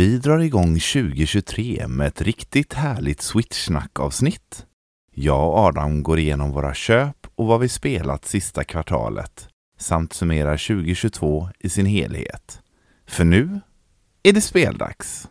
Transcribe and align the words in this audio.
Vi 0.00 0.18
drar 0.18 0.38
igång 0.38 0.80
2023 0.80 1.84
med 1.88 2.06
ett 2.06 2.22
riktigt 2.22 2.72
härligt 2.72 3.20
Switchsnack-avsnitt. 3.20 4.66
Jag 5.14 5.48
och 5.48 5.58
Adam 5.58 6.02
går 6.02 6.18
igenom 6.18 6.50
våra 6.50 6.74
köp 6.74 7.26
och 7.34 7.46
vad 7.46 7.60
vi 7.60 7.68
spelat 7.68 8.24
sista 8.24 8.64
kvartalet 8.64 9.48
samt 9.78 10.12
summerar 10.12 10.56
2022 10.56 11.48
i 11.58 11.68
sin 11.68 11.86
helhet. 11.86 12.60
För 13.06 13.24
nu 13.24 13.60
är 14.22 14.32
det 14.32 14.40
speldags! 14.40 15.28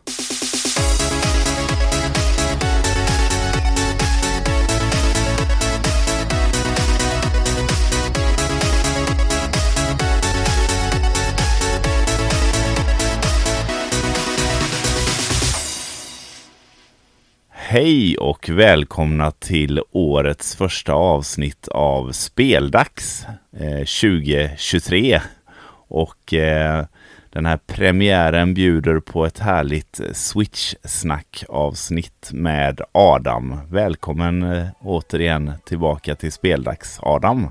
Hej 17.72 18.18
och 18.18 18.48
välkomna 18.48 19.30
till 19.30 19.82
årets 19.90 20.56
första 20.56 20.92
avsnitt 20.92 21.68
av 21.68 22.12
Speldags 22.12 23.24
eh, 23.52 23.78
2023. 23.78 25.20
Och 25.88 26.34
eh, 26.34 26.84
den 27.30 27.46
här 27.46 27.56
premiären 27.56 28.54
bjuder 28.54 29.00
på 29.00 29.26
ett 29.26 29.38
härligt 29.38 30.00
Switch-snack 30.12 31.44
avsnitt 31.48 32.30
med 32.32 32.80
Adam. 32.92 33.60
Välkommen 33.68 34.42
eh, 34.42 34.66
återigen 34.80 35.52
tillbaka 35.64 36.14
till 36.14 36.32
Speldags, 36.32 36.98
Adam. 37.02 37.50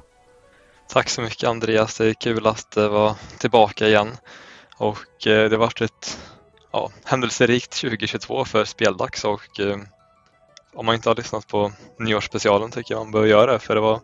Tack 0.90 1.10
så 1.10 1.22
mycket 1.22 1.50
Andreas, 1.50 1.98
det 1.98 2.06
är 2.06 2.14
kul 2.14 2.48
att 2.48 2.78
eh, 2.78 2.88
vara 2.88 3.16
tillbaka 3.38 3.88
igen. 3.88 4.12
Och 4.78 5.28
eh, 5.28 5.50
det 5.50 5.56
har 5.56 5.58
varit 5.58 5.82
ett 5.82 6.20
ja, 6.72 6.92
händelserikt 7.04 7.82
2022 7.82 8.46
för 8.46 8.66
Speldags 8.66 9.26
och 9.26 9.60
eh, 9.60 9.78
om 10.74 10.86
man 10.86 10.96
inte 10.96 11.10
har 11.10 11.16
lyssnat 11.16 11.48
på 11.48 11.72
nyårsspecialen 12.00 12.72
tycker 12.72 12.94
jag 12.94 13.02
man 13.02 13.12
bör 13.12 13.26
göra 13.26 13.54
det 13.54 13.60
för 13.60 13.76
det 13.76 13.82
var 13.82 14.00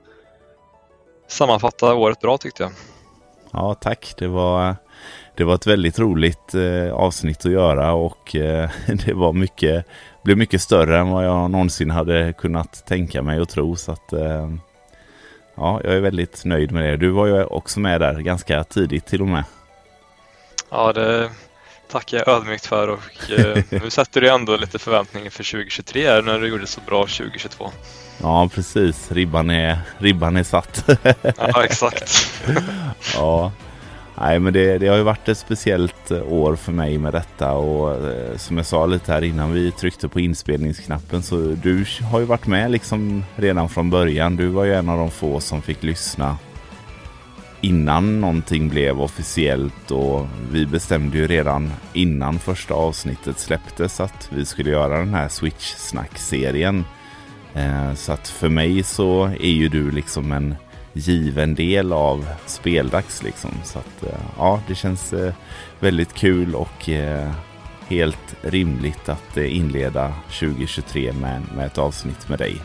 sammanfatta 1.27 1.93
året 1.93 2.19
bra 2.19 2.37
tyckte 2.37 2.63
jag. 2.63 2.71
Ja, 3.51 3.73
tack. 3.73 4.13
Det 4.17 4.27
var, 4.27 4.75
det 5.35 5.43
var 5.43 5.55
ett 5.55 5.67
väldigt 5.67 5.99
roligt 5.99 6.53
eh, 6.53 6.93
avsnitt 6.93 7.45
att 7.45 7.51
göra 7.51 7.93
och 7.93 8.35
eh, 8.35 8.69
det 9.05 9.13
var 9.13 9.33
mycket, 9.33 9.85
blev 10.23 10.37
mycket 10.37 10.61
större 10.61 10.99
än 10.99 11.09
vad 11.09 11.25
jag 11.25 11.51
någonsin 11.51 11.91
hade 11.91 12.33
kunnat 12.33 12.85
tänka 12.85 13.21
mig 13.21 13.41
och 13.41 13.49
tro. 13.49 13.75
Så 13.75 13.91
att, 13.91 14.13
eh, 14.13 14.51
ja, 15.55 15.81
jag 15.83 15.93
är 15.93 15.99
väldigt 15.99 16.45
nöjd 16.45 16.71
med 16.71 16.83
det. 16.83 16.97
Du 16.97 17.09
var 17.09 17.25
ju 17.25 17.43
också 17.43 17.79
med 17.79 18.01
där 18.01 18.19
ganska 18.19 18.63
tidigt 18.63 19.05
till 19.05 19.21
och 19.21 19.27
med. 19.27 19.43
Ja, 20.69 20.93
det 20.93 21.29
tackar 21.95 22.17
jag 22.17 22.27
ödmjukt 22.27 22.65
för 22.65 22.87
och 22.87 23.31
eh, 23.31 23.63
nu 23.69 23.89
sätter 23.89 24.21
du 24.21 24.29
ändå 24.29 24.57
lite 24.57 24.79
förväntningar 24.79 25.29
för 25.29 25.43
2023 25.43 26.07
här 26.07 26.21
när 26.21 26.39
du 26.39 26.47
gjorde 26.47 26.67
så 26.67 26.81
bra 26.87 27.01
2022. 27.01 27.71
Ja, 28.21 28.49
precis. 28.53 29.11
Ribban 29.11 29.49
är, 29.49 29.79
ribban 29.97 30.37
är 30.37 30.43
satt. 30.43 30.89
ja, 31.37 31.63
exakt. 31.63 32.31
ja. 33.15 33.51
Nej, 34.17 34.39
men 34.39 34.53
det, 34.53 34.77
det 34.77 34.87
har 34.87 34.97
ju 34.97 35.03
varit 35.03 35.29
ett 35.29 35.37
speciellt 35.37 36.11
år 36.11 36.55
för 36.55 36.71
mig 36.71 36.97
med 36.97 37.13
detta 37.13 37.51
och 37.51 38.07
eh, 38.07 38.37
som 38.37 38.57
jag 38.57 38.65
sa 38.65 38.85
lite 38.85 39.11
här 39.11 39.21
innan 39.23 39.53
vi 39.53 39.71
tryckte 39.71 40.07
på 40.07 40.19
inspelningsknappen 40.19 41.23
så 41.23 41.35
du 41.35 41.85
har 42.11 42.19
ju 42.19 42.25
varit 42.25 42.47
med 42.47 42.71
liksom 42.71 43.23
redan 43.35 43.69
från 43.69 43.89
början. 43.89 44.35
Du 44.35 44.47
var 44.47 44.63
ju 44.63 44.73
en 44.73 44.89
av 44.89 44.97
de 44.97 45.11
få 45.11 45.39
som 45.39 45.61
fick 45.61 45.83
lyssna 45.83 46.37
innan 47.65 48.21
någonting 48.21 48.69
blev 48.69 49.01
officiellt 49.01 49.91
och 49.91 50.27
vi 50.51 50.65
bestämde 50.65 51.17
ju 51.17 51.27
redan 51.27 51.73
innan 51.93 52.39
första 52.39 52.73
avsnittet 52.73 53.39
släpptes 53.39 53.99
att 53.99 54.29
vi 54.31 54.45
skulle 54.45 54.69
göra 54.69 54.99
den 54.99 55.13
här 55.13 55.27
Switch-snack-serien. 55.27 56.85
Eh, 57.53 57.93
så 57.93 58.11
att 58.11 58.27
för 58.27 58.49
mig 58.49 58.83
så 58.83 59.25
är 59.25 59.51
ju 59.51 59.69
du 59.69 59.91
liksom 59.91 60.31
en 60.31 60.55
given 60.93 61.55
del 61.55 61.93
av 61.93 62.27
speldags 62.45 63.23
liksom. 63.23 63.51
Så 63.63 63.79
att 63.79 64.03
eh, 64.03 64.19
ja, 64.37 64.61
det 64.67 64.75
känns 64.75 65.13
eh, 65.13 65.33
väldigt 65.79 66.13
kul 66.13 66.55
och 66.55 66.89
helt 67.87 68.35
rimligt 68.41 69.09
att 69.09 69.37
inleda 69.37 70.13
2023 70.39 71.13
med, 71.13 71.41
med 71.55 71.65
ett 71.65 71.77
avsnitt 71.77 72.29
med 72.29 72.39
dig. 72.39 72.61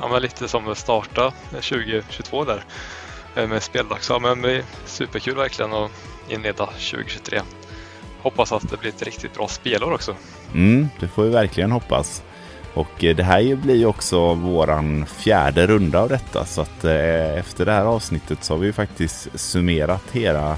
Ja, 0.00 0.08
men 0.08 0.22
lite 0.22 0.48
som 0.48 0.68
att 0.68 0.78
starta 0.78 1.32
2022 1.50 2.44
där. 2.44 2.64
Eh, 3.36 3.48
med 3.48 3.62
speldags. 3.62 4.10
Ja, 4.10 4.18
men 4.18 4.42
det 4.42 4.56
är 4.56 4.64
superkul 4.84 5.36
verkligen 5.36 5.72
att 5.72 5.90
inleda 6.28 6.66
2023. 6.66 7.40
Hoppas 8.22 8.52
att 8.52 8.70
det 8.70 8.76
blir 8.76 8.90
ett 8.90 9.02
riktigt 9.02 9.34
bra 9.34 9.48
spelår 9.48 9.92
också. 9.92 10.14
Mm, 10.54 10.88
det 11.00 11.08
får 11.08 11.22
vi 11.22 11.30
verkligen 11.30 11.72
hoppas. 11.72 12.22
Och 12.74 13.04
eh, 13.04 13.16
det 13.16 13.22
här 13.22 13.56
blir 13.56 13.76
ju 13.76 13.86
också 13.86 14.34
våran 14.34 15.06
fjärde 15.06 15.66
runda 15.66 16.00
av 16.00 16.08
detta. 16.08 16.44
Så 16.44 16.60
att 16.60 16.84
eh, 16.84 17.38
efter 17.38 17.64
det 17.64 17.72
här 17.72 17.84
avsnittet 17.84 18.44
så 18.44 18.54
har 18.54 18.58
vi 18.58 18.72
faktiskt 18.72 19.40
summerat 19.40 20.04
hela 20.12 20.56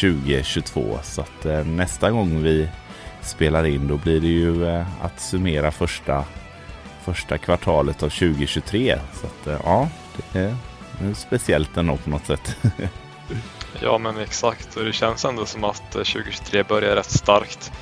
2022. 0.00 0.98
Så 1.02 1.20
att 1.20 1.66
nästa 1.66 2.10
gång 2.10 2.42
vi 2.42 2.68
spelar 3.22 3.64
in 3.64 3.88
då 3.88 3.96
blir 3.96 4.20
det 4.20 4.26
ju 4.26 4.66
att 5.02 5.20
summera 5.20 5.70
första, 5.70 6.24
första 7.02 7.38
kvartalet 7.38 8.02
av 8.02 8.08
2023. 8.08 8.98
Så 9.12 9.26
att 9.26 9.60
ja, 9.64 9.88
det 10.32 10.56
speciellt 11.14 11.76
ändå 11.76 11.96
på 11.96 12.10
något 12.10 12.26
sätt. 12.26 12.56
ja 13.82 13.98
men 13.98 14.18
exakt 14.18 14.76
och 14.76 14.84
det 14.84 14.92
känns 14.92 15.24
ändå 15.24 15.46
som 15.46 15.64
att 15.64 15.94
eh, 15.94 16.02
2023 16.02 16.62
börjar 16.62 16.96
rätt 16.96 17.10
starkt. 17.10 17.72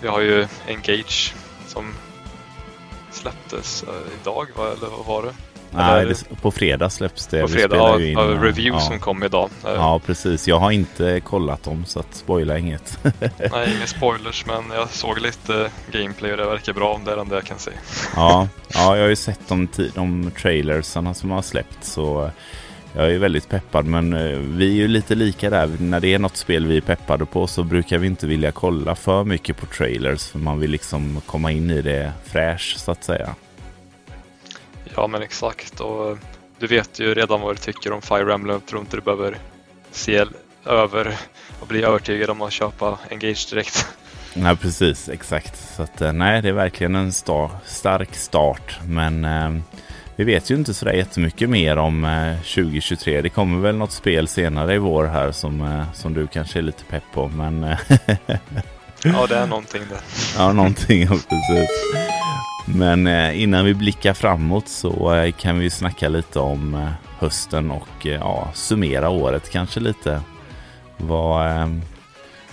Vi 0.00 0.08
har 0.08 0.20
ju 0.20 0.46
Engage 0.66 1.34
som 1.66 1.94
släpptes 3.10 3.82
eh, 3.82 4.20
idag, 4.20 4.48
eller 4.56 4.88
vad 4.88 5.06
var 5.06 5.22
det? 5.22 5.34
Nej, 5.76 6.06
det, 6.06 6.40
på 6.42 6.50
fredag 6.50 6.90
släpps 6.90 7.26
det. 7.26 7.42
På 7.42 7.48
fredag, 7.48 7.76
ja, 7.76 8.00
in, 8.00 8.18
review 8.18 8.68
ja. 8.68 8.80
som 8.80 8.98
kom 8.98 9.22
idag. 9.22 9.50
Ja, 9.64 10.00
precis. 10.06 10.48
Jag 10.48 10.58
har 10.58 10.70
inte 10.70 11.20
kollat 11.20 11.62
dem 11.62 11.84
så 11.84 12.00
att 12.00 12.14
spoila 12.14 12.58
inget. 12.58 12.98
Nej, 13.52 13.76
inga 13.76 13.86
spoilers, 13.86 14.46
men 14.46 14.64
jag 14.74 14.90
såg 14.90 15.18
lite 15.18 15.70
gameplay 15.92 16.30
och 16.30 16.36
det 16.36 16.46
verkar 16.46 16.72
bra 16.72 16.94
om 16.94 17.04
det 17.04 17.12
är 17.12 17.16
det 17.16 17.34
jag 17.34 17.44
kan 17.44 17.58
säga. 17.58 17.76
Ja, 18.16 18.48
ja 18.68 18.96
jag 18.96 19.02
har 19.02 19.08
ju 19.08 19.16
sett 19.16 19.48
de, 19.48 19.68
de 19.94 20.30
trailersarna 20.30 21.14
som 21.14 21.30
har 21.30 21.42
släppts 21.42 21.92
så 21.92 22.30
jag 22.96 23.12
är 23.12 23.18
väldigt 23.18 23.48
peppad 23.48 23.86
men 23.86 24.12
eh, 24.12 24.38
vi 24.38 24.66
är 24.66 24.74
ju 24.74 24.88
lite 24.88 25.14
lika 25.14 25.50
där. 25.50 25.70
När 25.80 26.00
det 26.00 26.14
är 26.14 26.18
något 26.18 26.36
spel 26.36 26.66
vi 26.66 26.76
är 26.76 26.80
peppade 26.80 27.26
på 27.26 27.46
så 27.46 27.62
brukar 27.62 27.98
vi 27.98 28.06
inte 28.06 28.26
vilja 28.26 28.52
kolla 28.52 28.94
för 28.94 29.24
mycket 29.24 29.56
på 29.56 29.66
trailers 29.66 30.26
för 30.28 30.38
man 30.38 30.60
vill 30.60 30.70
liksom 30.70 31.20
komma 31.26 31.52
in 31.52 31.70
i 31.70 31.82
det 31.82 32.12
fräsch 32.24 32.74
så 32.78 32.90
att 32.90 33.04
säga. 33.04 33.34
Ja 34.96 35.06
men 35.06 35.22
exakt 35.22 35.80
och 35.80 36.10
eh, 36.10 36.16
du 36.58 36.66
vet 36.66 37.00
ju 37.00 37.14
redan 37.14 37.40
vad 37.40 37.56
du 37.56 37.58
tycker 37.58 37.92
om 37.92 38.02
Fire 38.02 38.34
Emblem. 38.34 38.54
Jag 38.54 38.66
tror 38.66 38.80
inte 38.80 38.96
du 38.96 39.00
behöver 39.00 39.38
se 39.90 40.24
över 40.64 41.16
och 41.60 41.66
bli 41.66 41.82
övertygad 41.82 42.30
om 42.30 42.42
att 42.42 42.52
köpa 42.52 42.98
Engage 43.10 43.50
direkt. 43.50 43.86
Nej 44.34 44.56
precis, 44.56 45.08
exakt. 45.08 45.76
Så 45.76 45.82
att, 45.82 46.00
eh, 46.00 46.12
nej, 46.12 46.42
det 46.42 46.48
är 46.48 46.52
verkligen 46.52 46.94
en 46.94 47.12
star 47.12 47.50
stark 47.64 48.14
start. 48.14 48.78
Men 48.86 49.24
eh, 49.24 49.50
vi 50.16 50.24
vet 50.24 50.50
ju 50.50 50.54
inte 50.54 50.74
sådär 50.74 50.92
jättemycket 50.92 51.50
mer 51.50 51.76
om 51.76 52.04
eh, 52.04 52.36
2023. 52.36 53.20
Det 53.22 53.28
kommer 53.28 53.60
väl 53.60 53.76
något 53.76 53.92
spel 53.92 54.28
senare 54.28 54.74
i 54.74 54.78
vår 54.78 55.04
här 55.04 55.32
som, 55.32 55.60
eh, 55.60 55.92
som 55.92 56.14
du 56.14 56.26
kanske 56.26 56.58
är 56.58 56.62
lite 56.62 56.84
pepp 56.84 57.04
på. 57.12 57.28
Men 57.28 57.64
eh, 57.64 57.78
ja, 59.02 59.26
det 59.26 59.36
är 59.36 59.46
någonting 59.46 59.82
det. 59.90 60.00
ja, 60.36 60.52
någonting. 60.52 61.06
Precis. 61.06 61.70
Men 62.66 63.06
eh, 63.06 63.42
innan 63.42 63.64
vi 63.64 63.74
blickar 63.74 64.14
framåt 64.14 64.68
så 64.68 65.14
eh, 65.14 65.32
kan 65.32 65.58
vi 65.58 65.70
snacka 65.70 66.08
lite 66.08 66.38
om 66.38 66.74
eh, 66.74 66.88
hösten 67.18 67.70
och 67.70 68.06
ja, 68.06 68.50
summera 68.54 69.08
året 69.08 69.50
kanske 69.50 69.80
lite. 69.80 70.20
Vad, 70.96 71.46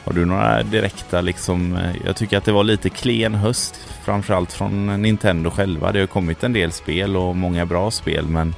har 0.04 0.14
du 0.14 0.26
några 0.26 0.64
direkta 0.64 1.22
liksom, 1.22 1.80
jag 2.06 2.16
tycker 2.16 2.38
att 2.38 2.46
det 2.46 2.52
var 2.52 2.64
lite 2.64 2.90
klen 2.90 3.36
höst 3.36 3.76
framförallt 4.06 4.54
från 4.54 5.02
Nintendo 5.02 5.50
själva. 5.50 5.92
Det 5.92 6.00
har 6.00 6.08
kommit 6.08 6.44
en 6.44 6.54
del 6.54 6.72
spel 6.72 7.18
och 7.18 7.36
många 7.36 7.66
bra 7.66 7.92
spel 7.92 8.26
men 8.28 8.56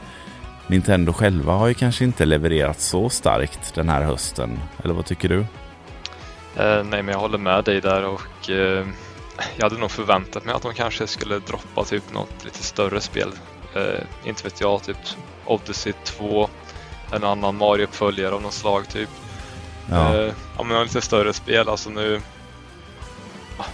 Nintendo 0.68 1.14
själva 1.14 1.54
har 1.54 1.68
ju 1.68 1.74
kanske 1.74 2.04
inte 2.04 2.26
levererat 2.26 2.80
så 2.82 3.10
starkt 3.10 3.76
den 3.76 3.90
här 3.90 4.02
hösten. 4.02 4.60
Eller 4.84 4.94
vad 4.94 5.06
tycker 5.06 5.30
du? 5.30 5.46
Eh, 6.58 6.84
nej 6.84 7.04
men 7.04 7.08
jag 7.08 7.20
håller 7.20 7.38
med 7.38 7.64
dig 7.64 7.82
där 7.82 8.04
och 8.06 8.50
eh, 8.50 8.88
jag 9.56 9.64
hade 9.64 9.78
nog 9.78 9.92
förväntat 9.92 10.46
mig 10.46 10.56
att 10.56 10.62
de 10.62 10.74
kanske 10.74 11.08
skulle 11.08 11.40
droppa 11.40 11.84
typ 11.84 12.14
något 12.14 12.46
lite 12.46 12.64
större 12.64 13.02
spel. 13.02 13.32
Eh, 13.76 14.30
inte 14.30 14.44
vet 14.44 14.62
jag, 14.62 14.84
typ 14.84 14.98
Odyssey 15.46 15.94
2, 16.04 16.50
en 17.12 17.24
annan 17.24 17.58
Mario-uppföljare 17.58 18.36
av 18.36 18.42
något 18.42 18.54
slag 18.54 18.90
typ. 18.90 19.10
Ja. 19.90 20.16
Eh, 20.16 20.34
ja 20.58 20.64
men 20.64 20.84
lite 20.84 21.02
större 21.02 21.34
spel, 21.34 21.70
alltså 21.70 21.90
nu... 21.90 22.22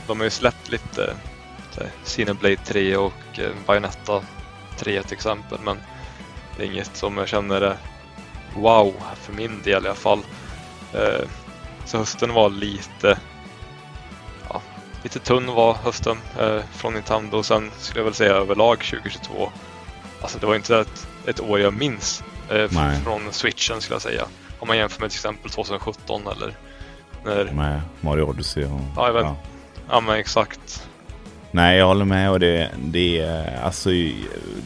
De 0.07 0.19
har 0.19 0.23
ju 0.23 0.29
släppt 0.29 0.69
lite 0.69 1.13
Cineblade 2.03 2.55
3 2.55 2.97
och 2.97 3.39
Bayonetta 3.67 4.21
3 4.77 5.03
till 5.03 5.13
exempel 5.13 5.57
men 5.63 5.77
det 6.57 6.63
är 6.63 6.67
inget 6.67 6.97
som 6.97 7.17
jag 7.17 7.27
känner 7.27 7.61
är 7.61 7.77
wow 8.55 8.93
för 9.15 9.33
min 9.33 9.61
del 9.63 9.85
i 9.85 9.87
alla 9.87 9.95
fall. 9.95 10.19
Eh, 10.93 11.27
så 11.85 11.97
hösten 11.97 12.33
var 12.33 12.49
lite 12.49 13.17
ja, 14.49 14.61
lite 15.03 15.19
tunn 15.19 15.47
var 15.47 15.73
hösten 15.73 16.17
eh, 16.39 16.59
från 16.71 16.93
Nintendo. 16.93 17.43
Sen 17.43 17.71
skulle 17.77 17.99
jag 17.99 18.05
väl 18.05 18.13
säga 18.13 18.33
överlag 18.33 18.83
2022. 18.83 19.51
Alltså 20.21 20.39
det 20.39 20.45
var 20.45 20.55
inte 20.55 20.79
ett, 20.79 21.07
ett 21.25 21.39
år 21.39 21.59
jag 21.59 21.73
minns 21.73 22.23
eh, 22.49 22.67
från 23.03 23.21
switchen 23.31 23.81
skulle 23.81 23.95
jag 23.95 24.01
säga. 24.01 24.25
Om 24.59 24.67
man 24.67 24.77
jämför 24.77 25.01
med 25.01 25.09
till 25.09 25.17
exempel 25.17 25.51
2017 25.51 26.27
eller 26.27 26.57
när... 27.25 27.51
Med 27.53 27.81
Mario 28.01 28.23
Odyssey 28.23 28.63
och... 28.65 28.79
Ja, 28.95 29.07
jag 29.07 29.13
vet. 29.13 29.23
Ja. 29.23 29.35
ja 29.89 30.01
men 30.01 30.15
exakt. 30.15 30.87
Nej, 31.53 31.77
jag 31.77 31.87
håller 31.87 32.05
med 32.05 32.31
och 32.31 32.39
det, 32.39 32.69
det, 32.83 33.25
alltså, 33.63 33.89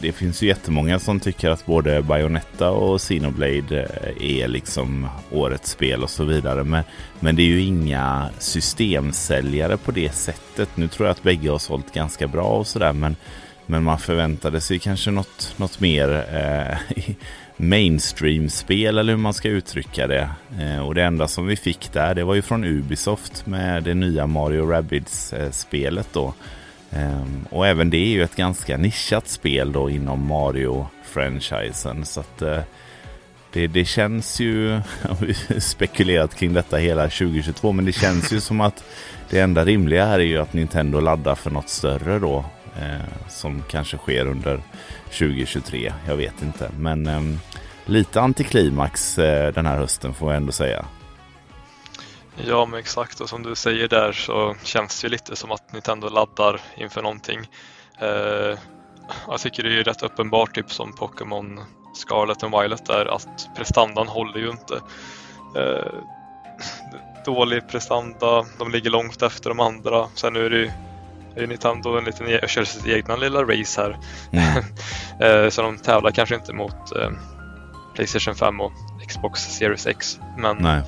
det 0.00 0.12
finns 0.12 0.42
ju 0.42 0.46
jättemånga 0.46 0.98
som 0.98 1.20
tycker 1.20 1.50
att 1.50 1.66
både 1.66 2.02
Bayonetta 2.02 2.70
och 2.70 3.00
Xenoblade 3.00 3.82
eh, 3.82 4.42
är 4.42 4.48
liksom 4.48 5.08
årets 5.30 5.70
spel 5.70 6.02
och 6.02 6.10
så 6.10 6.24
vidare. 6.24 6.64
Men, 6.64 6.84
men 7.20 7.36
det 7.36 7.42
är 7.42 7.46
ju 7.46 7.60
inga 7.60 8.28
systemsäljare 8.38 9.76
på 9.76 9.90
det 9.90 10.14
sättet. 10.14 10.76
Nu 10.76 10.88
tror 10.88 11.06
jag 11.06 11.12
att 11.12 11.22
bägge 11.22 11.50
har 11.50 11.58
sålt 11.58 11.94
ganska 11.94 12.26
bra 12.26 12.44
och 12.44 12.66
sådär 12.66 12.92
men, 12.92 13.16
men 13.66 13.82
man 13.82 13.98
förväntade 13.98 14.60
sig 14.60 14.78
kanske 14.78 15.10
något, 15.10 15.54
något 15.56 15.80
mer 15.80 16.26
eh, 16.34 17.02
mainstream-spel 17.56 18.98
eller 18.98 19.12
hur 19.12 19.20
man 19.20 19.34
ska 19.34 19.48
uttrycka 19.48 20.06
det. 20.06 20.30
Eh, 20.60 20.86
och 20.86 20.94
det 20.94 21.02
enda 21.02 21.28
som 21.28 21.46
vi 21.46 21.56
fick 21.56 21.92
där 21.92 22.14
det 22.14 22.24
var 22.24 22.34
ju 22.34 22.42
från 22.42 22.64
Ubisoft 22.64 23.46
med 23.46 23.82
det 23.82 23.94
nya 23.94 24.26
Mario 24.26 24.70
Rabbids-spelet 24.70 26.16
eh, 26.16 26.22
då. 26.22 26.34
Ehm, 26.92 27.46
och 27.50 27.66
även 27.66 27.90
det 27.90 27.96
är 27.96 28.08
ju 28.08 28.22
ett 28.22 28.36
ganska 28.36 28.76
nischat 28.76 29.28
spel 29.28 29.72
då 29.72 29.90
inom 29.90 30.26
Mario-franchisen. 30.32 32.04
Så 32.04 32.20
att 32.20 32.42
eh, 32.42 32.60
det, 33.52 33.66
det, 33.66 33.84
känns 33.84 34.40
ju, 34.40 34.68
vi 35.20 35.36
har 35.48 35.60
spekulerat 35.60 36.34
kring 36.34 36.52
detta 36.52 36.76
hela 36.76 37.02
2022, 37.02 37.72
men 37.72 37.84
det 37.84 37.92
känns 37.92 38.32
ju 38.32 38.40
som 38.40 38.60
att 38.60 38.84
det 39.30 39.40
enda 39.40 39.64
rimliga 39.64 40.06
här 40.06 40.18
är 40.18 40.24
ju 40.24 40.38
att 40.38 40.52
Nintendo 40.52 41.00
laddar 41.00 41.34
för 41.34 41.50
något 41.50 41.68
större 41.68 42.18
då. 42.18 42.44
Eh, 42.80 43.28
som 43.28 43.62
kanske 43.70 43.96
sker 43.96 44.26
under 44.26 44.60
2023, 45.04 45.92
jag 46.06 46.16
vet 46.16 46.42
inte. 46.42 46.70
Men 46.78 47.06
ehm, 47.06 47.38
lite 47.86 48.20
antiklimax 48.20 49.18
eh, 49.18 49.52
den 49.52 49.66
här 49.66 49.76
hösten 49.76 50.14
får 50.14 50.32
jag 50.32 50.36
ändå 50.36 50.52
säga. 50.52 50.86
Ja, 52.44 52.66
men 52.66 52.80
exakt. 52.80 53.20
Och 53.20 53.28
som 53.28 53.42
du 53.42 53.54
säger 53.54 53.88
där 53.88 54.12
så 54.12 54.54
känns 54.62 55.00
det 55.00 55.06
ju 55.06 55.10
lite 55.10 55.36
som 55.36 55.52
att 55.52 55.72
Nintendo 55.72 56.08
laddar 56.08 56.60
inför 56.76 57.02
någonting. 57.02 57.40
Eh, 58.00 58.58
jag 59.28 59.40
tycker 59.40 59.62
det 59.62 59.80
är 59.80 59.84
rätt 59.84 60.02
uppenbart, 60.02 60.54
typ 60.54 60.72
som 60.72 60.92
Pokémon 60.92 61.60
Scarlet 61.94 62.42
and 62.42 62.60
Violet 62.60 62.86
där, 62.86 63.06
att 63.06 63.48
prestandan 63.56 64.08
håller 64.08 64.38
ju 64.38 64.50
inte. 64.50 64.80
Eh, 65.56 65.92
dålig 67.24 67.68
prestanda, 67.68 68.46
de 68.58 68.70
ligger 68.70 68.90
långt 68.90 69.22
efter 69.22 69.50
de 69.50 69.60
andra. 69.60 70.08
Sen 70.14 70.36
är 70.36 70.50
det 70.50 70.56
ju 70.56 70.70
är 71.36 71.46
Nintendo 71.46 71.98
en 71.98 72.04
liten, 72.04 72.28
e- 72.28 72.48
kör 72.48 72.64
sitt 72.64 72.86
egna 72.86 73.16
lilla 73.16 73.42
race 73.42 73.80
här. 73.82 73.98
Mm. 74.32 74.64
eh, 75.44 75.50
så 75.50 75.62
de 75.62 75.78
tävlar 75.78 76.10
kanske 76.10 76.34
inte 76.34 76.52
mot 76.52 76.96
eh, 76.96 77.10
Playstation 77.94 78.34
5 78.34 78.60
och 78.60 78.72
Xbox 79.08 79.40
Series 79.40 79.86
X. 79.86 80.20
Men 80.38 80.56
Nej 80.56 80.82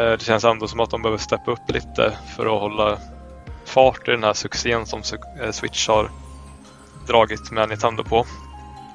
det 0.00 0.24
känns 0.24 0.44
ändå 0.44 0.68
som 0.68 0.80
att 0.80 0.90
de 0.90 1.02
behöver 1.02 1.18
steppa 1.18 1.50
upp 1.50 1.70
lite 1.70 2.18
för 2.36 2.46
att 2.46 2.60
hålla 2.60 2.98
fart 3.64 4.08
i 4.08 4.10
den 4.10 4.24
här 4.24 4.32
succén 4.32 4.86
som 4.86 5.02
eh, 5.42 5.50
Switch 5.50 5.88
har 5.88 6.10
dragit 7.06 7.50
med 7.50 7.68
Nintendo 7.68 8.04
på. 8.04 8.26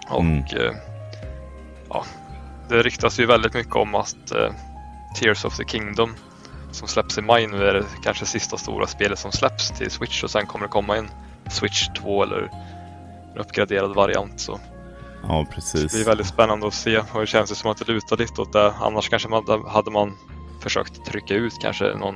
Och 0.09 0.21
mm. 0.21 0.43
Eh, 0.43 0.75
ja, 1.89 2.05
det 2.69 2.83
ryktas 2.83 3.19
ju 3.19 3.25
väldigt 3.25 3.53
mycket 3.53 3.75
om 3.75 3.95
att 3.95 4.31
Tears 5.19 5.45
of 5.45 5.57
the 5.57 5.65
Kingdom 5.65 6.15
som 6.71 6.87
släpps 6.87 7.17
i 7.17 7.21
maj 7.21 7.47
nu 7.47 7.65
är 7.65 7.73
det 7.73 7.85
kanske 8.03 8.25
sista 8.25 8.57
stora 8.57 8.87
spelet 8.87 9.19
som 9.19 9.31
släpps 9.31 9.71
till 9.71 9.91
Switch 9.91 10.23
och 10.23 10.31
sen 10.31 10.45
kommer 10.45 10.65
det 10.65 10.71
komma 10.71 10.97
en 10.97 11.09
Switch 11.51 11.87
2 11.97 12.23
eller 12.23 12.49
en 13.33 13.37
uppgraderad 13.37 13.95
variant. 13.95 14.39
Så. 14.39 14.59
Ja, 15.27 15.45
precis. 15.51 15.91
Så 15.91 15.97
det 15.97 16.03
är 16.03 16.05
väldigt 16.05 16.27
spännande 16.27 16.67
att 16.67 16.73
se 16.73 16.97
och 16.97 17.19
det 17.19 17.27
känns 17.27 17.59
som 17.59 17.71
att 17.71 17.77
det 17.77 17.87
lutar 17.87 18.17
lite 18.17 18.41
åt 18.41 18.53
det. 18.53 18.73
Annars 18.81 19.09
kanske 19.09 19.29
man 19.29 19.63
hade 19.67 19.91
man 19.91 20.17
försökt 20.63 21.05
trycka 21.05 21.33
ut 21.35 21.53
kanske 21.61 21.85
någon 21.95 22.15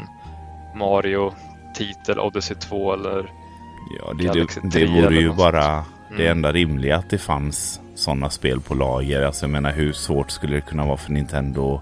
Mario-titel, 0.75 2.19
Odyssey 2.19 2.57
2 2.57 2.93
eller 2.93 3.31
Ja, 3.99 4.13
det, 4.13 4.33
det, 4.33 4.47
det 4.63 4.85
vore 4.85 5.15
ju 5.15 5.33
bara 5.33 5.65
mm. 5.65 5.85
det 6.17 6.27
enda 6.27 6.51
rimliga 6.51 6.95
att 6.95 7.09
det 7.09 7.17
fanns 7.17 7.81
sådana 7.95 8.29
spel 8.29 8.61
på 8.61 8.73
lager. 8.73 9.21
Alltså 9.21 9.45
jag 9.45 9.49
menar 9.49 9.71
hur 9.71 9.93
svårt 9.93 10.31
skulle 10.31 10.55
det 10.55 10.61
kunna 10.61 10.85
vara 10.85 10.97
för 10.97 11.11
Nintendo 11.11 11.81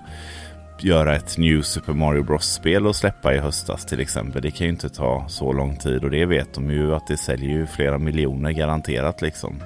att 0.75 0.83
göra 0.83 1.15
ett 1.15 1.37
New 1.37 1.61
Super 1.61 1.93
Mario 1.93 2.23
Bros-spel 2.23 2.87
och 2.87 2.95
släppa 2.95 3.33
i 3.33 3.37
höstas 3.37 3.85
till 3.85 3.99
exempel. 3.99 4.41
Det 4.41 4.51
kan 4.51 4.67
ju 4.67 4.71
inte 4.71 4.89
ta 4.89 5.25
så 5.27 5.53
lång 5.53 5.77
tid 5.77 6.03
och 6.03 6.11
det 6.11 6.25
vet 6.25 6.53
de 6.53 6.71
ju 6.71 6.95
att 6.95 7.07
det 7.07 7.17
säljer 7.17 7.49
ju 7.49 7.67
flera 7.67 7.97
miljoner 7.97 8.51
garanterat 8.51 9.21
liksom. 9.21 9.63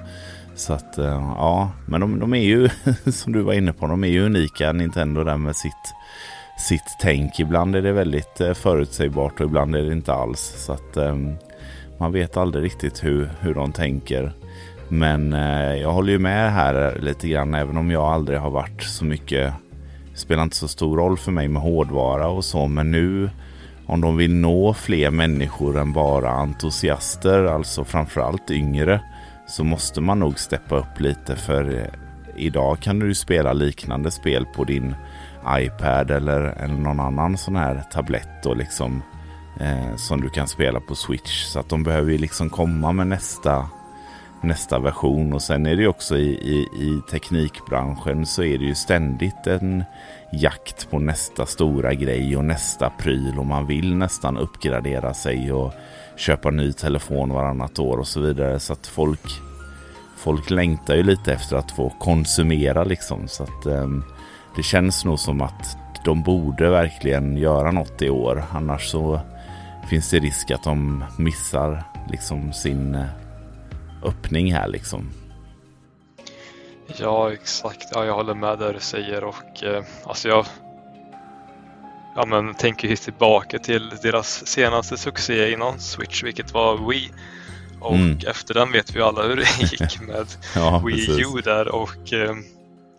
Så 0.54 0.72
att 0.72 0.98
eh, 0.98 1.34
ja, 1.38 1.70
men 1.86 2.00
de, 2.00 2.18
de 2.18 2.34
är 2.34 2.44
ju 2.44 2.68
som 3.12 3.32
du 3.32 3.42
var 3.42 3.52
inne 3.52 3.72
på, 3.72 3.86
de 3.86 4.04
är 4.04 4.08
ju 4.08 4.26
unika 4.26 4.72
Nintendo 4.72 5.24
där 5.24 5.36
med 5.36 5.56
sitt 5.56 5.94
sitt 6.60 6.96
tänk. 7.00 7.40
Ibland 7.40 7.76
är 7.76 7.82
det 7.82 7.92
väldigt 7.92 8.40
eh, 8.40 8.52
förutsägbart 8.52 9.40
och 9.40 9.46
ibland 9.46 9.76
är 9.76 9.82
det 9.82 9.92
inte 9.92 10.12
alls. 10.12 10.54
Så 10.56 10.72
att 10.72 10.96
ehm, 10.96 11.34
man 11.98 12.12
vet 12.12 12.36
aldrig 12.36 12.64
riktigt 12.64 13.04
hur, 13.04 13.30
hur 13.40 13.54
de 13.54 13.72
tänker. 13.72 14.32
Men 14.88 15.32
eh, 15.32 15.74
jag 15.74 15.92
håller 15.92 16.12
ju 16.12 16.18
med 16.18 16.52
här 16.52 16.98
lite 17.00 17.28
grann 17.28 17.54
även 17.54 17.76
om 17.76 17.90
jag 17.90 18.04
aldrig 18.04 18.38
har 18.38 18.50
varit 18.50 18.82
så 18.82 19.04
mycket. 19.04 19.52
Det 20.12 20.18
spelar 20.18 20.42
inte 20.42 20.56
så 20.56 20.68
stor 20.68 20.96
roll 20.96 21.18
för 21.18 21.32
mig 21.32 21.48
med 21.48 21.62
hårdvara 21.62 22.28
och 22.28 22.44
så 22.44 22.66
men 22.66 22.90
nu 22.90 23.30
om 23.86 24.00
de 24.00 24.16
vill 24.16 24.34
nå 24.34 24.74
fler 24.74 25.10
människor 25.10 25.78
än 25.78 25.92
bara 25.92 26.30
entusiaster, 26.30 27.44
alltså 27.44 27.84
framförallt 27.84 28.50
yngre, 28.50 29.00
så 29.48 29.64
måste 29.64 30.00
man 30.00 30.18
nog 30.18 30.38
steppa 30.38 30.78
upp 30.78 31.00
lite 31.00 31.36
för 31.36 31.78
eh, 31.78 31.86
idag 32.36 32.80
kan 32.80 32.98
du 32.98 33.14
spela 33.14 33.52
liknande 33.52 34.10
spel 34.10 34.46
på 34.54 34.64
din 34.64 34.94
iPad 35.48 36.10
eller, 36.10 36.40
eller 36.40 36.74
någon 36.74 37.00
annan 37.00 37.38
sån 37.38 37.56
här 37.56 37.82
tablett 37.92 38.42
då 38.42 38.54
liksom 38.54 39.02
eh, 39.60 39.96
som 39.96 40.20
du 40.20 40.30
kan 40.30 40.48
spela 40.48 40.80
på 40.80 40.94
Switch. 40.94 41.44
Så 41.44 41.60
att 41.60 41.68
de 41.68 41.82
behöver 41.82 42.12
ju 42.12 42.18
liksom 42.18 42.50
komma 42.50 42.92
med 42.92 43.06
nästa, 43.06 43.68
nästa 44.40 44.78
version. 44.78 45.32
Och 45.32 45.42
sen 45.42 45.66
är 45.66 45.76
det 45.76 45.82
ju 45.82 45.88
också 45.88 46.16
i, 46.16 46.30
i, 46.30 46.68
i 46.82 47.00
teknikbranschen 47.10 48.26
så 48.26 48.42
är 48.42 48.58
det 48.58 48.64
ju 48.64 48.74
ständigt 48.74 49.46
en 49.46 49.84
jakt 50.32 50.90
på 50.90 50.98
nästa 50.98 51.46
stora 51.46 51.94
grej 51.94 52.36
och 52.36 52.44
nästa 52.44 52.90
pryl. 52.90 53.38
Och 53.38 53.46
man 53.46 53.66
vill 53.66 53.94
nästan 53.94 54.36
uppgradera 54.36 55.14
sig 55.14 55.52
och 55.52 55.72
köpa 56.16 56.50
ny 56.50 56.72
telefon 56.72 57.32
varannat 57.32 57.78
år 57.78 57.98
och 57.98 58.08
så 58.08 58.20
vidare. 58.20 58.60
Så 58.60 58.72
att 58.72 58.86
folk 58.86 59.40
folk 60.20 60.50
längtar 60.50 60.94
ju 60.94 61.02
lite 61.02 61.32
efter 61.32 61.56
att 61.56 61.70
få 61.70 61.92
konsumera 61.98 62.84
liksom. 62.84 63.28
Så 63.28 63.42
att 63.42 63.66
eh, 63.66 63.88
det 64.56 64.62
känns 64.62 65.04
nog 65.04 65.18
som 65.18 65.40
att 65.40 65.76
de 66.04 66.22
borde 66.22 66.70
verkligen 66.70 67.36
göra 67.36 67.70
något 67.70 68.02
i 68.02 68.10
år. 68.10 68.44
Annars 68.52 68.90
så 68.90 69.20
finns 69.88 70.10
det 70.10 70.18
risk 70.18 70.50
att 70.50 70.62
de 70.62 71.04
missar 71.18 71.84
liksom 72.10 72.52
sin 72.52 72.94
eh, 72.94 73.04
öppning 74.02 74.52
här 74.52 74.68
liksom. 74.68 75.10
Ja, 76.96 77.32
exakt. 77.32 77.88
Ja, 77.94 78.04
jag 78.04 78.14
håller 78.14 78.34
med 78.34 78.58
där 78.58 78.72
du 78.72 78.80
säger 78.80 79.24
och 79.24 79.64
eh, 79.64 79.84
alltså 80.04 80.28
jag 80.28 80.46
ja, 82.16 82.26
men, 82.26 82.54
tänker 82.54 82.88
ju 82.88 82.96
tillbaka 82.96 83.58
till 83.58 83.92
deras 84.02 84.46
senaste 84.46 84.96
succé 84.96 85.52
innan 85.52 85.80
Switch, 85.80 86.22
vilket 86.22 86.54
var 86.54 86.88
Wii. 86.88 87.10
Och 87.80 87.94
mm. 87.94 88.18
efter 88.26 88.54
den 88.54 88.72
vet 88.72 88.96
vi 88.96 89.00
alla 89.00 89.22
hur 89.22 89.36
det 89.36 89.60
gick 89.60 90.00
med 90.08 90.26
ja, 90.54 90.82
Wii. 90.86 91.20
U 91.20 91.40
där 91.44 91.68
och 91.68 92.12
eh, 92.12 92.34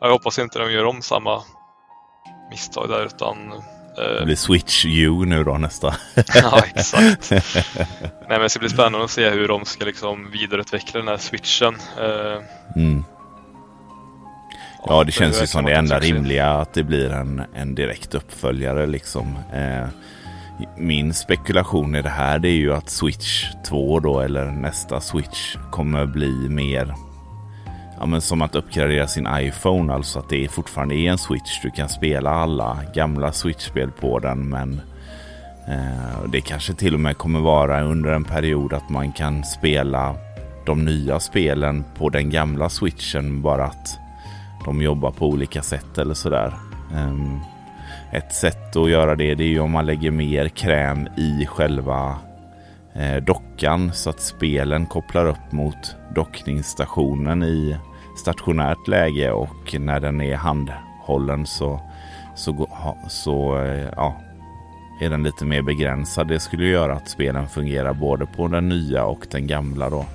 jag 0.01 0.11
hoppas 0.11 0.39
inte 0.39 0.59
de 0.59 0.71
gör 0.71 0.85
om 0.85 1.01
samma 1.01 1.41
misstag 2.49 2.89
där 2.89 3.05
utan 3.05 3.37
eh, 3.97 4.19
det 4.19 4.25
blir 4.25 4.35
Switch 4.35 4.85
U 4.85 5.25
nu 5.25 5.43
då 5.43 5.57
nästa. 5.57 5.95
ja, 6.35 6.63
exakt. 6.75 7.31
Nej, 7.31 7.41
men 8.29 8.41
det 8.41 8.49
ska 8.49 8.59
bli 8.59 8.69
spännande 8.69 9.03
att 9.03 9.11
se 9.11 9.29
hur 9.29 9.47
de 9.47 9.65
ska 9.65 9.85
liksom 9.85 10.31
vidareutveckla 10.31 10.99
den 10.99 11.07
här 11.07 11.17
switchen. 11.17 11.75
Eh, 11.99 12.43
mm. 12.75 13.03
Ja, 14.85 15.03
det 15.03 15.11
känns 15.11 15.41
ju 15.41 15.47
som 15.47 15.65
det 15.65 15.73
enda 15.73 15.99
rimliga 15.99 16.49
att 16.49 16.73
det 16.73 16.83
blir 16.83 17.11
en, 17.11 17.43
en 17.53 17.75
direkt 17.75 18.15
uppföljare 18.15 18.87
liksom. 18.87 19.37
Eh, 19.53 19.87
min 20.77 21.13
spekulation 21.13 21.95
i 21.95 22.01
det 22.01 22.09
här 22.09 22.39
det 22.39 22.47
är 22.47 22.57
ju 22.57 22.73
att 22.73 22.89
Switch 22.89 23.45
2 23.65 23.99
då 23.99 24.19
eller 24.19 24.45
nästa 24.45 25.01
Switch 25.01 25.55
kommer 25.71 26.05
bli 26.05 26.49
mer 26.49 26.95
ja, 28.01 28.07
men 28.07 28.21
som 28.21 28.41
att 28.41 28.55
uppgradera 28.55 29.07
sin 29.07 29.27
iPhone, 29.31 29.93
alltså 29.93 30.19
att 30.19 30.29
det 30.29 30.47
fortfarande 30.47 30.95
är 30.95 31.11
en 31.11 31.17
Switch. 31.17 31.61
Du 31.63 31.69
kan 31.69 31.89
spela 31.89 32.29
alla 32.29 32.79
gamla 32.93 33.31
Switch-spel 33.31 33.91
på 33.91 34.19
den, 34.19 34.49
men 34.49 34.81
eh, 35.67 36.23
det 36.31 36.41
kanske 36.41 36.73
till 36.73 36.93
och 36.93 36.99
med 36.99 37.17
kommer 37.17 37.39
vara 37.39 37.83
under 37.83 38.11
en 38.11 38.23
period 38.23 38.73
att 38.73 38.89
man 38.89 39.11
kan 39.11 39.43
spela 39.43 40.15
de 40.65 40.85
nya 40.85 41.19
spelen 41.19 41.83
på 41.97 42.09
den 42.09 42.29
gamla 42.29 42.69
Switchen, 42.69 43.41
bara 43.41 43.65
att 43.65 43.99
de 44.65 44.81
jobbar 44.81 45.11
på 45.11 45.27
olika 45.27 45.61
sätt 45.61 45.97
eller 45.97 46.13
sådär. 46.13 46.53
Eh, 46.93 47.37
ett 48.17 48.33
sätt 48.33 48.75
att 48.75 48.89
göra 48.89 49.15
det, 49.15 49.35
det 49.35 49.43
är 49.43 49.47
ju 49.47 49.59
om 49.59 49.71
man 49.71 49.85
lägger 49.85 50.11
mer 50.11 50.47
kräm 50.47 51.07
i 51.17 51.45
själva 51.45 52.15
eh, 52.93 53.23
dockan 53.23 53.91
så 53.93 54.09
att 54.09 54.21
spelen 54.21 54.85
kopplar 54.85 55.25
upp 55.25 55.51
mot 55.51 55.95
dockningsstationen 56.15 57.43
i 57.43 57.77
stationärt 58.21 58.87
läge 58.87 59.31
och 59.31 59.75
när 59.79 59.99
den 59.99 60.21
är 60.21 60.35
handhållen 60.35 61.45
så, 61.45 61.79
så, 62.35 62.69
så 63.09 63.57
eh, 63.57 63.89
ja, 63.95 64.21
är 64.99 65.09
den 65.09 65.23
lite 65.23 65.45
mer 65.45 65.61
begränsad. 65.61 66.27
Det 66.27 66.39
skulle 66.39 66.65
göra 66.67 66.93
att 66.93 67.09
spelen 67.09 67.49
fungerar 67.49 67.93
både 67.93 68.25
på 68.25 68.47
den 68.47 68.69
nya 68.69 69.05
och 69.05 69.27
den 69.31 69.47
gamla 69.47 69.89
då. 69.89 70.05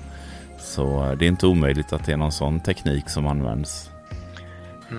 Så 0.59 1.05
eh, 1.05 1.11
det 1.11 1.25
är 1.25 1.27
inte 1.27 1.47
omöjligt 1.47 1.93
att 1.93 2.05
det 2.05 2.13
är 2.13 2.17
någon 2.17 2.31
sån 2.31 2.59
teknik 2.59 3.09
som 3.09 3.27
används. 3.27 3.89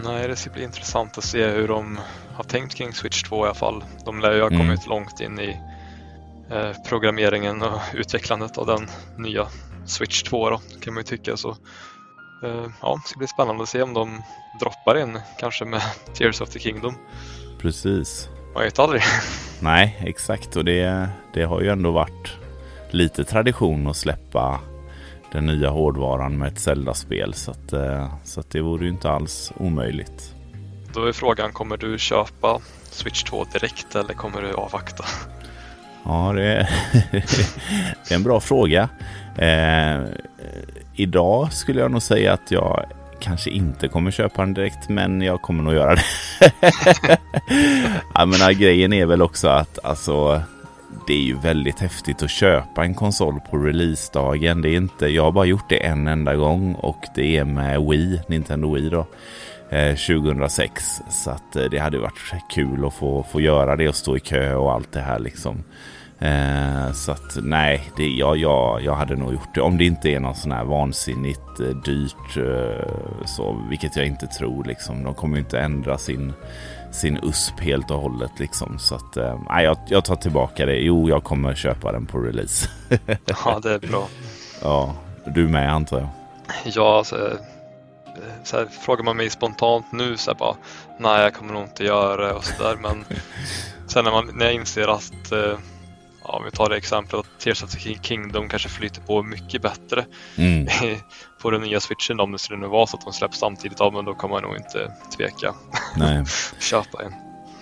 Nej, 0.04 0.28
det 0.28 0.36
ska 0.36 0.50
bli 0.50 0.62
intressant 0.62 1.18
att 1.18 1.24
se 1.24 1.48
hur 1.48 1.68
de 1.68 1.98
har 2.34 2.44
tänkt 2.44 2.74
kring 2.74 2.92
Switch 2.92 3.22
2 3.22 3.36
i 3.36 3.46
alla 3.46 3.54
fall. 3.54 3.84
De 4.04 4.20
lär 4.20 4.34
ju 4.34 4.40
ha 4.40 4.48
mm. 4.48 4.58
kommit 4.58 4.86
långt 4.86 5.20
in 5.20 5.40
i 5.40 5.56
eh, 6.50 6.72
programmeringen 6.88 7.62
och 7.62 7.80
utvecklandet 7.94 8.58
av 8.58 8.66
den 8.66 8.86
nya 9.16 9.46
Switch 9.86 10.22
2 10.22 10.50
då, 10.50 10.60
kan 10.80 10.94
man 10.94 11.00
ju 11.00 11.04
tycka. 11.04 11.36
Så 11.36 11.56
ja, 12.82 13.00
det 13.02 13.08
ska 13.08 13.18
bli 13.18 13.26
spännande 13.26 13.62
att 13.62 13.68
se 13.68 13.82
om 13.82 13.94
de 13.94 14.22
droppar 14.60 14.98
in 14.98 15.18
kanske 15.38 15.64
med 15.64 15.82
Tears 16.14 16.40
of 16.40 16.50
the 16.50 16.58
Kingdom. 16.58 16.94
Precis. 17.60 18.28
Man 18.54 18.62
vet 18.62 18.78
aldrig. 18.78 19.02
Nej, 19.60 19.98
exakt 20.00 20.56
och 20.56 20.64
det, 20.64 21.08
det 21.34 21.42
har 21.42 21.60
ju 21.60 21.68
ändå 21.68 21.90
varit 21.90 22.36
lite 22.90 23.24
tradition 23.24 23.86
att 23.86 23.96
släppa 23.96 24.60
den 25.32 25.46
nya 25.46 25.70
hårdvaran 25.70 26.38
med 26.38 26.48
ett 26.48 26.60
Zelda-spel 26.60 27.34
så, 27.34 27.50
att, 27.50 27.72
eh, 27.72 28.14
så 28.24 28.40
att 28.40 28.50
det 28.50 28.60
vore 28.60 28.84
ju 28.84 28.90
inte 28.90 29.10
alls 29.10 29.52
omöjligt. 29.56 30.34
Då 30.94 31.04
är 31.04 31.12
frågan, 31.12 31.52
kommer 31.52 31.76
du 31.76 31.98
köpa 31.98 32.60
Switch 32.90 33.22
2 33.22 33.44
direkt 33.52 33.94
eller 33.94 34.14
kommer 34.14 34.42
du 34.42 34.52
avvakta? 34.52 35.04
Ja, 36.04 36.32
det 36.32 36.44
är, 36.44 36.70
det 38.08 38.10
är 38.10 38.14
en 38.14 38.22
bra 38.22 38.40
fråga. 38.40 38.88
Eh, 39.38 40.02
idag 41.00 41.52
skulle 41.52 41.80
jag 41.80 41.90
nog 41.90 42.02
säga 42.02 42.32
att 42.32 42.50
jag 42.50 42.86
kanske 43.20 43.50
inte 43.50 43.88
kommer 43.88 44.10
köpa 44.10 44.42
den 44.42 44.54
direkt, 44.54 44.88
men 44.88 45.22
jag 45.22 45.42
kommer 45.42 45.62
nog 45.62 45.74
göra 45.74 45.94
det. 45.94 46.02
jag 48.14 48.28
menar, 48.28 48.50
äh, 48.50 48.58
grejen 48.58 48.92
är 48.92 49.06
väl 49.06 49.22
också 49.22 49.48
att 49.48 49.78
alltså, 49.84 50.42
det 51.06 51.12
är 51.12 51.22
ju 51.22 51.36
väldigt 51.36 51.80
häftigt 51.80 52.22
att 52.22 52.30
köpa 52.30 52.84
en 52.84 52.94
konsol 52.94 53.40
på 53.50 53.56
releasedagen. 53.56 54.62
Det 54.62 54.68
är 54.68 54.76
inte, 54.76 55.06
jag 55.06 55.22
har 55.22 55.32
bara 55.32 55.44
gjort 55.44 55.68
det 55.68 55.86
en 55.86 56.08
enda 56.08 56.36
gång 56.36 56.74
och 56.74 57.04
det 57.14 57.36
är 57.36 57.44
med 57.44 57.82
Wii, 57.82 58.20
Nintendo 58.28 58.74
Wii 58.74 58.90
då. 58.90 59.06
Eh, 59.70 59.94
2006 59.94 61.00
så 61.10 61.30
att 61.30 61.56
eh, 61.56 61.64
det 61.64 61.78
hade 61.78 61.98
varit 61.98 62.50
kul 62.50 62.86
att 62.86 62.94
få, 62.94 63.22
få 63.32 63.40
göra 63.40 63.76
det 63.76 63.88
och 63.88 63.94
stå 63.94 64.16
i 64.16 64.20
kö 64.20 64.54
och 64.54 64.72
allt 64.72 64.92
det 64.92 65.00
här 65.00 65.18
liksom. 65.18 65.64
Eh, 66.20 66.92
så 66.92 67.12
att 67.12 67.36
nej, 67.42 67.90
det, 67.96 68.06
ja, 68.06 68.36
ja, 68.36 68.80
jag 68.80 68.94
hade 68.94 69.16
nog 69.16 69.32
gjort 69.32 69.54
det. 69.54 69.60
Om 69.60 69.78
det 69.78 69.84
inte 69.84 70.08
är 70.08 70.20
något 70.20 70.38
sån 70.38 70.52
här 70.52 70.64
vansinnigt 70.64 71.60
eh, 71.60 71.66
dyrt, 71.66 72.36
eh, 72.36 73.24
så, 73.26 73.66
vilket 73.70 73.96
jag 73.96 74.06
inte 74.06 74.26
tror. 74.26 74.64
Liksom. 74.64 75.04
De 75.04 75.14
kommer 75.14 75.36
ju 75.36 75.42
inte 75.42 75.60
ändra 75.60 75.98
sin, 75.98 76.32
sin 76.90 77.18
USP 77.22 77.60
helt 77.60 77.90
och 77.90 78.00
hållet. 78.00 78.30
Liksom. 78.38 78.78
Så 78.78 78.94
att, 78.94 79.16
eh, 79.16 79.40
nej, 79.48 79.64
jag, 79.64 79.78
jag 79.88 80.04
tar 80.04 80.16
tillbaka 80.16 80.66
det. 80.66 80.76
Jo, 80.76 81.08
jag 81.08 81.24
kommer 81.24 81.54
köpa 81.54 81.92
den 81.92 82.06
på 82.06 82.18
release. 82.18 82.68
ja, 83.44 83.60
det 83.62 83.74
är 83.74 83.78
bra. 83.78 84.08
Ja, 84.62 84.94
du 85.26 85.48
med 85.48 85.72
antar 85.72 85.98
jag. 85.98 86.08
Ja, 86.64 86.98
alltså, 86.98 87.16
eh, 87.16 87.38
så 88.44 88.56
här, 88.56 88.66
frågar 88.66 89.04
man 89.04 89.16
mig 89.16 89.30
spontant 89.30 89.92
nu 89.92 90.16
så 90.16 90.30
här 90.30 90.38
bara, 90.38 90.54
nej 90.98 91.22
jag 91.22 91.34
kommer 91.34 91.52
nog 91.52 91.62
inte 91.62 91.84
göra 91.84 92.26
det 92.26 92.32
och 92.32 92.44
sådär. 92.44 92.76
Men 92.82 93.04
sen 93.86 94.04
när, 94.04 94.10
man, 94.10 94.30
när 94.34 94.44
jag 94.44 94.54
inser 94.54 94.88
att 94.88 95.32
eh, 95.32 95.58
ja, 96.28 96.36
om 96.36 96.44
vi 96.44 96.50
tar 96.50 96.68
det 96.68 96.76
exemplet 96.76 97.20
att 97.20 97.40
Tears 97.40 97.62
of 97.62 97.70
the 97.70 97.94
Kingdom 98.02 98.48
kanske 98.48 98.68
flyter 98.68 99.00
på 99.00 99.22
mycket 99.22 99.62
bättre 99.62 100.04
mm. 100.36 100.68
på 101.42 101.50
den 101.50 101.60
nya 101.60 101.80
switchen 101.80 102.20
om 102.20 102.32
det 102.32 102.38
skulle 102.38 102.60
nu 102.60 102.66
vara 102.66 102.86
så 102.86 102.96
att 102.96 103.04
de 103.04 103.12
släpps 103.12 103.38
samtidigt. 103.38 103.80
Ja, 103.80 103.90
men 103.90 104.04
då 104.04 104.14
kommer 104.14 104.34
man 104.34 104.42
nog 104.42 104.56
inte 104.56 104.92
tveka. 105.16 105.54
Nej. 105.96 106.24
Köpa 106.58 107.02
en. 107.02 107.12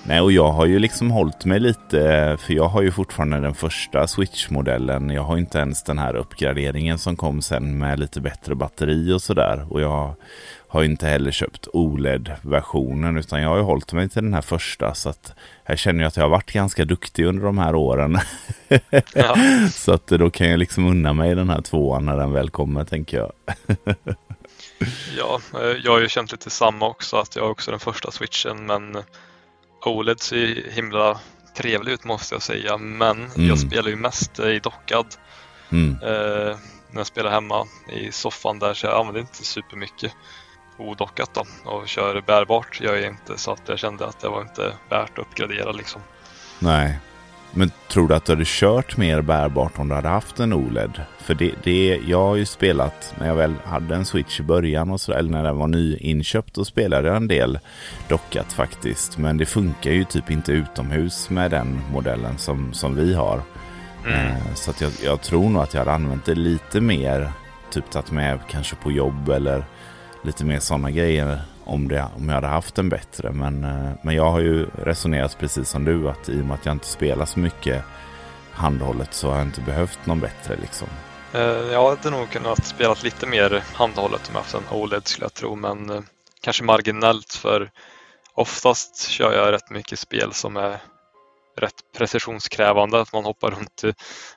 Nej, 0.09 0.21
och 0.21 0.33
jag 0.33 0.53
har 0.53 0.67
ju 0.67 0.79
liksom 0.79 1.11
hållit 1.11 1.45
mig 1.45 1.61
lite, 1.61 1.99
för 2.41 2.53
jag 2.55 2.69
har 2.69 2.83
ju 2.83 2.91
fortfarande 2.91 3.41
den 3.41 3.55
första 3.55 4.07
Switch-modellen. 4.07 5.11
Jag 5.11 5.23
har 5.23 5.37
inte 5.37 5.59
ens 5.59 5.83
den 5.83 5.99
här 5.99 6.17
uppgraderingen 6.17 6.99
som 6.99 7.17
kom 7.17 7.43
sen 7.43 7.79
med 7.79 7.99
lite 7.99 8.21
bättre 8.21 8.55
batteri 8.55 9.13
och 9.13 9.23
sådär. 9.23 9.67
Och 9.71 9.81
jag 9.81 10.15
har 10.77 10.85
inte 10.85 11.07
heller 11.07 11.31
köpt 11.31 11.69
OLED-versionen 11.73 13.19
utan 13.19 13.43
jag 13.43 13.49
har 13.49 13.57
ju 13.57 13.63
hållit 13.63 13.93
mig 13.93 14.09
till 14.09 14.23
den 14.23 14.35
här 14.35 14.43
första. 14.43 14.95
Så 14.95 15.09
att 15.09 15.35
jag 15.67 15.79
känner 15.79 16.01
ju 16.01 16.07
att 16.07 16.17
jag 16.17 16.25
har 16.25 16.31
varit 16.31 16.53
ganska 16.53 16.85
duktig 16.85 17.25
under 17.25 17.45
de 17.45 17.59
här 17.59 17.75
åren. 17.75 18.19
Ja. 19.13 19.37
så 19.73 19.93
att 19.93 20.07
då 20.07 20.31
kan 20.31 20.49
jag 20.49 20.59
liksom 20.59 20.87
unna 20.87 21.13
mig 21.13 21.35
den 21.35 21.51
här 21.51 21.61
tvåan 21.63 22.05
när 22.05 22.17
den 22.17 22.33
väl 22.33 22.51
kommer 22.51 22.85
tänker 22.85 23.17
jag. 23.17 23.33
ja, 25.19 25.41
eh, 25.61 25.77
jag 25.85 25.93
har 25.93 26.01
ju 26.01 26.09
känt 26.09 26.33
lite 26.33 26.51
samma 26.51 26.87
också 26.89 27.17
att 27.17 27.37
jag 27.37 27.43
har 27.43 27.51
också 27.51 27.71
den 27.71 27.81
första 27.81 28.11
switchen 28.11 28.67
men 28.67 28.97
OLED 29.85 30.21
ser 30.21 30.71
himla 30.73 31.21
trevlig 31.57 31.93
ut 31.93 32.05
måste 32.05 32.35
jag 32.35 32.43
säga. 32.43 32.79
Men 32.79 33.25
mm. 33.25 33.49
jag 33.49 33.59
spelar 33.59 33.89
ju 33.89 33.97
mest 33.97 34.39
i 34.39 34.59
dockad. 34.59 35.07
Mm. 35.71 35.91
Eh, 36.03 36.57
när 36.91 37.01
jag 37.01 37.07
spelar 37.07 37.31
hemma 37.31 37.67
i 37.93 38.13
soffan 38.13 38.59
där 38.59 38.75
så 38.75 38.87
jag 38.87 39.01
använder 39.01 39.21
inte 39.21 39.45
supermycket 39.45 40.13
odockat 40.79 41.31
då 41.35 41.71
och 41.71 41.89
kör 41.89 42.23
bärbart 42.27 42.81
gör 42.81 42.97
jag 42.97 43.07
inte 43.07 43.39
så 43.39 43.53
att 43.53 43.63
jag 43.67 43.79
kände 43.79 44.07
att 44.07 44.21
det 44.21 44.29
var 44.29 44.41
inte 44.43 44.73
värt 44.89 45.13
att 45.13 45.19
uppgradera 45.19 45.73
liksom. 45.73 46.01
Nej. 46.59 46.99
Men 47.53 47.71
tror 47.89 48.09
du 48.09 48.15
att 48.15 48.25
du 48.25 48.33
hade 48.33 48.45
kört 48.47 48.97
mer 48.97 49.21
bärbart 49.21 49.79
om 49.79 49.89
du 49.89 49.95
hade 49.95 50.09
haft 50.09 50.41
en 50.41 50.53
OLED? 50.53 51.01
För 51.19 51.35
det, 51.35 51.55
det 51.65 52.01
jag 52.07 52.23
har 52.23 52.37
ju 52.37 52.47
spelat 52.47 53.15
när 53.19 53.27
jag 53.27 53.35
väl 53.35 53.55
hade 53.65 53.95
en 53.95 54.05
Switch 54.05 54.41
i 54.41 54.43
början 54.43 54.91
och 54.91 55.01
så, 55.01 55.13
eller 55.13 55.31
när 55.31 55.43
den 55.43 55.57
var 55.57 55.67
nyinköpt, 55.67 56.55
då 56.55 56.65
spelade 56.65 57.09
jag 57.09 57.17
en 57.17 57.29
del 57.29 57.59
dockat 58.09 58.53
faktiskt. 58.53 59.19
Men 59.19 59.37
det 59.37 59.47
funkar 59.47 59.91
ju 59.91 60.05
typ 60.05 60.31
inte 60.31 60.53
utomhus 60.53 61.31
med 61.31 61.51
den 61.51 61.81
modellen 61.93 62.39
som, 62.39 62.73
som 62.73 62.95
vi 62.95 63.15
har. 63.15 63.43
Mm. 64.07 64.27
Eh, 64.27 64.55
så 64.55 64.71
att 64.71 64.81
jag, 64.81 64.93
jag, 65.05 65.23
tror 65.23 65.51
nog 65.51 65.63
att 65.63 65.75
jag 65.75 65.81
hade 65.81 65.93
använt 65.93 66.25
det 66.25 66.35
lite 66.35 66.81
mer, 66.81 67.33
typ 67.71 67.91
tagit 67.91 68.11
med 68.11 68.41
kanske 68.49 68.77
på 68.77 68.93
jobb 68.93 69.29
eller 69.29 69.65
lite 70.27 70.45
mer 70.45 70.61
sådana 70.61 70.91
grejer 70.91 71.41
om, 71.65 71.89
det, 71.89 72.07
om 72.17 72.29
jag 72.29 72.35
hade 72.35 72.47
haft 72.47 72.79
en 72.79 72.89
bättre. 72.89 73.33
Men, 73.33 73.65
eh, 73.65 73.93
men 74.03 74.15
jag 74.15 74.31
har 74.31 74.41
ju 74.41 74.67
resonerat 74.83 75.39
precis 75.39 75.69
som 75.69 75.85
du 75.85 76.09
att 76.09 76.29
i 76.29 76.41
och 76.41 76.45
med 76.45 76.55
att 76.55 76.67
jag 76.67 76.73
inte 76.73 76.87
spelar 76.87 77.27
så 77.27 77.39
mycket 77.39 77.85
handhållet 78.53 79.15
så 79.15 79.29
har 79.31 79.37
jag 79.37 79.47
inte 79.47 79.61
behövt 79.61 79.99
någon 80.07 80.21
bättre 80.21 80.57
liksom. 80.57 80.89
Eh, 81.33 81.41
jag 81.43 81.91
hade 81.91 82.11
nog 82.11 82.31
kunnat 82.31 82.67
spela 82.67 82.97
lite 83.03 83.27
mer 83.27 83.63
handhållet 83.75 84.29
om 84.29 84.35
jag 84.35 84.41
haft 84.41 84.55
en 84.55 84.79
OLED 84.79 85.09
skulle 85.09 85.25
jag 85.25 85.35
tro 85.35 85.57
men 85.57 85.91
eh, 85.91 86.01
kanske 86.41 86.65
marginellt 86.65 87.33
för 87.33 87.71
oftast 88.35 89.09
kör 89.09 89.33
jag 89.33 89.53
rätt 89.53 89.71
mycket 89.71 89.99
spel 89.99 90.33
som 90.33 90.57
är 90.57 90.79
rätt 91.59 91.75
precisionskrävande, 91.97 93.01
att 93.01 93.13
man 93.13 93.25
hoppar 93.25 93.51
runt 93.51 93.83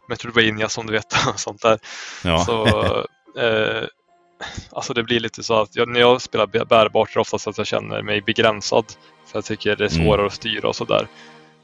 Metroidvania 0.09 0.69
som 0.69 0.85
du 0.85 0.93
vet 0.93 1.27
och 1.33 1.39
sånt 1.39 1.61
där. 1.61 1.79
Ja. 2.23 2.45
Så 2.45 2.67
eh, 3.39 3.83
alltså 4.71 4.93
det 4.93 5.03
blir 5.03 5.19
lite 5.19 5.43
så 5.43 5.61
att 5.61 5.75
jag, 5.75 5.87
när 5.87 5.99
jag 5.99 6.21
spelar 6.21 6.65
bärbart 6.65 7.09
är 7.09 7.13
det 7.13 7.19
oftast 7.19 7.47
att 7.47 7.57
jag 7.57 7.67
känner 7.67 8.01
mig 8.01 8.21
begränsad. 8.21 8.85
För 9.25 9.37
jag 9.37 9.45
tycker 9.45 9.75
det 9.75 9.85
är 9.85 9.91
mm. 9.91 10.05
svårare 10.05 10.21
mm. 10.21 10.27
att 10.27 10.33
styra 10.33 10.67
och 10.67 10.75
sådär. 10.75 11.07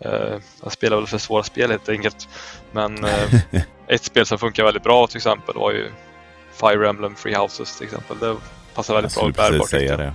Uh, 0.05 0.39
jag 0.63 0.71
spelar 0.71 0.97
väl 0.97 1.07
för 1.07 1.17
svåra 1.17 1.43
spel 1.43 1.71
helt 1.71 1.89
enkelt. 1.89 2.27
Men 2.71 3.05
uh, 3.05 3.35
ett 3.87 4.03
spel 4.03 4.25
som 4.25 4.37
funkar 4.37 4.63
väldigt 4.63 4.83
bra 4.83 5.07
till 5.07 5.17
exempel 5.17 5.55
var 5.55 5.71
ju 5.71 5.91
Fire 6.51 6.89
Emblem 6.89 7.15
Free 7.15 7.35
Houses 7.35 7.77
till 7.77 7.85
exempel. 7.85 8.19
Det 8.19 8.35
passar 8.73 8.93
väldigt 8.93 9.15
bra 9.15 9.29
bärbart. 9.29 9.69
Säga 9.69 9.97
det. 9.97 10.13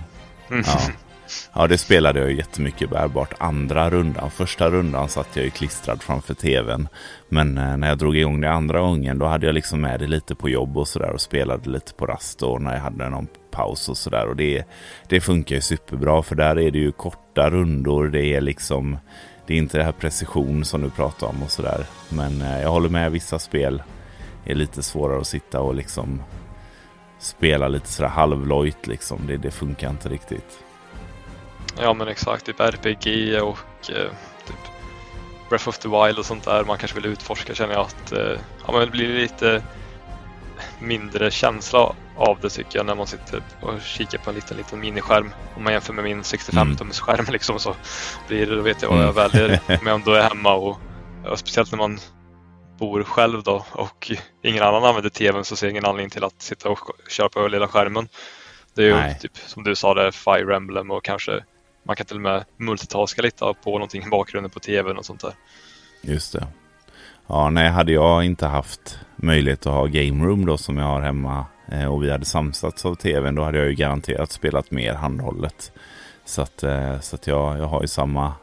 Mm. 0.49 0.63
Ja. 0.67 0.81
Ja, 1.53 1.67
det 1.67 1.77
spelade 1.77 2.19
jag 2.19 2.31
jättemycket 2.31 2.89
bärbart. 2.89 3.33
Andra 3.37 3.89
rundan, 3.89 4.31
första 4.31 4.69
rundan 4.69 5.09
satt 5.09 5.35
jag 5.35 5.45
ju 5.45 5.51
klistrad 5.51 6.03
framför 6.03 6.33
tvn. 6.33 6.87
Men 7.29 7.57
eh, 7.57 7.77
när 7.77 7.87
jag 7.87 7.97
drog 7.97 8.17
igång 8.17 8.41
det 8.41 8.51
andra 8.51 8.79
gången, 8.79 9.19
då 9.19 9.25
hade 9.25 9.45
jag 9.45 9.55
liksom 9.55 9.81
med 9.81 9.99
det 9.99 10.07
lite 10.07 10.35
på 10.35 10.49
jobb 10.49 10.77
och 10.77 10.87
sådär 10.87 11.09
och 11.09 11.21
spelade 11.21 11.69
lite 11.69 11.93
på 11.93 12.05
rast 12.05 12.43
och 12.43 12.61
när 12.61 12.73
jag 12.73 12.81
hade 12.81 13.09
någon 13.09 13.27
paus 13.51 13.89
och 13.89 13.97
sådär. 13.97 14.27
Och 14.27 14.35
det, 14.35 14.63
det 15.07 15.21
funkar 15.21 15.55
ju 15.55 15.61
superbra 15.61 16.23
för 16.23 16.35
där 16.35 16.59
är 16.59 16.71
det 16.71 16.79
ju 16.79 16.91
korta 16.91 17.49
rundor. 17.49 18.09
Det 18.09 18.25
är 18.25 18.41
liksom, 18.41 18.97
det 19.47 19.53
är 19.53 19.57
inte 19.57 19.77
det 19.77 19.83
här 19.83 19.91
precision 19.91 20.65
som 20.65 20.81
du 20.81 20.89
pratar 20.89 21.27
om 21.27 21.43
och 21.43 21.51
sådär. 21.51 21.85
Men 22.09 22.41
eh, 22.41 22.61
jag 22.61 22.69
håller 22.69 22.89
med, 22.89 23.11
vissa 23.11 23.39
spel 23.39 23.83
är 24.45 24.55
lite 24.55 24.83
svårare 24.83 25.19
att 25.19 25.27
sitta 25.27 25.61
och 25.61 25.75
liksom 25.75 26.23
spela 27.19 27.67
lite 27.67 27.87
sådär 27.87 28.09
halvlojt 28.09 28.87
liksom. 28.87 29.27
Det, 29.27 29.37
det 29.37 29.51
funkar 29.51 29.89
inte 29.89 30.09
riktigt. 30.09 30.63
Ja 31.77 31.93
men 31.93 32.07
exakt, 32.07 32.45
typ 32.45 32.59
RPG 32.59 33.41
och 33.41 33.89
eh, 33.89 34.11
typ 34.47 34.71
Breath 35.49 35.69
of 35.69 35.77
the 35.77 35.89
Wild 35.89 36.19
och 36.19 36.25
sånt 36.25 36.43
där 36.43 36.63
man 36.63 36.77
kanske 36.77 36.99
vill 36.99 37.11
utforska 37.11 37.55
känner 37.55 37.73
jag 37.73 37.81
att 37.81 38.11
eh, 38.11 38.39
ja, 38.65 38.71
men 38.71 38.81
det 38.81 38.87
blir 38.87 39.07
lite 39.07 39.63
mindre 40.79 41.31
känsla 41.31 41.95
av 42.17 42.39
det 42.41 42.49
tycker 42.49 42.79
jag 42.79 42.85
när 42.85 42.95
man 42.95 43.07
sitter 43.07 43.43
och 43.61 43.81
kikar 43.81 44.17
på 44.17 44.29
en 44.29 44.35
liten, 44.35 44.57
liten 44.57 44.79
miniskärm. 44.79 45.31
Om 45.55 45.63
man 45.63 45.73
jämför 45.73 45.93
med 45.93 46.03
min 46.03 46.21
65-tums 46.21 47.13
mm. 47.13 47.25
liksom 47.31 47.59
så 47.59 47.75
blir 48.27 48.45
det, 48.45 48.55
då 48.55 48.61
vet 48.61 48.81
jag 48.81 48.89
vad 48.89 49.03
jag 49.03 49.17
mm. 49.17 49.29
väljer 49.31 49.59
om 49.81 49.87
jag 49.87 49.95
ändå 49.95 50.13
är 50.13 50.21
hemma 50.21 50.53
och, 50.53 50.79
och 51.25 51.39
speciellt 51.39 51.71
när 51.71 51.77
man 51.77 51.99
bor 52.77 53.03
själv 53.03 53.43
då 53.43 53.65
och 53.71 54.11
ingen 54.43 54.63
annan 54.63 54.83
använder 54.83 55.09
tvn 55.09 55.45
så 55.45 55.55
ser 55.55 55.67
jag 55.67 55.71
ingen 55.71 55.85
anledning 55.85 56.09
till 56.09 56.23
att 56.23 56.41
sitta 56.41 56.69
och 56.69 56.79
köra 57.09 57.29
på 57.29 57.47
lilla 57.47 57.67
skärmen. 57.67 58.07
Det 58.75 58.81
är 58.81 58.87
ju 58.87 58.95
Nej. 58.95 59.19
typ 59.19 59.37
som 59.37 59.63
du 59.63 59.75
sa, 59.75 59.93
det 59.93 60.11
Fire 60.11 60.55
Emblem 60.55 60.91
och 60.91 61.03
kanske 61.03 61.43
man 61.83 61.95
kan 61.95 62.05
till 62.05 62.15
och 62.15 62.21
med 62.21 62.45
multitaska 62.57 63.21
lite 63.21 63.53
på 63.63 63.71
någonting 63.71 64.03
i 64.03 64.09
bakgrunden 64.09 64.51
på 64.51 64.59
tvn 64.59 64.97
och 64.97 65.05
sånt 65.05 65.21
där. 65.21 65.33
Just 66.01 66.33
det. 66.33 66.47
Ja, 67.27 67.49
nej, 67.49 67.69
hade 67.69 67.91
jag 67.91 68.25
inte 68.25 68.45
haft 68.45 68.99
möjlighet 69.15 69.65
att 69.65 69.73
ha 69.73 69.85
game 69.85 70.25
room 70.25 70.45
då 70.45 70.57
som 70.57 70.77
jag 70.77 70.85
har 70.85 71.01
hemma 71.01 71.45
eh, 71.71 71.85
och 71.85 72.03
vi 72.03 72.11
hade 72.11 72.25
samsats 72.25 72.85
av 72.85 72.95
tvn, 72.95 73.35
då 73.35 73.43
hade 73.43 73.57
jag 73.57 73.67
ju 73.67 73.75
garanterat 73.75 74.31
spelat 74.31 74.71
mer 74.71 74.93
handhållet. 74.93 75.71
Så 76.25 76.41
att, 76.41 76.63
eh, 76.63 76.99
så 76.99 77.15
att 77.15 77.27
jag, 77.27 77.57
jag 77.57 77.65
har 77.65 77.81
ju 77.81 77.87
samma, 77.87 78.33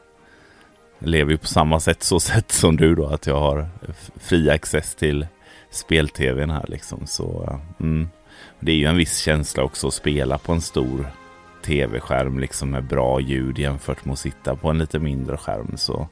lever 0.99 1.30
ju 1.30 1.38
på 1.38 1.47
samma 1.47 1.80
sätt 1.80 2.02
så 2.02 2.21
sätt 2.21 2.52
som 2.52 2.76
du 2.76 2.95
då, 2.95 3.07
att 3.07 3.26
jag 3.26 3.40
har 3.40 3.68
fri 4.16 4.50
access 4.50 4.95
till 4.95 5.26
spel-tvn 5.71 6.50
här 6.50 6.64
liksom. 6.68 7.07
Så 7.07 7.45
eh, 7.49 7.87
mm. 7.87 8.09
det 8.61 8.73
är 8.73 8.76
ju 8.76 8.87
en 8.87 8.97
viss 8.97 9.18
känsla 9.18 9.62
också 9.62 9.87
att 9.87 9.95
spela 9.95 10.38
på 10.38 10.52
en 10.52 10.61
stor 10.61 11.07
tv-skärm 11.69 12.39
liksom 12.39 12.71
med 12.71 12.85
bra 12.85 13.21
ljud 13.21 13.59
jämfört 13.59 14.05
med 14.05 14.13
att 14.13 14.19
sitta 14.19 14.57
på 14.57 14.71
en 14.71 14.79
lite 14.79 14.99
mindre 14.99 15.37
skärm. 15.37 15.77
Så 15.77 16.09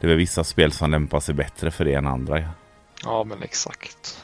det 0.00 0.06
är 0.06 0.08
väl 0.08 0.18
vissa 0.18 0.44
spel 0.44 0.72
som 0.72 0.90
lämpar 0.90 1.20
sig 1.20 1.34
bättre 1.34 1.70
för 1.70 1.84
det 1.84 1.94
än 1.94 2.06
andra. 2.06 2.44
Ja, 3.04 3.24
men 3.24 3.42
exakt. 3.42 4.22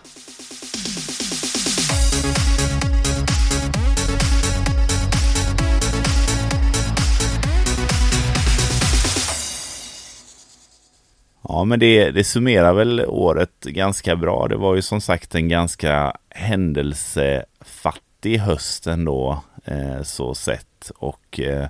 Ja, 11.49 11.65
men 11.65 11.79
det, 11.79 12.11
det 12.11 12.25
summerar 12.25 12.75
väl 12.75 13.05
året 13.07 13.65
ganska 13.65 14.17
bra. 14.17 14.49
Det 14.49 14.57
var 14.57 14.75
ju 14.75 14.83
som 14.83 15.01
sagt 15.01 15.35
en 15.35 15.49
ganska 15.49 16.17
händelsefattig 16.29 18.39
höst 18.39 18.87
ändå, 18.87 19.43
Eh, 19.65 20.03
så 20.03 20.35
sett. 20.35 20.91
Och 20.97 21.41
eh, 21.41 21.69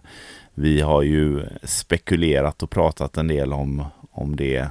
vi 0.54 0.80
har 0.80 1.02
ju 1.02 1.46
spekulerat 1.62 2.62
och 2.62 2.70
pratat 2.70 3.16
en 3.16 3.28
del 3.28 3.52
om, 3.52 3.84
om 4.11 4.37
det 4.37 4.68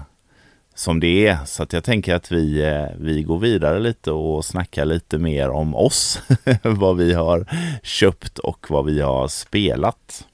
som 0.76 1.00
det 1.00 1.28
är. 1.28 1.38
Så 1.46 1.64
att 1.64 1.74
jag 1.74 1.84
tänker 1.84 2.16
att 2.16 2.32
vi, 2.32 2.62
eh, 2.62 2.88
vi 2.98 3.24
går 3.24 3.40
vidare 3.40 3.80
lite 3.80 4.12
och 4.12 4.46
snackar 4.46 4.86
lite 4.86 5.18
mer 5.18 5.50
om 5.50 5.76
oss. 5.76 6.22
vad 6.64 6.98
vi 6.98 7.14
har 7.14 7.46
köpt 7.84 8.40
och 8.40 8.66
vad 8.70 8.86
vi 8.86 9.02
har 9.02 9.28
spelat. 9.28 10.28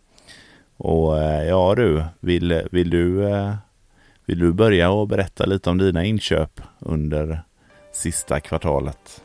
Och 0.78 1.18
ja 1.48 1.74
du, 1.76 2.04
vill, 2.20 2.62
vill 2.72 2.90
du 2.90 3.28
vill 4.26 4.40
du 4.40 4.54
börja 4.54 4.90
och 4.90 5.08
berätta 5.08 5.46
lite 5.46 5.70
om 5.70 5.78
dina 5.78 6.06
inköp 6.06 6.62
under 6.80 7.42
sista 7.92 8.40
kvartalet? 8.40 9.24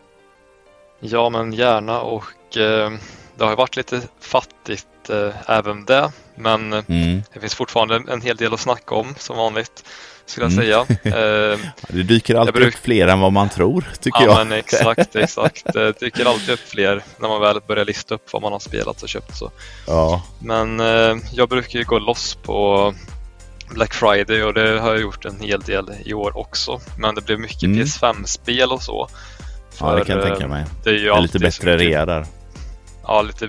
Ja, 1.00 1.30
men 1.30 1.52
gärna 1.52 2.00
och 2.00 2.56
eh, 2.56 2.92
det 3.38 3.44
har 3.44 3.56
varit 3.56 3.76
lite 3.76 4.00
fattigt 4.20 5.10
eh, 5.10 5.50
även 5.50 5.84
det. 5.84 6.12
Men 6.34 6.72
mm. 6.72 7.22
det 7.34 7.40
finns 7.40 7.54
fortfarande 7.54 8.02
en 8.12 8.20
hel 8.20 8.36
del 8.36 8.54
att 8.54 8.60
snacka 8.60 8.94
om 8.94 9.14
som 9.18 9.36
vanligt 9.36 9.84
skulle 10.26 10.46
jag 10.46 10.52
mm. 10.52 10.64
säga. 10.64 10.86
Eh, 11.52 11.58
det 11.88 12.02
dyker 12.02 12.34
alltid 12.34 12.54
bruk... 12.54 12.74
upp 12.74 12.80
fler 12.80 13.08
än 13.08 13.20
vad 13.20 13.32
man 13.32 13.48
tror, 13.48 13.84
tycker 14.00 14.20
ja, 14.20 14.26
jag. 14.26 14.40
Ja, 14.40 14.44
men 14.44 14.58
exakt, 14.58 15.16
exakt. 15.16 15.72
Det 15.72 16.00
dyker 16.00 16.24
alltid 16.24 16.50
upp 16.50 16.68
fler 16.68 17.02
när 17.18 17.28
man 17.28 17.40
väl 17.40 17.60
börjar 17.68 17.84
lista 17.84 18.14
upp 18.14 18.32
vad 18.32 18.42
man 18.42 18.52
har 18.52 18.58
spelat 18.58 19.02
och 19.02 19.08
köpt. 19.08 19.36
Så. 19.36 19.50
Ja. 19.86 20.22
Men 20.38 20.80
eh, 20.80 21.16
jag 21.32 21.48
brukar 21.48 21.78
ju 21.78 21.84
gå 21.84 21.98
loss 21.98 22.34
på 22.34 22.94
Black 23.74 23.94
Friday 23.94 24.42
och 24.42 24.54
det 24.54 24.80
har 24.80 24.92
jag 24.92 25.00
gjort 25.00 25.24
en 25.24 25.40
hel 25.40 25.60
del 25.60 25.90
i 26.04 26.14
år 26.14 26.38
också. 26.38 26.80
Men 26.98 27.14
det 27.14 27.20
blev 27.20 27.40
mycket 27.40 27.62
mm. 27.62 27.78
PS5-spel 27.78 28.72
och 28.72 28.82
så. 28.82 29.08
För, 29.70 29.86
ja, 29.86 29.98
det 29.98 30.04
kan 30.04 30.18
jag 30.18 30.26
tänka 30.28 30.48
mig. 30.48 30.64
Det 30.84 30.90
är 30.90 30.94
ju 30.94 31.04
det 31.04 31.16
är 31.16 31.20
lite 31.20 31.38
bättre 31.38 31.76
rea 31.76 32.06
där. 32.06 32.26
Ja, 33.06 33.22
lite 33.22 33.48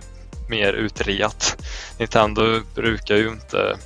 mer 0.49 0.73
utreat. 0.73 1.57
Nintendo 1.97 2.61
brukar 2.75 3.15
ju 3.15 3.27
inte 3.27 3.77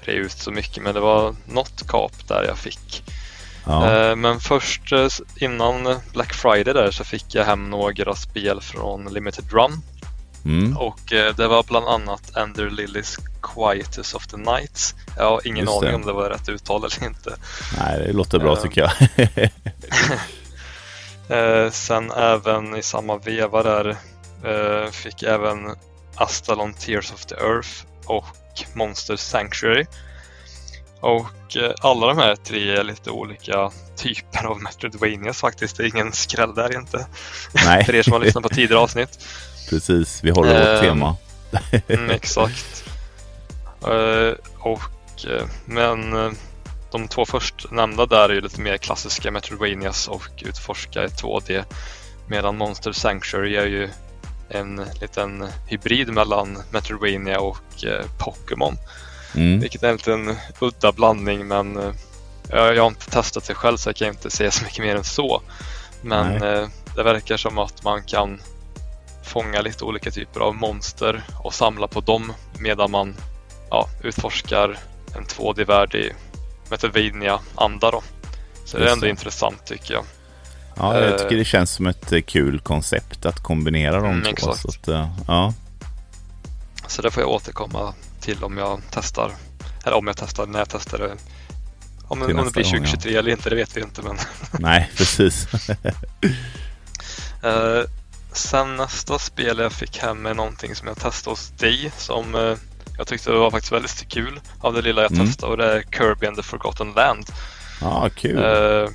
rea 0.00 0.16
ut 0.16 0.32
så 0.32 0.50
mycket 0.50 0.82
men 0.82 0.94
det 0.94 1.00
var 1.00 1.34
något 1.46 1.88
kap 1.88 2.28
där 2.28 2.44
jag 2.44 2.58
fick. 2.58 3.02
Ja. 3.66 3.90
Eh, 3.90 4.16
men 4.16 4.40
först 4.40 4.92
eh, 4.92 5.08
innan 5.36 6.00
Black 6.12 6.34
Friday 6.34 6.74
där 6.74 6.90
så 6.90 7.04
fick 7.04 7.34
jag 7.34 7.44
hem 7.44 7.70
några 7.70 8.14
spel 8.14 8.60
från 8.60 9.12
Limited 9.12 9.52
Run. 9.52 9.82
Mm. 10.44 10.76
Och 10.76 11.12
eh, 11.12 11.34
det 11.34 11.48
var 11.48 11.62
bland 11.62 11.88
annat 11.88 12.36
Ender 12.36 12.70
Lillys 12.70 13.16
Quietus 13.42 14.14
of 14.14 14.26
the 14.26 14.36
Nights. 14.36 14.94
Jag 15.16 15.24
har 15.24 15.46
ingen 15.46 15.64
Just 15.64 15.76
aning 15.76 15.90
det. 15.90 15.96
om 15.96 16.06
det 16.06 16.12
var 16.12 16.30
rätt 16.30 16.48
uttal 16.48 16.84
eller 16.84 17.04
inte. 17.06 17.36
Nej, 17.78 17.98
det 18.06 18.12
låter 18.12 18.38
bra 18.38 18.56
tycker 18.56 18.80
jag. 18.80 18.92
sen 21.72 22.10
även 22.10 22.76
i 22.76 22.82
samma 22.82 23.16
veva 23.16 23.62
där 23.62 23.96
fick 24.90 25.22
jag 25.22 25.34
även 25.34 25.76
Astalon 26.14 26.74
Tears 26.74 27.12
of 27.12 27.26
the 27.26 27.34
Earth 27.34 27.70
och 28.06 28.26
Monster 28.74 29.16
Sanctuary. 29.16 29.86
Och 31.00 31.56
alla 31.80 32.06
de 32.06 32.18
här 32.18 32.36
tre 32.36 32.76
är 32.76 32.84
lite 32.84 33.10
olika 33.10 33.70
typer 33.96 34.44
av 34.44 34.62
Metroidvanias 34.62 35.40
faktiskt. 35.40 35.76
Det 35.76 35.82
är 35.82 35.86
ingen 35.86 36.12
skräll 36.12 36.54
där 36.54 36.76
inte. 36.76 37.06
Nej. 37.64 37.84
För 37.84 37.94
er 37.94 38.02
som 38.02 38.12
har 38.12 38.20
lyssnat 38.20 38.42
på 38.42 38.48
tidigare 38.48 38.78
avsnitt. 38.78 39.26
Precis, 39.70 40.24
vi 40.24 40.30
håller 40.30 40.58
vårt 40.58 40.68
ehm, 40.68 40.80
tema. 40.80 41.16
mm, 41.88 42.10
exakt. 42.10 42.84
Uh, 43.88 44.34
och, 44.58 44.80
uh, 45.26 45.46
men 45.64 46.12
de 46.90 47.08
två 47.08 47.26
först 47.26 47.70
nämnda 47.70 48.06
där 48.06 48.28
är 48.28 48.34
ju 48.34 48.40
lite 48.40 48.60
mer 48.60 48.76
klassiska 48.76 49.30
Metroidvanias 49.30 50.08
och 50.08 50.42
utforska 50.46 51.04
i 51.04 51.06
2D. 51.06 51.64
Medan 52.26 52.56
Monster 52.56 52.92
Sanctuary 52.92 53.56
är 53.56 53.66
ju 53.66 53.88
en 54.50 54.84
liten 55.00 55.48
hybrid 55.66 56.12
mellan 56.12 56.58
Metroidvania 56.70 57.40
och 57.40 57.84
Pokémon. 58.18 58.76
Mm. 59.34 59.60
Vilket 59.60 59.82
är 59.82 59.88
en 59.88 59.96
liten 59.96 60.36
udda 60.60 60.92
blandning 60.92 61.48
men 61.48 61.94
jag, 62.48 62.76
jag 62.76 62.82
har 62.82 62.88
inte 62.88 63.10
testat 63.10 63.44
det 63.44 63.54
själv 63.54 63.76
så 63.76 63.88
jag 63.88 63.96
kan 63.96 64.08
inte 64.08 64.30
säga 64.30 64.50
så 64.50 64.64
mycket 64.64 64.84
mer 64.84 64.96
än 64.96 65.04
så. 65.04 65.42
Men 66.02 66.40
det 66.96 67.02
verkar 67.02 67.36
som 67.36 67.58
att 67.58 67.84
man 67.84 68.02
kan 68.02 68.40
fånga 69.24 69.60
lite 69.60 69.84
olika 69.84 70.10
typer 70.10 70.40
av 70.40 70.54
monster 70.54 71.22
och 71.38 71.54
samla 71.54 71.88
på 71.88 72.00
dem 72.00 72.32
medan 72.58 72.90
man 72.90 73.16
ja, 73.70 73.88
utforskar 74.02 74.78
en 75.16 75.24
2D-värld 75.24 75.94
i 75.94 76.12
Metroidvania-anda. 76.70 78.00
Så 78.64 78.78
det 78.78 78.88
är 78.88 78.92
ändå 78.92 79.06
intressant 79.06 79.66
tycker 79.66 79.94
jag. 79.94 80.04
Ja, 80.76 81.00
jag 81.00 81.18
tycker 81.18 81.36
det 81.36 81.44
känns 81.44 81.70
som 81.70 81.86
ett 81.86 82.12
eh, 82.12 82.20
kul 82.20 82.60
koncept 82.60 83.26
att 83.26 83.42
kombinera 83.42 84.00
de 84.00 84.04
mm, 84.04 84.22
två. 84.22 84.30
Exakt. 84.30 84.60
Så, 84.60 84.68
att, 84.68 84.88
eh, 84.88 85.08
ja. 85.26 85.54
så 86.86 87.02
det 87.02 87.10
får 87.10 87.22
jag 87.22 87.30
återkomma 87.30 87.94
till 88.20 88.44
om 88.44 88.58
jag 88.58 88.80
testar. 88.90 89.32
Eller 89.84 89.96
om 89.96 90.06
jag 90.06 90.16
testar, 90.16 90.46
när 90.46 90.58
jag 90.58 90.68
testar 90.68 90.98
det. 90.98 91.16
Om, 92.08 92.22
om 92.22 92.28
det 92.28 92.34
blir 92.34 92.64
2023 92.64 93.10
gång, 93.10 93.14
ja. 93.14 93.18
eller 93.18 93.30
inte, 93.30 93.50
det 93.50 93.56
vet 93.56 93.76
vi 93.76 93.80
inte. 93.80 94.02
Men 94.02 94.16
Nej, 94.52 94.90
precis. 94.96 95.48
uh, 97.44 97.84
Sen 98.32 98.76
nästa 98.76 99.18
spel 99.18 99.58
jag 99.58 99.72
fick 99.72 99.98
hem 99.98 100.26
är 100.26 100.34
någonting 100.34 100.74
som 100.74 100.88
jag 100.88 100.96
testade 100.96 101.32
hos 101.32 101.50
dig 101.50 101.92
som 101.96 102.34
eh, 102.34 102.56
jag 102.98 103.06
tyckte 103.06 103.30
var 103.30 103.50
faktiskt 103.50 103.72
väldigt 103.72 104.08
kul 104.08 104.40
av 104.60 104.74
det 104.74 104.82
lilla 104.82 105.02
jag 105.02 105.12
mm. 105.12 105.26
testade 105.26 105.52
och 105.52 105.58
det 105.58 105.72
är 105.72 105.82
Kirby 105.82 106.26
and 106.26 106.36
the 106.36 106.42
Forgotten 106.42 106.92
Land. 106.92 107.26
Ja, 107.80 107.86
ah, 107.86 108.08
kul. 108.08 108.38
Eh, 108.38 108.90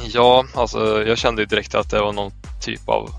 ja, 0.00 0.44
alltså 0.54 1.04
jag 1.06 1.18
kände 1.18 1.42
ju 1.42 1.46
direkt 1.46 1.74
att 1.74 1.90
det 1.90 2.00
var 2.00 2.12
någon 2.12 2.32
typ 2.60 2.88
av 2.88 3.10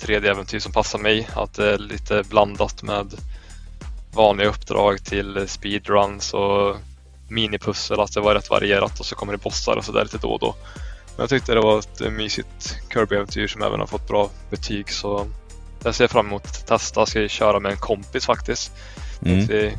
3D-äventyr 0.00 0.58
som 0.58 0.72
passar 0.72 0.98
mig. 0.98 1.28
Att 1.34 1.54
det 1.54 1.72
är 1.72 1.78
lite 1.78 2.22
blandat 2.28 2.82
med 2.82 3.14
vanliga 4.12 4.48
uppdrag 4.48 5.04
till 5.04 5.48
speedruns 5.48 6.34
och 6.34 6.76
minipussel, 7.28 8.00
att 8.00 8.14
det 8.14 8.20
var 8.20 8.34
rätt 8.34 8.50
varierat 8.50 9.00
och 9.00 9.06
så 9.06 9.14
kommer 9.14 9.32
det 9.32 9.38
bossar 9.38 9.76
och 9.76 9.84
sådär 9.84 10.02
lite 10.02 10.18
då 10.18 10.28
och 10.28 10.40
då. 10.40 10.54
Men 11.16 11.22
jag 11.22 11.30
tyckte 11.30 11.54
det 11.54 11.60
var 11.60 11.78
ett 11.78 12.00
mysigt 12.12 12.76
Kirby-äventyr 12.92 13.46
som 13.46 13.62
även 13.62 13.80
har 13.80 13.86
fått 13.86 14.08
bra 14.08 14.30
betyg 14.50 14.92
så 14.92 15.26
jag 15.84 15.94
ser 15.94 16.08
fram 16.08 16.26
emot 16.26 16.46
att 16.46 16.66
testa. 16.66 17.00
Jag 17.00 17.08
ska 17.08 17.28
köra 17.28 17.60
med 17.60 17.72
en 17.72 17.78
kompis 17.78 18.26
faktiskt. 18.26 18.72
Mm. 19.24 19.46
Vi 19.46 19.72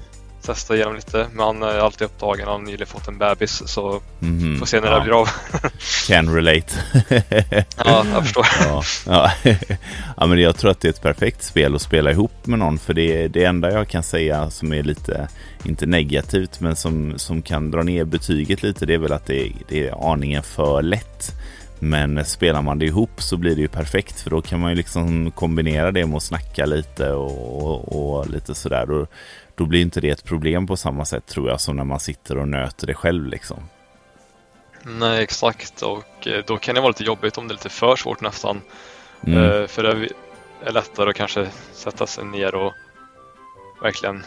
testa 0.43 0.75
igenom 0.75 0.95
lite. 0.95 1.27
Men 1.32 1.45
han 1.45 1.63
är 1.63 1.79
alltid 1.79 2.06
upptagen. 2.06 2.47
Han 2.47 2.60
har 2.60 2.65
nyligen 2.65 2.88
fått 2.88 3.08
en 3.08 3.17
bebis 3.17 3.63
så 3.65 4.01
mm. 4.21 4.60
får 4.60 4.65
se 4.65 4.82
när 4.82 4.88
ja. 4.88 4.97
det 4.97 5.03
blir 5.03 5.21
av. 5.21 5.29
Can 6.08 6.36
relate. 6.36 6.73
ja, 7.86 8.06
jag 8.13 8.23
förstår. 8.23 8.47
ja, 8.65 8.84
ja. 9.06 9.32
ja, 10.17 10.25
men 10.27 10.39
jag 10.39 10.58
tror 10.58 10.71
att 10.71 10.82
det 10.82 10.88
är 10.88 10.89
ett 10.89 11.01
perfekt 11.01 11.43
spel 11.43 11.75
att 11.75 11.82
spela 11.82 12.12
ihop 12.12 12.45
med 12.45 12.60
någon. 12.60 12.79
För 12.79 12.93
det, 12.93 13.27
det 13.27 13.43
enda 13.43 13.71
jag 13.71 13.88
kan 13.88 14.03
säga 14.03 14.49
som 14.49 14.73
är 14.73 14.84
lite, 14.84 15.27
inte 15.63 15.86
negativt, 15.86 16.60
men 16.60 16.75
som, 16.75 17.13
som 17.17 17.41
kan 17.41 17.71
dra 17.71 17.84
ner 17.84 18.03
betyget 18.03 18.63
lite, 18.63 18.86
det 18.86 18.93
är 18.93 18.97
väl 18.97 19.13
att 19.13 19.25
det, 19.25 19.51
det 19.67 19.88
är 19.88 20.12
aningen 20.12 20.43
för 20.43 20.82
lätt. 20.82 21.34
Men 21.79 22.25
spelar 22.25 22.62
man 22.62 22.79
det 22.79 22.86
ihop 22.86 23.21
så 23.21 23.38
blir 23.38 23.56
det 23.56 23.62
ju 23.62 23.67
perfekt 23.67 24.21
för 24.21 24.29
då 24.29 24.41
kan 24.41 24.60
man 24.60 24.69
ju 24.69 24.75
liksom 24.75 25.32
kombinera 25.32 25.91
det 25.91 26.06
med 26.06 26.17
att 26.17 26.23
snacka 26.23 26.65
lite 26.65 27.12
och, 27.12 27.63
och, 27.63 28.17
och 28.17 28.29
lite 28.29 28.56
sådär. 28.56 28.86
Då, 28.86 29.08
då 29.55 29.65
blir 29.65 29.81
inte 29.81 30.01
det 30.01 30.09
ett 30.09 30.23
problem 30.23 30.67
på 30.67 30.77
samma 30.77 31.05
sätt 31.05 31.25
tror 31.25 31.49
jag 31.49 31.61
som 31.61 31.75
när 31.75 31.83
man 31.83 31.99
sitter 31.99 32.37
och 32.37 32.47
nöter 32.47 32.87
det 32.87 32.93
själv 32.93 33.27
liksom. 33.27 33.57
Nej, 34.83 35.23
exakt. 35.23 35.81
Och 35.81 36.27
eh, 36.27 36.43
då 36.47 36.57
kan 36.57 36.75
det 36.75 36.81
vara 36.81 36.89
lite 36.89 37.03
jobbigt 37.03 37.37
om 37.37 37.47
det 37.47 37.51
är 37.51 37.55
lite 37.55 37.69
för 37.69 37.95
svårt 37.95 38.21
nästan. 38.21 38.61
Mm. 39.27 39.43
Eh, 39.61 39.67
För 39.67 39.83
det 39.83 40.09
är 40.65 40.71
lättare 40.71 41.09
att 41.09 41.15
kanske 41.15 41.47
sätta 41.73 42.07
sig 42.07 42.25
ner 42.25 42.55
och 42.55 42.73
verkligen 43.81 44.23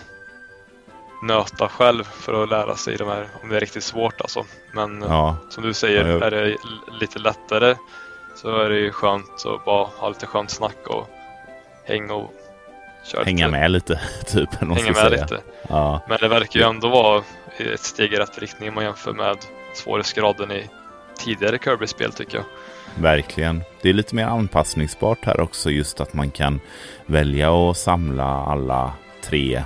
nöta 1.22 1.68
själv 1.68 2.04
för 2.04 2.42
att 2.42 2.48
lära 2.50 2.76
sig 2.76 2.96
de 2.96 3.08
här, 3.08 3.28
om 3.42 3.48
det 3.48 3.56
är 3.56 3.60
riktigt 3.60 3.84
svårt 3.84 4.20
alltså. 4.20 4.44
Men 4.74 5.02
eh, 5.02 5.08
Ja, 5.08 5.36
som 5.50 5.62
du 5.64 5.74
säger, 5.74 6.04
Ja, 6.04 6.12
jag- 6.12 6.22
är 6.22 6.30
det 6.30 6.56
lite 7.00 7.18
lättare 7.18 7.76
så 8.36 8.56
är 8.60 8.68
det 8.70 8.78
ju 8.78 8.92
skönt 8.92 9.46
att 9.46 9.64
bara 9.64 9.84
ha 9.86 10.08
lite 10.08 10.26
skönt 10.26 10.50
snack 10.50 10.86
och 10.86 11.08
hänga 11.84 12.14
och 12.14 12.32
köra 13.06 13.24
hänga 13.24 13.48
med 13.48 13.70
lite, 13.70 14.00
typ. 14.26 14.54
hänga 14.54 14.72
med 14.86 14.96
säga. 14.96 15.08
lite. 15.08 15.40
Ja, 15.68 16.00
Men 16.08 16.18
det 16.20 16.28
verkar 16.28 16.60
ju 16.60 16.66
ändå 16.66 16.88
vara 16.88 17.22
ett 17.58 17.80
steg 17.80 18.12
i 18.12 18.16
rätt 18.16 18.38
riktning 18.38 18.68
om 18.68 18.74
man 18.74 18.84
jämför 18.84 19.12
med 19.12 19.36
svårighetsgraden 19.74 20.52
i 20.52 20.70
tidigare 21.18 21.58
Kirby-spel 21.58 22.12
tycker 22.12 22.36
jag. 22.36 22.44
verkligen. 23.02 23.62
Det 23.82 23.88
är 23.88 23.92
lite 23.92 24.14
mer 24.14 24.24
anpassningsbart 24.26 25.24
här 25.24 25.40
också, 25.40 25.70
just 25.70 26.00
att 26.00 26.14
man 26.14 26.30
kan 26.30 26.60
välja 27.06 27.52
att 27.70 27.76
samla 27.76 28.24
alla 28.24 28.92
tre 29.24 29.62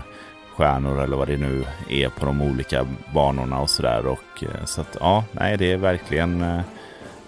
stjärnor 0.57 1.03
eller 1.03 1.17
vad 1.17 1.29
det 1.29 1.37
nu 1.37 1.65
är 1.89 2.09
på 2.09 2.27
de 2.27 2.43
olika 2.43 2.87
banorna 3.15 3.61
och 3.61 3.71
sådär. 3.71 4.07
Och 4.07 4.43
eh, 4.45 4.65
så 4.65 4.81
att 4.81 4.97
ja, 5.01 5.25
nej, 5.33 5.57
det 5.57 5.73
är 5.73 5.77
verkligen, 5.77 6.43
eh, 6.43 6.61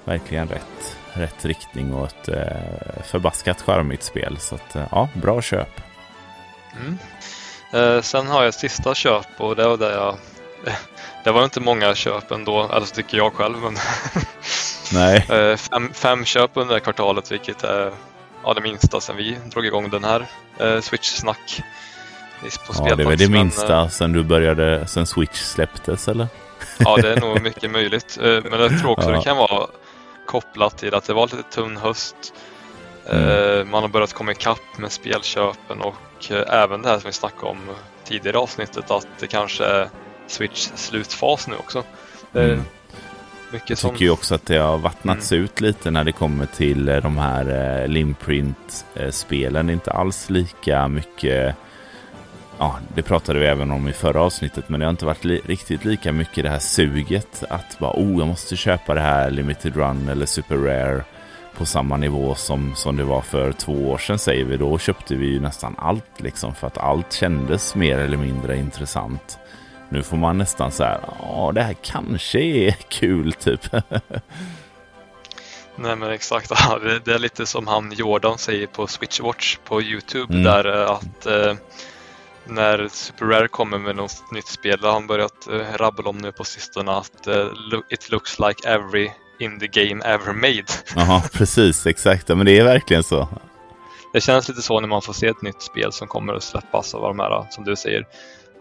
verkligen 0.04 0.48
rätt, 0.48 0.96
rätt 1.12 1.44
riktning 1.44 1.94
och 1.94 2.06
ett 2.06 2.28
eh, 2.28 3.02
förbaskat 3.04 3.60
charmigt 3.62 4.02
spel. 4.02 4.36
Så 4.40 4.54
att 4.54 4.76
ja, 4.90 5.08
bra 5.14 5.42
köp. 5.42 5.68
Mm. 6.76 6.98
Eh, 7.72 8.02
sen 8.02 8.26
har 8.26 8.40
jag 8.42 8.48
ett 8.48 8.54
sista 8.54 8.94
köp 8.94 9.26
och 9.40 9.56
det 9.56 9.68
var 9.68 9.76
där 9.76 9.90
jag 9.92 10.16
det 11.24 11.30
var 11.30 11.44
inte 11.44 11.60
många 11.60 11.94
köp 11.94 12.30
ändå, 12.30 12.70
eller 12.72 12.86
så 12.86 12.94
tycker 12.94 13.16
jag 13.16 13.34
själv. 13.34 13.56
Men 13.62 13.76
Nej, 14.92 15.26
Eh, 15.30 15.56
fem, 15.56 15.90
fem 15.94 16.24
köp 16.24 16.50
under 16.54 16.68
det 16.68 16.74
här 16.74 16.80
kvartalet 16.84 17.32
vilket 17.32 17.64
är 17.64 17.92
ja, 18.44 18.54
det 18.54 18.60
minsta 18.60 19.00
sedan 19.00 19.16
vi 19.16 19.38
drog 19.50 19.66
igång 19.66 19.90
den 19.90 20.04
här 20.04 20.26
eh, 20.58 20.80
Switch-snack. 20.80 21.62
På 22.66 22.72
ja, 22.88 22.94
det 22.96 23.02
är 23.02 23.06
väl 23.08 23.18
det 23.18 23.28
men, 23.28 23.40
minsta 23.40 23.80
eh, 23.82 23.88
sen 23.88 24.12
du 24.12 24.22
började, 24.24 24.86
sen 24.86 25.06
Switch 25.06 25.40
släpptes 25.40 26.08
eller? 26.08 26.28
Ja, 26.78 26.96
det 26.96 27.12
är 27.12 27.20
nog 27.20 27.42
mycket 27.42 27.70
möjligt. 27.70 28.18
Eh, 28.22 28.38
Men 28.50 28.60
jag 28.60 28.80
tror 28.80 28.90
också 28.90 29.10
Ja. 29.10 29.16
det 29.16 29.22
kan 29.22 29.36
vara 29.36 29.66
kopplat 30.26 30.78
till 30.78 30.94
att 30.94 31.04
det 31.04 31.12
var 31.12 31.22
lite 31.26 31.42
tunn 31.42 31.76
höst. 31.76 32.16
Mm. 33.10 33.58
Eh, 33.58 33.64
Man 33.64 33.82
har 33.82 33.88
börjat 33.88 34.12
komma 34.12 34.32
ikapp 34.32 34.78
med 34.78 34.92
spelköpen 34.92 35.80
och 35.80 36.30
eh, 36.30 36.62
även 36.62 36.82
det 36.82 36.88
här 36.88 36.98
som 36.98 37.08
vi 37.08 37.12
snackade 37.12 37.46
om 37.52 37.58
tidigare 38.04 38.38
avsnittet 38.38 38.90
att 38.90 39.06
det 39.20 39.26
kanske 39.26 39.64
är 39.64 39.88
Switch 40.26 40.68
slutfas 40.74 41.48
nu 41.48 41.54
också. 41.56 41.82
Mm. 42.34 42.62
Jag 43.66 43.78
tycker 43.78 44.04
ju 44.04 44.10
också 44.10 44.34
att 44.34 44.46
det 44.46 44.56
har 44.56 44.78
vattnats 44.78 45.32
ut 45.32 45.60
lite 45.60 45.90
när 45.90 46.04
det 46.04 46.12
kommer 46.12 46.46
till 46.46 46.88
eh, 46.88 46.96
de 46.96 47.18
här 47.18 47.86
Limprint-spelen. 47.88 49.66
Det 49.66 49.70
är 49.70 49.74
inte 49.74 49.92
alls 49.92 50.30
lika 50.30 50.88
mycket... 50.88 51.56
Ja, 52.58 52.78
det 52.94 53.02
pratade 53.02 53.38
vi 53.38 53.46
även 53.46 53.70
om 53.70 53.88
i 53.88 53.92
förra 53.92 54.22
avsnittet, 54.22 54.68
men 54.68 54.80
det 54.80 54.86
har 54.86 54.90
inte 54.90 55.04
varit 55.04 55.24
li- 55.24 55.40
riktigt 55.46 55.84
lika 55.84 56.12
mycket 56.12 56.44
det 56.44 56.50
här 56.50 56.58
suget 56.58 57.44
att 57.50 57.78
bara 57.78 57.92
oh, 57.92 58.18
jag 58.18 58.26
måste 58.28 58.56
köpa 58.56 58.94
det 58.94 59.00
här 59.00 59.30
Limited 59.30 59.76
Run 59.76 60.08
eller 60.08 60.26
Super 60.26 60.56
Rare 60.56 61.04
på 61.56 61.66
samma 61.66 61.96
nivå 61.96 62.34
som, 62.34 62.74
som 62.74 62.96
det 62.96 63.04
var 63.04 63.20
för 63.20 63.52
två 63.52 63.90
år 63.90 63.98
sedan 63.98 64.18
säger 64.18 64.44
vi. 64.44 64.56
Då 64.56 64.78
köpte 64.78 65.14
vi 65.14 65.26
ju 65.26 65.40
nästan 65.40 65.74
allt 65.78 66.20
liksom 66.20 66.54
för 66.54 66.66
att 66.66 66.78
allt 66.78 67.12
kändes 67.12 67.74
mer 67.74 67.98
eller 67.98 68.16
mindre 68.16 68.56
intressant. 68.56 69.38
Nu 69.88 70.02
får 70.02 70.16
man 70.16 70.38
nästan 70.38 70.72
så 70.72 70.84
här, 70.84 71.00
ja 71.22 71.52
det 71.54 71.62
här 71.62 71.76
kanske 71.82 72.40
är 72.40 72.72
kul 72.88 73.32
typ. 73.32 73.60
Nej 75.76 75.96
men 75.96 76.10
exakt, 76.10 76.48
det, 77.04 77.14
är 77.14 77.18
lite 77.18 77.46
som 77.46 77.66
han 77.66 77.92
Jordan 77.92 78.38
säger 78.38 78.66
på 78.66 78.86
Switchwatch 78.86 79.58
på 79.64 79.82
Youtube 79.82 80.34
Mm. 80.34 80.44
där 80.44 80.82
eh, 80.82 80.90
att 80.90 81.26
eh, 81.26 81.54
när 82.46 82.88
Super 82.88 83.26
Rare 83.26 83.48
kommer 83.48 83.78
med 83.78 83.96
något 83.96 84.32
nytt 84.32 84.46
spel, 84.48 84.78
det 84.80 84.86
har 84.86 84.94
han 84.94 85.06
börjat 85.06 85.48
eh, 85.50 85.76
rabbla 85.76 86.10
om 86.10 86.18
nu 86.18 86.32
på 86.32 86.44
sistone 86.44 86.92
att 86.92 87.26
eh, 87.26 87.46
it 87.88 88.10
looks 88.10 88.38
like 88.38 88.68
every 88.68 89.10
indie 89.38 89.68
game 89.68 90.04
ever 90.04 90.32
made. 90.32 90.64
Jaha, 90.96 91.22
precis, 91.32 91.86
exakt. 91.86 92.28
Ja, 92.28 92.34
Men 92.34 92.46
det 92.46 92.58
är 92.58 92.64
verkligen 92.64 93.02
så. 93.02 93.28
Det 94.12 94.20
känns 94.20 94.48
lite 94.48 94.62
så 94.62 94.80
när 94.80 94.88
man 94.88 95.02
får 95.02 95.12
se 95.12 95.26
ett 95.26 95.42
nytt 95.42 95.62
spel 95.62 95.92
som 95.92 96.08
kommer 96.08 96.34
att 96.34 96.42
släppas 96.42 96.94
av 96.94 97.02
de 97.02 97.18
här, 97.18 97.46
som 97.50 97.64
du 97.64 97.76
säger. 97.76 98.06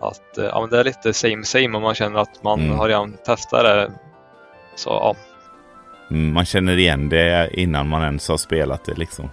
Att 0.02 0.38
eh, 0.38 0.46
ja, 0.46 0.68
det 0.72 0.80
är 0.80 0.84
lite 0.84 1.14
same 1.14 1.44
same 1.44 1.76
och 1.76 1.82
man 1.82 1.96
känner 1.96 2.20
att 2.20 2.44
man 2.44 2.60
Mm. 2.60 2.78
har 2.78 2.88
redan 2.88 3.14
testat 3.26 3.64
det. 3.64 3.92
Så 4.76 4.90
ja, 4.90 5.16
Mm, 6.12 6.34
Man 6.34 6.46
känner 6.46 6.78
igen 6.78 7.10
det 7.10 7.50
innan 7.54 7.90
man 7.90 8.02
ens 8.04 8.28
har 8.28 8.38
spelat 8.38 8.86
det 8.86 8.94
liksom. 8.94 9.30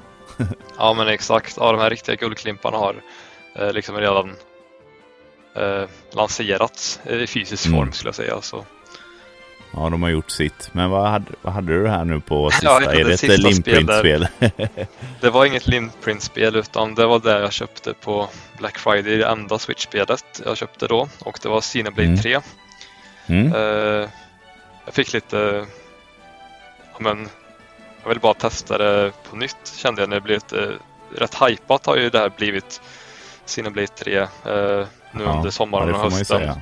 Ja 0.78 0.94
men 0.94 1.08
exakt, 1.08 1.54
ja, 1.56 1.72
de 1.72 1.80
här 1.80 1.90
riktiga 1.90 2.14
guldklimparna 2.16 2.78
har 2.78 2.94
eh, 3.56 3.72
liksom 3.72 3.96
redan 3.96 4.28
eh, 5.56 5.88
lanserats 6.12 7.00
i 7.06 7.26
fysisk 7.26 7.66
Mm. 7.66 7.78
form 7.78 7.92
skulle 7.92 8.08
jag 8.08 8.14
säga. 8.14 8.40
Så. 8.40 8.64
Ja, 9.72 9.88
de 9.90 10.02
har 10.02 10.10
gjort 10.10 10.30
sitt. 10.30 10.70
Men 10.72 10.90
vad 10.90 11.08
hade, 11.10 11.32
vad 11.42 11.52
hade 11.52 11.82
du 11.82 11.88
här 11.88 12.04
nu 12.04 12.20
på 12.20 12.50
sista? 12.52 12.66
Ja, 12.66 12.92
är 12.92 13.04
det 13.04 13.12
ett 13.24 13.38
Limprint-spel? 13.38 14.28
Det 15.20 15.30
var 15.30 15.44
inget 15.44 15.66
Lindprint-spel 15.66 16.56
utan 16.56 16.94
det 16.94 17.06
var 17.06 17.18
det 17.18 17.40
jag 17.40 17.52
köpte 17.52 17.94
på 17.94 18.28
Black 18.58 18.78
Friday, 18.78 19.16
det 19.16 19.26
enda 19.26 19.58
Switch-spelet 19.58 20.42
jag 20.44 20.56
köpte 20.56 20.86
då 20.86 21.08
och 21.18 21.38
det 21.42 21.48
var 21.48 21.60
Xenoblade 21.60 22.08
Mm. 22.08 22.18
3. 22.18 22.40
mm. 23.26 23.52
Eh, 23.54 24.08
jag 24.84 24.94
fick 24.94 25.12
lite, 25.12 25.66
ja, 26.92 26.96
men 27.00 27.28
jag 28.02 28.08
vill 28.08 28.20
bara 28.20 28.34
testa 28.34 28.78
det 28.78 29.12
på 29.30 29.36
nytt 29.36 29.72
kände 29.76 30.02
jag 30.02 30.08
när 30.08 30.16
det 30.16 30.20
blev 30.20 30.36
lite, 30.36 30.72
rätt 31.16 31.34
hypat 31.48 31.86
har 31.86 31.96
ju 31.96 32.10
det 32.10 32.18
här 32.18 32.32
blivit 32.36 32.80
Xenoblade 33.46 33.86
3 33.86 34.16
eh, 34.18 34.26
nu 34.44 35.24
Ja, 35.24 35.32
under 35.36 35.50
sommaren 35.50 35.94
och 35.94 36.00
hösten. 36.12 36.60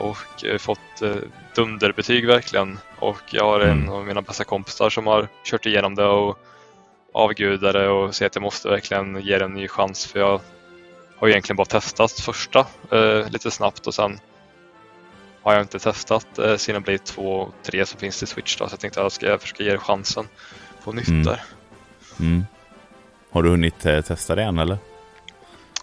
Och 0.00 0.44
eh, 0.44 0.58
fått 0.58 1.02
eh, 1.02 1.14
dunderbetyg 1.54 2.26
verkligen. 2.26 2.78
Och 2.98 3.20
jag 3.30 3.44
har 3.44 3.60
en 3.60 3.70
Mm. 3.78 3.88
av 3.88 4.04
mina 4.06 4.22
bästa 4.22 4.44
kompisar 4.44 4.90
som 4.90 5.06
har 5.06 5.28
kört 5.44 5.66
igenom 5.66 5.94
det 5.94 6.04
och 6.06 6.38
avgudar 7.14 7.72
det 7.72 7.88
och 7.88 8.14
säger 8.14 8.26
att 8.26 8.34
jag 8.34 8.42
måste 8.42 8.68
verkligen 8.68 9.20
ge 9.22 9.38
det 9.38 9.44
en 9.44 9.54
ny 9.54 9.68
chans 9.68 10.06
för 10.06 10.20
jag 10.20 10.40
har 11.16 11.28
egentligen 11.28 11.56
bara 11.56 11.64
testat 11.64 12.12
första 12.12 12.66
eh, 12.92 13.30
lite 13.30 13.50
snabbt 13.50 13.86
och 13.86 13.94
sen 13.94 14.20
har 15.42 15.52
jag 15.52 15.62
inte 15.62 15.78
testat 15.78 16.38
eh, 16.38 16.56
Xenoblade 16.56 16.98
2 16.98 17.22
och 17.40 17.54
3 17.62 17.86
som 17.86 18.00
finns 18.00 18.18
till 18.18 18.28
Switch 18.28 18.56
då, 18.56 18.68
så 18.68 18.72
jag 18.72 18.80
tänkte 18.80 19.00
att 19.00 19.04
jag 19.04 19.12
ska 19.12 19.38
försöka 19.38 19.62
ge 19.64 19.72
det 19.72 19.78
chansen 19.78 20.28
på 20.84 20.92
nytt 20.92 21.08
Mm. 21.08 21.22
där. 21.24 21.42
Mm. 22.20 22.44
Har 23.30 23.42
du 23.42 23.48
hunnit 23.48 23.86
eh, 23.86 24.00
testa 24.00 24.34
det 24.34 24.42
än 24.42 24.58
eller? 24.58 24.78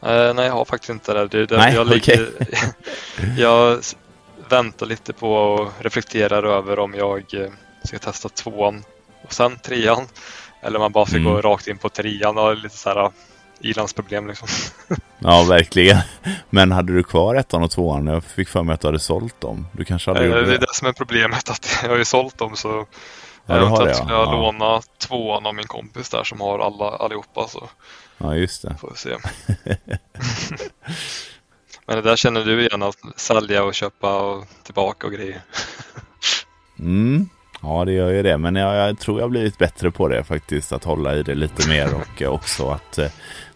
Eh, 0.02 0.34
nej, 0.34 0.46
jag 0.46 0.54
har 0.54 0.66
faktiskt 0.66 0.90
inte 0.90 1.14
det. 1.14 1.28
det, 1.28 1.46
det 1.46 1.58
Nej, 1.58 1.74
jag, 1.76 1.88
ligger, 1.88 2.30
jag 3.38 3.80
väntar 4.50 4.86
lite 4.86 5.14
på 5.14 5.34
och 5.36 5.72
reflekterar 5.80 6.44
över 6.44 6.80
om 6.80 6.94
jag 6.94 7.34
eh, 7.34 7.50
ska 7.84 8.00
testa 8.00 8.30
tvåan 8.30 8.84
och 9.24 9.34
sen 9.34 9.60
trean. 9.60 10.08
Eller 10.62 10.76
om 10.76 10.82
man 10.82 10.92
bara 10.92 11.06
ska 11.06 11.18
Mm. 11.18 11.34
gå 11.34 11.42
rakt 11.42 11.68
in 11.68 11.78
på 11.78 11.90
trean. 11.90 12.36
Det 12.36 12.42
är 12.42 12.56
lite 12.56 12.78
så 12.78 12.90
här 12.90 13.12
ilandsproblem 13.60 14.28
liksom. 14.28 14.48
Ja, 15.20 15.44
verkligen. 15.50 15.98
Men 16.50 16.72
hade 16.72 16.94
du 16.94 17.04
kvar 17.04 17.36
ettan 17.36 17.64
och 17.64 17.72
tvåan? 17.72 18.08
Jag 18.08 18.24
fick 18.24 18.50
för 18.50 18.64
mig 18.64 18.74
att 18.74 18.82
du 18.82 18.88
hade 18.88 19.00
sålt 19.00 19.42
dem. 19.42 19.68
Du 19.72 19.86
kanske 19.86 20.12
hade 20.12 20.20
Eh, 20.20 20.26
gjort 20.26 20.36
det 20.36 20.42
är 20.42 20.46
det? 20.46 20.58
det 20.58 20.74
som 20.74 20.88
är 20.88 20.94
problemet. 20.94 21.50
att 21.50 21.80
Jag 21.84 21.90
har 21.90 21.98
ju 21.98 22.06
sålt 22.06 22.38
dem 22.38 22.56
så 22.56 22.86
Ja, 23.46 23.60
du 23.60 23.66
har 23.66 23.86
det, 23.86 23.96
skulle 23.96 24.14
ja. 24.14 24.20
jag 24.20 24.28
Ja. 24.28 24.32
låna 24.32 24.82
tvåan 25.08 25.46
av 25.46 25.56
min 25.56 25.68
kompis 25.68 26.10
där 26.10 26.24
som 26.24 26.42
har 26.42 26.60
alla, 26.60 26.86
allihopa. 26.98 27.48
Så 27.48 27.70
Ja, 28.18 28.36
just 28.36 28.62
det. 28.62 28.76
får 28.82 28.92
vi 28.92 28.98
se. 28.98 29.10
Men 31.88 31.96
det 31.96 32.02
där 32.02 32.16
känner 32.16 32.44
du 32.46 32.62
igen 32.62 32.84
att 32.84 32.98
sälja 33.16 33.64
och 33.64 33.74
köpa 33.74 34.22
och 34.22 34.46
tillbaka 34.64 35.08
och 35.08 35.14
grejer. 35.14 35.42
Mm. 36.80 37.30
Ja, 37.62 37.86
det 37.86 37.92
gör 37.92 38.10
ju 38.10 38.24
det. 38.24 38.38
Men 38.38 38.56
jag, 38.56 38.76
jag 38.76 39.00
tror 39.00 39.20
jag 39.20 39.24
har 39.24 39.30
blivit 39.30 39.58
bättre 39.58 39.92
på 39.92 40.08
det 40.08 40.24
faktiskt. 40.24 40.74
Att 40.74 40.84
hålla 40.84 41.16
i 41.16 41.24
det 41.24 41.36
lite 41.36 41.70
mer 41.70 41.96
och 41.96 42.22
eh, 42.22 42.30
också 42.30 42.70
att 42.70 42.98
eh, 42.98 43.12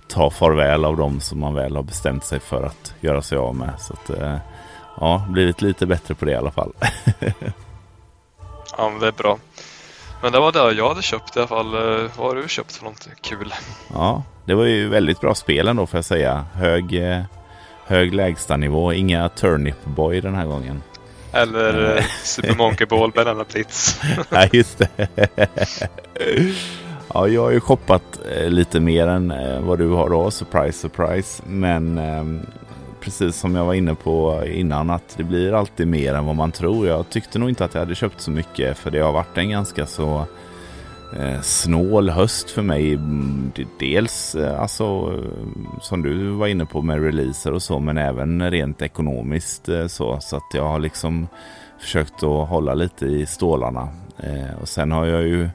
ta 0.07 0.29
farväl 0.29 0.85
av 0.85 0.97
dem 0.97 1.19
som 1.19 1.39
man 1.39 1.53
väl 1.53 1.75
har 1.75 1.83
bestämt 1.83 2.25
sig 2.25 2.39
för 2.39 2.63
att 2.63 2.93
göra 3.01 3.21
sig 3.21 3.37
av 3.37 3.55
med. 3.55 3.73
Så 3.79 3.93
att, 3.93 4.09
eh, 4.09 4.37
ja, 4.99 5.25
blivit 5.29 5.61
lite 5.61 5.85
bättre 5.85 6.15
på 6.15 6.25
det 6.25 6.31
i 6.31 6.35
alla 6.35 6.51
fall. 6.51 6.73
Ja, 8.77 8.89
men 8.89 8.99
det 8.99 9.07
är 9.07 9.11
bra. 9.11 9.37
Men 10.21 10.31
det 10.31 10.39
var 10.39 10.51
det 10.51 10.73
jag 10.77 10.87
hade 10.89 11.01
köpt 11.01 11.35
i 11.35 11.39
alla 11.39 11.47
fall. 11.47 11.73
Eh, 11.73 12.09
Vad 12.17 12.27
har 12.27 12.35
du 12.35 12.47
köpt 12.47 12.75
för 12.75 12.83
något 12.85 13.07
kul? 13.21 13.53
Ja, 13.93 14.23
det 14.45 14.53
var 14.53 14.63
ju 14.65 14.89
väldigt 14.89 15.21
bra 15.21 15.35
spel 15.35 15.67
ändå 15.67 15.85
får 15.87 15.97
jag 15.97 16.05
säga. 16.05 16.45
Hög, 16.53 16.93
eh, 16.93 17.21
hög 17.91 18.13
lägstanivå, 18.13 18.93
inga 18.93 19.29
Turnip 19.29 19.85
Boy 19.85 20.21
den 20.21 20.35
här 20.35 20.45
gången. 20.45 20.81
Eller 21.31 21.97
eh, 21.97 22.03
Super 22.23 22.55
Monkey 22.55 22.87
Ball 22.87 23.11
Banana 23.15 23.45
Blitz. 23.53 24.01
Nej, 24.29 24.49
just 24.53 24.77
det. 24.77 24.87
ja, 27.13 27.27
jag 27.27 27.41
har 27.41 27.51
ju 27.51 27.59
shoppat 27.59 28.19
eh, 28.35 28.49
lite 28.49 28.79
mer 28.79 29.07
än 29.07 29.31
eh, 29.31 29.59
vad 29.59 29.79
du 29.79 29.87
har 29.87 30.09
då. 30.09 30.31
Surprise, 30.31 30.79
surprise. 30.79 31.43
Men 31.47 31.97
eh, 31.97 32.23
precis 32.99 33.35
som 33.35 33.55
jag 33.55 33.65
var 33.65 33.73
inne 33.73 33.95
på 33.95 34.43
innan 34.45 34.89
att 34.89 35.17
det 35.17 35.23
blir 35.23 35.53
alltid 35.53 35.87
mer 35.87 36.13
än 36.13 36.25
vad 36.25 36.35
man 36.35 36.51
tror. 36.51 36.87
Jag 36.87 37.09
tyckte 37.09 37.39
nog 37.39 37.49
inte 37.49 37.65
att 37.65 37.73
jag 37.73 37.81
hade 37.81 37.95
köpt 37.95 38.21
så 38.21 38.31
mycket 38.31 38.77
för 38.77 38.91
det 38.91 38.99
har 38.99 39.11
varit 39.11 39.37
en 39.37 39.49
ganska 39.49 39.85
så 39.85 40.25
Eh, 41.17 41.41
snål 41.41 42.09
höst 42.09 42.51
för 42.51 42.61
mig. 42.61 42.99
Dels 43.79 44.35
eh, 44.35 44.61
alltså 44.61 44.83
eh, 44.83 45.79
som 45.81 46.01
du 46.01 46.29
var 46.29 46.47
inne 46.47 46.65
på 46.65 46.81
med 46.81 47.03
releaser 47.03 47.53
och 47.53 47.61
så 47.61 47.79
men 47.79 47.97
även 47.97 48.51
rent 48.51 48.81
ekonomiskt 48.81 49.69
så. 49.87 50.19
Så 50.21 50.35
att 50.35 50.53
jag 50.53 50.67
har 50.67 50.79
liksom 50.79 51.27
försökt 51.79 52.23
att 52.23 52.49
hålla 52.49 52.73
lite 52.73 53.05
i 53.05 53.25
stålarna. 53.25 53.87
Och 54.61 54.69
sen 54.69 54.91
har 54.91 55.05
jag 55.05 55.23
ju 55.23 55.49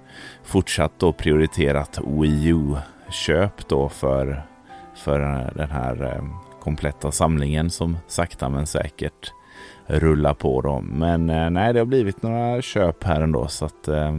fortsatt 0.45 0.93
då 0.99 1.13
prioriterat 1.13 1.99
Wii 2.07 2.49
U-köp 2.49 3.69
då 3.69 3.89
för, 3.89 4.43
för 4.97 5.21
den 5.55 5.71
här 5.71 6.21
kompletta 6.61 7.13
samlingen 7.13 7.71
som 7.71 7.97
sakta 8.07 8.49
men 8.49 8.67
säkert 8.67 9.33
rullar 9.87 10.35
på 10.35 10.61
då. 10.61 10.81
Men 10.81 11.27
nej, 11.53 11.73
det 11.73 11.79
har 11.79 11.87
blivit 11.87 12.23
några 12.23 12.63
köp 12.63 13.05
här 13.05 13.21
ändå 13.21 13.49
så 13.49 13.65
att 13.65 13.89
eh, 13.89 14.19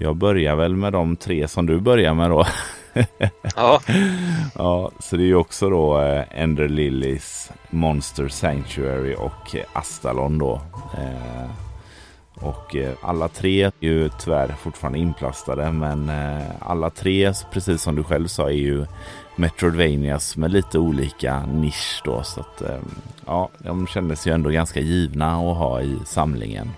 jag 0.00 0.16
börjar 0.16 0.56
väl 0.56 0.76
med 0.76 0.92
de 0.92 1.16
tre 1.16 1.48
som 1.48 1.66
du 1.66 1.80
börjar 1.80 2.14
med 2.14 2.30
då. 2.30 2.46
ja. 3.56 3.80
ja, 4.54 4.90
så 4.98 5.16
det 5.16 5.22
är 5.22 5.26
ju 5.26 5.34
också 5.34 5.70
då 5.70 6.00
eh, 6.00 6.24
Ender 6.30 6.68
Lilies, 6.68 7.50
Monster 7.70 8.28
Sanctuary 8.28 9.14
och 9.14 9.56
Astalon 9.72 10.38
då. 10.38 10.60
Eh, 10.98 11.50
och 12.34 12.76
eh, 12.76 12.92
alla 13.02 13.28
tre 13.28 13.62
är 13.64 13.72
ju 13.80 14.10
tyvärr 14.20 14.48
fortfarande 14.48 14.98
inplastade 14.98 15.72
men 15.72 16.10
alla 16.60 16.90
tre, 16.90 17.32
precis 17.52 17.82
som 17.82 17.96
du 17.96 18.02
själv 18.02 18.26
sa, 18.26 18.48
är 18.48 18.54
ju 18.54 18.86
Metroidvanias 19.36 20.36
med 20.36 20.52
lite 20.52 20.78
olika 20.78 21.46
nisch 21.46 22.02
då. 22.04 22.22
Så 22.22 22.40
att 22.40 22.62
ja, 23.26 23.50
de 23.58 23.86
kändes 23.86 24.26
ju 24.26 24.32
ändå 24.32 24.50
ganska 24.50 24.80
givna 24.80 25.32
att 25.32 25.56
ha 25.56 25.82
i 25.82 25.98
samlingen. 26.06 26.70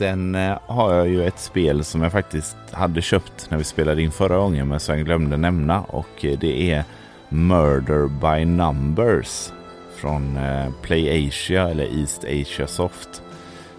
Sen 0.00 0.34
eh, 0.34 0.58
har 0.66 0.94
jag 0.94 1.08
ju 1.08 1.26
ett 1.26 1.38
spel 1.38 1.84
som 1.84 2.02
jag 2.02 2.12
faktiskt 2.12 2.56
hade 2.72 3.02
köpt 3.02 3.50
när 3.50 3.58
vi 3.58 3.64
spelade 3.64 4.02
in 4.02 4.12
förra 4.12 4.36
gången 4.36 4.68
men 4.68 4.80
som 4.80 4.96
jag 4.96 5.04
glömde 5.04 5.36
nämna 5.36 5.80
och 5.80 6.24
eh, 6.24 6.38
det 6.38 6.72
är 6.72 6.84
Murder 7.28 8.08
by 8.08 8.44
Numbers 8.44 9.52
från 9.96 10.36
eh, 10.36 10.70
PlayAsia 10.82 11.68
eller 11.68 11.98
East 12.00 12.24
Asia 12.24 12.66
Soft 12.66 13.22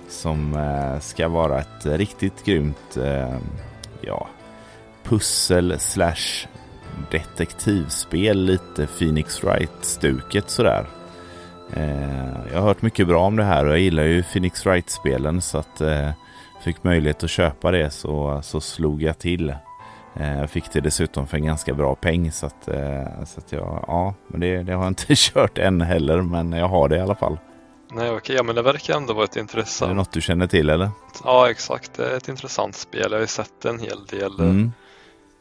som 0.09 0.57
ska 1.01 1.27
vara 1.27 1.59
ett 1.59 1.85
riktigt 1.85 2.45
grymt 2.45 2.97
ja, 4.01 4.27
pussel 5.03 5.79
slash 5.79 6.47
detektivspel. 7.11 8.45
Lite 8.45 8.87
Phoenix 8.87 9.43
Wright-stuket 9.43 10.49
sådär. 10.49 10.87
Eh, 11.75 12.51
jag 12.51 12.59
har 12.59 12.61
hört 12.61 12.81
mycket 12.81 13.07
bra 13.07 13.25
om 13.25 13.35
det 13.35 13.43
här 13.43 13.65
och 13.65 13.71
jag 13.71 13.79
gillar 13.79 14.03
ju 14.03 14.23
Phoenix 14.23 14.65
Wright-spelen 14.65 15.41
så 15.41 15.57
att 15.57 15.81
fick 16.63 16.83
möjlighet 16.83 17.23
att 17.23 17.29
köpa 17.29 17.71
det 17.71 17.91
så, 17.91 18.41
så 18.43 18.61
slog 18.61 19.03
jag 19.03 19.19
till. 19.19 19.55
Jag 20.13 20.49
fick 20.49 20.71
det 20.73 20.81
dessutom 20.81 21.27
för 21.27 21.37
en 21.37 21.45
ganska 21.45 21.73
bra 21.73 21.95
peng 21.95 22.31
så 22.31 22.45
att, 22.45 22.63
så 23.25 23.39
att 23.39 23.51
jag, 23.51 23.85
ja, 23.87 24.13
men 24.27 24.39
det, 24.39 24.63
det 24.63 24.73
har 24.73 24.83
jag 24.83 24.91
inte 24.91 25.05
kört 25.15 25.57
än 25.57 25.81
heller 25.81 26.21
men 26.21 26.51
jag 26.51 26.67
har 26.67 26.89
det 26.89 26.97
i 26.97 26.99
alla 26.99 27.15
fall. 27.15 27.37
Nej 27.93 28.11
okej, 28.11 28.35
ja 28.35 28.43
men 28.43 28.55
det 28.55 28.61
verkar 28.61 28.97
ändå 28.97 29.13
vara 29.13 29.23
ett 29.25 29.35
intressant. 29.35 29.89
Är 29.89 29.93
det 29.93 29.97
något 29.97 30.11
du 30.11 30.21
känner 30.21 30.47
till 30.47 30.69
eller? 30.69 30.89
Ja 31.23 31.49
exakt, 31.49 31.93
det 31.93 32.05
är 32.05 32.17
ett 32.17 32.29
intressant 32.29 32.75
spel. 32.75 33.01
Jag 33.01 33.11
har 33.11 33.19
ju 33.19 33.27
sett 33.27 33.65
en 33.65 33.79
hel 33.79 34.05
del. 34.05 34.39
Mm. 34.39 34.71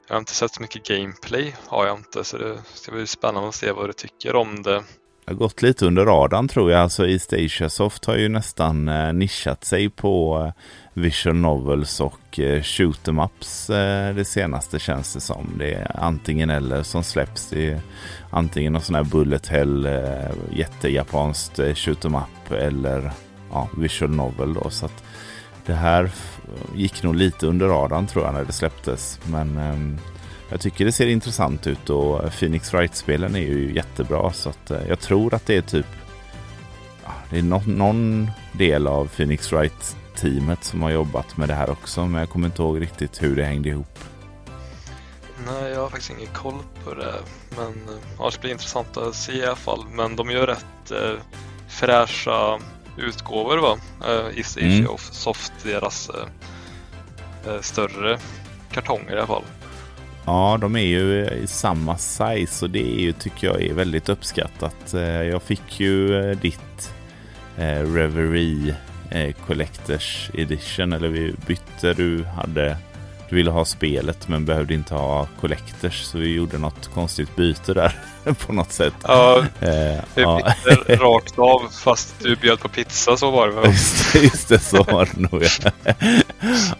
Jag 0.06 0.14
har 0.14 0.18
inte 0.18 0.34
sett 0.34 0.54
så 0.54 0.62
mycket 0.62 0.88
gameplay, 0.88 1.56
har 1.66 1.86
jag 1.86 1.96
inte, 1.96 2.24
så 2.24 2.38
det 2.38 2.58
ska 2.74 2.92
bli 2.92 3.06
spännande 3.06 3.48
att 3.48 3.54
se 3.54 3.72
vad 3.72 3.88
du 3.88 3.92
tycker 3.92 4.36
om 4.36 4.62
det. 4.62 4.82
Det 5.30 5.34
har 5.34 5.38
gått 5.38 5.62
lite 5.62 5.86
under 5.86 6.04
radarn 6.04 6.48
tror 6.48 6.70
jag. 6.70 6.80
Alltså 6.80 7.08
East 7.08 7.32
Asia 7.32 7.70
Soft 7.70 8.04
har 8.04 8.16
ju 8.16 8.28
nästan 8.28 8.88
eh, 8.88 9.12
nischat 9.12 9.64
sig 9.64 9.88
på 9.90 10.44
eh, 10.46 10.62
visual 10.94 11.36
novels 11.36 12.00
och 12.00 12.40
eh, 12.40 12.62
shoot 12.62 13.08
em 13.08 13.18
ups 13.18 13.70
eh, 13.70 14.14
det 14.14 14.24
senaste 14.24 14.78
känns 14.78 15.14
det 15.14 15.20
som. 15.20 15.54
Det 15.58 15.74
är 15.74 15.96
antingen 16.00 16.50
eller 16.50 16.82
som 16.82 17.04
släpps. 17.04 17.50
Det 17.50 17.66
är 17.70 17.80
antingen 18.30 18.72
någon 18.72 18.82
sån 18.82 18.94
här 18.94 19.04
bullet 19.04 19.46
hell 19.46 19.86
eh, 19.86 20.30
jättejapanskt 20.52 21.58
eh, 21.58 21.74
shoot 21.74 22.04
em 22.04 22.14
up 22.14 22.52
eller 22.52 23.10
ja, 23.52 23.68
visual 23.76 24.10
novel 24.10 24.54
då. 24.54 24.70
Så 24.70 24.86
att 24.86 25.04
det 25.66 25.74
här 25.74 26.10
gick 26.74 27.02
nog 27.02 27.16
lite 27.16 27.46
under 27.46 27.66
radarn 27.66 28.06
tror 28.06 28.24
jag 28.24 28.34
när 28.34 28.44
det 28.44 28.52
släpptes. 28.52 29.20
Men 29.26 29.58
eh, 29.58 30.00
jag 30.50 30.60
tycker 30.60 30.84
det 30.84 30.92
ser 30.92 31.06
intressant 31.06 31.66
ut 31.66 31.90
och 31.90 32.32
Phoenix 32.32 32.74
Wright-spelen 32.74 33.36
är 33.36 33.40
ju 33.40 33.74
jättebra 33.74 34.32
så 34.32 34.48
att 34.48 34.70
eh, 34.70 34.88
jag 34.88 35.00
tror 35.00 35.34
att 35.34 35.46
det 35.46 35.56
är 35.56 35.62
typ 35.62 35.86
det 37.30 37.38
är 37.38 37.42
någon 37.68 38.30
del 38.52 38.86
av 38.86 39.06
Phoenix 39.06 39.52
Wright 39.52 39.96
teamet 40.16 40.64
som 40.64 40.82
har 40.82 40.90
jobbat 40.90 41.36
med 41.36 41.48
det 41.48 41.54
här 41.54 41.70
också 41.70 42.06
men 42.06 42.20
jag 42.20 42.30
kommer 42.30 42.46
inte 42.46 42.62
ihåg 42.62 42.80
riktigt 42.80 43.22
hur 43.22 43.36
det 43.36 43.44
hängde 43.44 43.68
ihop. 43.68 43.98
Nej, 45.46 45.70
jag 45.70 45.80
har 45.80 45.88
faktiskt 45.88 46.10
ingen 46.10 46.34
koll 46.34 46.58
på 46.84 46.94
det. 46.94 47.14
Men 47.56 48.00
ja, 48.18 48.30
det 48.32 48.40
blir 48.40 48.50
intressant 48.50 48.96
att 48.96 49.14
se 49.14 49.32
i 49.32 49.46
alla 49.46 49.56
fall. 49.56 49.84
Men 49.92 50.16
de 50.16 50.30
gör 50.30 50.46
rätt 50.46 50.90
eh, 50.90 51.20
fräscha 51.68 52.58
utgåvor 52.96 53.58
va? 53.58 53.78
Eh, 54.04 54.38
East 54.38 54.56
Asia 54.56 54.68
mm. 54.68 54.98
Soft, 54.98 55.52
deras 55.62 56.10
eh, 56.10 57.52
eh, 57.52 57.60
större 57.60 58.18
kartonger 58.72 59.12
i 59.12 59.18
alla 59.18 59.26
fall. 59.26 59.44
Ja, 60.26 60.59
de 60.61 60.76
är 60.76 60.80
ju 60.80 61.24
eh, 61.24 61.33
i 61.33 61.46
samma 61.46 61.98
size 61.98 62.64
och 62.64 62.70
det 62.70 62.94
är 62.94 63.00
ju, 63.00 63.12
tycker 63.12 63.46
jag 63.46 63.62
är 63.62 63.74
väldigt 63.74 64.09
uppskattat. 64.09 64.94
Eh, 64.94 65.02
jag 65.02 65.42
fick 65.42 65.80
ju 65.80 66.16
eh, 66.30 66.38
ditt 66.38 66.92
Reverie 67.94 68.74
Collectors 69.46 70.30
Edition, 70.35 70.92
eller 70.92 71.09
vi 71.09 71.35
bytte, 71.46 71.94
du 71.94 72.24
hade 72.24 72.76
du 73.30 73.36
ville 73.36 73.50
ha 73.50 73.64
spelet 73.64 74.28
men 74.28 74.44
behövde 74.44 74.74
inte 74.74 74.94
ha 74.94 75.28
Collectors 75.40 76.02
så 76.02 76.18
vi 76.18 76.34
gjorde 76.34 76.58
något 76.58 76.90
konstigt 76.94 77.36
byte 77.36 77.74
där 77.74 77.98
på 78.46 78.52
något 78.52 78.72
sätt. 78.72 78.94
Ja, 79.02 79.44
eh, 79.60 79.98
ja. 80.14 80.54
rakt 80.86 81.38
av 81.38 81.68
fast 81.70 82.14
du 82.18 82.36
bjöd 82.36 82.60
på 82.60 82.68
pizza 82.68 83.16
så 83.16 83.30
var 83.30 83.48
det 83.48 83.54
väl? 83.54 83.66
Just, 83.66 84.14
just 84.14 84.48
det, 84.48 84.58
så 84.58 84.82
var 84.82 85.08
det 85.14 85.20
nog. 85.20 85.44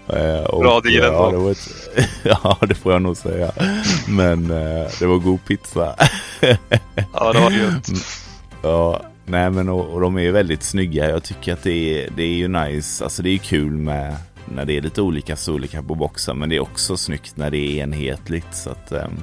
Eh, 0.09 0.45
och, 0.45 0.63
Bra 0.63 0.81
deal 0.81 1.05
ändå. 1.05 1.33
Ja 1.33 1.45
det, 1.45 1.51
ett, 1.51 2.09
ja, 2.43 2.57
det 2.61 2.75
får 2.75 2.93
jag 2.93 3.03
nog 3.03 3.17
säga. 3.17 3.53
Men 4.09 4.51
eh, 4.51 4.91
det 4.99 5.07
var 5.07 5.19
god 5.19 5.45
pizza. 5.45 5.95
ja, 7.13 7.33
det 7.33 7.41
var 7.41 7.51
gött. 7.51 7.89
Ja, 8.63 9.03
nej 9.27 9.51
men 9.51 9.69
och, 9.69 9.95
och 9.95 10.01
de 10.01 10.19
är 10.19 10.31
väldigt 10.31 10.63
snygga. 10.63 11.11
Jag 11.11 11.23
tycker 11.23 11.53
att 11.53 11.63
det 11.63 12.05
är, 12.05 12.11
det 12.17 12.23
är 12.23 12.35
ju 12.35 12.49
nice. 12.49 13.05
Alltså 13.05 13.23
det 13.23 13.31
är 13.31 13.39
kul 13.39 13.71
med 13.71 14.17
när 14.51 14.65
det 14.65 14.77
är 14.77 14.81
lite 14.81 15.03
olika 15.03 15.37
storlekar 15.37 15.83
på 15.83 15.95
boxen. 15.95 16.39
Men 16.39 16.49
det 16.49 16.57
är 16.57 16.61
också 16.61 16.97
snyggt 16.97 17.37
när 17.37 17.51
det 17.51 17.59
är 17.59 17.83
enhetligt. 17.83 18.55
Så 18.55 18.71
att, 18.71 18.93
um, 18.93 19.23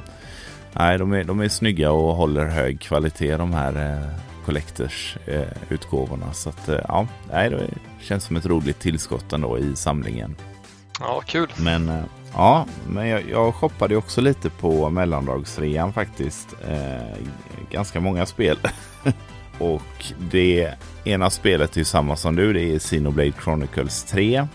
nej, 0.73 0.97
de 0.97 1.13
är, 1.13 1.23
de 1.23 1.39
är 1.39 1.49
snygga 1.49 1.91
och 1.91 2.15
håller 2.15 2.45
hög 2.45 2.81
kvalitet 2.81 3.37
de 3.37 3.53
här 3.53 3.97
uh, 3.97 4.07
Collectors 4.45 5.17
uh, 5.27 5.43
utgåvorna. 5.69 6.33
Så 6.33 6.49
att, 6.49 6.69
uh, 6.69 6.79
ja, 6.87 7.07
nej, 7.31 7.49
det 7.49 7.69
känns 8.01 8.23
som 8.23 8.35
ett 8.35 8.45
roligt 8.45 8.79
tillskott 8.79 9.33
ändå 9.33 9.59
i 9.59 9.75
samlingen. 9.75 10.35
Ja, 10.99 11.21
kul. 11.25 11.49
Men 11.57 12.03
ja, 12.33 12.65
men 12.89 13.07
jag, 13.07 13.29
jag 13.29 13.55
shoppade 13.55 13.95
också 13.95 14.21
lite 14.21 14.49
på 14.49 14.89
mellandagsrean 14.89 15.93
faktiskt. 15.93 16.55
ganska 17.71 17.99
många 17.99 18.25
spel. 18.25 18.57
och 19.59 20.13
det 20.31 20.73
ena 21.03 21.29
spelet 21.29 21.77
är 21.77 21.83
samma 21.83 22.15
som 22.15 22.35
du. 22.35 22.53
Det 22.53 22.75
är 22.75 22.79
Xenoblade 22.79 23.33
Chronicles 23.43 24.03
3. 24.03 24.47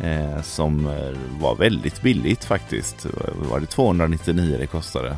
Eh, 0.00 0.42
som 0.42 0.86
eh, 0.86 1.40
var 1.40 1.54
väldigt 1.54 2.02
billigt 2.02 2.44
faktiskt. 2.44 3.06
Var 3.50 3.60
det 3.60 3.66
299 3.66 4.56
det 4.58 4.66
kostade? 4.66 5.16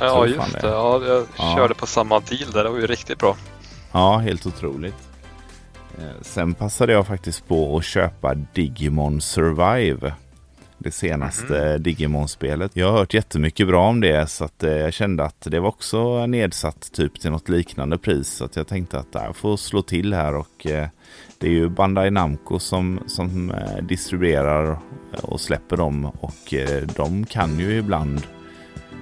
Jag 0.00 0.08
ja 0.08 0.26
just 0.26 0.52
det. 0.52 0.60
det. 0.60 0.68
Ja, 0.68 1.02
jag 1.06 1.26
ja. 1.38 1.54
körde 1.56 1.74
på 1.74 1.86
samma 1.86 2.20
deal 2.20 2.52
där. 2.52 2.64
Det 2.64 2.70
var 2.70 2.78
ju 2.78 2.86
riktigt 2.86 3.18
bra. 3.18 3.36
Ja, 3.92 4.16
helt 4.16 4.46
otroligt. 4.46 5.08
Eh, 5.98 6.22
sen 6.22 6.54
passade 6.54 6.92
jag 6.92 7.06
faktiskt 7.06 7.48
på 7.48 7.76
att 7.76 7.84
köpa 7.84 8.34
Digimon 8.34 9.20
Survive. 9.20 10.14
Det 10.78 10.90
senaste 10.90 11.58
mm. 11.58 11.82
Digimon-spelet. 11.82 12.76
Jag 12.76 12.90
har 12.90 12.98
hört 12.98 13.14
jättemycket 13.14 13.66
bra 13.66 13.88
om 13.88 14.00
det 14.00 14.30
så 14.30 14.44
att 14.44 14.62
eh, 14.62 14.72
jag 14.72 14.92
kände 14.92 15.24
att 15.24 15.40
det 15.40 15.60
var 15.60 15.68
också 15.68 16.26
nedsatt 16.26 16.92
typ 16.92 17.20
till 17.20 17.30
något 17.30 17.48
liknande 17.48 17.98
pris. 17.98 18.28
Så 18.28 18.44
att 18.44 18.56
jag 18.56 18.66
tänkte 18.68 18.98
att 18.98 19.08
jag 19.12 19.36
får 19.36 19.56
slå 19.56 19.82
till 19.82 20.14
här 20.14 20.34
och 20.34 20.66
eh, 20.66 20.88
det 21.38 21.46
är 21.46 21.50
ju 21.50 21.68
Bandai 21.68 22.10
Namco 22.10 22.58
som, 22.58 23.00
som 23.06 23.50
eh, 23.50 23.84
distribuerar 23.84 24.78
och 25.22 25.40
släpper 25.40 25.76
dem 25.76 26.04
och 26.04 26.54
eh, 26.54 26.82
de 26.96 27.24
kan 27.24 27.58
ju 27.58 27.78
ibland 27.78 28.22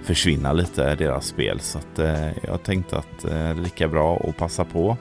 försvinna 0.04 0.52
lite 0.52 0.94
deras 0.94 1.26
spel 1.26 1.60
så 1.60 1.78
att 1.78 1.98
eh, 1.98 2.28
jag 2.46 2.62
tänkte 2.62 2.98
att 2.98 3.22
det 3.22 3.34
är 3.34 3.54
lika 3.54 3.88
bra 3.88 4.16
att 4.28 4.36
passa 4.36 4.64
på. 4.64 4.96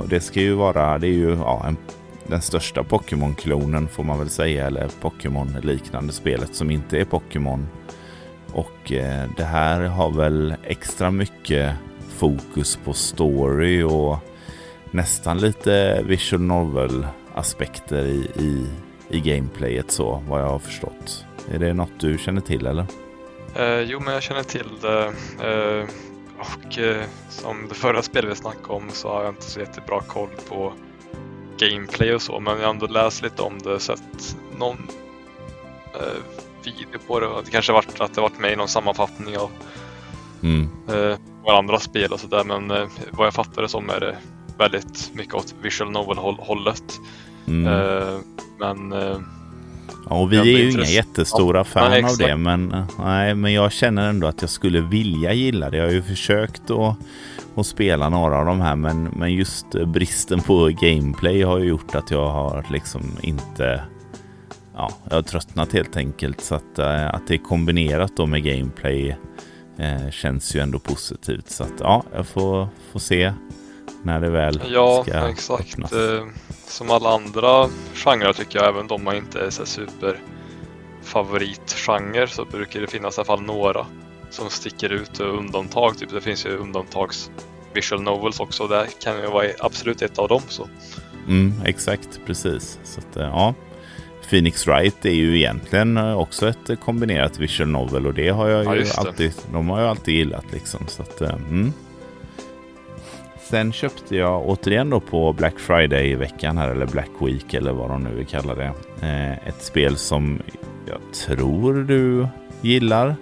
Och 0.00 0.08
det 0.08 0.20
ska 0.20 0.40
ju 0.40 0.54
vara, 0.54 0.98
det 0.98 1.06
är 1.06 1.12
ju 1.12 1.30
ja, 1.30 1.64
en, 1.66 1.76
den 2.26 2.40
största 2.40 2.82
Pokémon-klonen 2.82 3.88
får 3.88 4.04
man 4.04 4.18
väl 4.18 4.30
säga 4.30 4.66
eller 4.66 4.88
Pokémon-liknande 5.00 6.12
spelet 6.12 6.54
som 6.54 6.70
inte 6.70 7.00
är 7.00 7.04
Pokémon. 7.04 7.68
Och 8.52 8.92
det 9.36 9.44
här 9.44 9.80
har 9.80 10.10
väl 10.10 10.54
extra 10.64 11.10
mycket 11.10 11.74
fokus 12.08 12.78
på 12.84 12.92
story 12.92 13.82
och 13.82 14.18
nästan 14.90 15.38
lite 15.38 16.02
visual 16.02 16.42
novel 16.42 17.06
aspekter 17.34 18.04
i, 18.04 18.30
i, 18.36 18.66
i 19.08 19.20
gameplayet 19.20 19.90
så 19.90 20.22
vad 20.28 20.40
jag 20.40 20.46
har 20.46 20.58
förstått. 20.58 21.26
Är 21.50 21.58
det 21.58 21.74
något 21.74 22.00
du 22.00 22.18
känner 22.18 22.40
till 22.40 22.66
eller? 22.66 22.86
Eh, 23.54 23.80
jo, 23.80 24.00
men 24.00 24.14
jag 24.14 24.22
känner 24.22 24.42
till 24.42 24.68
det. 24.80 25.04
Eh, 25.42 25.88
och 26.38 26.78
eh, 26.78 27.04
som 27.28 27.68
det 27.68 27.74
förra 27.74 28.02
spelet 28.02 28.30
vi 28.30 28.36
snackade 28.36 28.74
om 28.74 28.90
så 28.92 29.08
har 29.08 29.24
jag 29.24 29.32
inte 29.32 29.50
så 29.50 29.60
jättebra 29.60 30.00
koll 30.00 30.28
på 30.48 30.72
gameplay 31.58 32.14
och 32.14 32.22
så, 32.22 32.40
men 32.40 32.58
jag 32.58 32.66
har 32.66 32.74
ändå 32.74 32.86
läst 32.86 33.22
lite 33.22 33.42
om 33.42 33.58
det, 33.58 33.80
sett 33.80 34.36
någon 34.58 34.88
eh, 35.94 36.22
video 36.64 37.00
på 37.06 37.20
det. 37.20 37.26
Det 37.44 37.50
kanske 37.50 37.72
varit 37.72 38.00
att 38.00 38.14
det 38.14 38.20
varit 38.20 38.38
med 38.38 38.52
i 38.52 38.56
någon 38.56 38.68
sammanfattning 38.68 39.38
av 39.38 39.50
mm. 40.42 40.68
eh, 40.88 41.16
andra 41.56 41.78
spel 41.78 42.12
och 42.12 42.20
sådär, 42.20 42.44
men 42.44 42.70
eh, 42.70 42.88
vad 43.10 43.26
jag 43.26 43.34
fattar 43.34 43.62
det 43.62 43.68
som 43.68 43.90
är 43.90 44.00
det 44.00 44.16
väldigt 44.60 45.10
mycket 45.14 45.34
åt 45.34 45.54
visual 45.62 45.90
novel-hållet. 45.90 47.00
Mm. 47.46 47.72
Eh, 47.72 48.18
men 48.58 48.92
eh, 48.92 49.18
Ja, 50.08 50.16
och 50.20 50.32
vi 50.32 50.38
är 50.38 50.44
ju 50.44 50.70
inga 50.70 50.84
jättestora 50.84 51.58
ja, 51.58 51.64
fan 51.64 51.90
nej, 51.90 52.04
av 52.04 52.16
det, 52.18 52.36
men, 52.36 52.74
nej, 52.98 53.34
men 53.34 53.52
jag 53.52 53.72
känner 53.72 54.08
ändå 54.08 54.26
att 54.26 54.40
jag 54.40 54.50
skulle 54.50 54.80
vilja 54.80 55.32
gilla 55.32 55.70
det. 55.70 55.76
Jag 55.76 55.84
har 55.84 55.92
ju 55.92 56.02
försökt 56.02 56.70
att, 56.70 56.96
att 57.54 57.66
spela 57.66 58.08
några 58.08 58.38
av 58.38 58.46
de 58.46 58.60
här, 58.60 58.76
men, 58.76 59.04
men 59.04 59.34
just 59.34 59.66
bristen 59.70 60.40
på 60.40 60.70
gameplay 60.80 61.42
har 61.42 61.58
ju 61.58 61.64
gjort 61.64 61.94
att 61.94 62.10
jag 62.10 62.30
har 62.30 62.66
liksom 62.70 63.02
inte 63.22 63.82
ja, 64.74 64.90
jag 65.08 65.14
har 65.14 65.22
tröttnat 65.22 65.72
helt 65.72 65.96
enkelt. 65.96 66.40
Så 66.40 66.54
att, 66.54 66.78
att 66.78 67.26
det 67.26 67.34
är 67.34 67.38
kombinerat 67.38 68.12
då 68.16 68.26
med 68.26 68.44
gameplay 68.44 69.16
känns 70.10 70.56
ju 70.56 70.60
ändå 70.60 70.78
positivt. 70.78 71.50
Så 71.50 71.62
att 71.62 71.74
ja, 71.80 72.04
jag 72.14 72.26
får, 72.26 72.68
får 72.92 73.00
se 73.00 73.32
när 74.02 74.20
det 74.20 74.30
väl 74.30 74.62
ja, 74.72 75.04
ska 75.06 75.28
exakt. 75.28 75.72
öppnas. 75.72 75.92
Eh, 75.92 76.26
som 76.66 76.90
alla 76.90 77.14
andra 77.14 77.68
genrer 77.94 78.32
tycker 78.32 78.58
jag, 78.58 78.68
även 78.68 78.90
om 78.90 79.04
man 79.04 79.16
inte 79.16 79.40
är 79.40 79.50
så 79.50 79.66
super 79.66 80.20
favoritgenre 81.02 82.28
så 82.28 82.44
brukar 82.44 82.80
det 82.80 82.86
finnas 82.86 83.18
i 83.18 83.20
alla 83.20 83.26
fall 83.26 83.42
några 83.42 83.86
som 84.30 84.50
sticker 84.50 84.92
ut 84.92 85.20
och 85.20 85.38
undantag. 85.38 85.98
Typ. 85.98 86.10
Det 86.10 86.20
finns 86.20 86.46
ju 86.46 86.56
undantags 86.56 87.30
visual 87.74 88.02
novels 88.02 88.40
också. 88.40 88.66
Det 88.66 88.86
kan 89.02 89.20
ju 89.20 89.26
vara 89.26 89.46
absolut 89.58 90.02
ett 90.02 90.18
av 90.18 90.28
dem. 90.28 90.42
Så. 90.48 90.68
Mm, 91.28 91.52
exakt, 91.64 92.20
precis. 92.26 92.78
Så 92.84 93.00
att, 93.00 93.16
ja. 93.16 93.54
Phoenix 94.30 94.66
Wright 94.66 95.04
är 95.04 95.10
ju 95.10 95.36
egentligen 95.36 95.96
också 95.96 96.48
ett 96.48 96.80
kombinerat 96.80 97.38
visual 97.38 97.68
novel 97.68 98.06
och 98.06 98.14
det 98.14 98.28
har 98.28 98.48
jag 98.48 98.76
ju 98.76 98.84
ja, 98.84 98.92
alltid, 98.96 99.32
de 99.52 99.68
har 99.68 99.80
jag 99.80 99.90
alltid 99.90 100.14
gillat 100.14 100.44
liksom. 100.52 100.86
Så 100.86 101.02
att, 101.02 101.20
mm. 101.20 101.72
Sen 103.50 103.72
köpte 103.72 104.16
jag 104.16 104.48
återigen 104.48 104.90
då 104.90 105.00
på 105.00 105.32
Black 105.32 105.58
Friday-veckan 105.58 106.58
här, 106.58 106.68
eller 106.68 106.86
Black 106.86 107.10
Week 107.20 107.54
eller 107.54 107.72
vad 107.72 107.90
de 107.90 108.04
nu 108.04 108.14
vill 108.14 108.26
kalla 108.26 108.54
det. 108.54 108.72
Eh, 109.02 109.48
ett 109.48 109.62
spel 109.62 109.96
som 109.96 110.42
jag 110.86 110.98
tror 111.26 111.74
du 111.74 112.26
gillar. 112.60 113.16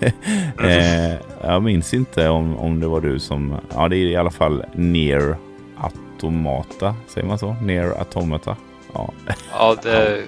eh, 0.64 1.14
jag 1.42 1.62
minns 1.62 1.94
inte 1.94 2.28
om, 2.28 2.56
om 2.56 2.80
det 2.80 2.86
var 2.86 3.00
du 3.00 3.18
som... 3.18 3.56
Ja, 3.74 3.88
det 3.88 3.96
är 3.96 4.06
i 4.06 4.16
alla 4.16 4.30
fall 4.30 4.64
Near 4.74 5.36
Automata. 5.76 6.96
Säger 7.06 7.26
man 7.26 7.38
så? 7.38 7.56
Near 7.62 7.98
Automata? 7.98 8.56
Ja, 8.94 9.12
ja 9.52 9.76
det 9.82 9.90
är 9.90 10.22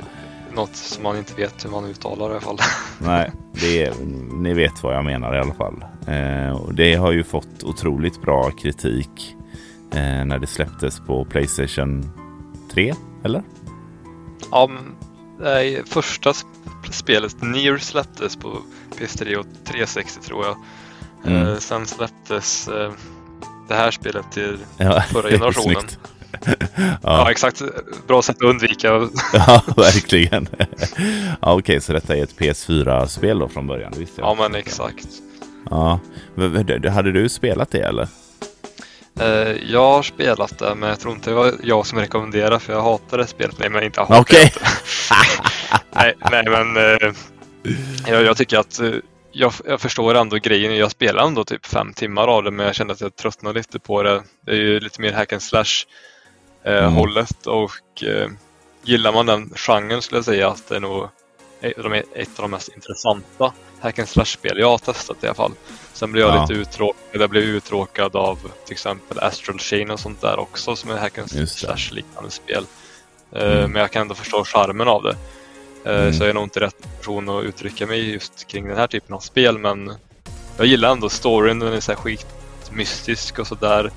något 0.54 0.76
som 0.76 1.02
man 1.02 1.16
inte 1.16 1.34
vet 1.34 1.64
hur 1.64 1.70
man 1.70 1.84
uttalar 1.84 2.26
i 2.26 2.30
alla 2.30 2.40
fall. 2.40 2.58
Nej, 2.98 3.30
det 3.52 3.84
är, 3.84 3.94
ni 4.32 4.54
vet 4.54 4.82
vad 4.82 4.94
jag 4.94 5.04
menar 5.04 5.34
i 5.34 5.38
alla 5.38 5.54
fall. 5.54 5.84
Eh, 6.06 6.56
och 6.56 6.74
det 6.74 6.94
har 6.94 7.12
ju 7.12 7.24
fått 7.24 7.62
otroligt 7.62 8.22
bra 8.22 8.50
kritik 8.50 9.36
eh, 9.94 10.24
när 10.24 10.38
det 10.38 10.46
släpptes 10.46 11.00
på 11.00 11.24
Playstation 11.24 12.10
3, 12.72 12.94
eller? 13.24 13.42
Ja, 14.50 14.70
nej, 15.40 15.82
första 15.86 16.32
spelet, 16.90 17.42
Nier, 17.42 17.78
släpptes 17.78 18.36
på 18.36 18.58
PS3 18.98 19.36
och 19.36 19.46
360 19.64 20.20
tror 20.20 20.44
jag. 20.44 20.56
Mm. 21.26 21.48
Eh, 21.48 21.56
sen 21.56 21.86
släpptes 21.86 22.68
eh, 22.68 22.92
det 23.68 23.74
här 23.74 23.90
spelet 23.90 24.32
till 24.32 24.58
ja, 24.76 25.00
förra 25.12 25.30
generationen. 25.30 25.84
ja. 26.80 26.96
ja. 27.02 27.30
exakt. 27.30 27.62
Bra 28.06 28.22
sätt 28.22 28.36
att 28.36 28.42
undvika. 28.42 28.88
ja, 29.32 29.62
verkligen. 29.76 30.48
ja, 30.58 30.66
Okej, 31.40 31.54
okay, 31.54 31.80
så 31.80 31.92
detta 31.92 32.16
är 32.16 32.22
ett 32.22 32.38
PS4-spel 32.38 33.38
då 33.38 33.48
från 33.48 33.66
början? 33.66 33.92
Visste 33.96 34.20
jag. 34.20 34.30
Ja, 34.30 34.34
men 34.34 34.54
exakt. 34.54 35.08
Ja. 35.70 36.00
Hade 36.90 37.12
du 37.12 37.28
spelat 37.28 37.70
det 37.70 37.80
eller? 37.80 38.08
Uh, 39.20 39.72
jag 39.72 39.90
har 39.90 40.02
spelat 40.02 40.58
det, 40.58 40.74
men 40.74 40.88
jag 40.88 41.00
tror 41.00 41.14
inte 41.14 41.30
det 41.30 41.36
var 41.36 41.54
jag 41.62 41.86
som 41.86 41.98
rekommenderade 41.98 42.60
för 42.60 42.72
jag 42.72 42.82
hatade 42.82 43.26
spelet. 43.26 43.58
Nej, 43.58 43.70
men 43.70 43.82
inte 43.82 44.00
hatar 44.00 44.20
okay. 44.20 44.50
nej, 45.90 46.14
nej, 46.30 46.44
men 46.48 46.76
uh, 46.76 47.14
jag, 48.06 48.22
jag, 48.22 48.36
tycker 48.36 48.58
att 48.58 48.80
uh, 48.80 48.94
jag, 49.32 49.52
jag, 49.64 49.80
förstår 49.80 50.14
ändå 50.14 50.36
grejen. 50.36 50.76
Jag 50.76 50.90
spelar 50.90 51.26
ändå 51.26 51.44
typ 51.44 51.66
fem 51.66 51.92
timmar 51.92 52.28
av 52.28 52.42
det, 52.42 52.50
men 52.50 52.66
jag 52.66 52.74
kände 52.74 52.92
att 52.92 53.00
jag 53.00 53.16
tröttnade 53.16 53.58
lite 53.58 53.78
på 53.78 54.02
det. 54.02 54.22
Det 54.46 54.52
är 54.52 54.56
ju 54.56 54.80
lite 54.80 55.00
mer 55.00 55.12
hack 55.12 55.32
and 55.32 55.42
slash 55.42 55.84
mm. 56.64 56.92
hållet 56.92 57.46
och 57.46 57.70
gillar 58.82 59.12
man 59.12 59.26
den 59.26 59.52
genren 59.56 60.02
skulle 60.02 60.18
jag 60.18 60.24
säga 60.24 60.48
att 60.48 60.68
det 60.68 60.76
är 60.76 60.80
nog 60.80 61.08
ett 61.64 62.38
av 62.38 62.42
de 62.42 62.50
mest 62.50 62.68
intressanta 62.68 63.52
hack 63.80 63.98
and 63.98 64.08
slash-spel 64.08 64.58
jag 64.58 64.70
har 64.70 64.78
testat 64.78 65.24
i 65.24 65.26
alla 65.26 65.34
fall. 65.34 65.52
Sen 65.92 66.12
blev 66.12 66.26
jag 66.26 66.36
ja. 66.36 66.40
lite 66.40 66.54
uttråkad. 66.54 67.20
Jag 67.22 67.30
blev 67.30 67.42
uttråkad 67.42 68.16
av 68.16 68.38
till 68.64 68.72
exempel 68.72 69.18
Astral 69.18 69.58
Chain 69.58 69.90
och 69.90 70.00
sånt 70.00 70.20
där 70.20 70.38
också 70.38 70.76
som 70.76 70.90
är 70.90 70.96
hack 70.96 71.18
and 71.18 71.48
slash-liknande 71.48 72.30
spel. 72.30 72.66
Eh, 73.32 73.58
mm. 73.58 73.72
Men 73.72 73.80
jag 73.80 73.90
kan 73.90 74.02
ändå 74.02 74.14
förstå 74.14 74.44
charmen 74.44 74.88
av 74.88 75.02
det. 75.02 75.16
Eh, 75.84 76.00
mm. 76.00 76.12
Så 76.12 76.22
jag 76.22 76.30
är 76.30 76.34
nog 76.34 76.44
inte 76.44 76.60
rätt 76.60 76.98
person 76.98 77.28
att 77.28 77.44
uttrycka 77.44 77.86
mig 77.86 78.12
just 78.12 78.46
kring 78.46 78.68
den 78.68 78.76
här 78.76 78.86
typen 78.86 79.14
av 79.14 79.20
spel 79.20 79.58
men 79.58 79.92
jag 80.56 80.66
gillar 80.66 80.92
ändå 80.92 81.08
storyn. 81.08 81.58
Den 81.58 81.72
är 81.72 81.80
så 81.80 81.92
här 81.92 81.98
skit 81.98 82.26
mystisk 82.72 83.38
och 83.38 83.46
sådär. 83.46 83.90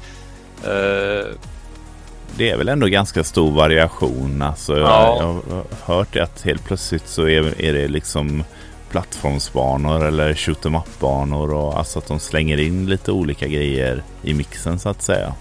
Det 2.35 2.49
är 2.49 2.57
väl 2.57 2.69
ändå 2.69 2.87
ganska 2.87 3.23
stor 3.23 3.51
variation. 3.51 4.41
Alltså, 4.41 4.77
ja. 4.77 5.17
jag, 5.19 5.41
jag 5.49 5.63
har 5.81 5.95
hört 5.95 6.15
att 6.15 6.41
helt 6.41 6.65
plötsligt 6.65 7.07
så 7.07 7.27
är, 7.27 7.61
är 7.61 7.73
det 7.73 7.87
liksom 7.87 8.43
plattformsbanor 8.89 10.05
eller 10.05 10.33
shoot 10.33 10.65
em 10.65 10.75
up-banor 10.75 11.53
och 11.53 11.77
alltså 11.77 11.99
att 11.99 12.07
de 12.07 12.19
slänger 12.19 12.57
in 12.57 12.85
lite 12.85 13.11
olika 13.11 13.47
grejer 13.47 14.03
i 14.23 14.33
mixen 14.33 14.79
så 14.79 14.89
att 14.89 15.01
säga. 15.01 15.33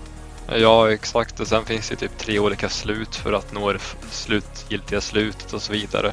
Ja, 0.54 0.92
exakt. 0.92 1.40
Och 1.40 1.46
sen 1.46 1.64
finns 1.64 1.88
det 1.88 1.96
typ 1.96 2.18
tre 2.18 2.38
olika 2.38 2.68
slut 2.68 3.16
för 3.16 3.32
att 3.32 3.52
nå 3.52 3.72
det 3.72 3.78
slutgiltiga 4.10 5.00
slutet 5.00 5.52
och 5.52 5.62
så 5.62 5.72
vidare. 5.72 6.12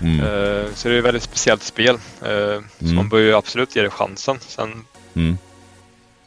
Mm. 0.00 0.20
Uh, 0.20 0.66
så 0.74 0.88
det 0.88 0.94
är 0.94 0.98
ett 0.98 1.04
väldigt 1.04 1.22
speciellt 1.22 1.62
spel. 1.62 1.98
Uh, 2.22 2.30
mm. 2.30 2.64
Så 2.78 2.86
man 2.86 3.08
bör 3.08 3.18
ju 3.18 3.34
absolut 3.34 3.76
ge 3.76 3.82
det 3.82 3.90
chansen. 3.90 4.38
Sen 4.40 4.84
mm. 5.14 5.38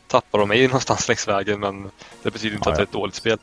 tappar 0.07 0.39
de 0.39 0.49
mig 0.49 0.67
någonstans 0.67 1.07
längs 1.07 1.27
vägen 1.27 1.59
men 1.59 1.91
det 2.23 2.31
betyder 2.31 2.55
inte 2.55 2.69
ja, 2.69 2.71
att 2.71 2.77
det 2.77 2.81
är 2.81 2.85
ett 2.85 2.91
dåligt 2.91 3.15
spel. 3.15 3.37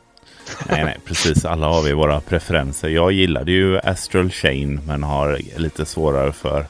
Nej, 0.69 0.83
nej, 0.83 0.97
precis. 1.05 1.45
Alla 1.45 1.67
har 1.67 1.81
vi 1.81 1.93
våra 1.93 2.19
preferenser. 2.19 2.89
Jag 2.89 3.11
gillade 3.11 3.51
ju 3.51 3.79
Astral 3.79 4.31
Chain 4.31 4.81
men 4.87 5.03
har 5.03 5.39
lite 5.57 5.85
svårare 5.85 6.31
för 6.31 6.65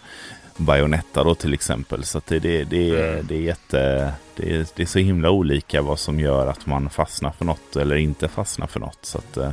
Bayonetta 0.58 1.24
då 1.24 1.36
till 1.36 1.54
exempel. 1.54 2.04
Så 2.04 2.22
det, 2.28 2.39
det, 2.39 2.63
det, 2.63 2.89
mm. 2.89 3.28
det, 3.28 3.36
är 3.36 3.42
jätte, 3.42 4.13
det, 4.36 4.56
är, 4.56 4.65
det 4.76 4.84
är 4.84 4.88
så 4.88 5.00
himla 5.00 5.30
olika 5.30 5.82
vad 5.82 6.00
som 6.00 6.20
gör 6.20 6.48
att 6.48 6.65
man 6.65 6.89
fastnar 6.89 7.32
för 7.32 7.46
något 7.46 7.76
eller 7.76 7.96
inte 7.96 8.28
fastnar 8.28 8.68
för 8.68 8.80
något. 8.80 9.00
Så 9.02 9.18
att, 9.18 9.38
eh, 9.38 9.52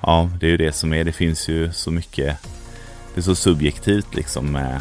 ja, 0.00 0.30
det 0.40 0.46
är 0.46 0.50
ju 0.50 0.56
det 0.56 0.72
som 0.72 0.92
är. 0.92 1.04
Det 1.04 1.12
finns 1.12 1.48
ju 1.48 1.72
så 1.72 1.90
mycket. 1.90 2.36
Det 3.14 3.20
är 3.20 3.22
så 3.22 3.34
subjektivt 3.34 4.14
liksom 4.14 4.52
med, 4.52 4.80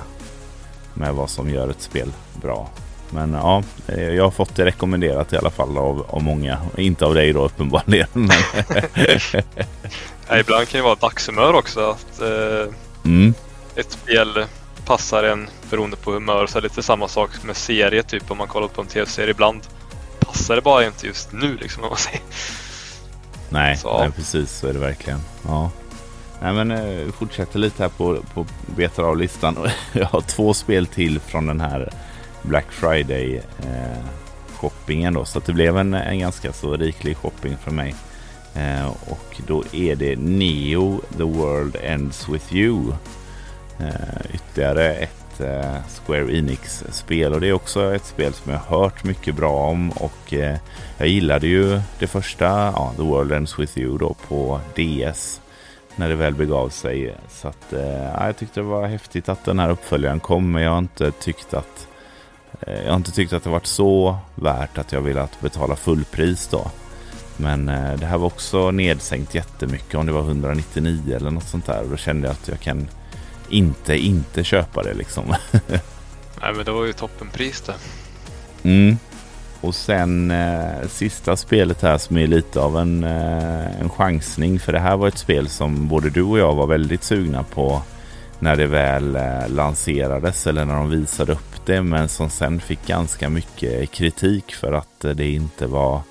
med 0.93 1.13
vad 1.13 1.29
som 1.29 1.49
gör 1.49 1.69
ett 1.69 1.81
spel 1.81 2.11
bra. 2.41 2.69
Men 3.15 3.33
ja, 3.33 3.63
eh, 3.87 4.09
jag 4.09 4.23
har 4.23 4.31
fått 4.31 4.55
det 4.55 4.65
rekommenderat 4.65 5.33
i 5.33 5.37
alla 5.37 5.49
fall 5.49 5.77
av, 5.77 6.05
av 6.09 6.23
många. 6.23 6.57
Inte 6.77 7.05
av 7.05 7.13
dig 7.13 7.33
då 7.33 7.45
uppenbarligen. 7.45 8.07
Men... 8.13 8.37
ja, 10.27 10.39
ibland 10.39 10.67
kan 10.67 10.77
det 10.79 10.81
vara 10.81 10.95
dagshumör 10.95 11.53
också. 11.53 11.89
Att, 11.89 12.21
eh, 12.21 12.73
mm. 13.05 13.33
Ett 13.75 13.91
spel 13.91 14.45
passar 14.85 15.23
en 15.23 15.47
beroende 15.69 15.97
på 15.97 16.11
humör. 16.11 16.47
Så 16.47 16.57
är 16.57 16.61
det 16.61 16.67
lite 16.67 16.83
samma 16.83 17.07
sak 17.07 17.29
med 17.43 17.55
serie, 17.55 18.03
typ 18.03 18.31
om 18.31 18.37
man 18.37 18.47
kollar 18.47 18.67
på 18.67 18.81
en 18.81 18.87
tv-serie. 18.87 19.31
Ibland 19.31 19.61
passar 20.19 20.55
det 20.55 20.61
bara 20.61 20.85
inte 20.85 21.07
just 21.07 21.31
nu 21.31 21.57
liksom, 21.61 21.83
om 21.83 21.89
man 21.89 21.97
säger. 21.97 22.21
Nej, 23.49 23.79
nej, 23.83 24.11
precis 24.11 24.51
så 24.51 24.67
är 24.67 24.73
det 24.73 24.79
verkligen. 24.79 25.19
Ja. 25.47 25.71
Nej, 26.41 26.53
men 26.53 26.71
eh, 26.71 27.11
fortsätter 27.11 27.59
lite 27.59 27.83
här 27.83 27.89
på, 27.89 28.17
på 28.33 28.45
betar 28.75 29.03
av 29.03 29.17
listan. 29.17 29.57
Jag 29.93 30.05
har 30.05 30.21
två 30.21 30.53
spel 30.53 30.87
till 30.87 31.19
från 31.19 31.45
den 31.45 31.61
här 31.61 31.93
Black 32.45 32.71
Friday 32.71 33.35
eh, 33.59 34.05
shoppingen 34.53 35.13
då. 35.13 35.25
Så 35.25 35.39
det 35.39 35.53
blev 35.53 35.77
en, 35.77 35.93
en 35.93 36.19
ganska 36.19 36.53
så 36.53 36.77
riklig 36.77 37.17
shopping 37.17 37.57
för 37.57 37.71
mig. 37.71 37.95
Eh, 38.55 38.87
och 38.87 39.41
då 39.47 39.63
är 39.71 39.95
det 39.95 40.15
Neo 40.15 41.01
The 41.17 41.23
World 41.23 41.75
Ends 41.83 42.29
With 42.29 42.55
You. 42.55 42.93
Eh, 43.79 44.33
ytterligare 44.33 44.95
ett 44.95 45.39
eh, 45.39 45.75
Square 46.05 46.37
Enix-spel 46.37 47.33
och 47.33 47.41
det 47.41 47.47
är 47.47 47.53
också 47.53 47.95
ett 47.95 48.05
spel 48.05 48.33
som 48.33 48.51
jag 48.51 48.59
har 48.59 48.79
hört 48.79 49.03
mycket 49.03 49.35
bra 49.35 49.53
om 49.53 49.91
och 49.91 50.33
eh, 50.33 50.57
jag 50.97 51.07
gillade 51.07 51.47
ju 51.47 51.81
det 51.99 52.07
första, 52.07 52.45
ja, 52.45 52.93
The 52.97 53.03
World 53.03 53.31
Ends 53.31 53.59
With 53.59 53.77
You 53.77 53.97
då 53.97 54.15
på 54.27 54.59
DS 54.75 55.41
när 55.95 56.09
det 56.09 56.15
väl 56.15 56.33
begav 56.33 56.69
sig. 56.69 57.15
Så 57.29 57.47
att, 57.47 57.73
eh, 57.73 58.25
jag 58.25 58.37
tyckte 58.37 58.59
det 58.59 58.65
var 58.65 58.87
häftigt 58.87 59.29
att 59.29 59.45
den 59.45 59.59
här 59.59 59.69
uppföljaren 59.69 60.19
kom 60.19 60.51
men 60.51 60.63
jag 60.63 60.71
har 60.71 60.77
inte 60.77 61.11
tyckt 61.11 61.53
att 61.53 61.87
eh, 61.87 61.94
jag 62.67 62.89
har 62.89 62.95
inte 62.95 63.11
tyckt 63.11 63.33
att 63.33 63.43
det 63.43 63.49
varit 63.49 63.65
så 63.65 64.17
värt 64.35 64.77
att 64.77 64.91
jag 64.91 65.01
velat 65.01 65.41
betala 65.41 65.75
fullpris 65.75 66.47
då. 66.47 66.71
Men 67.37 67.69
eh, 67.69 67.93
det 67.93 68.05
här 68.05 68.17
var 68.17 68.27
också 68.27 68.71
nedsänkt 68.71 69.35
jättemycket 69.35 69.95
om 69.95 70.05
det 70.05 70.11
var 70.11 70.21
199 70.21 71.15
eller 71.15 71.31
något 71.31 71.47
sånt 71.47 71.65
där. 71.65 71.83
Och 71.83 71.89
då 71.89 71.97
kände 71.97 72.27
jag 72.27 72.33
att 72.33 72.47
jag 72.47 72.59
kan 72.59 72.87
inte 73.49 73.97
inte 73.97 74.43
köpa 74.43 74.83
det 74.83 74.93
liksom. 74.93 75.23
Nej 76.41 76.53
men 76.55 76.65
det 76.65 76.71
var 76.71 76.85
ju 76.85 76.93
toppenpris 76.93 77.61
det. 77.61 77.75
Mm. 78.69 78.97
Och 79.61 79.75
sen 79.75 80.31
eh, 80.31 80.87
sista 80.87 81.35
spelet 81.35 81.81
här 81.81 81.97
som 81.97 82.17
är 82.17 82.27
lite 82.27 82.59
av 82.59 82.77
en, 82.77 83.03
eh, 83.03 83.79
en 83.81 83.89
chansning. 83.89 84.59
För 84.59 84.71
det 84.73 84.79
här 84.79 84.97
var 84.97 85.07
ett 85.07 85.17
spel 85.17 85.49
som 85.49 85.87
både 85.87 86.09
du 86.09 86.23
och 86.23 86.39
jag 86.39 86.55
var 86.55 86.67
väldigt 86.67 87.03
sugna 87.03 87.43
på 87.43 87.81
när 88.39 88.55
det 88.55 88.67
väl 88.67 89.15
eh, 89.15 89.49
lanserades 89.49 90.47
eller 90.47 90.65
när 90.65 90.75
de 90.75 90.89
visade 90.89 91.31
upp 91.31 91.54
det. 91.65 91.81
Men 91.81 92.09
som 92.09 92.29
sen 92.29 92.59
fick 92.59 92.87
ganska 92.87 93.29
mycket 93.29 93.91
kritik 93.91 94.53
för 94.53 94.71
att 94.71 94.99
det 94.99 95.31
inte 95.31 95.67
var 95.67 96.01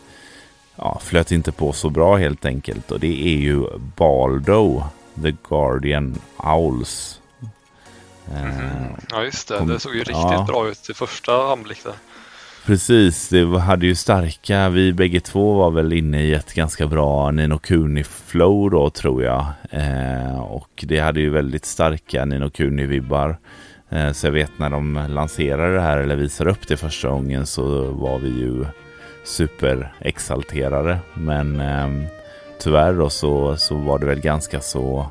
ja, 0.76 1.00
flöt 1.02 1.32
inte 1.32 1.52
på 1.52 1.72
så 1.72 1.90
bra 1.90 2.16
helt 2.16 2.44
enkelt. 2.44 2.90
Och 2.90 3.00
det 3.00 3.26
är 3.26 3.36
ju 3.36 3.66
Baldo, 3.96 4.84
The 5.22 5.34
Guardian 5.48 6.18
Owls. 6.36 7.20
Mm. 8.32 8.92
Ja 9.10 9.24
just 9.24 9.48
det, 9.48 9.64
det 9.64 9.80
såg 9.80 9.94
ju 9.94 9.98
riktigt 9.98 10.14
ja. 10.14 10.44
bra 10.48 10.68
ut 10.68 10.90
i 10.90 10.94
första 10.94 11.52
anblick 11.52 11.84
där. 11.84 11.94
Precis, 12.66 13.28
det 13.28 13.58
hade 13.58 13.86
ju 13.86 13.94
starka, 13.94 14.68
vi 14.68 14.92
bägge 14.92 15.20
två 15.20 15.54
var 15.54 15.70
väl 15.70 15.92
inne 15.92 16.22
i 16.22 16.34
ett 16.34 16.54
ganska 16.54 16.86
bra 16.86 17.30
Nino 17.30 17.58
Kuni 17.58 18.04
flow 18.04 18.70
då 18.70 18.90
tror 18.90 19.24
jag. 19.24 19.46
Eh, 19.70 20.38
och 20.38 20.84
det 20.86 20.98
hade 20.98 21.20
ju 21.20 21.30
väldigt 21.30 21.64
starka 21.64 22.24
Nino 22.24 22.50
Kuni-vibbar. 22.50 23.30
Eh, 23.30 23.36
Eh, 23.90 24.12
så 24.12 24.26
jag 24.26 24.32
vet 24.32 24.58
när 24.58 24.70
de 24.70 25.06
lanserade 25.08 25.74
det 25.74 25.80
här 25.80 25.98
eller 25.98 26.16
visade 26.16 26.50
upp 26.50 26.68
det 26.68 26.76
första 26.76 27.08
gången 27.08 27.46
så 27.46 27.90
var 27.90 28.18
vi 28.18 28.28
ju 28.28 28.64
superexalterade. 29.24 30.98
Men 31.14 31.60
eh, 31.60 32.08
tyvärr 32.58 32.92
då 32.92 33.10
så, 33.10 33.56
så 33.56 33.74
var 33.74 33.98
det 33.98 34.06
väl 34.06 34.20
ganska 34.20 34.60
så 34.60 35.10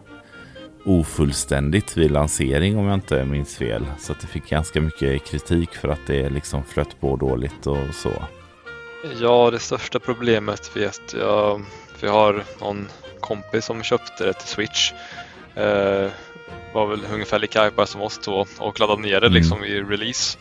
ofullständigt 0.85 1.97
vid 1.97 2.11
lansering 2.11 2.77
om 2.77 2.85
jag 2.85 2.93
inte 2.93 3.25
minns 3.25 3.57
fel. 3.57 3.85
Så 3.99 4.11
att 4.11 4.21
det 4.21 4.27
fick 4.27 4.49
ganska 4.49 4.81
mycket 4.81 5.25
kritik 5.25 5.75
för 5.75 5.87
att 5.87 6.07
det 6.07 6.29
liksom 6.29 6.63
flöt 6.63 6.99
på 6.99 7.15
dåligt 7.15 7.67
och 7.67 7.93
så. 7.93 8.11
Ja, 9.21 9.51
det 9.51 9.59
största 9.59 9.99
problemet 9.99 10.77
vet 10.77 11.15
jag. 11.19 11.61
Vi 12.01 12.07
har 12.07 12.43
någon 12.61 12.87
kompis 13.19 13.65
som 13.65 13.83
köpte 13.83 14.25
det 14.25 14.33
till 14.33 14.47
Switch. 14.47 14.91
Eh, 15.55 16.07
var 16.73 16.87
väl 16.87 17.05
ungefär 17.13 17.39
lika 17.39 17.63
hypad 17.63 17.89
som 17.89 18.01
oss 18.01 18.17
två 18.17 18.45
och 18.57 18.79
laddade 18.79 19.01
ner 19.01 19.21
det 19.21 19.27
mm. 19.27 19.33
liksom 19.33 19.63
i 19.63 19.81
release. 19.81 20.37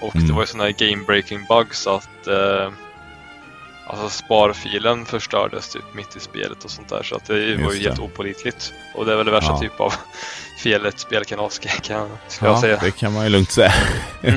Och 0.00 0.16
mm. 0.16 0.28
det 0.28 0.32
var 0.34 0.40
ju 0.40 0.46
sån 0.46 0.60
här 0.60 0.74
game 0.78 1.04
breaking 1.06 1.46
bug 1.48 1.74
så 1.74 1.90
att 1.90 2.26
eh, 2.26 2.72
Alltså 3.90 4.08
sparfilen 4.08 5.04
förstördes 5.04 5.68
typ 5.68 5.94
mitt 5.94 6.16
i 6.16 6.20
spelet 6.20 6.64
och 6.64 6.70
sånt 6.70 6.88
där 6.88 7.02
så 7.02 7.16
att 7.16 7.24
det 7.24 7.38
Just 7.38 7.64
var 7.64 7.72
ju 7.72 7.78
det. 7.78 7.88
helt 7.88 8.00
opolitligt. 8.00 8.72
Och 8.94 9.06
det 9.06 9.12
är 9.12 9.16
väl 9.16 9.26
det 9.26 9.32
värsta 9.32 9.52
ja. 9.52 9.58
typ 9.58 9.80
av 9.80 9.92
fel 10.62 10.86
ett 10.86 10.98
spel 10.98 11.24
kan 11.24 11.38
ha, 11.38 11.48
kan 11.82 12.08
ska 12.28 12.46
ja, 12.46 12.52
jag 12.52 12.60
säga. 12.60 12.78
det 12.82 12.90
kan 12.90 13.12
man 13.12 13.24
ju 13.24 13.30
lugnt 13.30 13.50
säga. 13.50 13.72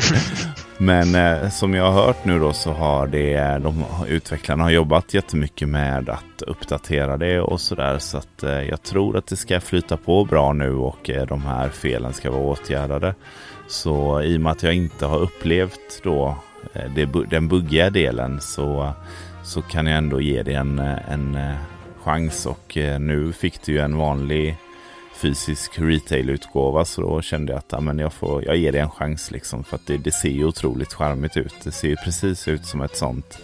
Men 0.77 1.15
eh, 1.15 1.49
som 1.49 1.73
jag 1.73 1.91
har 1.91 2.05
hört 2.05 2.25
nu 2.25 2.39
då 2.39 2.53
så 2.53 2.71
har 2.71 3.07
det, 3.07 3.57
de 3.57 3.85
utvecklarna 4.07 4.63
har 4.63 4.71
jobbat 4.71 5.13
jättemycket 5.13 5.67
med 5.67 6.09
att 6.09 6.41
uppdatera 6.41 7.17
det 7.17 7.39
och 7.39 7.61
sådär. 7.61 7.99
Så 7.99 8.17
att 8.17 8.43
eh, 8.43 8.61
jag 8.61 8.83
tror 8.83 9.17
att 9.17 9.27
det 9.27 9.35
ska 9.35 9.61
flyta 9.61 9.97
på 9.97 10.25
bra 10.25 10.53
nu 10.53 10.75
och 10.75 11.09
eh, 11.09 11.27
de 11.27 11.41
här 11.41 11.69
felen 11.69 12.13
ska 12.13 12.31
vara 12.31 12.41
åtgärdade. 12.41 13.15
Så 13.67 14.21
i 14.21 14.37
och 14.37 14.41
med 14.41 14.51
att 14.51 14.63
jag 14.63 14.73
inte 14.73 15.05
har 15.05 15.19
upplevt 15.19 16.03
då 16.03 16.37
eh, 16.73 16.91
det, 16.95 17.05
den 17.29 17.47
buggiga 17.47 17.89
delen 17.89 18.41
så 18.41 18.93
så 19.43 19.61
kan 19.61 19.87
jag 19.87 19.97
ändå 19.97 20.21
ge 20.21 20.43
det 20.43 20.53
en, 20.53 20.79
en 20.79 21.35
eh, 21.35 21.55
chans. 22.03 22.45
Och 22.45 22.77
eh, 22.77 22.99
nu 22.99 23.33
fick 23.33 23.61
du 23.65 23.71
ju 23.71 23.79
en 23.79 23.97
vanlig 23.97 24.57
fysisk 25.15 25.79
retail-utgåva 25.79 26.85
så 26.85 27.01
då 27.01 27.21
kände 27.21 27.51
jag 27.51 27.59
att 27.59 27.71
ja, 27.71 27.79
men 27.79 27.99
jag, 27.99 28.13
får, 28.13 28.45
jag 28.45 28.57
ger 28.57 28.71
det 28.71 28.79
en 28.79 28.89
chans 28.89 29.31
liksom. 29.31 29.63
För 29.63 29.75
att 29.75 29.87
det, 29.87 29.97
det 29.97 30.11
ser 30.11 30.29
ju 30.29 30.45
otroligt 30.45 30.93
charmigt 30.93 31.37
ut. 31.37 31.55
Det 31.63 31.71
ser 31.71 31.87
ju 31.87 31.95
precis 31.95 32.47
ut 32.47 32.65
som 32.65 32.81
ett 32.81 32.97
sånt 32.97 33.39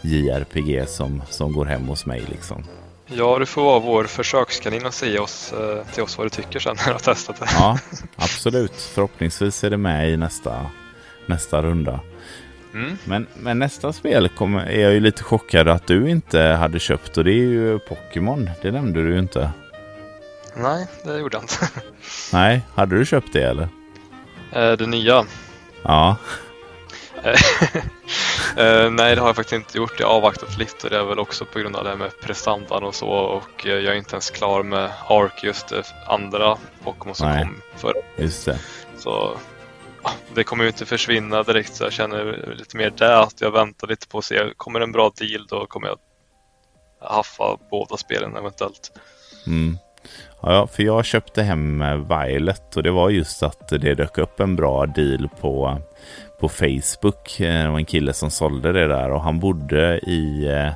JRPG 0.00 0.88
som, 0.88 1.22
som 1.30 1.52
går 1.52 1.64
hem 1.64 1.88
hos 1.88 2.06
mig 2.06 2.22
liksom. 2.28 2.64
Ja, 3.06 3.38
du 3.38 3.46
får 3.46 3.62
vara 3.62 3.78
vår 3.78 4.04
försökskanin 4.04 4.86
och 4.86 4.94
säga 4.94 5.22
oss, 5.22 5.52
eh, 5.52 5.86
till 5.94 6.02
oss 6.02 6.18
vad 6.18 6.26
du 6.26 6.30
tycker 6.30 6.58
sen 6.58 6.76
när 6.76 6.86
du 6.86 6.92
har 6.92 6.98
testat 6.98 7.40
det. 7.40 7.46
Ja, 7.58 7.78
absolut. 8.16 8.74
Förhoppningsvis 8.74 9.64
är 9.64 9.70
det 9.70 9.76
med 9.76 10.10
i 10.10 10.16
nästa, 10.16 10.66
nästa 11.26 11.62
runda. 11.62 12.00
Mm. 12.74 12.98
Men, 13.04 13.26
men 13.36 13.58
nästa 13.58 13.92
spel 13.92 14.28
kom, 14.28 14.56
är 14.56 14.80
jag 14.80 14.92
ju 14.92 15.00
lite 15.00 15.22
chockad 15.22 15.68
att 15.68 15.86
du 15.86 16.10
inte 16.10 16.40
hade 16.40 16.78
köpt 16.78 17.18
och 17.18 17.24
det 17.24 17.30
är 17.30 17.34
ju 17.34 17.78
Pokémon. 17.78 18.50
Det 18.62 18.70
nämnde 18.70 19.02
du 19.02 19.12
ju 19.12 19.18
inte. 19.18 19.50
Nej, 20.56 20.86
det 21.04 21.18
gjorde 21.18 21.36
jag 21.36 21.44
inte. 21.44 21.68
Nej, 22.32 22.62
hade 22.74 22.98
du 22.98 23.06
köpt 23.06 23.32
det 23.32 23.42
eller? 23.42 23.68
Eh, 24.52 24.72
det 24.72 24.86
nya? 24.86 25.24
Ja. 25.82 26.16
eh, 27.22 27.34
nej, 28.90 29.14
det 29.14 29.20
har 29.20 29.28
jag 29.28 29.36
faktiskt 29.36 29.52
inte 29.52 29.78
gjort. 29.78 30.00
Jag 30.00 30.06
har 30.06 30.14
avvaktat 30.14 30.58
lite 30.58 30.86
och 30.86 30.90
det 30.90 30.98
är 30.98 31.04
väl 31.04 31.18
också 31.18 31.44
på 31.44 31.58
grund 31.58 31.76
av 31.76 31.84
det 31.84 31.90
här 31.90 31.96
med 31.96 32.20
prestandan 32.20 32.84
och 32.84 32.94
så 32.94 33.08
och 33.08 33.66
eh, 33.66 33.72
jag 33.72 33.94
är 33.94 33.98
inte 33.98 34.14
ens 34.14 34.30
klar 34.30 34.62
med 34.62 34.90
Ark, 35.08 35.44
just 35.44 35.68
det 35.68 35.82
andra 36.08 36.56
Pokémon 36.84 37.14
som 37.14 37.28
nej. 37.28 37.42
kom 37.42 37.60
förra. 37.76 38.02
Just 38.16 38.44
det. 38.44 38.58
Så 38.98 39.36
det 40.34 40.44
kommer 40.44 40.64
ju 40.64 40.68
inte 40.68 40.86
försvinna 40.86 41.42
direkt 41.42 41.74
så 41.74 41.84
jag 41.84 41.92
känner 41.92 42.54
lite 42.58 42.76
mer 42.76 42.90
det 42.90 43.18
att 43.18 43.40
jag 43.40 43.50
väntar 43.50 43.88
lite 43.88 44.08
på 44.08 44.18
att 44.18 44.24
se, 44.24 44.40
kommer 44.56 44.80
en 44.80 44.92
bra 44.92 45.12
deal 45.18 45.46
då 45.48 45.66
kommer 45.66 45.88
jag 45.88 45.98
haffa 47.00 47.58
båda 47.70 47.96
spelen 47.96 48.36
eventuellt. 48.36 48.92
Mm. 49.46 49.78
Ja, 50.42 50.66
för 50.66 50.82
jag 50.82 51.04
köpte 51.04 51.42
hem 51.42 51.82
eh, 51.82 51.96
Violet 51.96 52.76
och 52.76 52.82
det 52.82 52.90
var 52.90 53.10
just 53.10 53.42
att 53.42 53.68
det 53.68 53.94
dök 53.94 54.18
upp 54.18 54.40
en 54.40 54.56
bra 54.56 54.86
deal 54.86 55.28
på, 55.40 55.80
på 56.40 56.48
Facebook. 56.48 57.40
Eh, 57.40 57.64
det 57.64 57.70
var 57.70 57.78
en 57.78 57.84
kille 57.84 58.12
som 58.12 58.30
sålde 58.30 58.72
det 58.72 58.86
där 58.86 59.10
och 59.10 59.22
han 59.22 59.40
bodde 59.40 59.98
i, 59.98 60.46
eh, 60.46 60.72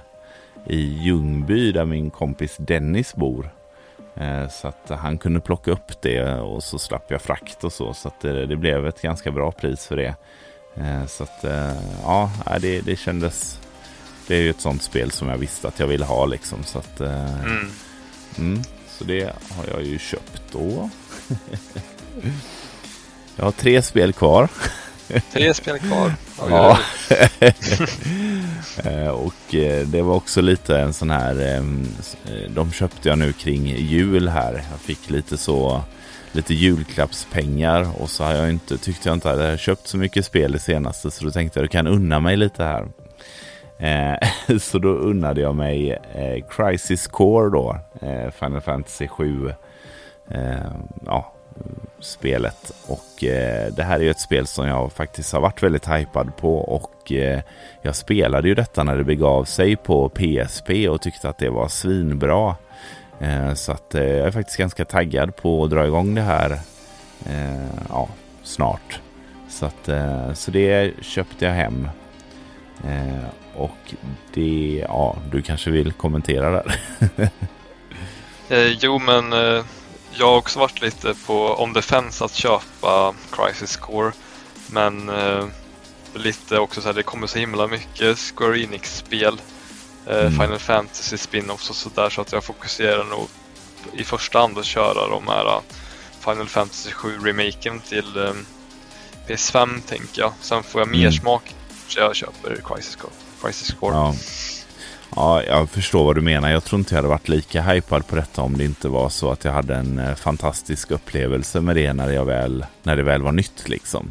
i 0.66 1.02
Ljungby 1.02 1.72
där 1.72 1.84
min 1.84 2.10
kompis 2.10 2.56
Dennis 2.58 3.14
bor. 3.14 3.50
Eh, 4.16 4.48
så 4.48 4.68
att 4.68 4.90
han 4.90 5.18
kunde 5.18 5.40
plocka 5.40 5.70
upp 5.70 6.02
det 6.02 6.34
och 6.34 6.62
så 6.62 6.78
slapp 6.78 7.10
jag 7.10 7.22
frakt 7.22 7.64
och 7.64 7.72
så. 7.72 7.94
Så 7.94 8.08
att 8.08 8.20
det, 8.20 8.46
det 8.46 8.56
blev 8.56 8.86
ett 8.86 9.02
ganska 9.02 9.30
bra 9.30 9.52
pris 9.52 9.86
för 9.86 9.96
det. 9.96 10.14
Eh, 10.76 11.06
så 11.06 11.22
att 11.22 11.44
eh, 11.44 11.72
ja, 12.02 12.30
det, 12.60 12.80
det 12.80 12.96
kändes... 12.96 13.60
Det 14.26 14.36
är 14.36 14.40
ju 14.40 14.50
ett 14.50 14.60
sånt 14.60 14.82
spel 14.82 15.10
som 15.10 15.28
jag 15.28 15.38
visste 15.38 15.68
att 15.68 15.80
jag 15.80 15.86
ville 15.86 16.04
ha 16.04 16.26
liksom. 16.26 16.64
Så 16.64 16.78
att... 16.78 17.00
Mm. 17.00 17.70
Mm, 18.38 18.62
så 18.88 19.04
det 19.04 19.24
har 19.24 19.66
jag 19.70 19.82
ju 19.82 19.98
köpt 19.98 20.42
då. 20.52 20.90
jag 23.36 23.44
har 23.44 23.52
tre 23.52 23.82
spel 23.82 24.12
kvar. 24.12 24.48
Tre 25.32 25.54
spel 25.54 25.78
kvar. 25.78 26.12
ja. 26.50 26.78
Eh, 28.84 29.08
och 29.08 29.54
eh, 29.54 29.86
det 29.86 30.02
var 30.02 30.14
också 30.14 30.40
lite 30.40 30.78
en 30.78 30.92
sån 30.92 31.10
här, 31.10 31.56
ehm, 31.56 31.86
eh, 32.26 32.50
de 32.50 32.72
köpte 32.72 33.08
jag 33.08 33.18
nu 33.18 33.32
kring 33.32 33.66
jul 33.66 34.28
här. 34.28 34.52
Jag 34.52 34.80
fick 34.80 35.10
lite 35.10 35.36
så, 35.36 35.82
lite 36.32 36.54
julklappspengar 36.54 38.02
och 38.02 38.10
så 38.10 38.24
har 38.24 38.32
jag 38.32 38.50
inte, 38.50 38.78
tyckte 38.78 39.08
jag 39.08 39.16
inte 39.16 39.28
hade 39.28 39.58
köpt 39.58 39.86
så 39.86 39.96
mycket 39.96 40.24
spel 40.24 40.52
det 40.52 40.58
senaste 40.58 41.10
så 41.10 41.24
då 41.24 41.30
tänkte 41.30 41.58
jag 41.58 41.64
att 41.64 41.74
jag 41.74 41.84
kan 41.84 41.92
unna 41.92 42.20
mig 42.20 42.36
lite 42.36 42.64
här. 42.64 42.86
så 44.60 44.78
då 44.78 44.88
unnade 44.88 45.40
jag 45.40 45.54
mig 45.54 45.98
Crisis 46.50 47.06
Core 47.06 47.50
då, 47.50 47.78
Final 48.38 48.60
Fantasy 48.60 49.08
7. 49.08 49.52
ja, 51.06 51.33
spelet. 52.00 52.72
Och 52.86 53.24
eh, 53.24 53.72
det 53.72 53.82
här 53.82 54.00
är 54.00 54.04
ju 54.04 54.10
ett 54.10 54.20
spel 54.20 54.46
som 54.46 54.66
jag 54.66 54.92
faktiskt 54.92 55.32
har 55.32 55.40
varit 55.40 55.62
väldigt 55.62 55.88
hypad 55.88 56.36
på 56.36 56.58
och 56.58 57.12
eh, 57.12 57.40
jag 57.82 57.96
spelade 57.96 58.48
ju 58.48 58.54
detta 58.54 58.82
när 58.82 58.96
det 58.96 59.04
begav 59.04 59.44
sig 59.44 59.76
på 59.76 60.08
PSP 60.08 60.88
och 60.88 61.00
tyckte 61.00 61.28
att 61.28 61.38
det 61.38 61.50
var 61.50 61.68
svinbra. 61.68 62.56
Eh, 63.20 63.54
så 63.54 63.72
att 63.72 63.94
eh, 63.94 64.02
jag 64.04 64.26
är 64.26 64.30
faktiskt 64.30 64.58
ganska 64.58 64.84
taggad 64.84 65.36
på 65.36 65.64
att 65.64 65.70
dra 65.70 65.86
igång 65.86 66.14
det 66.14 66.22
här 66.22 66.50
eh, 67.26 67.86
ja, 67.88 68.08
snart. 68.42 69.00
Så, 69.48 69.66
att, 69.66 69.88
eh, 69.88 70.32
så 70.32 70.50
det 70.50 70.92
köpte 71.00 71.44
jag 71.44 71.52
hem. 71.52 71.88
och 73.54 73.94
det, 74.34 74.84
ja, 74.88 75.16
du 75.30 75.42
kanske 75.42 75.70
vill 75.70 75.92
kommentera 75.92 76.50
där? 76.50 76.74
jo 78.80 78.98
men 78.98 79.24
jag 80.18 80.26
har 80.26 80.36
också 80.36 80.58
varit 80.58 80.82
lite 80.82 81.14
på 81.26 81.62
on 81.62 81.74
the 81.74 81.82
fence 81.82 82.24
att 82.24 82.34
köpa 82.34 83.14
Crisis 83.30 83.76
Core. 83.76 84.12
Men 84.66 85.08
eh, 85.08 85.46
lite 86.14 86.58
också 86.58 86.80
så 86.80 86.88
här, 86.88 86.94
det 86.94 87.02
kommer 87.02 87.26
så 87.26 87.38
himla 87.38 87.66
mycket 87.66 88.18
Square 88.18 88.60
Enix-spel. 88.60 89.40
Eh, 90.06 90.18
mm. 90.18 90.32
Final 90.32 90.58
Fantasy 90.58 91.16
spin-offs 91.16 91.70
och 91.70 91.76
sådär 91.76 92.10
så 92.10 92.20
att 92.20 92.32
jag 92.32 92.44
fokuserar 92.44 93.04
nog 93.04 93.28
i 93.92 94.04
första 94.04 94.38
hand 94.38 94.58
att 94.58 94.64
köra 94.64 95.08
de 95.08 95.28
här 95.28 95.46
uh, 95.46 95.60
Final 96.20 96.48
Fantasy 96.48 96.90
7-remaken 96.90 97.80
till 97.88 98.16
um, 98.16 98.46
PS5 99.28 99.80
tänker 99.86 100.22
jag. 100.22 100.32
Sen 100.40 100.62
får 100.62 100.80
jag 100.80 100.88
mer 100.88 100.98
mm. 100.98 101.12
smak 101.12 101.54
så 101.88 102.00
jag 102.00 102.16
köper 102.16 102.60
Crisis 102.64 102.96
Core. 102.96 103.12
Crisis 103.42 103.74
Core. 103.80 103.94
Ja. 103.94 104.14
Ja, 105.16 105.42
jag 105.42 105.70
förstår 105.70 106.04
vad 106.04 106.16
du 106.16 106.20
menar. 106.20 106.50
Jag 106.50 106.64
tror 106.64 106.78
inte 106.78 106.94
jag 106.94 106.98
hade 106.98 107.08
varit 107.08 107.28
lika 107.28 107.62
hypad 107.62 108.06
på 108.06 108.16
detta 108.16 108.42
om 108.42 108.58
det 108.58 108.64
inte 108.64 108.88
var 108.88 109.08
så 109.08 109.30
att 109.30 109.44
jag 109.44 109.52
hade 109.52 109.74
en 109.74 109.98
eh, 109.98 110.14
fantastisk 110.14 110.90
upplevelse 110.90 111.60
med 111.60 111.76
det 111.76 111.92
när, 111.92 112.10
jag 112.10 112.24
väl, 112.24 112.66
när 112.82 112.96
det 112.96 113.02
väl 113.02 113.22
var 113.22 113.32
nytt. 113.32 113.68
Liksom. 113.68 114.10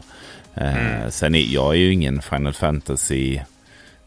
Eh, 0.53 0.95
mm. 0.95 1.11
sen 1.11 1.35
är 1.35 1.39
jag 1.39 1.73
är 1.73 1.77
ju 1.77 1.93
ingen 1.93 2.21
Final 2.21 2.53
Fantasy 2.53 3.39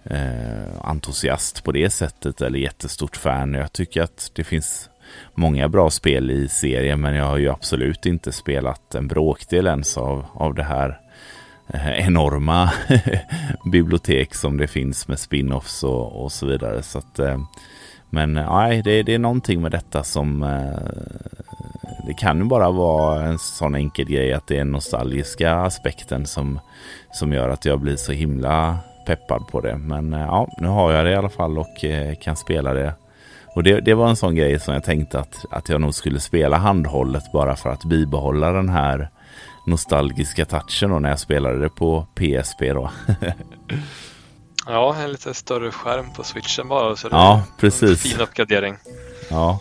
eh, 0.05 0.80
entusiast 0.84 1.64
på 1.64 1.72
det 1.72 1.90
sättet 1.90 2.40
eller 2.40 2.59
jättestort 2.59 3.16
fan. 3.16 3.55
Jag 3.55 3.72
tycker 3.72 4.03
att 4.03 4.30
det 4.34 4.44
finns 4.44 4.88
många 5.34 5.68
bra 5.68 5.90
spel 5.90 6.30
i 6.30 6.49
serien 6.49 7.01
men 7.01 7.14
jag 7.14 7.24
har 7.24 7.38
ju 7.38 7.49
absolut 7.49 8.07
inte 8.07 8.32
spelat 8.32 8.94
en 8.94 9.09
bråkdel 9.09 9.66
ens 9.66 9.99
av, 9.99 10.26
av 10.34 10.55
det 10.55 10.64
här 10.64 10.88
Eh, 10.88 11.06
Eh, 11.69 12.07
enorma 12.07 12.71
bibliotek 13.73 14.35
som 14.35 14.57
det 14.57 14.67
finns 14.67 15.09
med 15.09 15.19
spin-offs 15.19 15.85
och, 15.85 16.25
och 16.25 16.33
så 16.33 16.47
vidare. 16.47 16.83
Så 16.83 16.99
att, 16.99 17.19
eh, 17.19 17.39
men 18.11 18.37
eh, 18.37 18.55
nej, 18.55 18.83
det, 18.83 19.03
det, 19.03 19.14
är 19.14 19.19
någonting 19.19 19.62
med 19.62 19.71
detta 19.71 20.03
som 20.03 20.41
det 22.07 22.14
kan 22.14 22.39
ju 22.39 22.45
bara 22.45 22.71
vara 22.71 23.25
en 23.25 23.39
sån 23.39 23.75
enkel 23.75 24.07
grej 24.07 24.33
att 24.33 24.47
det 24.47 24.59
är 24.59 24.64
nostalgiska 24.64 25.55
aspekten 25.55 26.27
som, 26.27 26.61
som 27.12 27.33
gör 27.33 27.49
att 27.49 27.64
jag 27.64 27.81
blir 27.81 27.97
så 27.97 28.12
himla 28.12 28.79
peppad 29.07 29.47
på 29.47 29.61
det. 29.61 29.77
Men 29.77 30.12
ja, 30.12 30.49
nu 30.59 30.69
har 30.69 30.93
jag 30.93 31.05
det 31.05 31.11
i 31.11 31.17
alla 31.17 31.29
fall 31.29 31.59
och 31.59 31.85
kan 32.21 32.37
spela 32.37 32.75
det. 32.75 32.95
Och 33.55 33.62
det, 33.62 33.81
det 33.81 33.95
var 33.95 34.09
en 34.09 34.17
sån 34.17 34.35
grej 34.35 34.59
som 34.59 34.75
jag 34.75 34.85
tänkte 34.85 35.21
att, 35.21 35.45
att 35.51 35.69
jag 35.69 35.81
nog 35.81 35.95
skulle 35.95 36.21
spela 36.21 36.57
handhållet 36.57 37.33
bara 37.33 37.57
för 37.57 37.71
att 37.71 37.85
bibehålla 37.85 38.53
den 38.53 38.69
här 38.69 39.11
nostalgiska 39.67 40.45
touchen 40.45 40.91
då 40.91 40.99
när 40.99 41.09
jag 41.09 41.19
spelade 41.19 41.59
det 41.59 41.69
på 41.69 42.07
PSP 42.14 42.61
då. 42.61 42.91
ja, 44.67 44.97
en 44.97 45.12
lite 45.12 45.35
större 45.35 45.71
skärm 45.71 46.12
på 46.12 46.25
switchen 46.25 46.69
bara. 46.69 46.97
Så 46.97 47.09
ja, 47.11 47.43
precis. 47.61 48.03
fin 48.03 48.21
uppgradering. 48.21 48.77
Ja. 49.31 49.61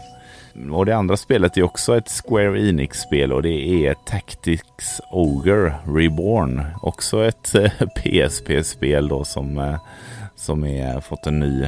Och 0.71 0.85
det 0.85 0.95
andra 0.95 1.17
spelet 1.17 1.57
är 1.57 1.63
också 1.63 1.97
ett 1.97 2.23
Square 2.25 2.69
Enix-spel 2.69 3.33
och 3.33 3.41
det 3.41 3.87
är 3.87 3.93
Tactics 3.93 5.01
Ogre 5.11 5.75
Reborn. 5.85 6.65
Också 6.81 7.25
ett 7.25 7.53
PSP-spel 7.95 9.07
då 9.07 9.25
som, 9.25 9.57
eh, 9.57 9.79
som 10.35 10.63
är 10.63 10.99
fått 10.99 11.27
en 11.27 11.39
ny, 11.39 11.63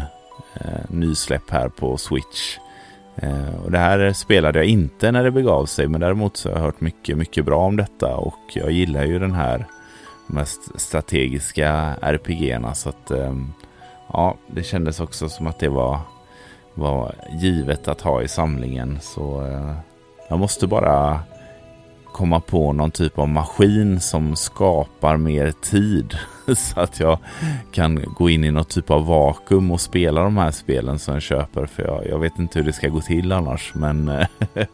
eh, 0.56 0.90
ny 0.90 1.16
släpp 1.16 1.50
här 1.50 1.70
på 1.70 1.98
Switch. 1.98 2.58
Eh, 3.18 3.56
och 3.66 3.72
det 3.72 3.78
här 3.78 4.14
spelade 4.14 4.60
jag 4.60 4.68
inte 4.68 5.12
när 5.12 5.24
det 5.24 5.32
begav 5.32 5.66
sig 5.66 5.88
men 5.88 6.02
däremot 6.02 6.38
så 6.38 6.50
har 6.50 6.56
jag 6.56 6.64
hört 6.64 6.82
mycket, 6.82 7.18
mycket 7.18 7.46
bra 7.46 7.60
om 7.60 7.78
detta 7.78 8.16
och 8.16 8.40
jag 8.54 8.72
gillar 8.72 9.04
ju 9.04 9.20
den 9.20 9.34
här 9.34 9.66
mest 10.28 10.80
strategiska 10.82 11.96
RPGerna 12.02 12.74
så 12.74 12.90
att 12.90 13.12
ehm, 13.12 13.54
ja, 14.14 14.38
det 14.48 14.64
kändes 14.64 15.00
också 15.00 15.30
som 15.30 15.48
att 15.48 15.60
det 15.60 15.70
var, 15.70 16.00
var 16.74 17.16
givet 17.42 17.88
att 17.88 18.02
ha 18.02 18.22
i 18.22 18.28
samlingen 18.28 19.00
så 19.02 19.46
eh, 19.46 19.76
jag 20.30 20.40
måste 20.40 20.68
bara 20.68 21.20
komma 22.18 22.40
på 22.40 22.74
någon 22.74 22.92
typ 22.92 23.20
av 23.20 23.28
maskin 23.28 24.00
som 24.02 24.36
skapar 24.36 25.18
mer 25.18 25.52
tid. 25.52 26.18
Så 26.58 26.80
att 26.80 27.00
jag 27.00 27.18
kan 27.72 28.14
gå 28.14 28.30
in 28.30 28.44
i 28.44 28.52
något 28.52 28.70
typ 28.70 28.92
av 28.92 29.06
vakuum 29.06 29.72
och 29.72 29.82
spela 29.82 30.22
de 30.24 30.38
här 30.38 30.52
spelen 30.52 31.00
som 31.00 31.14
jag 31.14 31.24
köper. 31.24 31.66
För 31.66 31.84
jag, 31.84 32.08
jag 32.08 32.20
vet 32.20 32.40
inte 32.40 32.60
hur 32.60 32.66
det 32.66 32.74
ska 32.74 32.88
gå 32.88 33.02
till 33.02 33.32
annars. 33.32 33.72
Men 33.74 34.10
eh, 34.10 34.28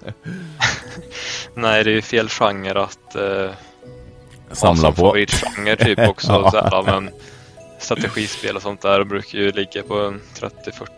Nej, 1.56 1.84
det 1.84 1.92
är 1.92 1.96
ju 1.96 2.02
fel 2.02 2.30
genre 2.30 2.84
att 2.84 3.16
eh, 3.16 3.52
samla 4.52 4.92
på. 4.92 4.96
favoritgenre 4.96 5.76
typ 5.76 6.00
också. 6.10 6.32
ja. 6.32 6.52
så 6.52 6.58
här, 6.58 6.84
men 6.84 7.10
strategispel 7.80 8.56
och 8.56 8.62
sånt 8.62 8.82
där 8.82 9.04
brukar 9.04 9.40
ju 9.40 9.52
ligga 9.52 9.84
på 9.84 10.14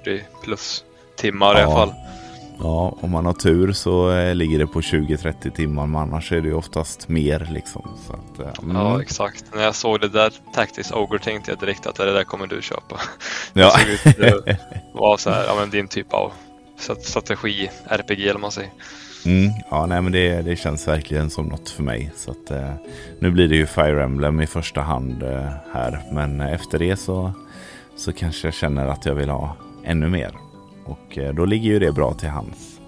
30-40 0.06 0.22
plus 0.44 0.84
timmar 1.16 1.54
ja. 1.54 1.60
i 1.60 1.64
alla 1.64 1.74
fall. 1.74 1.94
Ja, 2.60 2.98
om 3.02 3.12
man 3.12 3.26
har 3.26 3.34
tur 3.34 3.72
så 3.72 4.12
eh, 4.12 4.36
ligger 4.36 4.60
det 4.60 4.68
på 4.68 4.82
20-30 4.82 5.52
timmar, 5.52 5.88
men 5.88 6.02
annars 6.02 6.32
är 6.32 6.42
det 6.42 6.48
ju 6.48 6.54
oftast 6.54 7.10
mer 7.10 7.48
liksom. 7.52 7.98
Så 8.08 8.14
att, 8.14 8.40
eh, 8.40 8.64
mm. 8.64 8.76
Ja, 8.76 9.02
exakt. 9.02 9.46
När 9.56 9.64
jag 9.64 9.76
såg 9.76 10.02
det 10.02 10.10
där 10.10 10.34
Tactics 10.54 10.92
Ogre 10.92 11.20
tänkte 11.20 11.52
jag 11.52 11.60
direkt 11.60 11.88
att 11.88 11.96
det 11.96 12.14
där 12.14 12.24
kommer 12.24 12.48
du 12.48 12.62
köpa. 12.62 13.00
Ja. 13.54 13.72
det 14.04 14.60
var 14.94 15.18
så 15.18 15.30
här, 15.30 15.46
ja 15.46 15.56
men 15.56 15.70
din 15.70 15.88
typ 15.88 16.14
av 16.14 16.32
strategi, 17.02 17.70
RPG 17.86 18.22
eller 18.22 18.34
vad 18.34 18.42
man 18.42 18.52
säger. 18.52 18.72
Mm, 19.26 19.52
ja, 19.70 19.86
nej 19.86 20.02
men 20.02 20.12
det, 20.12 20.42
det 20.42 20.56
känns 20.56 20.88
verkligen 20.88 21.30
som 21.30 21.46
något 21.46 21.70
för 21.70 21.84
mig. 21.84 22.12
Så 22.16 22.32
att, 22.32 22.52
eh, 22.52 22.74
nu 23.20 23.32
blir 23.32 23.48
det 23.48 23.56
ju 23.56 23.66
Fire 23.66 24.04
Emblem 24.04 24.42
i 24.42 24.48
första 24.48 24.82
hand 24.82 25.24
eh, 25.24 25.50
här, 25.74 26.02
men 26.12 26.42
efter 26.42 26.80
det 26.80 26.98
så, 26.98 27.34
så 27.96 28.14
kanske 28.14 28.48
jag 28.48 28.54
känner 28.54 28.88
att 28.88 29.06
jag 29.06 29.16
vill 29.16 29.30
ha 29.30 29.56
ännu 29.84 30.10
mer. 30.10 30.45
Och 30.86 31.18
eh, 31.18 31.34
då 31.34 31.46
ligger 31.46 31.70
ju 31.70 31.80
det 31.80 31.92
bra 31.92 32.14
till 32.14 32.30
hands. 32.30 32.80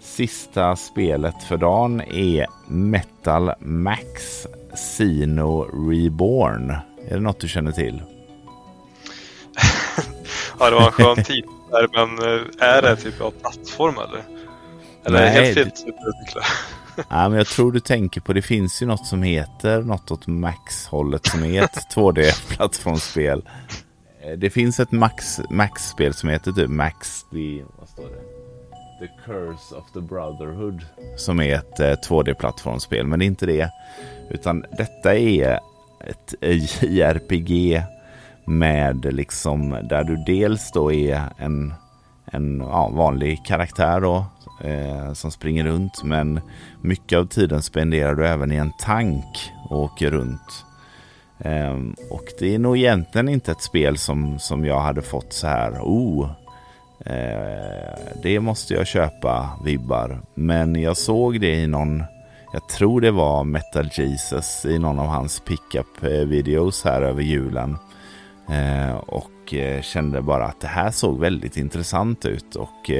Sista 0.00 0.76
spelet 0.76 1.42
för 1.42 1.56
dagen 1.56 2.00
är 2.00 2.46
Metal 2.66 3.52
Max 3.60 4.46
Sino 4.74 5.62
Reborn. 5.90 6.70
Är 7.08 7.14
det 7.14 7.20
något 7.20 7.40
du 7.40 7.48
känner 7.48 7.72
till? 7.72 8.02
ja, 10.58 10.70
det 10.70 10.76
var 10.76 10.86
en 10.86 10.92
skön 10.92 11.24
där, 11.70 11.88
men 11.92 12.18
eh, 12.18 12.68
är 12.68 12.82
det 12.82 12.96
typ 12.96 13.20
av 13.20 13.30
plattform 13.30 13.94
eller? 13.94 14.24
Eller 15.04 15.20
Nej, 15.20 15.28
är 15.28 15.40
det 15.40 15.60
helt 15.60 15.78
fel 15.78 15.92
Ja, 17.10 17.28
men 17.28 17.38
jag 17.38 17.46
tror 17.46 17.72
du 17.72 17.80
tänker 17.80 18.20
på, 18.20 18.32
det 18.32 18.42
finns 18.42 18.82
ju 18.82 18.86
något 18.86 19.06
som 19.06 19.22
heter 19.22 19.82
något 19.82 20.10
åt 20.10 20.26
Max-hållet 20.26 21.26
som 21.26 21.44
är 21.44 21.62
ett 21.62 21.76
2D-plattformsspel. 21.94 23.48
Eh, 24.28 24.38
det 24.38 24.50
finns 24.50 24.80
ett 24.80 24.92
Max-spel 24.92 25.46
Max 25.50 25.94
som 26.12 26.28
heter 26.28 26.52
typ 26.52 26.70
Max 26.70 27.24
the, 27.32 27.62
vad 27.78 27.88
står 27.88 28.02
det? 28.02 28.38
The 29.00 29.08
Curse 29.24 29.74
of 29.74 29.92
the 29.92 30.00
Brotherhood. 30.00 30.86
Som 31.16 31.40
är 31.40 31.54
ett 31.54 31.80
eh, 31.80 31.92
2D-plattformsspel, 32.08 33.06
men 33.06 33.18
det 33.18 33.24
är 33.24 33.26
inte 33.26 33.46
det. 33.46 33.70
Utan 34.30 34.64
detta 34.78 35.14
är 35.14 35.60
ett 36.00 36.34
eh, 36.40 36.84
JRPG 36.84 37.82
med 38.44 39.14
liksom 39.14 39.70
där 39.70 40.04
du 40.04 40.16
dels 40.16 40.72
då 40.72 40.92
är 40.92 41.22
en, 41.38 41.74
en 42.24 42.58
ja, 42.60 42.88
vanlig 42.88 43.44
karaktär 43.44 44.00
då 44.00 44.24
eh, 44.64 45.12
som 45.12 45.30
springer 45.30 45.64
runt. 45.64 46.04
Men 46.04 46.40
mycket 46.80 47.18
av 47.18 47.26
tiden 47.26 47.62
spenderar 47.62 48.14
du 48.14 48.26
även 48.26 48.52
i 48.52 48.56
en 48.56 48.72
tank 48.80 49.52
och 49.70 49.78
åker 49.78 50.10
runt. 50.10 50.64
Um, 51.44 51.96
och 52.10 52.24
det 52.38 52.54
är 52.54 52.58
nog 52.58 52.78
egentligen 52.78 53.28
inte 53.28 53.52
ett 53.52 53.62
spel 53.62 53.98
som, 53.98 54.38
som 54.38 54.64
jag 54.64 54.80
hade 54.80 55.02
fått 55.02 55.32
så 55.32 55.46
här, 55.46 55.70
oh, 55.82 56.30
eh, 57.06 57.98
det 58.22 58.40
måste 58.40 58.74
jag 58.74 58.86
köpa 58.86 59.58
vibbar. 59.64 60.20
Men 60.34 60.82
jag 60.82 60.96
såg 60.96 61.40
det 61.40 61.54
i 61.54 61.66
någon, 61.66 62.04
jag 62.52 62.68
tror 62.68 63.00
det 63.00 63.10
var 63.10 63.44
Metal 63.44 63.90
Jesus 63.92 64.64
i 64.64 64.78
någon 64.78 64.98
av 64.98 65.06
hans 65.06 65.40
pickup-videos 65.40 66.86
eh, 66.86 66.92
här 66.92 67.02
över 67.02 67.22
julen. 67.22 67.76
Eh, 68.50 68.96
och 68.96 69.54
kände 69.82 70.22
bara 70.22 70.44
att 70.44 70.60
det 70.60 70.66
här 70.68 70.90
såg 70.90 71.20
väldigt 71.20 71.56
intressant 71.56 72.24
ut. 72.24 72.56
Och 72.56 72.90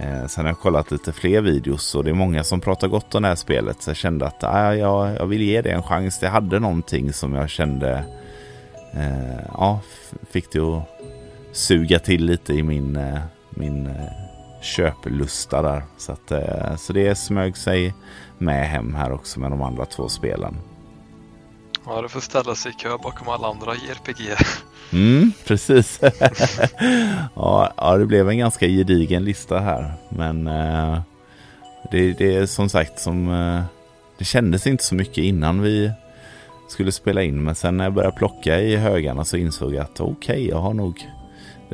Eh, 0.00 0.26
sen 0.26 0.44
har 0.44 0.50
jag 0.50 0.58
kollat 0.58 0.90
lite 0.90 1.12
fler 1.12 1.40
videos 1.40 1.94
och 1.94 2.04
det 2.04 2.10
är 2.10 2.14
många 2.14 2.44
som 2.44 2.60
pratar 2.60 2.88
gott 2.88 3.14
om 3.14 3.22
det 3.22 3.28
här 3.28 3.34
spelet. 3.34 3.82
Så 3.82 3.90
jag 3.90 3.96
kände 3.96 4.26
att 4.26 4.44
ah, 4.44 4.74
jag, 4.74 5.16
jag 5.16 5.26
vill 5.26 5.42
ge 5.42 5.62
det 5.62 5.70
en 5.70 5.82
chans. 5.82 6.18
Det 6.18 6.28
hade 6.28 6.58
någonting 6.58 7.12
som 7.12 7.34
jag 7.34 7.50
kände 7.50 8.04
eh, 8.94 9.44
ja, 9.52 9.80
fick 10.30 10.52
det 10.52 10.60
att 10.60 10.82
suga 11.52 11.98
till 11.98 12.24
lite 12.24 12.52
i 12.54 12.62
min, 12.62 12.96
eh, 12.96 13.20
min 13.50 13.86
eh, 13.86 13.92
köplusta 14.60 15.62
där. 15.62 15.82
Så, 15.98 16.12
att, 16.12 16.30
eh, 16.30 16.76
så 16.76 16.92
det 16.92 17.14
smög 17.14 17.56
sig 17.56 17.94
med 18.38 18.68
hem 18.68 18.94
här 18.94 19.12
också 19.12 19.40
med 19.40 19.50
de 19.50 19.62
andra 19.62 19.86
två 19.86 20.08
spelen. 20.08 20.56
Ja, 21.86 22.02
du 22.02 22.08
får 22.08 22.20
ställa 22.20 22.54
sig 22.54 22.72
i 22.72 22.74
kö 22.74 22.98
bakom 23.02 23.28
alla 23.28 23.48
andra 23.48 23.74
JRPG. 23.74 24.36
Mm, 24.92 25.32
precis. 25.46 26.00
ja, 27.34 27.72
ja, 27.76 27.96
det 27.96 28.06
blev 28.06 28.28
en 28.28 28.38
ganska 28.38 28.66
gedigen 28.66 29.24
lista 29.24 29.58
här. 29.58 29.92
Men 30.08 30.46
eh, 30.46 31.00
det, 31.90 32.12
det 32.12 32.36
är 32.36 32.46
som 32.46 32.68
sagt 32.68 33.00
som... 33.00 33.30
Eh, 33.30 33.62
det 34.18 34.24
kändes 34.24 34.66
inte 34.66 34.84
så 34.84 34.94
mycket 34.94 35.24
innan 35.24 35.62
vi 35.62 35.92
skulle 36.68 36.92
spela 36.92 37.22
in. 37.22 37.44
Men 37.44 37.54
sen 37.54 37.76
när 37.76 37.84
jag 37.84 37.92
började 37.94 38.16
plocka 38.16 38.60
i 38.60 38.76
högarna 38.76 39.24
så 39.24 39.36
insåg 39.36 39.74
jag 39.74 39.82
att 39.82 40.00
okej, 40.00 40.12
okay, 40.12 40.48
jag 40.48 40.58
har 40.58 40.74
nog 40.74 41.06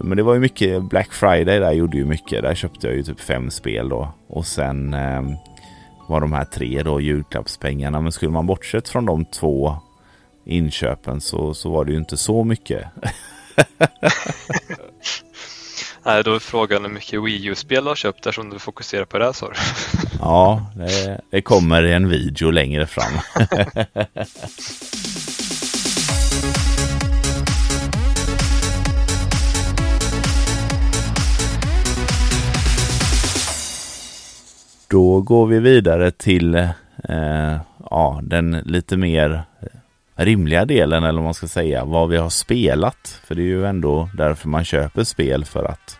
men 0.02 0.16
det 0.16 0.22
var 0.22 0.34
ju 0.34 0.40
mycket 0.40 0.82
Black 0.82 1.12
Friday 1.12 1.58
där 1.58 1.72
gjorde 1.72 1.96
ju 1.96 2.04
mycket. 2.04 2.42
Där 2.42 2.54
köpte 2.54 2.86
jag 2.86 2.96
ju 2.96 3.02
typ 3.02 3.20
fem 3.20 3.50
spel 3.50 3.88
då. 3.88 4.08
Och 4.28 4.46
sen 4.46 4.94
eh, 4.94 5.22
var 6.08 6.20
de 6.20 6.32
här 6.32 6.44
tre 6.44 6.82
då 6.82 7.00
julklappspengarna. 7.00 8.00
Men 8.00 8.12
skulle 8.12 8.32
man 8.32 8.46
bortsett 8.46 8.88
från 8.88 9.06
de 9.06 9.24
två 9.24 9.76
inköpen 10.46 11.20
så, 11.20 11.54
så 11.54 11.70
var 11.70 11.84
det 11.84 11.92
ju 11.92 11.98
inte 11.98 12.16
så 12.16 12.44
mycket. 12.44 12.84
Nej, 16.04 16.24
då 16.24 16.34
är 16.34 16.38
frågan 16.38 16.82
hur 16.82 16.90
mycket 16.90 17.22
Wii 17.22 17.46
U-spel 17.46 17.84
du 17.84 17.90
har 17.90 17.96
köpt 17.96 18.24
där 18.24 18.32
som 18.32 18.50
du 18.50 18.58
fokuserar 18.58 19.04
på 19.04 19.18
det 19.18 19.34
så. 19.34 19.52
Ja, 20.20 20.66
det, 20.76 21.20
det 21.30 21.42
kommer 21.42 21.82
i 21.82 21.92
en 21.92 22.08
video 22.08 22.50
längre 22.50 22.86
fram. 22.86 23.12
Då 34.88 35.20
går 35.20 35.46
vi 35.46 35.60
vidare 35.60 36.10
till 36.10 36.54
eh, 36.54 37.60
ja, 37.90 38.20
den 38.22 38.50
lite 38.50 38.96
mer 38.96 39.44
rimliga 40.16 40.64
delen 40.64 41.04
eller 41.04 41.18
vad 41.18 41.24
man 41.24 41.34
ska 41.34 41.48
säga, 41.48 41.84
vad 41.84 42.08
vi 42.08 42.16
har 42.16 42.30
spelat. 42.30 43.20
För 43.24 43.34
det 43.34 43.42
är 43.42 43.46
ju 43.46 43.66
ändå 43.66 44.08
därför 44.14 44.48
man 44.48 44.64
köper 44.64 45.04
spel 45.04 45.44
för 45.44 45.64
att 45.64 45.98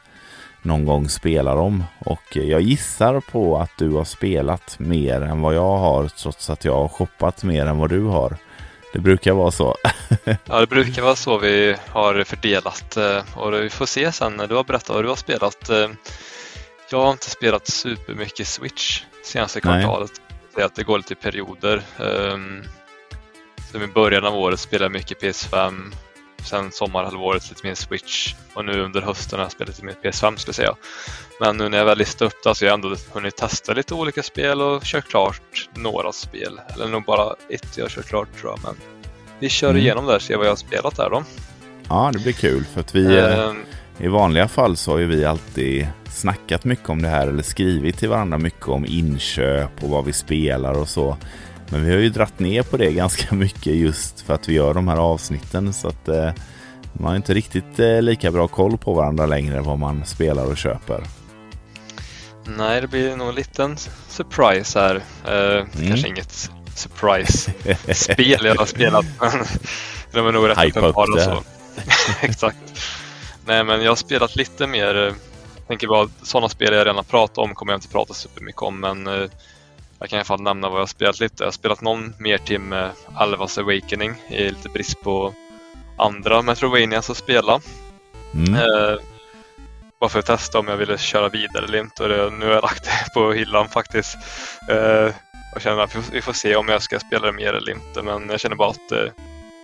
någon 0.63 0.85
gång 0.85 1.09
spela 1.09 1.55
dem. 1.55 1.85
Och 1.99 2.37
jag 2.37 2.61
gissar 2.61 3.21
på 3.21 3.59
att 3.59 3.71
du 3.79 3.91
har 3.91 4.05
spelat 4.05 4.79
mer 4.79 5.21
än 5.21 5.41
vad 5.41 5.55
jag 5.55 5.77
har 5.77 6.09
trots 6.09 6.51
att 6.51 6.65
jag 6.65 6.75
har 6.75 6.89
shoppat 6.89 7.45
mer 7.45 7.67
än 7.67 7.79
vad 7.79 7.91
du 7.91 8.03
har. 8.03 8.37
Det 8.93 8.99
brukar 8.99 9.33
vara 9.33 9.51
så. 9.51 9.77
ja, 10.45 10.61
det 10.61 10.67
brukar 10.67 11.03
vara 11.03 11.17
så 11.17 11.39
vi 11.39 11.77
har 11.89 12.25
fördelat 12.25 12.97
eh, 12.97 13.23
och 13.35 13.53
vi 13.55 13.71
får 13.71 13.87
se 13.87 14.13
sen 14.13 14.37
när 14.37 14.47
du 14.47 14.55
har 14.55 14.65
berättat 14.65 14.89
vad 14.89 15.05
du 15.05 15.09
har 15.09 15.17
spelat. 15.17 15.69
Eh, 15.71 15.89
jag 16.91 17.01
har 17.01 17.13
inte 17.13 17.31
spelat 17.31 17.67
supermycket 17.67 18.47
Switch 18.47 19.03
senaste 19.25 19.61
kvartalet. 19.61 20.11
Det, 20.57 20.63
att 20.63 20.75
det 20.75 20.83
går 20.83 20.99
lite 20.99 21.13
i 21.13 21.17
perioder. 21.17 21.83
Um, 23.75 23.83
i 23.83 23.87
början 23.87 24.25
av 24.25 24.37
året 24.37 24.61
spelade 24.61 24.91
mycket 24.91 25.23
PS5. 25.23 25.93
Sen 26.45 26.73
sommarhalvåret 26.73 27.51
lite 27.51 27.67
mer 27.67 27.75
Switch 27.75 28.35
och 28.55 28.65
nu 28.65 28.81
under 28.81 29.03
hösten 29.03 29.39
har 29.39 29.45
jag 29.45 29.53
spelat 29.53 29.69
lite 29.69 29.85
mer 29.85 29.95
PS5 30.03 30.37
skulle 30.37 30.49
jag 30.49 30.55
säga. 30.55 30.75
Men 31.41 31.57
nu 31.57 31.69
när 31.69 31.79
jag 31.79 31.85
väl 31.85 31.99
listat 31.99 32.23
upp 32.23 32.45
det 32.45 32.55
så 32.55 32.65
har 32.65 32.69
jag 32.69 32.75
ändå 32.75 32.97
hunnit 33.13 33.37
testa 33.37 33.73
lite 33.73 33.95
olika 33.95 34.23
spel 34.23 34.63
och 34.63 34.83
kört 34.83 35.09
klart 35.09 35.69
några 35.75 36.13
spel. 36.13 36.61
Eller 36.75 36.89
nog 36.89 37.05
bara 37.05 37.35
ett 37.49 37.77
jag 37.77 37.85
har 37.85 37.91
kört 37.91 38.07
klart 38.07 38.29
tror 38.41 38.53
jag. 38.53 38.61
Men 38.63 38.75
vi 39.39 39.49
kör 39.49 39.71
mm. 39.71 39.83
igenom 39.83 40.07
där 40.07 40.17
och 40.17 40.23
ser 40.23 40.37
vad 40.37 40.47
jag 40.47 40.51
har 40.51 40.57
spelat 40.57 40.97
där 40.97 41.11
då. 41.11 41.25
Ja, 41.89 42.11
det 42.13 42.19
blir 42.19 42.33
kul 42.33 42.65
för 42.65 42.81
att 42.81 42.95
vi 42.95 43.19
um, 43.19 43.57
i 43.99 44.09
vanliga 44.09 44.49
fall 44.49 44.77
så 44.77 44.91
har 44.91 44.99
ju 44.99 45.07
vi 45.07 45.25
alltid 45.25 45.87
snackat 46.11 46.65
mycket 46.65 46.89
om 46.89 47.03
det 47.03 47.09
här 47.09 47.27
eller 47.27 47.43
skrivit 47.43 47.99
till 47.99 48.09
varandra 48.09 48.39
mycket 48.39 48.69
om 48.69 48.87
inköp 48.87 49.83
och 49.83 49.89
vad 49.89 50.05
vi 50.05 50.13
spelar 50.13 50.79
och 50.79 50.89
så. 50.89 51.17
Men 51.71 51.85
vi 51.85 51.93
har 51.93 51.99
ju 51.99 52.09
dratt 52.09 52.39
ner 52.39 52.63
på 52.63 52.77
det 52.77 52.93
ganska 52.93 53.35
mycket 53.35 53.75
just 53.75 54.21
för 54.21 54.35
att 54.35 54.49
vi 54.49 54.53
gör 54.53 54.75
de 54.75 54.89
här 54.89 54.97
avsnitten 54.97 55.73
så 55.73 55.89
att 55.89 56.09
eh, 56.09 56.31
man 56.93 57.09
har 57.09 57.17
inte 57.17 57.35
riktigt 57.35 57.79
eh, 57.79 58.03
lika 58.03 58.31
bra 58.31 58.49
koll 58.49 58.79
på 58.79 58.95
varandra 58.95 59.27
längre 59.27 59.61
vad 59.61 59.79
man 59.79 60.05
spelar 60.05 60.45
och 60.45 60.57
köper. 60.57 61.05
Nej, 62.45 62.81
det 62.81 62.89
blir 62.89 63.17
nog 63.17 63.29
en 63.29 63.35
liten 63.35 63.77
surprise 64.09 64.81
här. 64.81 65.03
Eh, 65.27 65.57
mm. 65.57 65.89
Kanske 65.89 66.09
inget 66.09 66.51
surprise-spel 66.75 68.45
jag 68.45 68.55
har 68.55 68.67
spelat, 68.67 69.07
men 69.21 69.45
de 70.13 70.27
är 70.27 70.33
nog 70.33 70.49
rätt 70.49 70.59
Hype 70.59 70.81
upp 70.81 70.97
det. 71.17 71.25
Så. 71.25 71.43
Exakt. 72.21 72.59
Nej, 73.47 73.65
men 73.65 73.83
jag 73.83 73.91
har 73.91 73.97
spelat 73.97 74.37
lite 74.37 74.67
mer. 74.67 74.95
Jag 74.95 75.07
eh, 75.07 75.15
tänker 75.67 75.87
bara 75.89 76.09
sådana 76.23 76.49
spel 76.49 76.75
jag 76.75 76.87
redan 76.87 77.05
pratat 77.05 77.39
om 77.39 77.55
kommer 77.55 77.73
jag 77.73 77.77
inte 77.79 77.89
prata 77.89 78.15
supermycket 78.15 78.63
om, 78.63 78.81
men 78.81 79.07
eh, 79.07 79.29
jag 79.99 80.09
kan 80.09 80.17
i 80.17 80.21
alla 80.21 80.25
fall 80.25 80.43
nämna 80.43 80.69
vad 80.69 80.81
jag 80.81 80.89
spelat 80.89 81.21
lite. 81.21 81.35
Jag 81.39 81.47
har 81.47 81.53
spelat 81.53 81.81
någon 81.81 82.15
mer 82.19 82.39
timme 82.39 82.91
Alvas 83.15 83.59
Awakening 83.59 84.15
i 84.29 84.49
lite 84.49 84.69
brist 84.69 85.01
på 85.03 85.35
andra 85.99 86.43
Metrovanias 86.43 87.11
att 87.11 87.17
spela. 87.17 87.61
Mm. 88.35 88.55
Eh, 88.55 88.99
bara 90.01 90.11
för 90.11 90.19
att 90.19 90.27
testa 90.27 90.59
om 90.59 90.69
jag 90.69 90.77
ville 90.77 90.99
köra 90.99 91.29
vidare 91.29 91.65
eller 91.65 91.79
inte. 91.79 92.03
Och 92.03 92.09
det, 92.09 92.31
nu 92.31 92.47
har 92.47 92.53
jag 92.53 92.63
lagt 92.63 92.85
det 92.85 93.15
på 93.15 93.33
hyllan 93.33 93.69
faktiskt. 93.69 94.17
Eh, 94.71 95.13
jag 95.53 95.63
känner 95.63 95.83
att 95.83 95.97
vi 96.13 96.23
får 96.23 96.33
se 96.33 96.57
om 96.57 96.69
jag 96.69 96.83
ska 96.83 97.01
spela 97.01 97.27
det 97.27 97.33
mer 97.33 97.53
eller 97.53 97.73
inte. 97.73 98.03
Men 98.03 98.29
jag 98.29 98.41
känner 98.41 98.57
bara 98.57 98.71
att 98.71 98.93
eh, 98.93 99.13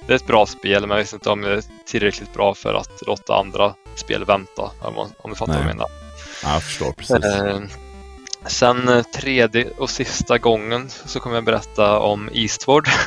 det 0.06 0.12
är 0.12 0.16
ett 0.16 0.26
bra 0.26 0.46
spel, 0.46 0.86
men 0.86 0.90
jag 0.90 1.04
vet 1.04 1.12
inte 1.12 1.30
om 1.30 1.40
det 1.40 1.52
är 1.52 1.62
tillräckligt 1.86 2.34
bra 2.34 2.54
för 2.54 2.74
att 2.74 3.02
låta 3.06 3.36
andra 3.36 3.74
spel 3.94 4.24
vänta. 4.24 4.70
Om 4.80 5.30
du 5.30 5.34
fattar 5.34 5.52
Nej. 5.52 5.62
vad 5.62 5.70
jag 5.70 5.76
menar. 5.76 5.88
Ja, 6.42 6.52
jag 6.52 6.62
förstår 6.62 6.92
precis. 6.92 7.81
Eh, 8.42 8.48
sen 8.48 8.88
eh, 8.88 9.02
tredje 9.02 9.66
och 9.78 9.90
sista 9.90 10.38
gången 10.38 10.90
så 10.90 11.20
kommer 11.20 11.36
jag 11.36 11.44
berätta 11.44 11.98
om 11.98 12.30
Eastward. 12.32 12.88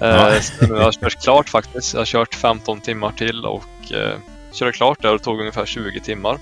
Eh, 0.00 0.08
ja. 0.08 0.40
jag 0.60 0.76
har 0.76 0.92
kört 0.92 1.22
klart 1.22 1.48
faktiskt. 1.48 1.94
Jag 1.94 2.00
har 2.00 2.06
kört 2.06 2.34
15 2.34 2.80
timmar 2.80 3.12
till 3.12 3.44
och 3.44 3.92
eh, 3.92 4.18
körde 4.52 4.72
klart 4.72 5.02
där 5.02 5.14
och 5.14 5.22
tog 5.22 5.40
ungefär 5.40 5.66
20 5.66 6.00
timmar. 6.00 6.38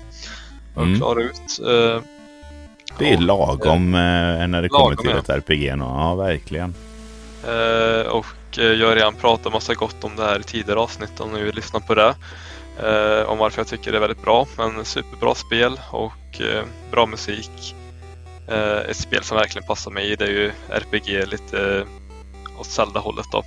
Mm. 0.75 0.97
klara 0.97 1.21
ut. 1.21 1.59
Eh, 1.59 2.01
det 2.97 3.13
är 3.13 3.17
lagom 3.17 3.95
eh, 3.95 4.47
när 4.47 4.61
det 4.61 4.69
kommer 4.69 4.95
till 4.95 5.09
ja. 5.09 5.17
ett 5.17 5.29
RPG. 5.29 5.75
Ja, 5.79 6.15
verkligen. 6.15 6.75
Eh, 7.47 8.07
och 8.07 8.25
jag 8.51 8.87
har 8.87 8.95
redan 8.95 9.15
pratat 9.15 9.53
massa 9.53 9.73
gott 9.73 10.03
om 10.03 10.15
det 10.15 10.23
här 10.23 10.39
i 10.39 10.43
tidigare 10.43 10.79
avsnitt 10.79 11.19
om 11.19 11.31
ni 11.31 11.43
vill 11.43 11.55
lyssna 11.55 11.79
på 11.79 11.95
det. 11.95 12.15
Eh, 12.83 13.29
om 13.29 13.37
varför 13.37 13.59
jag 13.59 13.67
tycker 13.67 13.91
det 13.91 13.97
är 13.97 14.01
väldigt 14.01 14.23
bra. 14.23 14.47
Men 14.57 14.85
superbra 14.85 15.35
spel 15.35 15.79
och 15.91 16.41
eh, 16.41 16.63
bra 16.91 17.05
musik. 17.05 17.75
Eh, 18.47 18.77
ett 18.89 18.97
spel 18.97 19.23
som 19.23 19.37
verkligen 19.37 19.67
passar 19.67 19.91
mig. 19.91 20.15
Det 20.15 20.25
är 20.25 20.29
ju 20.29 20.51
RPG 20.69 21.25
lite 21.25 21.85
åt 22.59 22.67
Zelda-hållet 22.67 23.25
då. 23.31 23.43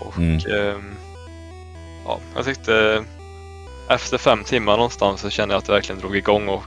Och 0.00 0.18
mm. 0.18 0.38
Ehm, 0.38 0.94
ja, 2.04 2.20
jag 2.34 2.44
tyckte 2.44 3.04
efter 3.88 4.18
fem 4.18 4.44
timmar 4.44 4.76
någonstans 4.76 5.20
så 5.20 5.30
kände 5.30 5.54
jag 5.54 5.58
att 5.58 5.64
det 5.64 5.72
verkligen 5.72 6.00
drog 6.00 6.16
igång 6.16 6.48
och 6.48 6.64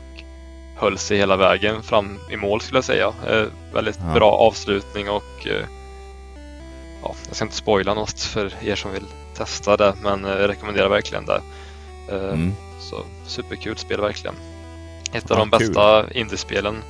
höll 0.76 0.97
sig 0.97 1.18
hela 1.18 1.38
vägen 1.38 1.84
fram 1.84 2.20
i 2.30 2.38
mål 2.38 2.62
skulle 2.62 2.78
jag 2.78 2.86
säga. 2.86 3.14
Eh, 3.28 3.45
väldigt 3.74 3.99
ja. 4.07 4.14
bra 4.14 4.32
avslutning 4.32 5.09
och 5.09 5.47
eh, 5.47 5.66
ja, 7.03 7.16
jag 7.28 7.36
ska 7.36 7.45
inte 7.45 7.55
spoila 7.55 7.93
något 7.93 8.22
för 8.22 8.53
er 8.62 8.76
som 8.76 8.91
vill 8.91 9.05
testa 9.38 9.78
det 9.78 9.93
men 10.01 10.24
jag 10.24 10.49
rekommenderar 10.49 10.89
verkligen 10.89 11.26
det. 11.26 11.41
Eh, 12.09 12.34
mm. 12.34 12.53
Så 12.80 13.03
superkul 13.26 13.78
spel 13.78 14.01
verkligen. 14.01 14.36
Ett 15.14 15.32
av 15.32 15.38
ja, 15.38 15.45
de 15.45 15.49
bästa 15.49 16.03
kul. 16.03 16.18
indiespelen 16.18 16.84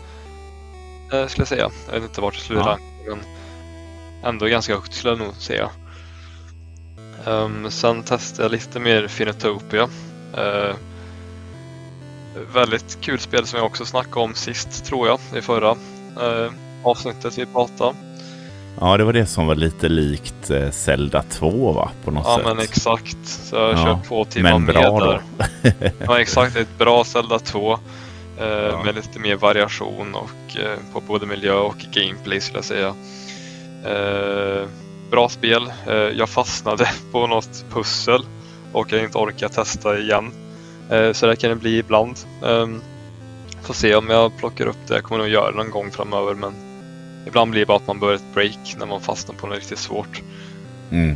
eh, 1.12 1.28
skulle 1.28 1.42
jag 1.42 1.48
säga. 1.48 1.70
Jag 1.88 1.94
vet 1.94 2.04
inte 2.04 2.22
vart 2.22 2.34
det 2.34 2.40
slutar 2.40 2.78
ja. 3.06 3.16
men 3.16 3.20
ändå 4.24 4.46
ganska 4.46 4.76
högt 4.76 4.94
skulle 4.94 5.14
jag 5.14 5.20
nog 5.20 5.36
säga. 5.36 5.70
Um, 7.26 7.72
sen 7.72 8.04
testade 8.04 8.44
jag 8.44 8.52
lite 8.52 8.80
mer 8.80 9.08
Finotopia. 9.08 9.84
Uh, 10.38 10.76
väldigt 12.54 13.02
kul 13.02 13.20
spel 13.20 13.48
som 13.48 13.58
jag 13.58 13.66
också 13.66 13.86
snackade 13.86 14.20
om 14.20 14.34
sist 14.34 14.86
tror 14.86 15.08
jag 15.08 15.20
i 15.38 15.42
förra 15.42 15.72
uh, 15.72 16.52
avsnittet 16.84 17.38
vi 17.38 17.46
pratade. 17.46 17.96
Ja, 18.80 18.98
det 18.98 19.04
var 19.04 19.14
det 19.14 19.26
som 19.26 19.48
var 19.48 19.56
lite 19.56 19.90
likt 19.90 20.50
eh, 20.50 20.72
Zelda 20.72 21.24
2 21.24 21.72
va? 21.72 21.92
På 22.06 22.12
något 22.12 22.24
ja, 22.28 22.36
sätt. 22.36 22.46
men 22.46 22.60
exakt. 22.60 23.18
Så 23.24 23.56
jag 23.56 23.72
ja, 23.72 23.84
kört 23.84 24.08
två 24.08 24.26
timmar 24.26 24.52
men 24.52 24.66
bra 24.66 25.00
med 25.00 25.20
där. 25.62 25.94
ja, 26.08 26.20
exakt. 26.20 26.56
Ett 26.56 26.78
bra 26.78 27.04
Zelda 27.04 27.40
2. 27.40 27.80
Eh, 28.42 28.48
ja. 28.48 28.84
Med 28.84 28.96
lite 28.96 29.20
mer 29.20 29.36
variation 29.36 30.16
och, 30.16 30.58
eh, 30.60 30.78
på 30.94 31.02
både 31.02 31.26
miljö 31.26 31.54
och 31.54 31.78
gameplay 31.78 32.42
skulle 32.42 32.58
jag 32.58 32.66
säga. 32.66 32.96
Eh, 33.86 34.68
bra 35.12 35.30
spel. 35.30 35.72
Jag 36.14 36.30
fastnade 36.30 36.90
på 37.12 37.28
något 37.28 37.66
pussel 37.74 38.26
och 38.72 38.92
jag 38.92 39.04
inte 39.04 39.18
orkar 39.18 39.48
testa 39.48 40.00
igen. 40.00 40.32
Så 41.14 41.28
det 41.28 41.36
kan 41.36 41.50
det 41.50 41.56
bli 41.56 41.78
ibland. 41.78 42.20
Får 43.62 43.74
se 43.74 43.96
om 43.96 44.10
jag 44.10 44.38
plockar 44.38 44.66
upp 44.66 44.88
det. 44.88 44.94
Jag 44.94 45.04
kommer 45.04 45.20
nog 45.20 45.30
göra 45.30 45.52
det 45.52 45.58
någon 45.58 45.72
gång 45.72 45.92
framöver 45.92 46.34
men 46.34 46.54
Ibland 47.28 47.52
blir 47.52 47.62
det 47.62 47.66
bara 47.66 47.78
att 47.78 47.88
man 47.88 48.00
börjar 48.00 48.16
ett 48.16 48.34
break 48.34 48.76
när 48.80 48.86
man 48.86 49.02
fastnar 49.02 49.36
på 49.36 49.48
något 49.48 49.58
riktigt 49.58 49.80
svårt. 49.80 50.22
Mm. 50.92 51.16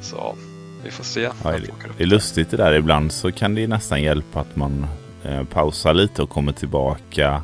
Så 0.00 0.36
vi 0.84 0.90
får 0.90 1.04
se. 1.04 1.20
Ja, 1.20 1.50
det, 1.50 1.60
det 1.98 2.04
är 2.04 2.06
lustigt 2.06 2.50
det 2.50 2.56
där. 2.56 2.72
Ibland 2.72 3.12
så 3.12 3.32
kan 3.32 3.54
det 3.54 3.66
nästan 3.66 4.02
hjälpa 4.02 4.40
att 4.40 4.56
man 4.56 4.86
eh, 5.24 5.44
pausar 5.44 5.94
lite 5.94 6.22
och 6.22 6.30
kommer 6.30 6.52
tillbaka. 6.52 7.42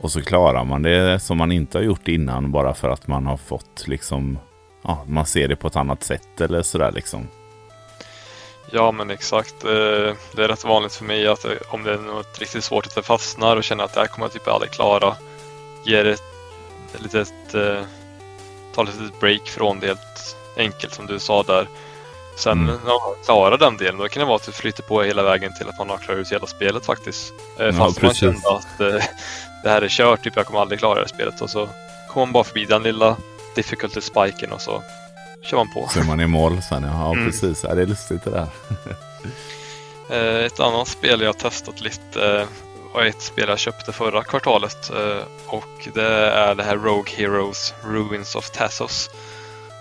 Och 0.00 0.12
så 0.12 0.22
klarar 0.22 0.64
man 0.64 0.82
det 0.82 1.20
som 1.20 1.36
man 1.36 1.52
inte 1.52 1.78
har 1.78 1.82
gjort 1.82 2.08
innan 2.08 2.52
bara 2.52 2.74
för 2.74 2.88
att 2.88 3.06
man 3.06 3.26
har 3.26 3.36
fått 3.36 3.88
liksom, 3.88 4.38
ja, 4.82 5.04
man 5.06 5.26
ser 5.26 5.48
det 5.48 5.56
på 5.56 5.68
ett 5.68 5.76
annat 5.76 6.04
sätt 6.04 6.40
eller 6.40 6.62
sådär 6.62 6.92
liksom. 6.92 7.28
Ja 8.70 8.92
men 8.92 9.10
exakt. 9.10 9.64
Eh, 9.64 10.14
det 10.32 10.44
är 10.44 10.48
rätt 10.48 10.64
vanligt 10.64 10.94
för 10.94 11.04
mig 11.04 11.26
att 11.26 11.44
eh, 11.44 11.52
om 11.68 11.82
det 11.82 11.92
är 11.92 11.98
något 11.98 12.38
riktigt 12.38 12.64
svårt 12.64 12.86
att 12.86 12.96
jag 12.96 13.04
fastnar 13.04 13.56
och 13.56 13.64
känner 13.64 13.84
att 13.84 13.94
det 13.94 14.00
här 14.00 14.06
kommer 14.06 14.26
jag 14.26 14.32
typ 14.32 14.48
aldrig 14.48 14.72
klara. 14.72 15.16
Ger 15.86 16.04
det 16.04 16.12
ett 16.12 16.22
litet, 17.02 17.54
eh, 17.54 17.82
ta 18.74 18.82
ett 18.82 19.00
litet 19.00 19.20
break 19.20 19.48
från 19.48 19.80
det 19.80 19.86
helt 19.86 20.36
enkelt 20.56 20.94
som 20.94 21.06
du 21.06 21.18
sa 21.18 21.42
där. 21.42 21.66
Sen 22.38 22.52
Mm. 22.52 22.66
när 22.66 22.74
man 22.90 23.00
klarar 23.24 23.58
den 23.58 23.76
delen, 23.76 23.98
då 23.98 24.08
kan 24.08 24.20
det 24.20 24.26
vara 24.26 24.36
att 24.36 24.46
det 24.46 24.52
flyter 24.52 24.82
på 24.82 25.02
hela 25.02 25.22
vägen 25.22 25.52
till 25.58 25.68
att 25.68 25.78
man 25.78 25.90
har 25.90 25.98
klarat 25.98 26.18
ut 26.20 26.32
hela 26.32 26.46
spelet 26.46 26.86
faktiskt. 26.86 27.32
Eh, 27.58 27.66
Ja, 27.66 27.72
Fast 27.72 28.02
man 28.02 28.14
kände 28.14 28.48
att 28.48 28.80
eh, 28.80 28.86
det 29.62 29.68
här 29.70 29.82
är 29.82 29.88
kört, 29.88 30.22
typ 30.24 30.36
jag 30.36 30.46
kommer 30.46 30.60
aldrig 30.60 30.78
klara 30.78 30.94
det 30.94 31.00
här 31.00 31.06
spelet. 31.08 31.40
Och 31.40 31.50
så 31.50 31.68
kommer 32.08 32.26
man 32.26 32.32
bara 32.32 32.44
förbi 32.44 32.64
den 32.64 32.82
lilla 32.82 33.16
difficulty 33.54 34.00
spiken 34.00 34.52
och 34.52 34.60
så 34.60 34.82
kör 35.42 35.56
man 35.56 35.72
på. 35.72 35.88
Så 35.90 36.00
är 36.00 36.04
man 36.04 36.20
i 36.20 36.26
mål 36.26 36.62
sen. 36.68 36.82
Ja, 36.82 37.12
Mm. 37.12 37.26
precis. 37.26 37.64
Ja, 37.64 37.74
det 37.74 37.82
är 37.82 37.86
lustigt 37.86 38.24
det 38.24 38.30
där. 38.30 38.46
Eh, 40.10 40.44
Ett 40.44 40.60
annat 40.60 40.88
spel 40.88 41.20
jag 41.20 41.28
har 41.28 41.32
testat 41.32 41.80
lite 41.80 42.36
eh, 42.40 42.46
var 42.94 43.02
ett 43.02 43.22
spel 43.22 43.48
jag 43.48 43.58
köpte 43.58 43.92
förra 43.92 44.24
kvartalet 44.24 44.90
eh, 44.90 45.22
och 45.46 45.88
det 45.94 46.06
är 46.28 46.54
det 46.54 46.62
här 46.64 46.76
Rogue 46.76 47.12
Heroes 47.16 47.74
Ruins 47.84 48.34
of 48.34 48.50
Tassos 48.50 49.10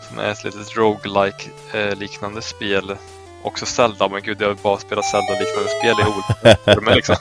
som 0.07 0.19
är 0.19 0.31
ett 0.31 0.43
litet 0.43 0.75
roguelike 0.77 1.49
eh, 1.73 1.95
liknande 1.95 2.41
spel. 2.41 2.97
Också 3.43 3.65
Zelda, 3.65 4.07
men 4.09 4.21
gud 4.21 4.41
jag 4.41 4.47
har 4.47 4.53
bara 4.55 4.77
spelat 4.77 5.05
Zelda-liknande 5.05 5.69
spel 5.69 5.95
i 5.99 6.03
olika 6.11 6.57
former 6.73 6.95
liksom. 6.95 7.15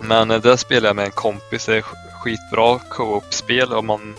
Men 0.00 0.30
eh, 0.30 0.40
det 0.40 0.56
spelar 0.58 0.88
jag 0.88 0.96
med 0.96 1.04
en 1.04 1.10
kompis, 1.10 1.66
det 1.66 1.76
är 1.76 1.80
sk- 1.80 2.12
skitbra 2.22 2.78
co-op-spel 2.78 3.72
och 3.72 3.84
man 3.84 4.14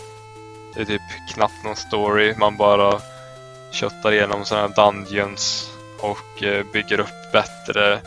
det 0.74 0.80
är 0.80 0.84
typ 0.84 1.02
knappt 1.34 1.64
någon 1.64 1.76
story, 1.76 2.34
man 2.36 2.56
bara 2.56 3.00
köttar 3.70 4.12
igenom 4.12 4.44
sådana 4.44 4.68
här 4.68 4.74
dungeons 4.92 5.70
och 6.00 6.42
eh, 6.42 6.64
bygger 6.72 7.00
upp 7.00 7.32
bättre 7.32 8.00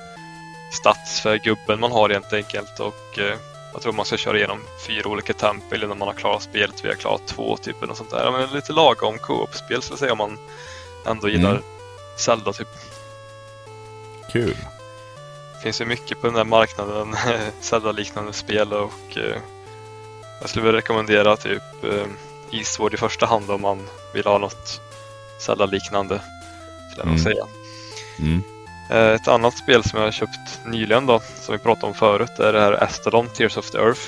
stats 0.72 1.22
för 1.22 1.36
gubben 1.38 1.80
man 1.80 1.92
har 1.92 2.10
helt 2.10 2.34
enkelt. 2.34 2.80
Och 2.80 3.20
jag 3.74 3.82
tror 3.82 3.94
man 3.94 4.06
ska 4.06 4.18
köra 4.18 4.38
igenom 4.38 4.60
fyra 4.88 5.10
olika 5.10 5.34
tempel 5.34 5.84
innan 5.84 5.98
man 5.98 6.08
har 6.08 6.16
klarat 6.16 6.44
spelet. 6.44 6.84
Vi 6.86 6.88
har 6.90 6.96
klarat 6.96 7.28
två 7.28 7.58
typ 7.58 7.78
eller 7.78 7.88
något 7.88 7.98
sånt 7.98 8.10
där. 8.10 8.32
Men 8.32 8.50
lite 8.50 8.74
lagom 8.74 9.18
co-op-spel 9.20 9.82
skulle 9.82 9.94
jag 9.94 10.00
säga 10.00 10.12
om 10.12 10.18
man 10.18 10.38
ändå 11.06 11.30
gillar 11.30 11.52
Mm. 11.52 11.64
Zelda 12.18 12.54
typ. 12.54 12.68
Kul. 14.32 14.58
Det 15.56 15.64
finns 15.64 15.82
ju 15.82 15.86
mycket 15.86 16.22
på 16.22 16.28
den 16.28 16.36
där 16.36 16.44
marknaden, 16.44 17.16
Zelda-liknande 17.62 18.34
spel 18.34 18.74
och 18.74 19.18
eh, 19.18 19.36
jag 20.42 20.50
skulle 20.50 20.66
väl 20.66 20.76
rekommendera 20.76 21.38
typ 21.38 21.84
eh, 21.84 22.06
Eastward 22.52 22.94
i 22.94 22.98
första 22.98 23.26
hand 23.26 23.52
om 23.52 23.62
man 23.62 23.88
vill 24.14 24.26
ha 24.26 24.38
något 24.38 24.82
Zelda-liknande. 25.40 26.22
Skulle 26.92 27.02
jag 27.02 27.08
nog 27.08 27.20
Mm. 27.20 27.24
säga. 27.24 27.46
Mm. 28.20 28.44
Eh, 28.92 29.08
Ett 29.14 29.28
annat 29.28 29.58
spel 29.58 29.84
som 29.84 30.00
jag 30.00 30.08
har 30.08 30.12
köpt 30.12 30.60
nyligen 30.66 31.06
då, 31.06 31.22
som 31.42 31.52
vi 31.54 31.60
pratade 31.60 31.88
om 31.88 31.94
förut, 31.94 32.40
är 32.40 32.54
det 32.54 32.62
här 32.62 32.84
Astrodon 32.84 33.28
Tears 33.30 33.58
of 33.58 33.72
the 33.72 33.78
Earth. 33.78 34.02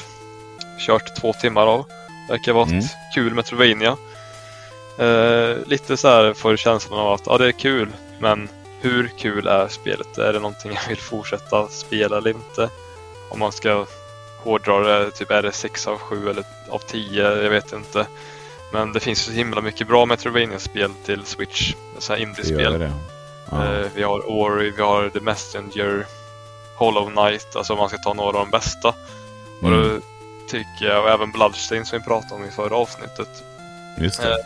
Kört 0.80 1.16
två 1.22 1.34
timmar 1.34 1.68
av. 1.68 1.86
Verkar 2.30 2.54
vara 2.54 2.66
Mm. 2.66 2.80
ett 2.80 2.86
kul 3.16 3.34
Metrovania. 3.34 3.98
Eh, 5.00 5.58
lite 5.66 5.98
så 5.98 6.08
här 6.08 6.34
får 6.34 6.56
känslan 6.58 7.00
av 7.00 7.14
att 7.14 7.22
ja, 7.26 7.38
det 7.38 7.48
är 7.48 7.52
kul, 7.52 7.90
men 8.20 8.50
hur 8.82 9.12
kul 9.20 9.48
är 9.48 9.68
spelet? 9.68 10.18
Är 10.18 10.34
det 10.34 10.40
någonting 10.40 10.72
jag 10.74 10.90
vill 10.90 10.98
fortsätta 10.98 11.68
spela 11.68 12.18
eller 12.18 12.30
inte? 12.30 12.70
Om 13.30 13.40
man 13.40 13.52
ska 13.52 13.86
hårdra 14.44 14.80
det, 14.80 15.12
typ 15.12 15.32
är 15.32 15.42
det 15.42 15.52
6 15.52 15.88
av 15.88 15.98
7 15.98 16.30
eller 16.30 16.44
av 16.70 16.80
10? 16.80 17.24
Jag 17.44 17.50
vet 17.50 17.74
inte. 17.74 18.06
Men 18.74 18.94
det 18.94 19.00
finns 19.00 19.20
så 19.20 19.32
himla 19.32 19.62
mycket 19.62 19.88
bra 19.88 20.06
Metrovania-spel 20.06 20.92
till 21.06 21.26
Switch. 21.26 21.74
Så 22.00 22.14
här 22.14 22.18
Det 22.20 22.24
indie-spel. 22.24 22.80
det. 22.80 22.94
Eh, 23.52 23.88
vi 23.96 24.04
har 24.04 24.30
Ori, 24.30 24.70
vi 24.72 24.82
har 24.82 25.10
The 25.10 25.20
Messenger, 25.20 26.06
Hollow 26.76 27.10
Knight, 27.10 27.56
alltså 27.56 27.74
om 27.74 27.80
man 27.80 27.89
ska 27.89 27.98
ta 27.98 28.14
några 28.14 28.28
av 28.28 28.34
de 28.46 28.50
bästa. 28.52 28.89
Och 29.62 29.68
Mm. 29.68 29.89
då 29.89 30.00
tycker 30.48 30.86
jag, 30.86 31.04
och 31.04 31.10
även 31.10 31.32
Bloodstain 31.32 31.86
som 31.86 32.00
vi 32.00 32.06
pratade 32.06 32.36
om 32.36 32.46
i 32.46 32.52
förra 32.52 32.76
avsnittet. 32.76 33.44
Just 34.00 34.20
eh, 34.20 34.26
det. 34.30 34.38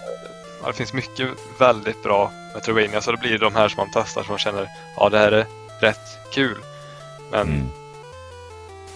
Ja, 0.61 0.67
det 0.67 0.73
finns 0.73 0.93
mycket 0.93 1.29
väldigt 1.59 2.03
bra 2.03 2.31
Metrovania, 2.53 3.01
så 3.01 3.11
det 3.11 3.17
blir 3.17 3.37
de 3.39 3.55
här 3.55 3.67
som 3.69 3.77
man 3.77 3.89
testar 3.93 4.23
som 4.23 4.31
man 4.31 4.39
känner, 4.39 4.69
ja 4.97 5.09
det 5.09 5.17
här 5.17 5.31
är 5.31 5.45
rätt 5.79 6.17
kul. 6.33 6.57
Men 7.31 7.41
Mm. 7.47 7.69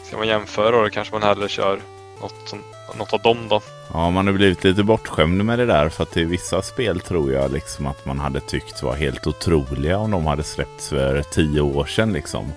ska 0.07 0.17
man 0.17 0.27
jämföra 0.27 0.81
då 0.83 0.89
kanske 0.89 1.13
man 1.13 1.23
hellre 1.23 1.49
kör 1.49 1.81
något, 2.21 2.33
som, 2.49 2.63
något 2.95 3.13
av 3.13 3.21
dem 3.21 3.47
då. 3.49 3.61
Ja, 3.93 4.09
man 4.09 4.27
har 4.27 4.33
blivit 4.33 4.63
lite 4.63 4.83
bortskämd 4.83 5.45
med 5.45 5.59
det 5.59 5.65
där. 5.65 5.89
För 5.89 6.03
att 6.03 6.17
i 6.17 6.23
vissa 6.23 6.61
spel 6.61 6.99
tror 6.99 7.33
jag 7.33 7.51
liksom 7.51 7.85
att 7.85 8.05
man 8.05 8.19
hade 8.19 8.39
tyckt 8.39 8.83
var 8.83 8.95
helt 8.95 9.27
otroliga 9.27 9.97
om 9.97 10.11
de 10.11 10.25
hade 10.25 10.43
släppts 10.43 10.89
för 10.89 11.23
tio 11.23 11.61
år 11.61 11.85
sedan. 11.85 12.13
Liksom. 12.13 12.53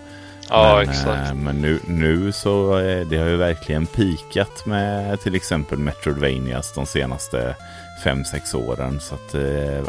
Ja, 0.48 0.76
men, 0.76 0.88
exakt. 0.88 1.28
eh, 1.28 1.34
men 1.34 1.60
nu, 1.60 1.80
nu 1.86 2.32
så 2.32 2.78
eh, 2.78 3.06
det 3.06 3.18
har 3.18 3.26
ju 3.26 3.36
verkligen 3.36 3.86
pikat 3.86 4.66
med 4.66 5.20
till 5.20 5.34
exempel 5.34 5.78
Metroidvanias 5.78 6.74
de 6.74 6.86
senaste 6.86 7.56
fem 8.04 8.24
sex 8.24 8.54
åren. 8.54 9.00
Så 9.00 9.14
att 9.14 9.34
eh, 9.34 9.84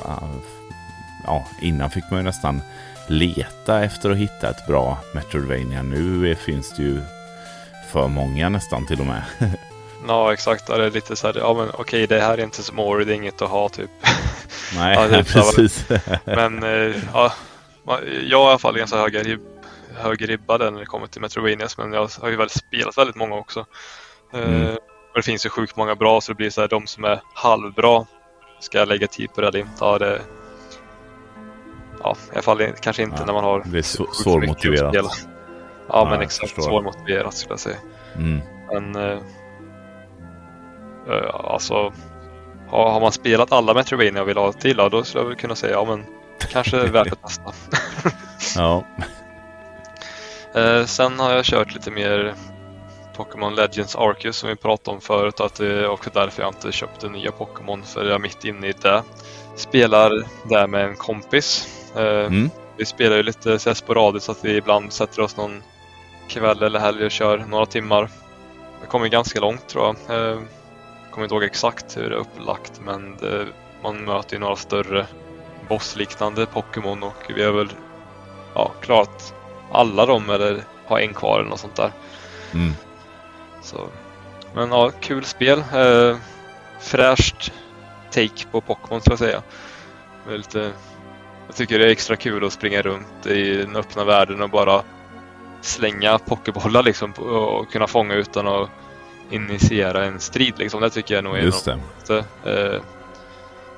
ja, 1.25 1.47
innan 1.61 1.89
fick 1.89 2.03
man 2.11 2.19
ju 2.19 2.23
nästan 2.23 2.61
leta 3.07 3.83
efter 3.83 4.11
att 4.11 4.17
hitta 4.17 4.49
ett 4.49 4.67
bra 4.67 4.97
Metroidvania. 5.13 5.83
Nu 5.83 6.35
finns 6.35 6.73
det 6.77 6.83
ju 6.83 7.01
för 7.91 8.07
många 8.07 8.49
nästan 8.49 8.85
till 8.87 8.99
och 8.99 9.05
med. 9.05 9.23
Ja, 10.07 10.33
exakt. 10.33 10.67
Det 10.67 10.85
är 10.85 10.91
lite 10.91 11.15
så 11.15 11.27
här, 11.27 11.35
ja 11.37 11.53
men 11.53 11.69
okej, 11.73 12.07
det 12.07 12.19
här 12.19 12.37
är 12.37 12.43
inte 12.43 12.61
Ori, 12.77 13.05
det 13.05 13.13
är 13.13 13.15
inget 13.15 13.41
att 13.41 13.49
ha 13.49 13.69
typ. 13.69 13.89
Nej, 14.75 14.95
Ja, 14.95 15.01
här- 15.15 15.23
precis. 15.23 15.85
Men 16.25 16.63
eh, 16.63 16.95
ja, 17.13 17.33
jag 18.27 18.37
har 18.39 18.45
i 18.45 18.49
alla 18.49 18.57
fall 18.59 18.77
ganska 18.77 18.97
hög 19.95 20.29
ribba 20.29 20.57
där 20.57 20.71
när 20.71 20.79
det 20.79 20.85
kommer 20.85 21.07
till 21.07 21.21
Metrovanias 21.21 21.77
men 21.77 21.93
jag 21.93 22.09
har 22.21 22.29
ju 22.29 22.35
väl 22.35 22.49
spelat 22.49 22.97
väldigt 22.97 23.15
många 23.15 23.35
också. 23.35 23.65
Eh, 24.33 24.39
Mm. 24.39 24.75
och 24.75 25.15
det 25.15 25.21
finns 25.21 25.45
ju 25.45 25.49
sjukt 25.49 25.75
många 25.75 25.95
bra 25.95 26.21
så 26.21 26.31
det 26.31 26.35
blir 26.35 26.49
så 26.49 26.61
här, 26.61 26.67
de 26.67 26.87
som 26.87 27.03
är 27.03 27.21
halvbra 27.33 28.05
ska 28.59 28.77
jag 28.77 28.87
lägga 28.87 29.07
tid 29.07 29.33
på 29.33 29.41
det 29.41 29.47
eller 29.47 29.59
inte? 29.59 29.71
Ja, 29.79 29.97
det, 29.99 30.21
ja 32.03 32.15
i 32.29 32.33
alla 32.33 32.41
fall 32.41 32.67
kanske 32.81 33.03
inte 33.03 33.15
Ja, 33.19 33.25
när 33.25 33.33
man 33.33 33.43
har 33.43 33.63
det 33.65 33.77
är 33.77 34.13
svårmotiverat. 34.23 34.93
Ja, 34.93 35.09
Ja, 35.89 36.07
men 36.09 36.21
exakt 36.21 36.63
svårmotiverat 36.63 37.33
skulle 37.33 37.51
jag 37.53 37.59
säga. 37.59 37.77
Mm. 38.15 38.39
Men 38.67 38.95
eh, 38.95 39.19
eh, 41.09 41.35
alltså 41.35 41.93
har, 42.69 42.91
har 42.91 43.01
man 43.01 43.11
spelat 43.11 43.51
alla 43.51 43.73
Metrovania 43.73 44.21
och 44.21 44.29
vill 44.29 44.37
ha 44.37 44.51
till, 44.51 44.77
då 44.77 45.03
skulle 45.03 45.23
jag 45.23 45.27
väl 45.27 45.37
kunna 45.37 45.55
säga 45.55 45.73
ja 45.73 45.85
men 45.85 46.05
kanske 46.51 46.77
är 46.77 46.87
värt 46.91 47.11
att 47.11 47.21
testa. 47.21 47.51
Ja, 48.55 48.83
Eh, 50.55 50.85
sen 50.85 51.19
har 51.19 51.31
jag 51.33 51.45
kört 51.45 51.73
lite 51.73 51.91
mer 51.91 52.33
Pokémon 53.15 53.55
Legends 53.55 53.95
Arceus 53.95 54.37
som 54.37 54.49
vi 54.49 54.55
pratade 54.55 54.95
om 54.95 55.01
förut 55.01 55.39
att 55.39 55.55
det 55.55 55.67
är 55.67 55.87
också 55.87 56.09
därför 56.13 56.43
jag 56.43 56.49
inte 56.49 56.71
köpte 56.71 57.09
nya 57.09 57.31
Pokémon 57.31 57.83
för 57.83 58.05
jag 58.05 58.15
är 58.15 58.19
mitt 58.19 58.45
inne 58.45 58.67
i 58.67 58.73
det. 58.81 59.03
Spelar 59.55 60.23
där 60.49 60.67
med 60.67 60.85
en 60.85 60.95
kompis. 60.95 61.67
Eh, 61.95 62.25
mm. 62.25 62.49
Vi 62.77 62.85
spelar 62.85 63.17
ju 63.17 63.23
lite 63.23 63.59
så 63.59 63.75
sporadiskt 63.75 64.25
så 64.25 64.31
att 64.31 64.45
vi 64.45 64.57
ibland 64.57 64.93
sätter 64.93 65.21
oss 65.21 65.37
någon 65.37 65.63
kväll 66.27 66.63
eller 66.63 66.79
helg 66.79 67.05
och 67.05 67.11
kör 67.11 67.37
några 67.37 67.65
timmar. 67.65 68.09
Det 68.81 68.87
kommer 68.87 69.07
ganska 69.07 69.39
långt 69.39 69.67
tror 69.67 69.95
jag. 70.07 70.17
Kommer 71.15 71.25
inte 71.25 71.35
ihåg 71.35 71.43
exakt 71.43 71.97
hur 71.97 72.09
det 72.09 72.15
är 72.15 72.19
upplagt 72.19 72.81
men 72.83 73.17
det, 73.17 73.47
man 73.83 74.05
möter 74.05 74.33
ju 74.33 74.39
några 74.39 74.55
större 74.55 75.07
bossliknande 75.69 76.45
Pokémon 76.45 77.03
och 77.03 77.31
vi 77.35 77.43
har 77.43 77.51
väl 77.51 77.69
ja, 78.53 78.71
klarat 78.81 79.33
alla 79.71 80.05
dem 80.05 80.29
eller 80.29 80.63
har 80.85 80.99
en 80.99 81.13
kvar 81.13 81.39
eller 81.39 81.49
något 81.49 81.59
sånt 81.59 81.75
där. 81.75 81.91
Mm. 82.53 82.73
Så. 83.61 83.87
Men 84.53 84.71
ja, 84.71 84.91
kul 84.99 85.25
spel. 85.25 85.63
Eh, 85.73 86.17
fräscht 86.79 87.51
take 88.11 88.45
på 88.51 88.61
Pokémon 88.61 89.01
skulle 89.01 89.13
jag 89.13 89.19
säga. 89.19 89.41
Lite, 90.37 90.71
jag 91.47 91.55
tycker 91.55 91.79
det 91.79 91.85
är 91.85 91.89
extra 91.91 92.15
kul 92.15 92.45
att 92.45 92.53
springa 92.53 92.81
runt 92.81 93.25
i 93.25 93.57
den 93.57 93.75
öppna 93.75 94.03
världen 94.03 94.41
och 94.41 94.49
bara 94.49 94.83
slänga 95.61 96.17
pokébollar 96.17 96.83
liksom 96.83 97.11
och 97.11 97.71
kunna 97.71 97.87
fånga 97.87 98.13
utan 98.13 98.47
att 98.47 98.69
initiera 99.29 100.05
en 100.05 100.19
strid 100.19 100.53
liksom. 100.57 100.81
Det 100.81 100.89
tycker 100.89 101.15
jag 101.15 101.23
nog 101.23 101.37
är 101.37 101.41
Just 101.41 101.67
en 101.67 101.81
det. 102.07 102.17
eh, 102.43 102.81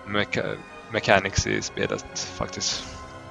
mecha- 0.08 0.56
mechanics 0.92 1.48
i 1.48 1.62
spelet 1.62 2.20
faktiskt. 2.38 2.84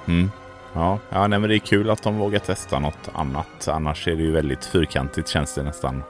Mm. 0.07 0.31
Ja, 0.73 0.99
ja 1.09 1.27
nej, 1.27 1.39
men 1.39 1.49
det 1.49 1.55
är 1.55 1.59
kul 1.59 1.89
att 1.89 2.03
de 2.03 2.17
vågar 2.17 2.39
testa 2.39 2.79
något 2.79 3.09
annat. 3.13 3.67
Annars 3.67 4.07
är 4.07 4.15
det 4.15 4.23
ju 4.23 4.31
väldigt 4.31 4.65
fyrkantigt 4.65 5.27
känns 5.27 5.53
det 5.55 5.63
nästan 5.63 6.03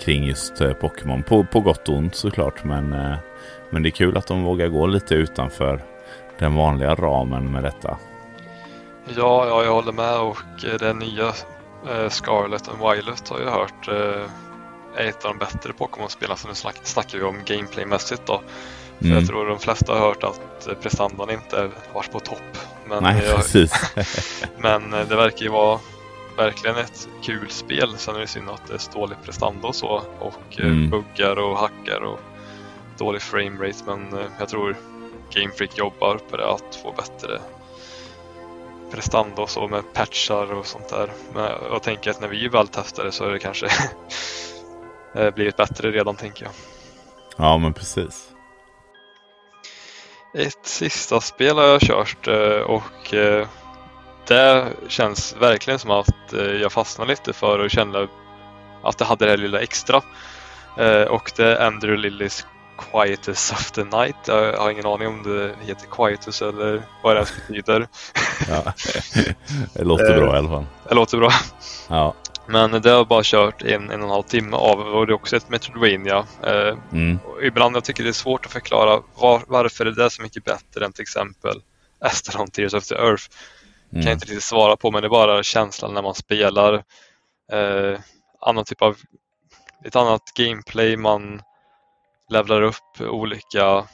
kring 0.00 0.24
just 0.24 0.60
eh, 0.60 0.72
Pokémon. 0.72 1.22
På, 1.22 1.44
på 1.44 1.60
gott 1.60 1.88
och 1.88 1.94
ont 1.96 2.14
såklart. 2.14 2.64
Men, 2.64 2.92
eh, 2.92 3.14
men 3.70 3.82
det 3.82 3.88
är 3.88 3.90
kul 3.90 4.16
att 4.16 4.26
de 4.26 4.42
vågar 4.42 4.68
gå 4.68 4.86
lite 4.86 5.14
utanför 5.14 5.82
den 6.38 6.54
vanliga 6.54 6.94
ramen 6.94 7.52
med 7.52 7.62
detta. 7.64 7.98
Ja, 9.16 9.46
ja, 9.48 9.64
jag 9.64 9.72
håller 9.72 9.92
med 9.92 10.18
och 10.20 10.38
eh, 10.64 10.74
det 10.78 10.94
nya 10.94 11.26
eh, 11.90 12.08
Scarlet 12.08 12.68
and 12.68 12.78
Violet 12.78 13.28
har 13.28 13.40
jag 13.40 13.50
hört 13.50 13.88
eh, 13.88 14.30
är 14.96 15.06
ett 15.06 15.24
av 15.24 15.30
de 15.30 15.38
bättre 15.38 15.72
Pokémon-spelen. 15.72 16.36
Så 16.36 16.48
nu 16.48 16.54
snack, 16.54 16.76
snackar 16.82 17.18
vi 17.18 17.24
om 17.24 17.44
gameplaymässigt 17.44 18.26
då. 18.26 18.42
För 18.98 19.04
Mm. 19.06 19.18
jag 19.18 19.26
tror 19.28 19.46
de 19.48 19.58
flesta 19.58 19.92
har 19.92 20.00
hört 20.00 20.24
att 20.24 20.66
eh, 20.66 20.74
prestandan 20.74 21.30
inte 21.30 21.70
varit 21.94 22.12
på 22.12 22.20
topp. 22.20 22.58
Men, 22.88 23.02
Nej, 23.02 23.24
jag, 23.24 23.68
men 24.58 24.94
eh, 24.94 25.08
det 25.08 25.16
verkar 25.16 25.42
ju 25.42 25.48
vara 25.48 25.78
verkligen 26.36 26.76
ett 26.76 27.08
kul 27.22 27.50
spel. 27.50 27.94
Sen 27.98 28.16
är 28.16 28.20
det 28.20 28.26
synd 28.26 28.50
att 28.50 28.66
det 28.68 28.74
är 28.74 28.92
dålig 28.94 29.16
prestanda 29.24 29.68
och 29.68 29.74
så. 29.74 30.02
Och 30.18 30.60
eh, 30.60 30.66
Mm. 30.66 30.90
buggar 30.90 31.38
och 31.38 31.58
hackar 31.58 32.00
och 32.00 32.20
dålig 32.98 33.22
framerate. 33.22 33.78
Men 33.86 34.18
eh, 34.18 34.24
jag 34.38 34.48
tror 34.48 34.76
Game 35.34 35.52
Freak 35.52 35.78
jobbar 35.78 36.18
på 36.30 36.36
det 36.36 36.50
att 36.50 36.74
få 36.82 36.92
bättre 36.92 37.40
prestanda 38.90 39.42
och 39.42 39.50
så 39.50 39.68
med 39.68 39.92
patchar 39.92 40.52
och 40.52 40.66
sånt 40.66 40.88
där. 40.88 41.12
Men 41.34 41.50
jag 41.70 41.82
tänker 41.82 42.10
att 42.10 42.20
när 42.20 42.28
vi 42.28 42.48
väl 42.48 42.68
testar 42.68 43.04
det 43.04 43.12
så 43.12 43.24
är 43.24 43.30
det 43.30 43.38
kanske 43.38 43.66
blivit 45.34 45.56
bättre 45.56 45.90
redan 45.90 46.16
tänker 46.16 46.44
jag. 46.44 46.52
Ja 47.36 47.58
men 47.58 47.72
precis. 47.72 48.32
Ett 50.34 50.66
sista 50.66 51.20
spel 51.20 51.58
har 51.58 51.64
jag 51.64 51.80
kört 51.80 52.28
eh, 52.28 52.60
och 52.60 53.14
eh, 53.14 53.46
det 54.26 54.66
känns 54.88 55.36
verkligen 55.40 55.78
som 55.78 55.90
att 55.90 56.32
eh, 56.32 56.40
jag 56.40 56.72
fastnade 56.72 57.10
lite 57.10 57.32
för 57.32 57.58
och 57.58 57.70
kände 57.70 58.08
att 58.82 58.98
det 58.98 59.04
hade 59.04 59.24
det 59.24 59.30
här 59.30 59.38
lilla 59.38 59.60
extra. 59.60 60.02
Och 61.08 61.32
det 61.36 61.44
är 61.44 61.66
Andrew 61.66 62.02
Lillys 62.02 62.46
Quietus 62.92 63.52
of 63.52 63.70
the 63.70 63.84
Night. 63.84 64.16
Jag 64.26 64.56
har 64.56 64.70
ingen 64.70 64.86
aning 64.86 65.08
om 65.08 65.22
det 65.22 65.54
heter 65.66 65.86
Quietus 65.86 66.42
eller 66.42 66.82
vad 67.02 67.16
det 67.16 67.18
ens 67.18 67.32
betyder. 67.48 67.88
Ja, 68.48 68.62
det 69.74 69.84
låter 69.84 70.16
bra 70.16 70.34
i 70.34 70.38
alla 70.38 70.48
fall. 70.48 70.66
Det 70.88 70.94
låter 70.94 71.18
bra. 71.18 71.30
Ja. 71.88 72.14
Men 72.46 72.70
det 72.70 72.90
har 72.90 72.96
jag 72.96 73.08
bara 73.08 73.22
kört 73.24 73.62
en, 73.62 73.90
en 73.90 74.00
och 74.00 74.06
en 74.06 74.10
halv 74.10 74.22
timme 74.22 74.56
av 74.56 74.80
och 74.80 75.06
det 75.06 75.12
är 75.12 75.14
också 75.14 75.36
ett 75.36 75.48
Metroidvania. 75.48 76.26
Eh, 76.42 76.78
mm. 76.92 77.18
ibland 77.42 77.76
jag 77.76 77.84
tycker 77.84 78.04
det 78.04 78.10
är 78.10 78.12
svårt 78.12 78.46
att 78.46 78.52
förklara 78.52 79.02
var, 79.14 79.42
varför 79.46 79.84
det 79.84 80.04
är 80.04 80.08
så 80.08 80.22
mycket 80.22 80.44
bättre 80.44 80.84
än 80.84 80.92
till 80.92 81.02
exempel 81.02 81.62
Astalon 82.00 82.50
Tears 82.50 82.74
of 82.74 82.86
the 82.86 82.94
Earth. 82.94 83.24
Mm. 83.92 84.02
Kan 84.02 84.10
jag 84.10 84.16
inte 84.16 84.26
riktigt 84.26 84.42
svara 84.42 84.76
på 84.76 84.90
men 84.90 85.02
det 85.02 85.06
är 85.06 85.10
bara 85.10 85.42
känslan 85.42 85.94
när 85.94 86.02
man 86.02 86.14
spelar. 86.14 86.74
Eh, 87.52 88.00
annan 88.40 88.64
typ 88.64 88.82
av, 88.82 88.96
ett 89.84 89.96
annat 89.96 90.22
gameplay, 90.34 90.96
man 90.96 91.42
levlar 92.30 92.62
upp 92.62 93.00
olika 93.00 93.84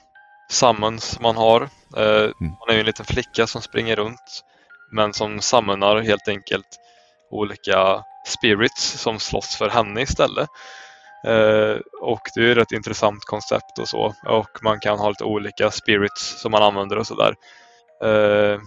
summons 0.51 1.21
man 1.21 1.37
har. 1.37 1.63
Eh, 1.97 2.25
mm. 2.25 2.33
Man 2.41 2.69
är 2.69 2.73
ju 2.73 2.81
en 2.81 2.87
liten 2.87 3.07
flicka 3.07 3.47
som 3.47 3.63
springer 3.63 3.97
runt 3.97 4.45
men 4.91 5.13
som 5.13 5.41
summonar 5.41 6.01
helt 6.01 6.29
enkelt 6.29 6.79
olika 7.31 8.05
spirits 8.27 9.01
som 9.01 9.19
slåss 9.19 9.57
för 9.57 9.69
henne 9.69 10.01
istället. 10.01 10.49
Eh, 11.27 11.77
och 12.01 12.21
det 12.35 12.41
är 12.41 12.51
ett 12.51 12.57
rätt 12.57 12.73
intressant 12.73 13.25
koncept 13.25 13.79
och 13.79 13.89
så. 13.89 14.15
Och 14.27 14.59
man 14.63 14.81
kan 14.81 14.99
ha 14.99 15.09
lite 15.09 15.25
olika 15.25 15.71
spirits 15.71 16.41
som 16.43 16.51
man 16.51 16.63
använder 16.63 16.99
och 16.99 17.07
sådär. 17.07 17.35
Eh, 18.05 18.61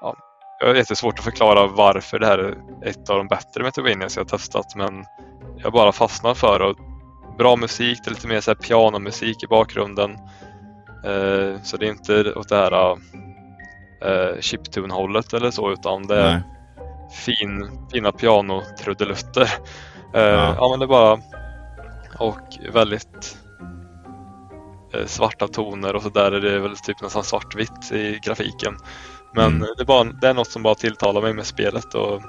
ja, 0.00 0.16
det 0.60 0.66
är 0.66 0.74
jättesvårt 0.74 1.18
att 1.18 1.24
förklara 1.24 1.66
varför 1.66 2.18
det 2.18 2.26
här 2.26 2.38
är 2.38 2.56
ett 2.88 3.10
av 3.10 3.16
de 3.16 3.28
bättre 3.28 3.62
Metroidvanias 3.62 4.16
jag 4.16 4.24
har 4.24 4.28
testat 4.28 4.74
men 4.76 5.04
jag 5.56 5.72
bara 5.72 5.92
fastnar 5.92 6.34
för 6.34 6.58
det. 6.58 6.74
Bra 7.38 7.56
musik, 7.56 7.98
det 8.04 8.08
är 8.10 8.14
lite 8.14 8.28
mer 8.28 8.40
så 8.40 8.50
här 8.50 8.56
pianomusik 8.56 9.42
i 9.42 9.46
bakgrunden. 9.46 10.10
Eh, 11.04 11.62
så 11.62 11.76
det 11.76 11.86
är 11.86 11.90
inte 11.90 12.34
åt 12.34 12.48
det 12.48 12.56
här 12.56 12.92
eh, 14.04 14.40
chiptune-hållet 14.40 15.32
eller 15.32 15.50
så 15.50 15.72
utan 15.72 16.06
det 16.06 16.16
är 16.20 16.42
fin, 17.10 17.80
fina 17.92 18.12
pianotrudelutter. 18.12 19.42
Uh, 19.42 20.20
ja. 20.20 20.54
ja 20.58 20.68
men 20.70 20.78
det 20.78 20.84
är 20.84 20.88
bara 20.88 21.20
och 22.18 22.72
väldigt 22.72 23.38
uh, 24.96 25.06
svarta 25.06 25.48
toner 25.48 25.96
och 25.96 26.02
så 26.02 26.08
där 26.08 26.32
är 26.32 26.40
det 26.40 26.58
väl 26.58 26.76
typ 26.76 27.02
nästan 27.02 27.24
svartvitt 27.24 27.92
i 27.92 28.18
grafiken. 28.22 28.76
Men 29.34 29.46
mm. 29.46 29.68
det, 29.76 29.82
är 29.82 29.86
bara, 29.86 30.04
det 30.04 30.28
är 30.28 30.34
något 30.34 30.50
som 30.50 30.62
bara 30.62 30.74
tilltalar 30.74 31.22
mig 31.22 31.34
med 31.34 31.46
spelet 31.46 31.94
och 31.94 32.22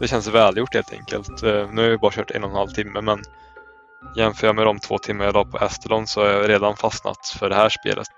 det 0.00 0.08
känns 0.08 0.28
välgjort 0.28 0.74
helt 0.74 0.92
enkelt. 0.92 1.42
Uh, 1.44 1.70
nu 1.72 1.82
har 1.82 1.88
jag 1.88 2.00
bara 2.00 2.12
kört 2.12 2.30
en 2.30 2.44
och 2.44 2.50
en 2.50 2.56
halv 2.56 2.68
timme 2.68 3.00
men 3.00 3.22
jämför 4.16 4.46
jag 4.46 4.56
med 4.56 4.66
de 4.66 4.78
två 4.78 4.98
timmar 4.98 5.24
jag 5.24 5.34
la 5.34 5.44
på 5.44 5.58
Estelon 5.58 6.06
så 6.06 6.20
har 6.20 6.28
jag 6.28 6.48
redan 6.48 6.76
fastnat 6.76 7.28
för 7.38 7.48
det 7.48 7.54
här 7.54 7.68
spelet 7.68 8.08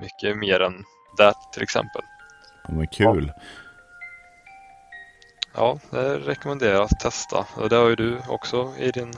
mycket 0.00 0.36
mer 0.36 0.60
än 0.60 0.84
det 1.16 1.32
till 1.52 1.62
exempel. 1.62 2.02
Ja, 2.68 2.74
men 2.74 2.86
kul. 2.86 3.32
Ja. 3.36 3.42
Ja, 5.54 5.78
det 5.90 6.18
rekommenderar 6.18 6.82
att 6.82 7.00
testa. 7.00 7.46
Och 7.54 7.68
det 7.68 7.76
har 7.76 7.88
ju 7.88 7.96
du 7.96 8.18
också 8.28 8.72
i 8.78 8.90
din 8.90 9.14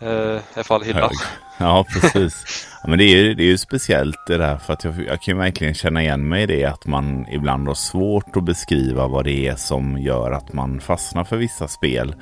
eh, 0.00 0.62
fall 0.62 0.82
hylla. 0.82 1.10
Ja, 1.58 1.84
precis. 1.92 2.66
Ja, 2.82 2.88
men 2.90 2.98
det 2.98 3.04
är, 3.04 3.16
ju, 3.16 3.34
det 3.34 3.42
är 3.42 3.46
ju 3.46 3.58
speciellt 3.58 4.16
det 4.26 4.36
där 4.36 4.56
för 4.56 4.72
att 4.72 4.84
jag, 4.84 4.94
jag 5.06 5.22
kan 5.22 5.34
ju 5.34 5.38
verkligen 5.38 5.74
känna 5.74 6.02
igen 6.02 6.28
mig 6.28 6.42
i 6.42 6.46
det 6.46 6.64
att 6.64 6.86
man 6.86 7.26
ibland 7.28 7.68
har 7.68 7.74
svårt 7.74 8.36
att 8.36 8.44
beskriva 8.44 9.08
vad 9.08 9.24
det 9.24 9.46
är 9.46 9.56
som 9.56 9.98
gör 9.98 10.32
att 10.32 10.52
man 10.52 10.80
fastnar 10.80 11.24
för 11.24 11.36
vissa 11.36 11.68
spel. 11.68 12.14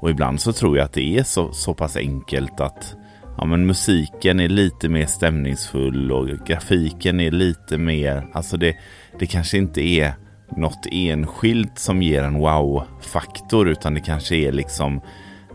Och 0.00 0.10
ibland 0.10 0.40
så 0.40 0.52
tror 0.52 0.76
jag 0.76 0.84
att 0.84 0.92
det 0.92 1.18
är 1.18 1.22
så, 1.22 1.52
så 1.52 1.74
pass 1.74 1.96
enkelt 1.96 2.60
att 2.60 2.94
ja, 3.38 3.44
men 3.44 3.66
musiken 3.66 4.40
är 4.40 4.48
lite 4.48 4.88
mer 4.88 5.06
stämningsfull 5.06 6.12
och 6.12 6.28
grafiken 6.28 7.20
är 7.20 7.30
lite 7.30 7.78
mer, 7.78 8.26
alltså 8.32 8.56
det, 8.56 8.76
det 9.18 9.26
kanske 9.26 9.58
inte 9.58 9.80
är 9.80 10.14
något 10.56 10.86
enskilt 10.90 11.78
som 11.78 12.02
ger 12.02 12.22
en 12.22 12.38
wow-faktor 12.38 13.68
utan 13.68 13.94
det 13.94 14.00
kanske 14.00 14.36
är 14.36 14.52
liksom 14.52 15.00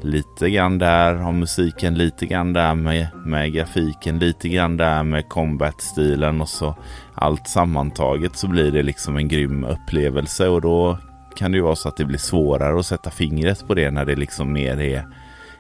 lite 0.02 0.50
grann 0.50 0.78
där 0.78 1.22
om 1.24 1.40
musiken, 1.40 1.96
lite 1.96 2.26
grann 2.26 2.54
där 2.54 2.76
med, 2.76 3.08
med 3.16 3.54
grafiken, 3.54 4.20
lite 4.20 4.50
grann 4.50 4.78
där 4.78 5.04
med 5.04 5.30
combat-stilen 5.30 6.42
och 6.42 6.50
så 6.50 6.76
allt 7.14 7.48
sammantaget 7.48 8.36
så 8.36 8.48
blir 8.48 8.72
det 8.72 8.84
liksom 8.84 9.18
en 9.18 9.28
grym 9.28 9.64
upplevelse 9.64 10.48
och 10.48 10.62
då 10.62 10.98
kan 11.36 11.52
det 11.52 11.58
ju 11.58 11.64
vara 11.64 11.76
så 11.76 11.90
att 11.90 11.98
det 11.98 12.06
blir 12.06 12.18
svårare 12.18 12.80
att 12.80 12.86
sätta 12.86 13.10
fingret 13.10 13.68
på 13.68 13.74
det 13.74 13.92
när 13.92 14.06
det 14.06 14.16
liksom 14.16 14.54
mer 14.54 14.80
är 14.80 15.08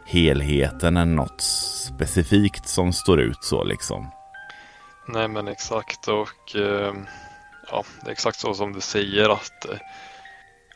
helheten 0.05 0.97
än 0.97 1.15
något 1.15 1.41
specifikt 1.41 2.67
som 2.67 2.93
står 2.93 3.19
ut 3.19 3.43
så 3.43 3.63
liksom. 3.63 4.11
Nej 5.07 5.27
men 5.27 5.47
exakt 5.47 6.07
och 6.07 6.55
eh, 6.55 6.93
ja, 7.71 7.83
det 8.01 8.07
är 8.07 8.11
exakt 8.11 8.39
så 8.39 8.53
som 8.53 8.73
du 8.73 8.81
säger 8.81 9.29
att 9.29 9.65
eh, 9.65 9.77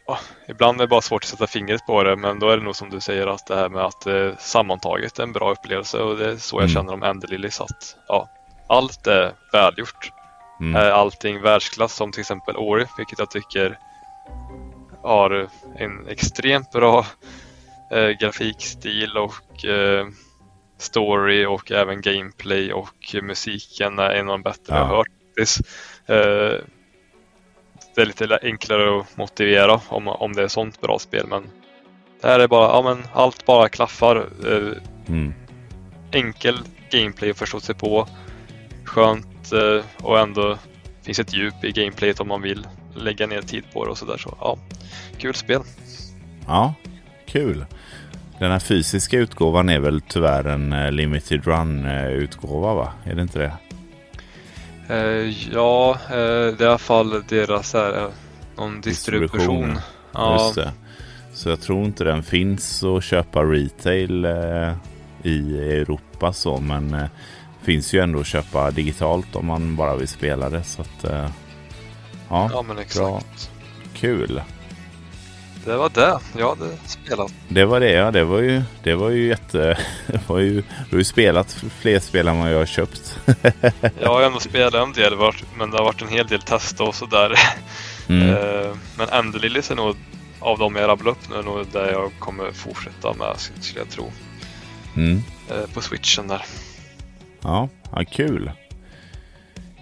ja, 0.07 0.19
ibland 0.47 0.81
är 0.81 0.83
det 0.83 0.89
bara 0.89 1.01
svårt 1.01 1.23
att 1.23 1.29
sätta 1.29 1.47
fingret 1.47 1.85
på 1.85 2.03
det 2.03 2.15
men 2.15 2.39
då 2.39 2.49
är 2.49 2.57
det 2.57 2.63
nog 2.63 2.75
som 2.75 2.89
du 2.89 2.99
säger 2.99 3.27
att 3.27 3.47
det 3.47 3.55
här 3.55 3.69
med 3.69 3.85
att 3.85 4.07
eh, 4.07 4.31
sammantaget 4.39 5.19
är 5.19 5.23
en 5.23 5.33
bra 5.33 5.51
upplevelse 5.51 5.97
och 5.97 6.17
det 6.17 6.31
är 6.31 6.37
så 6.37 6.55
jag 6.55 6.69
mm. 6.69 6.73
känner 6.73 6.93
om 6.93 7.03
Enderlilies 7.03 7.61
att 7.61 7.95
ja, 8.07 8.29
allt 8.67 9.07
är 9.07 9.33
välgjort. 9.51 10.11
Mm. 10.59 10.75
Är 10.75 10.91
allting 10.91 11.41
världsklass 11.41 11.95
som 11.95 12.11
till 12.11 12.19
exempel 12.21 12.57
Ori 12.57 12.85
vilket 12.97 13.19
jag 13.19 13.31
tycker 13.31 13.77
har 15.03 15.49
en 15.75 16.07
extremt 16.07 16.71
bra 16.71 17.05
eh, 17.91 18.09
grafikstil 18.09 19.17
och 19.17 19.65
eh, 19.65 20.07
story 20.77 21.45
och 21.45 21.71
även 21.71 22.01
gameplay 22.01 22.73
och 22.73 23.15
musiken 23.21 23.99
är 23.99 24.09
en 24.09 24.29
av 24.29 24.33
de 24.33 24.41
bättre 24.41 24.63
ja. 24.67 24.77
jag 24.77 24.85
har 24.85 24.95
hört. 24.95 25.07
Eh, 26.07 26.65
det 27.95 28.01
är 28.01 28.05
lite 28.05 28.39
enklare 28.41 28.99
att 28.99 29.17
motivera 29.17 29.81
om, 29.87 30.07
om 30.07 30.33
det 30.33 30.43
är 30.43 30.47
sånt 30.47 30.81
bra 30.81 30.99
spel. 30.99 31.27
Men 31.27 31.43
det 32.21 32.27
här 32.27 32.39
är 32.39 32.47
bara, 32.47 32.67
ja 32.67 32.81
men 32.81 33.03
allt 33.13 33.45
bara 33.45 33.69
klaffar. 33.69 34.15
Eh, 34.45 34.77
mm. 35.07 35.33
Enkel 36.11 36.57
gameplay 36.91 37.31
att 37.31 37.37
förstå 37.37 37.59
sig 37.59 37.75
på. 37.75 38.07
Skönt 38.83 39.51
eh, 39.51 40.05
och 40.05 40.19
ändå 40.19 40.57
finns 41.03 41.19
ett 41.19 41.33
djup 41.33 41.63
i 41.63 41.71
gameplayet 41.71 42.19
om 42.19 42.27
man 42.27 42.41
vill 42.41 42.67
lägga 42.95 43.27
ner 43.27 43.41
tid 43.41 43.63
på 43.73 43.85
det 43.85 43.91
och 43.91 43.97
sådär. 43.97 44.17
Så 44.17 44.37
ja, 44.39 44.57
kul 45.17 45.33
spel. 45.33 45.61
Ja, 46.47 46.73
kul. 47.25 47.65
Den 48.39 48.51
här 48.51 48.59
fysiska 48.59 49.17
utgåvan 49.17 49.69
är 49.69 49.79
väl 49.79 50.01
tyvärr 50.01 50.43
en 50.43 50.73
uh, 50.73 50.91
limited 50.91 51.47
run-utgåva 51.47 52.73
va? 52.73 52.93
Är 53.03 53.15
det 53.15 53.21
inte 53.21 53.39
det? 53.39 53.51
Eh, 54.91 55.51
ja, 55.53 55.97
eh, 56.09 56.15
det 56.57 56.59
är 56.59 56.63
i 56.63 56.65
alla 56.65 56.77
fall 56.77 57.23
deras 57.27 57.73
här, 57.73 57.97
eh, 57.97 58.09
någon 58.57 58.81
distribution. 58.81 59.31
distribution. 59.31 59.79
Ja. 60.11 60.43
Just 60.43 60.55
det. 60.55 60.71
Så 61.33 61.49
jag 61.49 61.61
tror 61.61 61.85
inte 61.85 62.03
den 62.03 62.23
finns 62.23 62.83
att 62.83 63.03
köpa 63.03 63.43
retail 63.43 64.25
i 65.23 65.57
Europa 65.57 66.33
så 66.33 66.57
men 66.57 66.97
finns 67.61 67.93
ju 67.93 67.99
ändå 67.99 68.19
att 68.19 68.25
köpa 68.25 68.71
digitalt 68.71 69.35
om 69.35 69.45
man 69.45 69.75
bara 69.75 69.95
vill 69.95 70.07
spela 70.07 70.49
det. 70.49 70.63
Så 70.63 70.81
att, 70.81 71.05
ja, 72.29 72.49
ja 72.53 72.61
men 72.61 72.77
exakt. 72.77 72.97
Bra. 72.99 73.21
Kul. 73.93 74.41
Det 75.65 75.77
var 75.77 75.89
det 75.89 76.19
jag 76.37 76.49
hade 76.49 76.77
spelat. 76.85 77.33
Det 77.47 77.65
var 77.65 77.79
det 77.79 77.91
ja. 77.91 78.11
Det 78.11 78.23
var 78.23 78.39
ju, 78.39 78.61
det 78.83 78.95
var 78.95 79.09
ju 79.09 79.27
jätte... 79.27 79.77
Det 80.07 80.29
var 80.29 80.39
ju, 80.39 80.53
du 80.61 80.91
har 80.91 80.97
ju 80.97 81.03
spelat 81.03 81.63
fler 81.81 81.99
spel 81.99 82.27
än 82.27 82.39
vad 82.39 82.53
jag 82.53 82.57
har 82.57 82.65
köpt. 82.65 83.19
jag 83.99 84.09
har 84.09 84.21
ändå 84.21 84.39
spelat 84.49 84.73
en 84.73 84.93
del 84.93 85.13
men 85.57 85.71
det 85.71 85.77
har 85.77 85.83
varit 85.83 86.01
en 86.01 86.07
hel 86.07 86.27
del 86.27 86.41
test 86.41 86.81
och 86.81 86.95
sådär. 86.95 87.33
Mm. 88.09 88.29
Eh, 88.35 88.75
men 88.97 89.09
Enderlilies 89.09 89.71
är 89.71 89.75
nog 89.75 89.95
av 90.39 90.59
de 90.59 90.75
jag 90.75 90.87
rabblade 90.87 91.11
upp 91.11 91.29
nu 91.29 91.41
nog 91.41 91.67
där 91.71 91.91
jag 91.91 92.11
kommer 92.19 92.51
fortsätta 92.51 93.13
med 93.13 93.35
skulle 93.37 93.79
jag 93.79 93.89
tro. 93.89 94.11
Mm. 94.95 95.23
Eh, 95.49 95.73
på 95.73 95.81
switchen 95.81 96.27
där. 96.27 96.45
Ja, 97.41 97.69
ja 97.91 98.03
kul. 98.11 98.51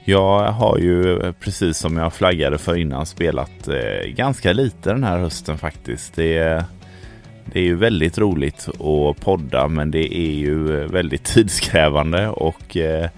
Jag 0.06 0.52
har 0.52 0.78
ju 0.78 1.20
eh, 1.20 1.32
precis 1.32 1.78
som 1.78 1.98
jag 1.98 2.14
flaggade 2.14 2.58
för 2.58 2.76
innan 2.76 3.06
spelat 3.06 3.68
eh, 3.68 4.10
ganska 4.10 4.54
lite 4.54 4.90
den 4.90 5.04
här 5.04 5.18
hösten 5.18 5.58
faktiskt. 5.58 6.16
Det 6.16 6.38
är, 6.38 6.64
det 7.46 7.60
är 7.60 7.64
ju 7.64 7.76
väldigt 7.76 8.18
roligt 8.18 8.70
att 8.70 9.22
podda 9.22 9.68
men 9.68 9.92
det 9.92 10.18
är 10.18 10.34
ju 10.34 10.88
väldigt 10.88 11.24
tidskrävande 11.34 12.30
och 12.30 12.78
eh, 12.78 13.10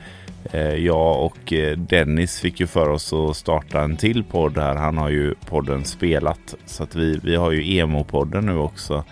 eh 0.51 0.75
jag 0.75 1.25
och 1.25 1.53
eh, 1.53 1.77
Dennis 1.77 2.39
fick 2.39 2.59
ju 2.59 2.67
för 2.67 2.89
oss 2.89 3.13
att 3.13 3.37
starta 3.37 3.81
en 3.81 3.97
till 3.97 4.23
podd 4.23 4.57
här. 4.57 4.75
Han 4.75 4.97
har 4.97 5.09
ju 5.09 5.35
podden 5.49 5.85
Spelat. 5.85 6.55
Så 6.65 6.83
att 6.83 6.95
vi, 6.95 7.19
vi 7.23 7.35
har 7.35 7.51
ju 7.51 7.77
Emo-podden 7.77 8.45
nu 8.45 8.57
också. 8.57 9.03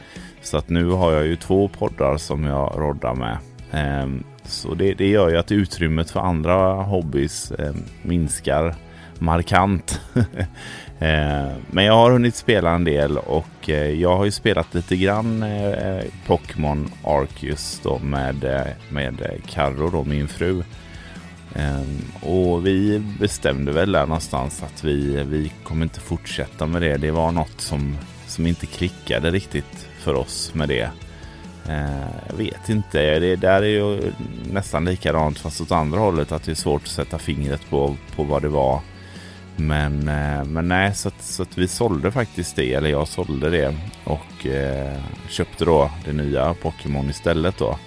Så 0.42 0.58
att 0.58 0.70
nu 0.70 0.90
har 0.90 1.12
jag 1.12 1.26
ju 1.26 1.36
två 1.36 1.68
poddar 1.68 2.18
som 2.18 2.44
jag 2.44 2.74
roddar 2.78 3.16
med. 3.16 3.38
Ehm, 3.72 4.24
så 4.50 4.74
det, 4.74 4.94
det 4.94 5.08
gör 5.08 5.30
ju 5.30 5.38
att 5.38 5.52
utrymmet 5.52 6.12
för 6.12 6.20
andra 6.20 6.74
hobbys 6.74 7.52
eh, 7.52 7.74
minskar 8.02 8.76
markant. 9.20 10.02
Eh, 11.02 11.52
men 11.72 11.86
jag 11.86 11.94
har 11.94 12.12
hunnit 12.12 12.36
spela 12.36 12.72
en 12.72 12.84
del 12.84 13.18
och 13.18 13.70
eh, 13.70 13.90
jag 13.90 14.18
har 14.18 14.26
ju 14.26 14.32
spelat 14.32 14.74
lite 14.74 14.96
grann 14.96 15.46
Pokémon 16.28 16.92
Arceus 17.04 17.80
då 17.84 18.00
med, 18.00 18.66
med 18.90 19.42
Carro 19.48 19.90
då, 19.90 20.04
min 20.04 20.28
fru. 20.28 20.64
Och 22.22 22.66
vi 22.66 23.04
bestämde 23.20 23.72
väl 23.72 23.92
där 23.92 24.06
någonstans 24.06 24.64
att 24.64 24.84
vi, 24.84 25.24
vi 25.24 25.52
kommer 25.64 25.84
inte 25.84 26.00
fortsätta 26.00 26.66
med 26.66 26.82
det. 26.82 26.98
Det 26.98 27.12
var 27.12 27.32
något 27.32 27.62
som, 27.62 27.98
som 28.28 28.48
inte 28.48 28.66
klickade 28.66 29.32
riktigt 29.32 29.88
för 30.00 30.14
oss 30.14 30.54
med 30.54 30.70
det. 30.70 30.90
Eh, 31.70 32.28
jag 32.30 32.36
vet 32.36 32.70
inte, 32.70 33.20
det 33.20 33.36
där 33.36 33.62
är 33.62 33.68
ju 33.68 34.14
nästan 34.52 34.86
likadant 34.86 35.40
fast 35.40 35.62
åt 35.62 35.72
andra 35.72 36.00
hållet 36.00 36.32
att 36.32 36.44
det 36.44 36.52
är 36.52 36.56
svårt 36.56 36.82
att 36.82 36.88
sätta 36.88 37.20
fingret 37.20 37.70
på, 37.70 37.96
på 38.16 38.24
vad 38.24 38.42
det 38.42 38.50
var. 38.50 38.82
Men, 39.56 40.08
eh, 40.08 40.44
men 40.46 40.68
nej, 40.68 40.96
så 40.96 41.08
att, 41.08 41.22
så 41.24 41.44
att 41.44 41.58
vi 41.58 41.68
sålde 41.68 42.12
faktiskt 42.12 42.56
det, 42.56 42.74
eller 42.74 42.90
jag 42.90 43.08
sålde 43.08 43.50
det 43.50 43.76
och 44.04 44.46
eh, 44.46 44.98
köpte 45.30 45.66
då 45.66 45.92
det 46.06 46.14
nya 46.14 46.54
Pokémon 46.54 47.10
istället 47.10 47.58
då. 47.58 47.78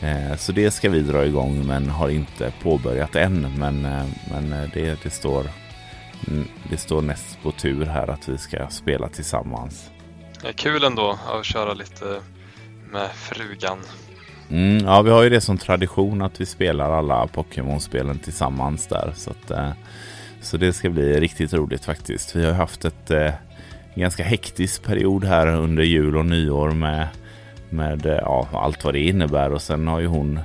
Eh, 0.00 0.36
så 0.36 0.52
det 0.52 0.70
ska 0.70 0.90
vi 0.90 1.00
dra 1.00 1.26
igång 1.26 1.66
men 1.66 1.88
har 1.88 2.08
inte 2.08 2.52
påbörjat 2.62 3.16
än. 3.16 3.58
Men, 3.58 3.84
eh, 3.84 4.06
men 4.30 4.52
eh, 4.52 4.70
det, 4.74 5.02
det, 5.02 5.10
står, 5.10 5.44
mm, 6.28 6.48
det 6.70 6.76
står 6.76 7.02
näst 7.02 7.42
på 7.42 7.52
tur 7.52 7.86
här 7.86 8.10
att 8.10 8.28
vi 8.28 8.38
ska 8.38 8.68
spela 8.68 9.08
tillsammans. 9.08 9.90
Ja, 10.42 10.50
kul 10.56 10.84
ändå 10.84 11.18
att 11.28 11.44
köra 11.44 11.74
lite 11.74 12.20
med 12.94 13.10
frugan. 13.10 13.78
Mm, 14.50 14.84
ja, 14.84 15.02
vi 15.02 15.10
har 15.10 15.22
ju 15.22 15.30
det 15.30 15.40
som 15.40 15.58
tradition 15.58 16.22
att 16.22 16.40
vi 16.40 16.46
spelar 16.46 16.90
alla 16.90 17.26
Pokémon-spelen 17.26 18.18
tillsammans 18.18 18.86
där. 18.86 19.12
Så, 19.16 19.30
att, 19.30 19.50
eh, 19.50 19.70
så 20.40 20.56
det 20.56 20.72
ska 20.72 20.90
bli 20.90 21.20
riktigt 21.20 21.54
roligt 21.54 21.84
faktiskt. 21.84 22.36
Vi 22.36 22.44
har 22.44 22.52
haft 22.52 22.84
ett 22.84 23.10
eh, 23.10 23.32
ganska 23.94 24.24
hektisk 24.24 24.82
period 24.82 25.24
här 25.24 25.46
under 25.46 25.82
jul 25.82 26.16
och 26.16 26.26
nyår 26.26 26.70
med 26.70 27.08
med 27.74 28.06
eh, 28.06 28.12
ja, 28.12 28.48
allt 28.52 28.84
vad 28.84 28.94
det 28.94 29.00
innebär 29.00 29.52
och 29.52 29.62
sen 29.62 29.88
har 29.88 30.00
ju 30.00 30.06
hon 30.06 30.40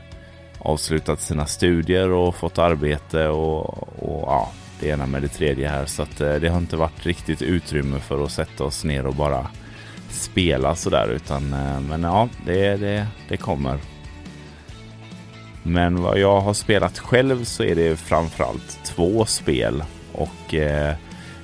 avslutat 0.60 1.22
sina 1.22 1.45
studier 1.45 2.12
och 2.12 2.36
fått 2.36 2.58
arbete 2.58 3.28
och, 3.28 3.70
och 4.04 4.24
ja, 4.28 4.52
det 4.80 4.88
ena 4.88 5.06
med 5.06 5.22
det 5.22 5.28
tredje 5.28 5.70
här 5.70 5.86
så 5.86 6.02
att 6.02 6.22
eh, 6.22 6.36
det 6.36 6.50
har 6.50 6.58
inte 6.58 6.76
varit 6.76 7.06
riktigt 7.06 7.41
utrymme 7.41 8.00
för 8.00 8.24
att 8.24 8.32
sätta 8.32 8.64
oss 8.64 8.84
ner 8.84 9.06
och 9.06 9.16
bara 9.16 9.47
spela 10.12 10.76
sådär 10.76 11.07
utan 11.07 11.53
eh, 11.53 11.80
men 11.80 12.03
ja, 12.03 12.30
det, 12.45 12.78
det, 12.78 13.07
det 13.30 13.38
kommer. 13.38 13.78
Men 15.64 16.01
vad 16.01 16.20
jag 16.20 16.41
har 16.41 16.53
spelat 16.53 16.99
själv 16.99 17.43
så 17.43 17.64
är 17.64 17.76
det 17.76 17.95
framförallt 17.95 18.80
två 18.84 19.26
spel 19.26 19.84
och 20.14 20.53
eh, 20.53 20.95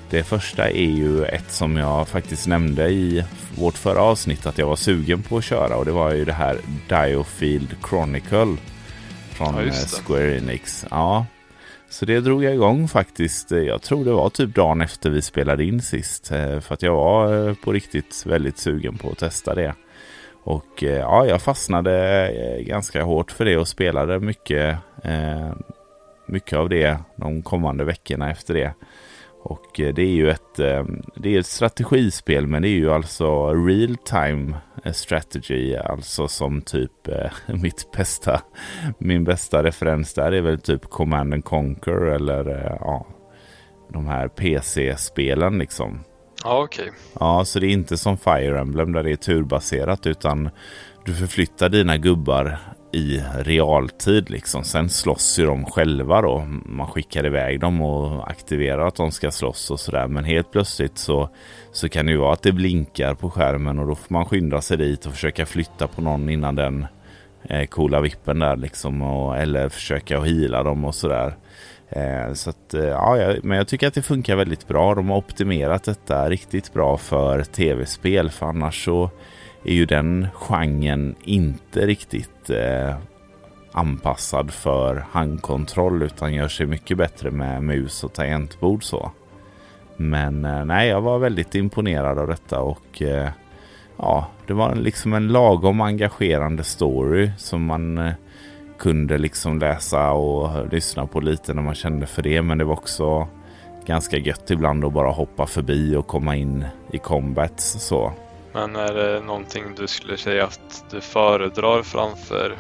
det 0.10 0.24
första 0.24 0.70
är 0.70 0.92
ju 0.92 1.26
ett 1.26 1.52
som 1.52 1.78
jag 1.78 2.08
faktiskt 2.08 2.48
nämnde 2.48 2.90
i 2.90 3.24
vårt 3.56 3.78
förra 3.78 4.02
avsnitt 4.02 4.46
att 4.46 4.58
jag 4.58 4.68
var 4.68 4.76
sugen 4.76 5.24
på 5.24 5.38
att 5.38 5.44
köra 5.44 5.78
och 5.78 5.86
det 5.86 5.92
var 5.92 6.14
ju 6.14 6.26
det 6.26 6.34
här 6.34 6.58
Diofield 6.90 7.76
Chronicle 7.90 8.58
från 9.30 9.56
ja, 9.56 9.64
eh, 9.64 9.74
Square 9.74 10.38
Enix. 10.38 10.86
Ja, 10.90 11.26
så 11.90 12.06
det 12.06 12.20
drog 12.20 12.44
jag 12.44 12.54
igång 12.54 12.88
faktiskt. 12.88 13.52
Jag 13.52 13.82
tror 13.82 14.06
det 14.06 14.12
var 14.12 14.30
typ 14.30 14.56
dagen 14.56 14.82
efter 14.82 15.10
vi 15.10 15.22
spelade 15.22 15.64
in 15.64 15.82
sist 15.82 16.32
eh, 16.32 16.60
för 16.60 16.74
att 16.74 16.82
jag 16.82 16.96
var 16.96 17.48
eh, 17.48 17.56
på 17.56 17.72
riktigt 17.74 18.24
väldigt 18.26 18.58
sugen 18.58 18.98
på 18.98 19.10
att 19.10 19.18
testa 19.18 19.56
det. 19.56 19.74
Och 20.44 20.84
eh, 20.84 20.98
ja, 20.98 21.26
jag 21.26 21.42
fastnade 21.42 22.62
ganska 22.62 23.04
hårt 23.04 23.32
för 23.32 23.46
det 23.46 23.58
och 23.58 23.68
spelade 23.68 24.20
mycket, 24.20 24.78
mycket 26.28 26.60
av 26.60 26.70
det 26.70 26.98
de 27.16 27.42
kommande 27.42 27.84
veckorna 27.84 28.32
efter 28.32 28.54
det. 28.54 28.74
Och 29.46 29.80
eh, 29.80 29.94
det 29.94 30.02
är 30.02 30.16
ju 30.16 30.30
ett, 30.30 30.60
eh, 30.60 30.86
det 31.16 31.36
är 31.36 31.40
ett 31.40 31.46
strategispel 31.46 32.48
men 32.48 32.62
det 32.62 32.68
är 32.68 32.78
ju 32.78 32.92
alltså 32.92 33.54
real 33.54 33.96
time 33.96 34.56
eh, 34.84 34.92
strategy. 34.92 35.76
Alltså 35.76 36.28
som 36.28 36.62
typ 36.62 36.92
mitt 37.46 37.92
bästa, 37.92 38.42
min 38.98 39.24
bästa 39.24 39.64
referens 39.64 40.14
där 40.14 40.32
är 40.32 40.42
väl 40.42 40.60
typ 40.60 40.90
Command 40.90 41.34
and 41.34 41.46
Conquer 41.46 42.02
eller 42.02 42.78
ja, 42.80 43.08
de 43.94 44.08
här 44.08 44.28
PC-spelen 44.28 45.58
liksom. 45.58 46.00
Ja, 46.44 46.64
okej. 46.64 46.84
Okay. 46.84 46.96
Ja, 47.20 47.46
så 47.46 47.60
det 47.60 47.68
är 47.68 47.72
inte 47.72 47.98
som 47.98 48.18
Fire 48.18 48.60
Emblem 48.60 48.94
där 48.94 49.04
det 49.04 49.12
är 49.12 49.16
turbaserat 49.16 50.08
utan 50.08 50.50
du 51.06 51.14
förflyttar 51.14 51.70
dina 51.70 51.98
gubbar 51.98 52.60
i 52.96 53.24
realtid 53.40 54.30
liksom. 54.30 54.64
Sen 54.64 54.90
slåss 54.90 55.40
ju 55.40 55.46
de 55.46 55.66
själva 55.66 56.22
då. 56.22 56.48
Man 56.66 56.88
skickar 56.88 57.26
iväg 57.26 57.60
dem 57.60 57.82
och 57.82 58.30
aktiverar 58.30 58.88
att 58.88 58.96
de 58.96 59.12
ska 59.12 59.32
slåss 59.32 59.72
och 59.72 59.80
sådär. 59.80 60.08
Men 60.08 60.24
helt 60.24 60.52
plötsligt 60.52 60.98
så, 60.98 61.30
så 61.72 61.90
kan 61.90 62.06
det 62.06 62.12
ju 62.12 62.18
vara 62.18 62.34
att 62.34 62.42
det 62.42 62.52
blinkar 62.52 63.14
på 63.14 63.30
skärmen 63.30 63.80
och 63.80 63.88
då 63.88 63.96
får 63.96 64.14
man 64.14 64.26
skynda 64.26 64.62
sig 64.62 64.78
dit 64.78 65.06
och 65.06 65.12
försöka 65.12 65.46
flytta 65.46 65.88
på 65.88 66.02
någon 66.02 66.30
innan 66.30 66.56
den 66.56 66.86
eh, 67.50 67.66
coola 67.66 68.02
vippen 68.02 68.40
där 68.40 68.56
liksom. 68.56 69.02
Och, 69.02 69.38
eller 69.38 69.70
försöka 69.70 70.22
hila 70.22 70.64
dem 70.64 70.86
och 70.86 70.96
sådär. 70.96 71.36
Eh, 71.90 72.34
så 72.34 72.50
att, 72.50 72.74
eh, 72.74 72.86
ja, 72.86 73.36
men 73.44 73.58
jag 73.58 73.68
tycker 73.68 73.88
att 73.88 73.94
det 73.94 74.02
funkar 74.02 74.36
väldigt 74.36 74.68
bra. 74.68 74.96
De 74.96 75.10
har 75.10 75.18
optimerat 75.18 75.84
detta 75.84 76.30
riktigt 76.30 76.74
bra 76.74 76.98
för 76.98 77.44
tv-spel. 77.44 78.30
För 78.30 78.46
annars 78.46 78.86
så 78.86 79.10
är 79.66 79.74
ju 79.74 79.86
den 79.86 80.28
genren 80.34 81.16
inte 81.24 81.86
riktigt 81.86 82.50
eh, 82.50 82.96
anpassad 83.72 84.52
för 84.52 85.06
handkontroll 85.12 86.02
utan 86.02 86.34
gör 86.34 86.48
sig 86.48 86.66
mycket 86.66 86.98
bättre 86.98 87.32
med 87.32 87.64
mus 87.64 88.04
och 88.04 88.14
tangentbord 88.14 88.84
så. 88.84 89.12
Men 89.98 90.46
eh, 90.46 90.66
nej, 90.66 90.90
jag 90.90 91.02
var 91.02 91.20
väldigt 91.20 91.56
imponerad 91.56 92.20
av 92.20 92.28
detta 92.28 92.62
och 92.62 93.02
eh, 93.02 93.30
ja, 93.98 94.28
det 94.48 94.54
var 94.54 94.76
liksom 94.76 95.14
en 95.14 95.28
lagom 95.28 95.82
engagerande 95.82 96.64
story 96.64 97.32
som 97.38 97.66
man 97.66 97.98
eh, 97.98 98.14
kunde 98.78 99.18
liksom 99.18 99.60
läsa 99.60 100.12
och 100.12 100.68
lyssna 100.72 101.08
på 101.08 101.20
lite 101.20 101.54
när 101.54 101.62
man 101.62 101.76
kände 101.76 102.08
för 102.08 102.22
det. 102.22 102.42
Men 102.42 102.58
det 102.58 102.64
var 102.64 102.74
också 102.74 103.28
ganska 103.86 104.18
gött 104.18 104.52
ibland 104.52 104.86
att 104.86 104.94
bara 104.94 105.12
hoppa 105.12 105.48
förbi 105.48 105.96
och 105.96 106.08
komma 106.08 106.36
in 106.36 106.66
i 106.92 106.98
combats 106.98 107.88
så. 107.88 108.14
Men 108.56 108.76
är 108.76 108.94
det 108.94 109.22
någonting 109.22 109.64
du 109.78 109.88
skulle 109.88 110.18
säga 110.18 110.44
att 110.44 110.86
du 110.92 111.02
föredrar 111.02 111.84
framför 111.84 112.58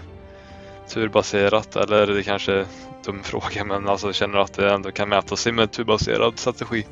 turbaserat 0.93 1.75
eller 1.75 2.07
det 2.07 2.23
kanske 2.23 2.53
är 2.53 2.57
en 2.59 2.65
dum 3.05 3.23
fråga 3.23 3.65
men 3.65 3.89
alltså 3.89 4.13
känner 4.13 4.33
du 4.33 4.41
att 4.41 4.53
det 4.53 4.73
ändå 4.73 4.91
kan 4.91 5.09
mäta 5.09 5.35
sig 5.35 5.51
med 5.51 5.71
turbaserad 5.71 6.39
strategi? 6.39 6.85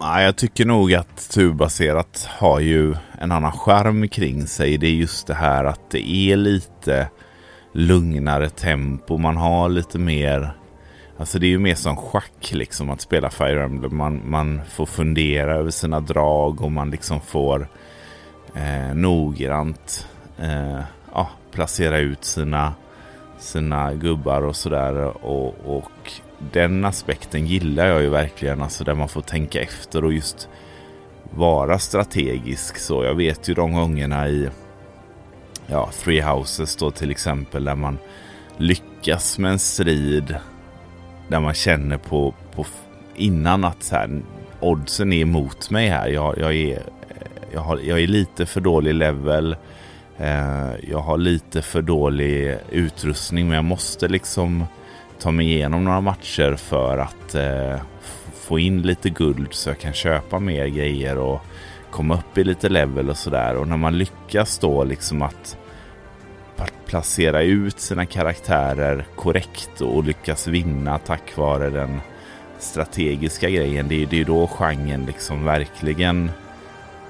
Nej, 0.00 0.24
jag 0.24 0.36
tycker 0.36 0.64
nog 0.64 0.94
att 0.94 1.30
turbaserat 1.30 2.28
har 2.38 2.60
ju 2.60 2.96
en 3.20 3.32
annan 3.32 3.52
skärm 3.52 4.08
kring 4.08 4.46
sig. 4.46 4.78
Det 4.78 4.86
är 4.86 4.94
just 4.94 5.26
det 5.26 5.34
här 5.34 5.64
att 5.64 5.90
det 5.90 6.10
är 6.10 6.36
lite 6.36 7.08
lugnare 7.72 8.50
tempo. 8.50 9.18
Man 9.18 9.36
har 9.36 9.68
lite 9.68 9.98
mer 9.98 10.54
Alltså 11.18 11.38
det 11.38 11.46
är 11.46 11.50
ju 11.50 11.58
mer 11.58 11.74
som 11.74 11.96
schack 11.96 12.52
liksom 12.52 12.90
att 12.90 13.00
spela 13.00 13.30
Fire 13.30 13.64
Emblem. 13.64 13.96
Man, 13.96 14.20
man 14.24 14.60
får 14.68 14.86
fundera 14.86 15.54
över 15.54 15.70
sina 15.70 16.00
drag 16.00 16.62
och 16.62 16.72
man 16.72 16.90
liksom 16.90 17.20
får 17.20 17.68
eh, 18.54 18.94
noggrant 18.94 20.08
eh, 20.38 20.80
ja, 21.12 21.30
placera 21.50 21.98
ut 21.98 22.24
sina, 22.24 22.74
sina 23.38 23.94
gubbar 23.94 24.42
och 24.42 24.56
sådär. 24.56 25.24
Och, 25.26 25.76
och 25.76 26.12
den 26.52 26.84
aspekten 26.84 27.46
gillar 27.46 27.86
jag 27.86 28.02
ju 28.02 28.08
verkligen. 28.08 28.62
Alltså 28.62 28.84
där 28.84 28.94
man 28.94 29.08
får 29.08 29.22
tänka 29.22 29.60
efter 29.60 30.04
och 30.04 30.12
just 30.12 30.48
vara 31.30 31.78
strategisk. 31.78 32.78
Så 32.78 33.04
jag 33.04 33.14
vet 33.14 33.48
ju 33.48 33.54
de 33.54 33.72
gångerna 33.72 34.28
i 34.28 34.48
ja, 35.66 35.90
Three 35.92 36.20
Houses 36.20 36.76
då 36.76 36.90
till 36.90 37.10
exempel 37.10 37.64
där 37.64 37.74
man 37.74 37.98
lyckas 38.56 39.38
med 39.38 39.52
en 39.52 39.58
strid 39.58 40.36
där 41.28 41.40
man 41.40 41.54
känner 41.54 41.98
på, 41.98 42.34
på 42.54 42.66
innan 43.16 43.64
att 43.64 43.82
så 43.82 43.96
här, 43.96 44.22
oddsen 44.60 45.12
är 45.12 45.20
emot 45.20 45.70
mig 45.70 45.88
här. 45.88 46.08
Jag, 46.08 46.38
jag, 46.38 46.54
är, 46.54 46.82
jag, 47.52 47.60
har, 47.60 47.78
jag 47.78 48.00
är 48.00 48.06
lite 48.06 48.46
för 48.46 48.60
dålig 48.60 48.94
level. 48.94 49.56
Eh, 50.18 50.70
jag 50.88 50.98
har 50.98 51.18
lite 51.18 51.62
för 51.62 51.82
dålig 51.82 52.56
utrustning 52.70 53.46
men 53.46 53.54
jag 53.54 53.64
måste 53.64 54.08
liksom 54.08 54.64
ta 55.20 55.30
mig 55.30 55.46
igenom 55.46 55.84
några 55.84 56.00
matcher 56.00 56.56
för 56.56 56.98
att 56.98 57.34
eh, 57.34 57.80
få 58.34 58.58
in 58.58 58.82
lite 58.82 59.10
guld 59.10 59.48
så 59.50 59.70
jag 59.70 59.78
kan 59.78 59.92
köpa 59.92 60.38
mer 60.38 60.66
grejer 60.66 61.18
och 61.18 61.40
komma 61.90 62.14
upp 62.14 62.38
i 62.38 62.44
lite 62.44 62.68
level 62.68 63.10
och 63.10 63.16
sådär. 63.16 63.56
Och 63.56 63.68
när 63.68 63.76
man 63.76 63.98
lyckas 63.98 64.58
då 64.58 64.84
liksom 64.84 65.22
att 65.22 65.58
placera 66.86 67.42
ut 67.42 67.80
sina 67.80 68.06
karaktärer 68.06 69.06
korrekt 69.16 69.80
och 69.80 70.04
lyckas 70.04 70.46
vinna 70.46 70.98
tack 70.98 71.36
vare 71.36 71.70
den 71.70 72.00
strategiska 72.58 73.50
grejen. 73.50 73.88
Det 73.88 74.02
är, 74.02 74.14
är 74.14 74.24
då 74.24 74.46
genren 74.46 75.06
liksom 75.06 75.44
verkligen 75.44 76.30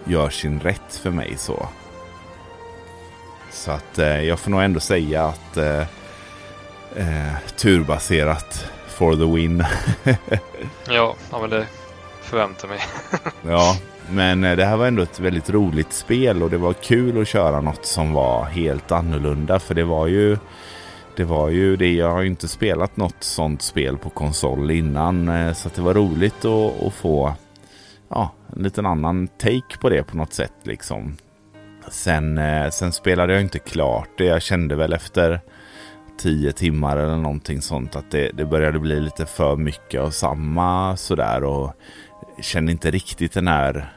gör 0.05 0.31
sin 0.31 0.61
rätt 0.61 1.01
för 1.03 1.11
mig 1.11 1.35
så. 1.37 1.69
Så 3.51 3.71
att 3.71 3.99
eh, 3.99 4.23
jag 4.23 4.39
får 4.39 4.51
nog 4.51 4.63
ändå 4.63 4.81
säga 4.81 5.25
att 5.25 5.57
eh, 5.57 5.81
eh, 6.97 7.39
turbaserat 7.57 8.71
for 8.89 9.17
the 9.17 9.37
win. 9.37 9.65
ja, 10.89 11.17
ja, 11.31 11.41
men 11.41 11.51
det 11.51 11.67
förväntar 12.23 12.69
mig. 12.69 12.79
ja, 13.49 13.77
men 14.11 14.45
eh, 14.45 14.57
det 14.57 14.65
här 14.65 14.77
var 14.77 14.87
ändå 14.87 15.03
ett 15.03 15.21
väldigt 15.21 15.51
roligt 15.51 15.93
spel 15.93 16.43
och 16.43 16.51
det 16.51 16.59
var 16.59 16.73
kul 16.73 17.23
att 17.23 17.29
köra 17.29 17.61
något 17.61 17.87
som 17.87 18.13
var 18.13 18.45
helt 18.45 18.93
annorlunda. 18.93 19.59
För 19.59 19.75
det 19.75 19.85
var 19.85 20.07
ju 20.07 20.39
det 21.17 21.25
var 21.25 21.49
ju 21.49 21.77
det. 21.77 21.93
Jag 21.93 22.13
har 22.13 22.21
ju 22.21 22.29
inte 22.29 22.49
spelat 22.49 22.97
något 22.97 23.23
sånt 23.23 23.63
spel 23.63 23.99
på 23.99 24.11
konsol 24.11 24.71
innan. 24.71 25.29
Eh, 25.29 25.53
så 25.53 25.71
det 25.75 25.83
var 25.83 25.95
roligt 25.95 26.45
att, 26.45 26.83
att 26.83 26.95
få 26.95 27.35
ja, 28.09 28.33
en 28.57 28.63
liten 28.63 28.87
annan 28.87 29.29
take 29.29 29.79
på 29.81 29.89
det 29.89 30.03
på 30.03 30.17
något 30.17 30.33
sätt. 30.33 30.53
Liksom. 30.63 31.17
Sen, 31.89 32.39
eh, 32.39 32.71
sen 32.71 32.93
spelade 32.93 33.33
jag 33.33 33.43
inte 33.43 33.59
klart 33.59 34.09
det. 34.19 34.25
Jag 34.25 34.43
kände 34.43 34.77
väl 34.77 34.93
efter 34.93 35.41
tio 36.19 36.53
timmar 36.53 36.97
eller 36.97 37.17
någonting 37.17 37.63
sånt 37.63 37.97
att 37.97 38.11
det, 38.11 38.31
det 38.35 38.45
började 38.45 38.79
bli 38.79 39.01
lite 39.01 39.27
för 39.27 39.57
mycket 39.57 40.01
av 40.01 40.11
samma 40.11 40.97
sådär. 40.97 41.45
Och 41.45 41.73
kände 42.41 42.73
inte 42.73 42.91
riktigt 42.91 43.33
den 43.33 43.49
här 43.49 43.93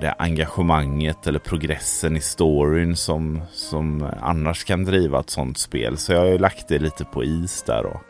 det 0.00 0.14
engagemanget 0.18 1.26
eller 1.26 1.38
progressen 1.38 2.16
i 2.16 2.20
storyn 2.20 2.96
som, 2.96 3.42
som 3.52 4.10
annars 4.20 4.64
kan 4.64 4.84
driva 4.84 5.20
ett 5.20 5.30
sånt 5.30 5.58
spel. 5.58 5.96
Så 5.96 6.12
jag 6.12 6.20
har 6.20 6.26
ju 6.26 6.38
lagt 6.38 6.68
det 6.68 6.78
lite 6.78 7.04
på 7.04 7.24
is 7.24 7.62
där 7.62 7.82
då. 7.82 8.00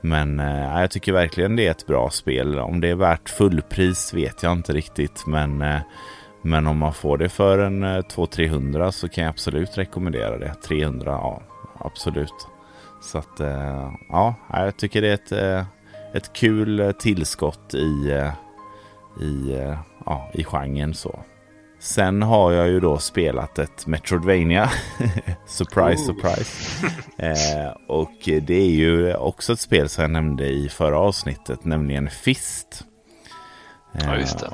Men 0.00 0.40
eh, 0.40 0.80
jag 0.80 0.90
tycker 0.90 1.12
verkligen 1.12 1.56
det 1.56 1.66
är 1.66 1.70
ett 1.70 1.86
bra 1.86 2.10
spel. 2.10 2.58
Om 2.58 2.80
det 2.80 2.88
är 2.88 2.94
värt 2.94 3.28
fullpris 3.28 4.14
vet 4.14 4.42
jag 4.42 4.52
inte 4.52 4.72
riktigt. 4.72 5.26
Men, 5.26 5.62
eh, 5.62 5.80
men 6.42 6.66
om 6.66 6.78
man 6.78 6.94
får 6.94 7.18
det 7.18 7.28
för 7.28 7.58
en 7.58 7.82
eh, 7.82 7.88
200-300 7.88 8.90
så 8.90 9.08
kan 9.08 9.24
jag 9.24 9.30
absolut 9.30 9.78
rekommendera 9.78 10.38
det. 10.38 10.54
300, 10.54 11.10
ja 11.10 11.42
absolut. 11.78 12.48
Så 13.00 13.18
att 13.18 13.40
eh, 13.40 13.92
ja, 14.08 14.34
jag 14.52 14.76
tycker 14.76 15.02
det 15.02 15.08
är 15.08 15.14
ett, 15.14 15.32
eh, 15.32 15.64
ett 16.14 16.32
kul 16.32 16.80
eh, 16.80 16.92
tillskott 16.92 17.74
i, 17.74 18.22
i 19.20 19.64
ja, 20.06 20.30
i 20.34 20.44
genren 20.44 20.94
så. 20.94 21.18
Sen 21.78 22.22
har 22.22 22.52
jag 22.52 22.68
ju 22.68 22.80
då 22.80 22.98
spelat 22.98 23.58
ett 23.58 23.86
Metroidvania. 23.86 24.70
surprise, 25.46 26.02
oh. 26.02 26.06
surprise. 26.06 26.86
eh, 27.18 27.76
och 27.88 28.12
det 28.24 28.54
är 28.54 28.70
ju 28.70 29.14
också 29.14 29.52
ett 29.52 29.60
spel 29.60 29.88
som 29.88 30.02
jag 30.02 30.10
nämnde 30.10 30.48
i 30.48 30.68
förra 30.68 30.98
avsnittet, 30.98 31.64
nämligen 31.64 32.10
Fist. 32.10 32.84
Eh, 33.94 34.06
ja, 34.06 34.16
just 34.16 34.38
det. 34.38 34.50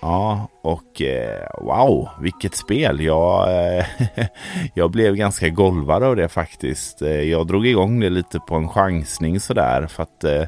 Ja, 0.00 0.48
och 0.62 1.02
eh, 1.02 1.48
wow, 1.60 2.08
vilket 2.20 2.54
spel. 2.54 3.00
Jag, 3.00 3.48
eh, 3.76 3.84
jag 4.74 4.90
blev 4.90 5.14
ganska 5.14 5.48
golvad 5.48 6.02
av 6.02 6.16
det 6.16 6.28
faktiskt. 6.28 7.02
Eh, 7.02 7.22
jag 7.22 7.46
drog 7.46 7.66
igång 7.66 8.00
det 8.00 8.10
lite 8.10 8.40
på 8.40 8.54
en 8.54 8.68
chansning 8.68 9.40
sådär. 9.40 9.86
För 9.86 10.02
att 10.02 10.24
eh, 10.24 10.44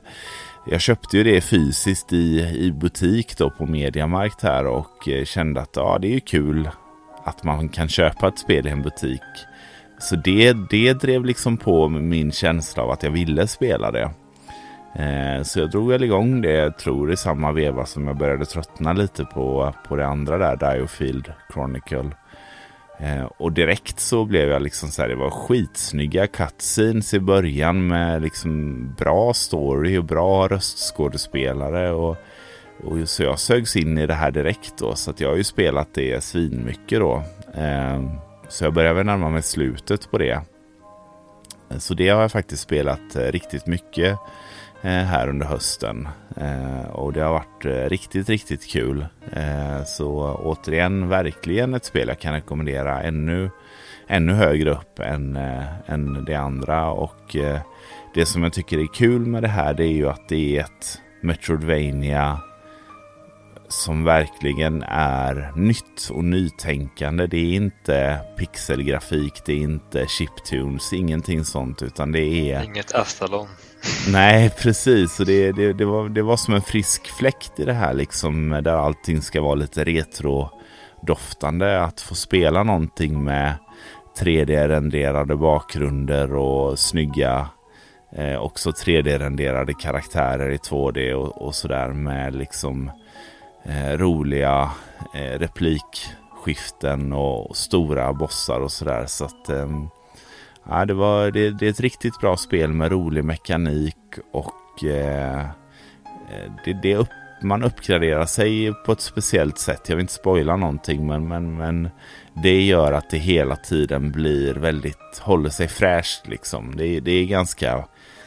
jag 0.70 0.80
köpte 0.80 1.16
ju 1.16 1.24
det 1.24 1.40
fysiskt 1.40 2.12
i, 2.12 2.40
i 2.40 2.72
butik 2.72 3.38
då 3.38 3.50
på 3.50 3.66
Mediamarkt 3.66 4.42
här 4.42 4.66
och 4.66 5.08
eh, 5.08 5.24
kände 5.24 5.60
att 5.60 5.76
ja, 5.76 5.98
det 6.00 6.08
är 6.08 6.12
ju 6.12 6.20
kul 6.20 6.70
att 7.24 7.44
man 7.44 7.68
kan 7.68 7.88
köpa 7.88 8.28
ett 8.28 8.38
spel 8.38 8.66
i 8.66 8.70
en 8.70 8.82
butik. 8.82 9.22
Så 9.98 10.16
det, 10.16 10.52
det 10.70 10.92
drev 10.92 11.24
liksom 11.24 11.56
på 11.56 11.88
min 11.88 12.32
känsla 12.32 12.82
av 12.82 12.90
att 12.90 13.02
jag 13.02 13.10
ville 13.10 13.46
spela 13.46 13.90
det. 13.90 14.10
Eh, 14.94 15.42
så 15.42 15.60
jag 15.60 15.70
drog 15.70 15.88
väl 15.88 16.04
igång 16.04 16.40
det, 16.40 16.52
jag 16.52 16.78
tror 16.78 17.12
i 17.12 17.16
samma 17.16 17.52
veva 17.52 17.86
som 17.86 18.06
jag 18.06 18.16
började 18.16 18.44
tröttna 18.44 18.92
lite 18.92 19.24
på, 19.24 19.74
på 19.88 19.96
det 19.96 20.06
andra 20.06 20.38
där, 20.38 20.74
Diofield 20.74 21.32
Chronicle. 21.52 22.10
Eh, 23.00 23.24
och 23.36 23.52
direkt 23.52 24.00
så 24.00 24.24
blev 24.24 24.48
jag 24.48 24.62
liksom 24.62 24.88
så 24.88 25.02
här, 25.02 25.08
det 25.08 25.14
var 25.14 25.30
skitsnygga 25.30 26.26
cutscenes 26.26 27.14
i 27.14 27.20
början 27.20 27.86
med 27.86 28.22
liksom 28.22 28.94
bra 28.98 29.34
story 29.34 29.98
och 29.98 30.04
bra 30.04 30.48
röstskådespelare. 30.48 31.92
Och, 31.92 32.16
och 32.84 33.08
så 33.08 33.22
jag 33.22 33.38
sögs 33.38 33.76
in 33.76 33.98
i 33.98 34.06
det 34.06 34.14
här 34.14 34.30
direkt 34.30 34.78
då, 34.78 34.94
så 34.94 35.10
att 35.10 35.20
jag 35.20 35.28
har 35.28 35.36
ju 35.36 35.44
spelat 35.44 35.88
det 35.94 36.24
svinmycket 36.24 37.00
då. 37.00 37.22
Eh, 37.54 38.02
så 38.48 38.64
jag 38.64 38.74
börjar 38.74 38.94
väl 38.94 39.06
närma 39.06 39.28
mig 39.28 39.42
slutet 39.42 40.10
på 40.10 40.18
det. 40.18 40.40
Eh, 41.70 41.78
så 41.78 41.94
det 41.94 42.08
har 42.08 42.20
jag 42.20 42.32
faktiskt 42.32 42.62
spelat 42.62 43.16
eh, 43.16 43.22
riktigt 43.22 43.66
mycket. 43.66 44.18
Eh, 44.82 44.90
här 44.90 45.28
under 45.28 45.46
hösten. 45.46 46.08
Eh, 46.36 46.90
och 46.90 47.12
det 47.12 47.20
har 47.20 47.32
varit 47.32 47.64
eh, 47.64 47.88
riktigt, 47.88 48.28
riktigt 48.28 48.66
kul. 48.70 49.06
Så 49.86 50.40
återigen, 50.44 51.08
verkligen 51.08 51.74
ett 51.74 51.84
spel 51.84 52.08
jag 52.08 52.18
kan 52.18 52.34
rekommendera 52.34 53.02
ännu, 53.02 53.50
ännu 54.06 54.32
högre 54.32 54.70
upp 54.70 54.98
än, 54.98 55.36
än 55.86 56.24
det 56.24 56.34
andra. 56.34 56.90
Och 56.90 57.36
det 58.14 58.26
som 58.26 58.42
jag 58.42 58.52
tycker 58.52 58.78
är 58.78 58.94
kul 58.94 59.26
med 59.26 59.42
det 59.42 59.48
här 59.48 59.74
det 59.74 59.84
är 59.84 59.92
ju 59.92 60.08
att 60.08 60.28
det 60.28 60.56
är 60.56 60.60
ett 60.60 61.00
Metroidvania 61.22 62.40
som 63.68 64.04
verkligen 64.04 64.82
är 64.88 65.52
nytt 65.56 66.10
och 66.10 66.24
nytänkande. 66.24 67.26
Det 67.26 67.36
är 67.36 67.54
inte 67.54 68.20
pixelgrafik, 68.38 69.42
det 69.46 69.52
är 69.52 69.62
inte 69.62 70.06
chiptunes, 70.08 70.92
ingenting 70.92 71.44
sånt 71.44 71.82
utan 71.82 72.12
det 72.12 72.52
är... 72.52 72.64
Inget 72.64 72.94
Astalon. 72.94 73.48
Nej, 74.12 74.50
precis. 74.50 75.20
Och 75.20 75.26
det, 75.26 75.52
det, 75.52 75.72
det, 75.72 75.84
var, 75.84 76.08
det 76.08 76.22
var 76.22 76.36
som 76.36 76.54
en 76.54 76.62
frisk 76.62 77.06
fläkt 77.06 77.60
i 77.60 77.64
det 77.64 77.72
här 77.72 77.94
liksom. 77.94 78.50
Där 78.50 78.74
allting 78.74 79.22
ska 79.22 79.42
vara 79.42 79.54
lite 79.54 79.84
retro-doftande. 79.84 81.84
Att 81.84 82.00
få 82.00 82.14
spela 82.14 82.62
någonting 82.62 83.24
med 83.24 83.54
3D-renderade 84.20 85.36
bakgrunder 85.36 86.34
och 86.34 86.78
snygga 86.78 87.48
eh, 88.16 88.36
också 88.36 88.70
3D-renderade 88.70 89.72
karaktärer 89.72 90.50
i 90.50 90.56
2D 90.56 91.12
och, 91.12 91.46
och 91.46 91.54
sådär 91.54 91.88
med 91.88 92.34
liksom 92.34 92.90
eh, 93.64 93.98
roliga 93.98 94.70
eh, 95.14 95.38
replikskiften 95.38 97.12
och 97.12 97.56
stora 97.56 98.12
bossar 98.12 98.60
och 98.60 98.72
sådär. 98.72 99.04
Så 99.06 99.24
att 99.24 99.48
eh, 99.48 99.68
Ja, 100.70 100.84
det, 100.84 100.94
var, 100.94 101.30
det, 101.30 101.50
det, 101.50 101.66
är 101.66 101.70
ett 101.70 101.80
riktigt 101.80 102.20
bra 102.20 102.36
spel 102.36 102.72
med 102.72 102.90
rolig 102.92 103.24
mekanik 103.24 103.96
och 104.32 104.84
eh, 104.84 105.40
eh, 105.40 106.52
det, 106.64 106.72
det 106.82 106.96
upp, 106.96 107.08
man 107.42 107.62
uppgraderar 107.62 108.26
sig 108.26 108.74
på 108.86 108.92
ett 108.92 109.00
speciellt 109.00 109.58
sätt. 109.58 109.88
Jag 109.88 109.96
vill 109.96 110.02
inte 110.02 110.12
spoila 110.12 110.56
någonting 110.56 111.06
men, 111.06 111.28
men, 111.28 111.56
men 111.56 111.88
det 112.32 112.62
gör 112.62 112.92
att 112.92 113.10
det 113.10 113.18
hela 113.18 113.56
tiden 113.56 114.12
blir 114.12 114.54
väldigt, 114.54 115.18
håller 115.20 115.50
sig 115.50 115.68
fräscht 115.68 116.28
liksom. 116.28 116.76
Det, 116.76 117.00
det 117.00 117.12
är 117.12 117.24
ganska 117.24 117.84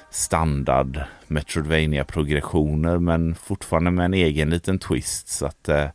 standard 0.10 1.04
metroidvania 1.28 2.04
progressioner 2.04 2.98
men 2.98 3.36
fortfarande 3.36 3.92
med 3.92 4.06
en 4.06 4.14
egen 4.14 4.50
liten 4.50 4.80
twist. 4.80 5.28
Så 5.28 5.46
att 5.46 5.70
eh, 5.70 5.88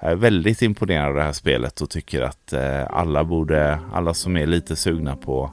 jag 0.00 0.10
är 0.10 0.16
väldigt 0.16 0.62
imponerad 0.62 1.08
av 1.08 1.14
det 1.14 1.22
här 1.22 1.32
spelet 1.32 1.80
och 1.80 1.90
tycker 1.90 2.22
att 2.22 2.52
eh, 2.52 2.84
alla 2.90 3.24
borde, 3.24 3.78
alla 3.92 4.14
som 4.14 4.36
är 4.36 4.46
lite 4.46 4.76
sugna 4.76 5.16
på 5.16 5.52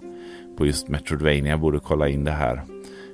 på 0.61 0.65
just 0.65 0.87
Metroidvania 0.87 1.57
borde 1.57 1.79
kolla 1.79 2.07
in 2.09 2.23
det 2.23 2.31
här. 2.31 2.61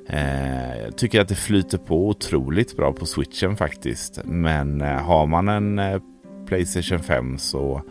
Eh, 0.09 0.83
jag 0.83 0.97
tycker 0.97 1.21
att 1.21 1.27
det 1.27 1.35
flyter 1.35 1.77
på 1.77 2.07
otroligt 2.07 2.77
bra 2.77 2.93
på 2.93 3.05
switchen 3.05 3.57
faktiskt. 3.57 4.21
Men 4.25 4.81
eh, 4.81 4.87
har 4.87 5.25
man 5.25 5.47
en 5.47 5.79
eh, 5.79 6.01
Playstation 6.47 6.99
5 6.99 7.37
så 7.37 7.81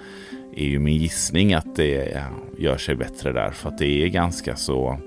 är 0.56 0.64
ju 0.64 0.78
min 0.78 0.96
gissning 0.96 1.54
att 1.54 1.76
det 1.76 2.12
eh, 2.12 2.22
gör 2.58 2.76
sig 2.76 2.96
bättre 2.96 3.32
där. 3.32 3.50
För 3.50 3.68
att 3.68 3.78
det 3.78 4.04
är 4.04 4.08
ganska 4.08 4.56
så 4.56 4.98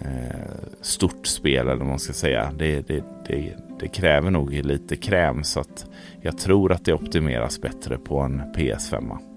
eh, 0.00 0.68
stort 0.80 1.26
spel 1.26 1.66
eller 1.66 1.76
vad 1.76 1.86
man 1.86 1.98
ska 1.98 2.12
säga. 2.12 2.52
Det, 2.58 2.88
det, 2.88 3.04
det, 3.28 3.56
det, 3.80 3.88
kräver 3.88 4.30
nog 4.30 4.52
lite 4.52 4.96
kräm 4.96 5.44
så 5.44 5.60
att 5.60 5.86
jag 6.20 6.38
tror 6.38 6.72
att 6.72 6.84
det 6.84 6.92
optimeras 6.92 7.60
bättre 7.60 7.98
på 7.98 8.18
en 8.18 8.42
PS5. 8.56 9.27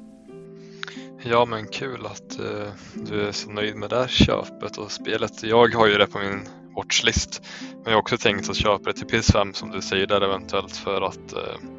Ja 1.23 1.45
men 1.45 1.67
kul 1.67 2.05
att 2.05 2.39
uh, 2.39 2.67
du 2.93 3.27
är 3.27 3.31
så 3.31 3.51
nöjd 3.51 3.75
med 3.75 3.89
det 3.89 3.95
här 3.95 4.07
köpet 4.07 4.77
och 4.77 4.91
spelet. 4.91 5.43
Jag 5.43 5.75
har 5.75 5.87
ju 5.87 5.97
det 5.97 6.07
på 6.07 6.19
min 6.19 6.47
watchlist. 6.75 7.41
Men 7.71 7.83
jag 7.85 7.91
har 7.91 8.01
också 8.01 8.17
tänkt 8.17 8.49
att 8.49 8.55
köpa 8.55 8.83
det 8.83 8.93
till 8.93 9.07
PS5 9.07 9.53
som 9.53 9.71
du 9.71 9.81
säger 9.81 10.07
där 10.07 10.21
eventuellt 10.21 10.77
för 10.77 11.01
att 11.01 11.33
uh, 11.33 11.69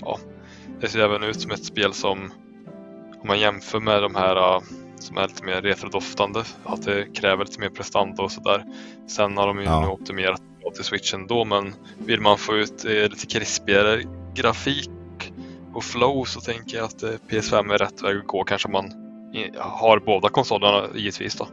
ja, 0.00 0.18
det 0.80 0.88
ser 0.88 0.98
även 0.98 1.22
ut 1.22 1.40
som 1.40 1.50
ett 1.50 1.64
spel 1.64 1.92
som 1.92 2.32
om 3.20 3.28
man 3.28 3.40
jämför 3.40 3.80
med 3.80 4.02
de 4.02 4.14
här 4.14 4.56
uh, 4.56 4.62
som 4.98 5.16
är 5.16 5.28
lite 5.28 5.44
mer 5.44 5.62
retrodoftande, 5.62 6.44
att 6.64 6.82
det 6.82 7.06
kräver 7.14 7.44
lite 7.44 7.60
mer 7.60 7.68
prestanda 7.70 8.22
och 8.22 8.32
sådär. 8.32 8.64
Sen 9.08 9.36
har 9.36 9.46
de 9.46 9.58
ju 9.58 9.64
ja. 9.64 9.80
nu 9.80 9.86
optimerat 9.86 10.42
till 10.74 10.84
switchen 10.84 11.26
då 11.26 11.44
men 11.44 11.74
vill 11.98 12.20
man 12.20 12.38
få 12.38 12.56
ut 12.56 12.84
lite 12.84 13.26
krispigare 13.26 14.02
grafik 14.34 14.90
och 15.74 15.84
flow 15.84 16.24
så 16.24 16.40
tänker 16.40 16.76
jag 16.76 16.84
att 16.84 17.02
eh, 17.02 17.10
PS5 17.28 17.74
är 17.74 17.78
rätt 17.78 18.02
väg 18.02 18.16
att 18.16 18.26
gå. 18.26 18.44
Kanske 18.44 18.68
man 18.68 18.92
har 19.58 19.98
båda 19.98 20.28
konsolerna 20.28 20.82
givetvis 20.94 21.34
då. 21.34 21.48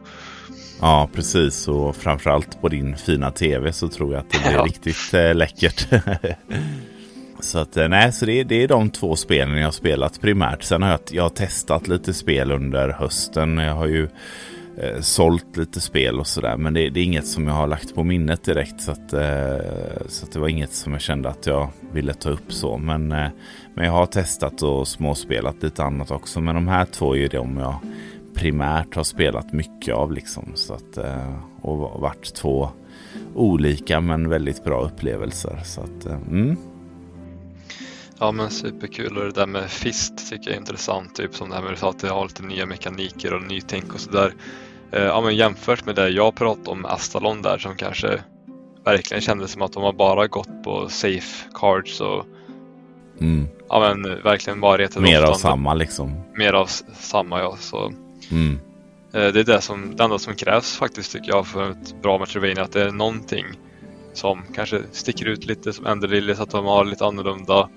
Ja, 0.80 1.08
precis. 1.12 1.68
Och 1.68 1.96
framförallt 1.96 2.60
på 2.60 2.68
din 2.68 2.96
fina 2.96 3.30
tv 3.30 3.72
så 3.72 3.88
tror 3.88 4.12
jag 4.12 4.20
att 4.20 4.30
det 4.30 4.38
blir 4.38 4.52
ja. 4.56 4.64
riktigt 4.64 5.14
äh, 5.14 5.34
läckert. 5.34 5.86
så 7.40 7.58
att 7.58 7.76
eh, 7.76 7.88
nej, 7.88 8.12
så 8.12 8.26
det, 8.26 8.44
det 8.44 8.62
är 8.62 8.68
de 8.68 8.90
två 8.90 9.16
spelen 9.16 9.56
jag 9.56 9.66
har 9.66 9.72
spelat 9.72 10.20
primärt. 10.20 10.62
Sen 10.62 10.82
har 10.82 10.90
jag, 10.90 11.00
jag 11.10 11.22
har 11.22 11.30
testat 11.30 11.88
lite 11.88 12.14
spel 12.14 12.50
under 12.50 12.88
hösten. 12.88 13.58
Jag 13.58 13.74
har 13.74 13.86
ju 13.86 14.08
eh, 14.82 15.00
sålt 15.00 15.56
lite 15.56 15.80
spel 15.80 16.20
och 16.20 16.26
sådär. 16.26 16.56
Men 16.56 16.74
det, 16.74 16.90
det, 16.90 17.00
är 17.00 17.04
inget 17.04 17.26
som 17.26 17.46
jag 17.46 17.54
har 17.54 17.66
lagt 17.66 17.94
på 17.94 18.04
minnet 18.04 18.44
direkt. 18.44 18.80
Så, 18.80 18.90
att, 18.90 19.12
eh, 19.12 20.06
så 20.08 20.26
att 20.26 20.32
det 20.32 20.38
var 20.38 20.48
inget 20.48 20.72
som 20.72 20.92
jag 20.92 21.02
kände 21.02 21.28
att 21.28 21.46
jag 21.46 21.68
ville 21.92 22.14
ta 22.14 22.30
upp 22.30 22.52
så. 22.52 22.78
Men, 22.78 23.12
eh, 23.12 23.28
men 23.74 23.84
jag 23.84 23.92
har 23.92 24.06
testat 24.06 24.62
och 24.62 24.88
småspelat 24.88 25.62
lite 25.62 25.84
annat 25.84 26.10
också. 26.10 26.40
Men 26.40 26.54
de 26.54 26.68
här 26.68 26.84
två 26.84 27.14
är 27.14 27.18
ju 27.18 27.28
de 27.28 27.56
jag 27.56 27.76
primärt 28.34 28.94
har 28.94 29.04
spelat 29.04 29.52
mycket 29.52 29.94
av. 29.94 30.12
Liksom, 30.12 30.52
så 30.54 30.74
att, 30.74 30.96
eh, 30.96 31.34
och 31.62 32.00
varit 32.00 32.34
två 32.34 32.68
olika 33.34 34.00
men 34.00 34.28
väldigt 34.28 34.64
bra 34.64 34.82
upplevelser. 34.82 35.60
Så 35.64 35.80
att, 35.80 36.06
eh, 36.06 36.12
mm. 36.30 36.56
Ja 38.18 38.32
men 38.32 38.50
superkul 38.50 39.18
och 39.18 39.24
det 39.24 39.30
där 39.30 39.46
med 39.46 39.70
Fist 39.70 40.30
tycker 40.30 40.50
jag 40.50 40.56
är 40.56 40.60
intressant. 40.60 41.14
Typ 41.14 41.34
som 41.34 41.48
det 41.48 41.54
här 41.54 41.62
med 41.62 41.82
att 41.82 41.98
det 41.98 42.08
har 42.08 42.24
lite 42.24 42.42
nya 42.42 42.66
mekaniker 42.66 43.34
och 43.34 43.42
nytänk 43.42 43.94
och 43.94 44.00
sådär. 44.00 44.34
Eh, 44.92 45.02
ja 45.02 45.20
men 45.20 45.36
jämfört 45.36 45.86
med 45.86 45.94
det 45.94 46.08
jag 46.08 46.34
pratade 46.34 46.70
om 46.70 46.84
Astalon 46.84 47.42
där 47.42 47.58
som 47.58 47.76
kanske 47.76 48.20
verkligen 48.84 49.20
kändes 49.20 49.50
som 49.52 49.62
att 49.62 49.72
de 49.72 49.82
har 49.82 49.92
bara 49.92 50.26
gått 50.26 50.62
på 50.64 50.88
safe 50.88 51.48
cards 51.54 52.00
och 52.00 52.26
mm. 53.20 53.48
ja 53.68 53.80
men 53.80 54.22
verkligen 54.22 54.60
bara 54.60 54.78
retat 54.78 55.02
Mer 55.02 55.22
av 55.22 55.34
samma 55.34 55.74
liksom. 55.74 56.22
Mer 56.34 56.52
av 56.52 56.66
samma 56.98 57.40
ja. 57.40 57.56
Så, 57.60 57.92
mm. 58.30 58.60
eh, 59.12 59.32
det 59.32 59.40
är 59.40 59.44
det, 59.44 59.60
som, 59.60 59.96
det 59.96 60.04
enda 60.04 60.18
som 60.18 60.34
krävs 60.34 60.76
faktiskt 60.76 61.12
tycker 61.12 61.28
jag 61.28 61.46
för 61.46 61.70
ett 61.70 62.02
bra 62.02 62.18
Metroidvania 62.18 62.64
att 62.64 62.72
det 62.72 62.82
är 62.82 62.90
någonting 62.90 63.46
som 64.12 64.42
kanske 64.54 64.82
sticker 64.92 65.26
ut 65.26 65.44
lite 65.44 65.72
som 65.72 65.86
Ender 65.86 66.08
Lily 66.08 66.34
så 66.34 66.42
att 66.42 66.50
de 66.50 66.64
har 66.66 66.84
lite 66.84 67.04
annorlunda 67.04 67.68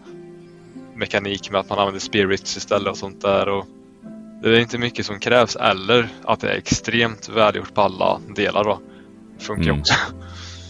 mekanik 0.96 1.52
med 1.52 1.60
att 1.60 1.70
man 1.70 1.80
använder 1.80 2.00
spirits 2.00 2.58
istället 2.58 2.92
och 2.92 2.98
sånt 2.98 3.22
där. 3.22 3.50
Och 3.50 3.66
det 4.50 4.58
är 4.58 4.62
inte 4.62 4.78
mycket 4.78 5.06
som 5.06 5.20
krävs 5.20 5.56
eller 5.56 6.10
att 6.24 6.40
det 6.40 6.50
är 6.50 6.58
extremt 6.58 7.30
välgjort 7.30 7.74
på 7.74 7.82
alla 7.82 8.20
delar 8.36 8.64
då. 8.64 8.80
Funkar 9.40 9.70
mm. 9.70 9.80
också. 9.80 9.94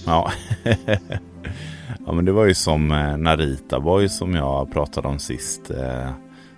Ja. 0.06 0.32
ja 2.06 2.12
men 2.14 2.26
det 2.26 2.32
var 2.32 2.46
ju 2.46 2.54
som 2.54 2.92
eh, 2.92 3.18
Narita 3.18 3.80
Boy 3.80 4.10
som 4.10 4.36
jag 4.36 4.72
pratade 4.72 5.08
om 5.08 5.20
sist. 5.20 5.72
Eh, 5.72 6.10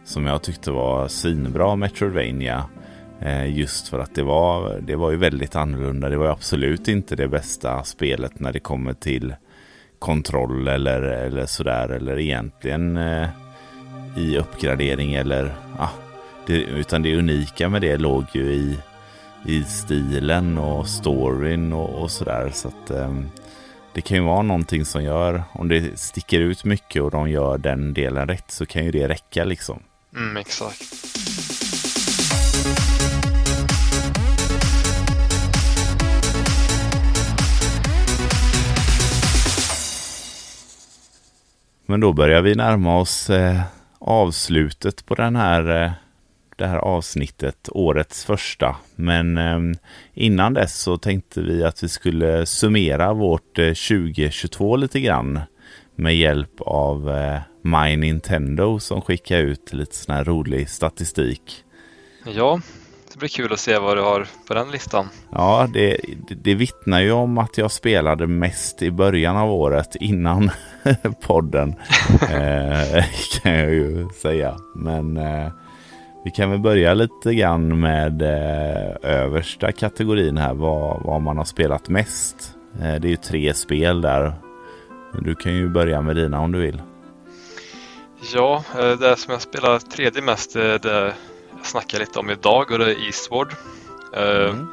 som 0.06 0.26
jag 0.26 0.44
tyckte 0.44 0.72
var 0.72 1.08
svinbra 1.08 1.76
Metroidvania. 1.76 2.64
Eh, 3.22 3.58
just 3.58 3.88
för 3.88 4.00
att 4.00 4.16
det 4.16 4.24
var, 4.24 4.80
det 4.82 4.96
var 4.96 5.12
ju 5.12 5.18
väldigt 5.18 5.56
annorlunda. 5.56 6.10
Det 6.10 6.18
var 6.18 6.28
absolut 6.28 6.88
inte 6.88 7.16
det 7.16 7.28
bästa 7.28 7.84
spelet 7.84 8.40
när 8.40 8.54
det 8.54 8.60
kommer 8.60 8.94
till 8.94 9.36
kontroll 10.00 10.68
eller, 10.68 11.02
eller 11.02 11.46
sådär. 11.46 11.90
Eller 11.90 12.20
egentligen 12.20 12.98
eh, 12.98 13.28
i 14.18 14.38
uppgradering 14.38 15.14
eller 15.14 15.65
det, 16.48 16.54
utan 16.54 17.02
det 17.02 17.18
unika 17.18 17.70
med 17.70 17.82
det 17.82 17.98
låg 17.98 18.26
ju 18.34 18.54
i, 18.54 18.78
i 19.46 19.64
stilen 19.64 20.58
och 20.58 20.88
storyn 20.88 21.74
och, 21.74 22.02
och 22.02 22.12
sådär. 22.12 22.52
Så 22.54 22.68
att 22.68 22.92
um, 22.92 23.30
det 23.94 24.02
kan 24.02 24.18
ju 24.18 24.24
vara 24.24 24.42
någonting 24.42 24.86
som 24.86 25.04
gör, 25.04 25.44
om 25.52 25.68
det 25.68 26.00
sticker 26.00 26.40
ut 26.40 26.64
mycket 26.64 27.02
och 27.02 27.12
de 27.12 27.30
gör 27.30 27.58
den 27.58 27.94
delen 27.94 28.28
rätt 28.28 28.52
så 28.52 28.66
kan 28.66 28.86
ju 28.86 28.92
det 28.92 29.08
räcka 29.08 29.44
liksom. 29.44 29.80
Mm, 30.16 30.38
exakt. 30.38 30.82
Men 41.86 42.00
då 42.00 42.14
börjar 42.14 42.42
vi 42.42 42.56
närma 42.56 42.98
oss 42.98 43.30
eh, 43.30 43.62
avslutet 44.00 45.06
på 45.06 45.16
den 45.16 45.36
här, 45.36 45.84
eh, 45.84 45.92
det 46.56 46.68
här 46.68 46.78
avsnittet, 46.78 47.70
årets 47.72 48.26
första. 48.26 48.76
Men 48.96 49.38
ehm, 49.38 49.76
innan 50.14 50.54
dess 50.54 50.76
så 50.80 50.98
tänkte 50.98 51.42
vi 51.42 51.64
att 51.64 51.84
vi 51.84 51.90
skulle 51.90 52.46
summera 52.46 53.14
vårt 53.14 53.56
2022 53.56 54.76
eh, 54.76 54.80
lite 54.80 55.00
grann 55.00 55.40
med 55.96 56.16
hjälp 56.16 56.62
av 56.62 57.10
eh, 57.10 57.40
My 57.62 57.96
Nintendo 57.96 58.80
som 58.80 59.02
skickar 59.02 59.38
ut 59.40 59.74
lite 59.74 59.96
sån 59.96 60.16
här 60.16 60.24
rolig 60.24 60.70
statistik. 60.70 61.64
Ja, 62.26 62.60
det 63.14 63.20
blir 63.20 63.30
kul 63.30 63.54
att 63.54 63.60
se 63.60 63.78
vad 63.78 63.98
du 63.98 64.02
har 64.02 64.28
på 64.48 64.54
den 64.54 64.72
listan. 64.72 65.10
Ja, 65.32 65.68
det, 65.74 65.98
det, 66.28 66.36
det 66.36 66.56
vittnar 66.56 67.00
ju 67.02 67.12
om 67.12 67.38
att 67.38 67.58
jag 67.58 67.72
spelade 67.72 68.28
mest 68.28 68.82
i 68.82 68.92
början 68.92 69.38
av 69.38 69.52
året 69.52 69.96
innan 69.96 70.52
podden. 71.22 71.76
eh, 72.22 73.06
kan 73.42 73.52
jag 73.52 73.74
ju 73.74 74.08
säga. 74.22 74.58
Men 74.76 75.18
eh, 75.18 75.52
vi 76.26 76.32
kan 76.32 76.52
väl 76.52 76.60
börja 76.60 76.94
lite 76.94 77.34
grann 77.34 77.80
med 77.80 78.22
eh, 78.22 78.96
översta 79.02 79.72
kategorin 79.72 80.38
här. 80.38 80.54
Vad, 80.54 81.04
vad 81.04 81.22
man 81.22 81.38
har 81.38 81.46
spelat 81.46 81.90
mest. 81.90 82.56
Eh, 82.74 82.96
det 82.96 83.08
är 83.08 83.10
ju 83.10 83.16
tre 83.16 83.54
spel 83.54 84.02
där. 84.02 84.34
Du 85.22 85.36
kan 85.36 85.56
ju 85.56 85.70
börja 85.70 86.02
med 86.02 86.16
dina 86.16 86.40
om 86.40 86.52
du 86.52 86.60
vill. 86.60 86.82
Ja, 88.34 88.64
eh, 88.80 88.92
det 88.92 89.16
som 89.16 89.32
jag 89.32 89.42
spelar 89.42 89.80
tredje 89.80 90.22
mest 90.22 90.56
är 90.56 90.80
det 90.80 91.14
jag 91.58 91.66
snackar 91.66 92.00
lite 92.00 92.20
om 92.20 92.30
idag 92.30 92.72
och 92.72 92.80
det 92.80 92.86
är 92.86 93.06
Eastward. 93.06 93.54
Eh, 94.16 94.50
mm. 94.50 94.68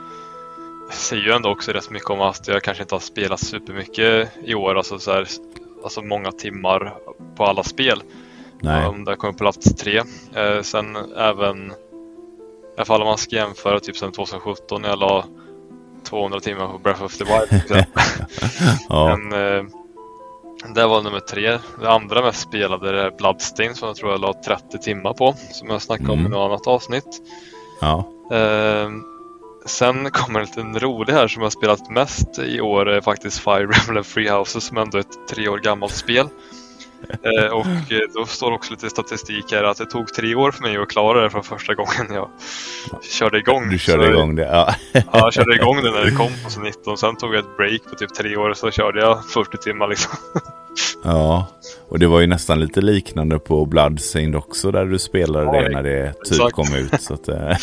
Jag 0.89 0.95
säger 0.95 1.23
ju 1.23 1.33
ändå 1.33 1.51
också 1.51 1.73
rätt 1.73 1.91
mycket 1.91 2.11
om 2.11 2.21
att 2.21 2.49
jag 2.49 2.63
kanske 2.63 2.83
inte 2.83 2.95
har 2.95 3.01
spelat 3.01 3.41
supermycket 3.41 4.29
i 4.45 4.55
år, 4.55 4.75
alltså, 4.75 4.99
så 4.99 5.13
här, 5.13 5.27
alltså 5.85 6.03
många 6.03 6.33
timmar 6.33 6.95
på 7.37 7.45
alla 7.45 7.63
spel. 7.63 8.03
Nej. 8.63 8.87
Um, 8.87 9.05
där 9.05 9.15
kommer 9.15 9.33
på 9.33 9.39
plats 9.39 9.75
tre. 9.75 10.03
Eh, 10.35 10.63
sen 10.63 10.97
även, 11.17 11.71
i 11.71 11.75
alla 12.77 12.85
fall 12.85 13.01
om 13.01 13.07
man 13.07 13.19
ska 13.19 13.37
jämföra 13.37 13.81
typ 13.81 13.97
sen 13.97 14.13
2017 14.13 14.83
när 14.83 14.89
jag 14.89 14.99
la 14.99 15.25
200 16.05 16.41
timmar 16.41 16.69
på 16.69 16.79
Breath 16.79 17.03
of 17.03 17.19
the 17.19 17.25
Wild. 17.25 17.63
ja. 18.89 19.17
Men, 19.17 19.33
eh, 19.33 19.65
det 20.75 20.87
var 20.87 21.03
nummer 21.03 21.21
tre. 21.21 21.59
Det 21.81 21.91
andra 21.91 22.23
mest 22.23 22.41
spelade 22.41 23.03
är 23.03 23.11
Bloodstain 23.11 23.75
som 23.75 23.89
jag 23.89 23.97
tror 23.97 24.11
jag 24.11 24.21
la 24.21 24.35
30 24.47 24.79
timmar 24.79 25.13
på. 25.13 25.35
Som 25.51 25.71
jag 25.71 25.83
snackade 25.83 26.13
mm. 26.13 26.21
om 26.21 26.33
i 26.33 26.37
något 26.37 26.51
annat 26.51 26.67
avsnitt. 26.67 27.23
Ja. 27.81 28.05
Eh, 28.33 28.91
sen 29.67 30.11
kommer 30.11 30.41
en 30.41 30.47
liten 30.47 30.81
rolig 30.81 31.13
här 31.13 31.29
som 31.29 31.43
jag 31.43 31.53
spelat 31.53 31.91
mest 31.91 32.39
i 32.39 32.61
år 32.61 32.89
är 32.89 33.01
faktiskt 33.01 33.39
Fire 33.39 33.71
Emblem 33.87 34.05
Free 34.05 34.31
Houses 34.31 34.65
som 34.65 34.77
ändå 34.77 34.99
är 34.99 35.01
ett 35.01 35.29
tre 35.29 35.49
år 35.49 35.59
gammalt 35.59 35.95
spel. 35.95 36.29
Eh, 37.25 37.53
och 37.53 37.67
eh, 37.67 38.01
då 38.15 38.27
står 38.27 38.53
också 38.53 38.71
lite 38.71 38.91
statistik 38.91 39.53
här 39.53 39.65
att 39.65 39.77
det 39.77 39.87
tog 39.87 40.15
tre 40.15 40.35
år 40.35 40.51
för 40.51 40.63
mig 40.63 40.77
att 40.77 40.89
klara 40.89 41.23
det 41.23 41.31
från 41.31 41.43
första 41.43 41.75
gången 41.75 42.07
jag 42.15 42.29
körde 43.03 43.39
igång. 43.39 43.71
Du 43.71 43.79
körde 43.79 44.05
så, 44.05 44.11
igång 44.11 44.35
det? 44.37 44.43
Ja. 44.43 44.75
ja, 44.93 45.03
jag 45.13 45.33
körde 45.33 45.55
igång 45.55 45.77
det 45.83 45.91
när 45.91 46.05
det 46.05 46.11
kom 46.11 46.31
på 46.45 46.61
19. 46.65 46.99
Sen 46.99 47.17
tog 47.17 47.35
jag 47.35 47.39
ett 47.39 47.57
break 47.57 47.81
på 47.91 47.97
typ 47.97 48.15
tre 48.15 48.37
år 48.37 48.55
så 48.55 48.71
körde 48.71 49.01
jag 49.01 49.25
40 49.25 49.57
timmar 49.57 49.89
liksom. 49.89 50.13
Ja, 51.05 51.47
och 51.89 51.99
det 51.99 52.07
var 52.07 52.21
ju 52.21 52.27
nästan 52.27 52.61
lite 52.61 52.81
liknande 52.81 53.39
på 53.39 53.67
Bloodstained 53.67 54.37
också 54.37 54.71
där 54.71 54.85
du 54.85 54.99
spelade 54.99 55.47
ja, 55.47 55.63
det 55.63 55.69
när 55.69 55.83
det 55.83 56.13
typ 56.13 56.33
exakt. 56.33 56.55
kom 56.55 56.75
ut. 56.75 57.03
Så, 57.03 57.15
att, 57.15 57.29
eh, 57.29 57.57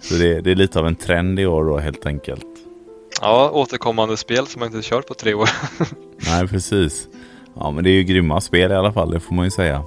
så 0.00 0.14
det, 0.14 0.40
det, 0.40 0.50
är 0.50 0.54
lite 0.54 0.78
av 0.78 0.86
en 0.86 0.96
trend 0.96 1.40
i 1.40 1.46
år 1.46 1.64
då 1.64 1.78
helt 1.78 2.06
enkelt. 2.06 2.46
Ja, 3.20 3.50
återkommande 3.50 4.16
spel 4.16 4.46
som 4.46 4.60
man 4.60 4.74
inte 4.74 4.88
kört 4.88 5.06
på 5.06 5.14
tre 5.14 5.34
år. 5.34 5.48
Nej, 6.30 6.48
precis. 6.48 7.08
Ja, 7.54 7.70
men 7.70 7.84
det 7.84 7.90
är 7.90 7.94
ju 7.94 8.02
grymma 8.02 8.40
spel 8.40 8.72
i 8.72 8.74
alla 8.74 8.92
fall, 8.92 9.10
det 9.10 9.20
får 9.20 9.34
man 9.34 9.44
ju 9.44 9.50
säga. 9.50 9.82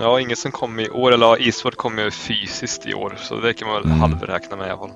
Ja, 0.00 0.20
inget 0.20 0.38
som 0.38 0.52
kom 0.52 0.80
i 0.80 0.88
år, 0.88 1.12
eller 1.12 1.46
Eastward 1.46 1.76
kom 1.76 1.98
ju 1.98 2.10
fysiskt 2.10 2.86
i 2.86 2.94
år, 2.94 3.14
så 3.18 3.40
det 3.40 3.54
kan 3.54 3.68
man 3.68 3.76
väl 3.76 3.84
mm. 3.84 4.00
halvräkna 4.00 4.56
med 4.56 4.66
i 4.66 4.70
alla 4.70 4.78
fall. 4.78 4.90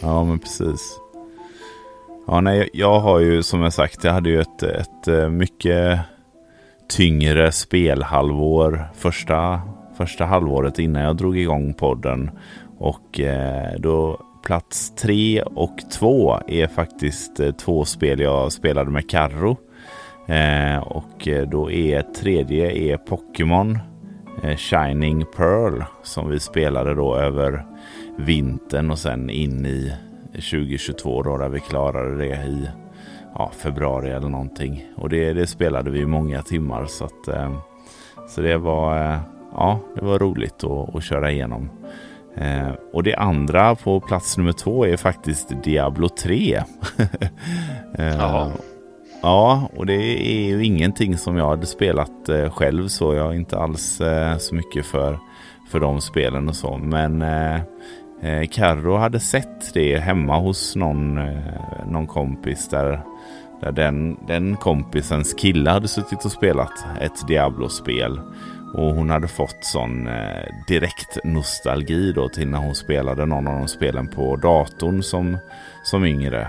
Ja, 0.00 0.24
men 0.24 0.38
precis. 0.38 0.98
Ja, 2.26 2.40
nej, 2.40 2.70
jag 2.72 3.00
har 3.00 3.18
ju 3.18 3.42
som 3.42 3.62
jag 3.62 3.72
sagt, 3.72 4.04
jag 4.04 4.12
hade 4.12 4.30
ju 4.30 4.40
ett, 4.40 4.62
ett 4.62 5.08
eh, 5.08 5.28
mycket 5.28 6.00
tyngre 6.88 7.52
spelhalvår 7.52 8.88
första, 8.94 9.60
första 9.96 10.24
halvåret 10.24 10.78
innan 10.78 11.02
jag 11.02 11.16
drog 11.16 11.38
igång 11.38 11.74
podden. 11.74 12.30
Och 12.78 13.20
eh, 13.20 13.78
då 13.78 14.20
plats 14.42 14.94
tre 14.94 15.42
och 15.42 15.76
två 15.92 16.38
är 16.48 16.66
faktiskt 16.66 17.40
eh, 17.40 17.52
två 17.52 17.84
spel 17.84 18.20
jag 18.20 18.52
spelade 18.52 18.90
med 18.90 19.10
Carro. 19.10 19.56
Eh, 20.32 20.78
och 20.78 21.28
eh, 21.28 21.48
då 21.48 21.70
är 21.70 22.02
tredje 22.02 22.72
är 22.72 22.96
Pokémon 22.96 23.78
eh, 24.42 24.56
Shining 24.56 25.24
Pearl 25.36 25.82
som 26.02 26.30
vi 26.30 26.40
spelade 26.40 26.94
då 26.94 27.16
över 27.16 27.66
vintern 28.16 28.90
och 28.90 28.98
sen 28.98 29.30
in 29.30 29.66
i 29.66 29.92
2022 30.32 31.22
då 31.22 31.36
där 31.36 31.48
vi 31.48 31.60
klarade 31.60 32.16
det 32.16 32.44
i 32.44 32.68
ja, 33.34 33.50
februari 33.56 34.10
eller 34.10 34.28
någonting. 34.28 34.84
Och 34.96 35.08
det, 35.08 35.32
det 35.32 35.46
spelade 35.46 35.90
vi 35.90 36.06
många 36.06 36.42
timmar 36.42 36.86
så 36.86 37.04
att 37.04 37.28
så 38.28 38.40
det 38.40 38.56
var 38.56 39.18
ja, 39.54 39.80
det 39.94 40.04
var 40.04 40.18
roligt 40.18 40.64
att, 40.64 40.94
att 40.94 41.04
köra 41.04 41.30
igenom. 41.30 41.70
Eh, 42.34 42.72
och 42.92 43.02
det 43.02 43.14
andra 43.14 43.74
på 43.74 44.00
plats 44.00 44.36
nummer 44.38 44.52
två 44.52 44.86
är 44.86 44.96
faktiskt 44.96 45.62
Diablo 45.62 46.08
3. 46.08 46.54
eh, 47.94 48.48
ja, 49.22 49.70
och 49.76 49.86
det 49.86 49.94
är 50.28 50.46
ju 50.46 50.64
ingenting 50.64 51.18
som 51.18 51.36
jag 51.36 51.48
hade 51.48 51.66
spelat 51.66 52.28
eh, 52.28 52.50
själv 52.50 52.88
så 52.88 53.14
jag 53.14 53.28
är 53.28 53.34
inte 53.34 53.58
alls 53.58 54.00
eh, 54.00 54.36
så 54.38 54.54
mycket 54.54 54.86
för, 54.86 55.18
för 55.70 55.80
de 55.80 56.00
spelen 56.00 56.48
och 56.48 56.56
så. 56.56 56.76
Men 56.78 57.22
eh, 57.22 57.56
eh, 58.22 58.48
Carro 58.50 58.96
hade 58.96 59.20
sett 59.20 59.74
det 59.74 59.98
hemma 59.98 60.38
hos 60.38 60.76
någon, 60.76 61.18
eh, 61.18 61.86
någon 61.86 62.06
kompis 62.06 62.68
där, 62.68 63.00
där 63.60 63.72
den, 63.72 64.16
den 64.26 64.56
kompisens 64.56 65.34
kille 65.34 65.70
hade 65.70 65.88
suttit 65.88 66.24
och 66.24 66.32
spelat 66.32 66.84
ett 67.00 67.28
Diablo-spel. 67.28 68.20
Och 68.74 68.94
hon 68.94 69.10
hade 69.10 69.28
fått 69.28 69.64
sån 69.64 70.06
eh, 70.06 70.48
direkt 70.68 71.18
nostalgi 71.24 72.12
då 72.12 72.28
till 72.28 72.48
när 72.48 72.58
hon 72.58 72.74
spelade 72.74 73.26
någon 73.26 73.48
av 73.48 73.58
de 73.58 73.68
spelen 73.68 74.08
på 74.08 74.36
datorn 74.36 75.02
som, 75.02 75.38
som 75.84 76.04
yngre. 76.04 76.48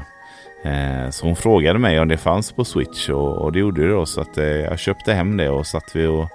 Eh, 0.64 1.10
så 1.10 1.26
hon 1.26 1.36
frågade 1.36 1.80
mig 1.80 2.00
om 2.00 2.08
det 2.08 2.18
fanns 2.18 2.52
på 2.52 2.66
Switch 2.66 3.10
och, 3.10 3.38
och 3.38 3.52
det 3.52 3.60
gjorde 3.60 3.82
det 3.82 3.94
då 3.94 4.06
så 4.06 4.22
att 4.22 4.38
eh, 4.38 4.46
jag 4.46 4.80
köpte 4.80 5.14
hem 5.14 5.38
det 5.38 5.50
och 5.50 5.68
satt 5.68 5.96
vi 5.96 6.06
och, 6.06 6.28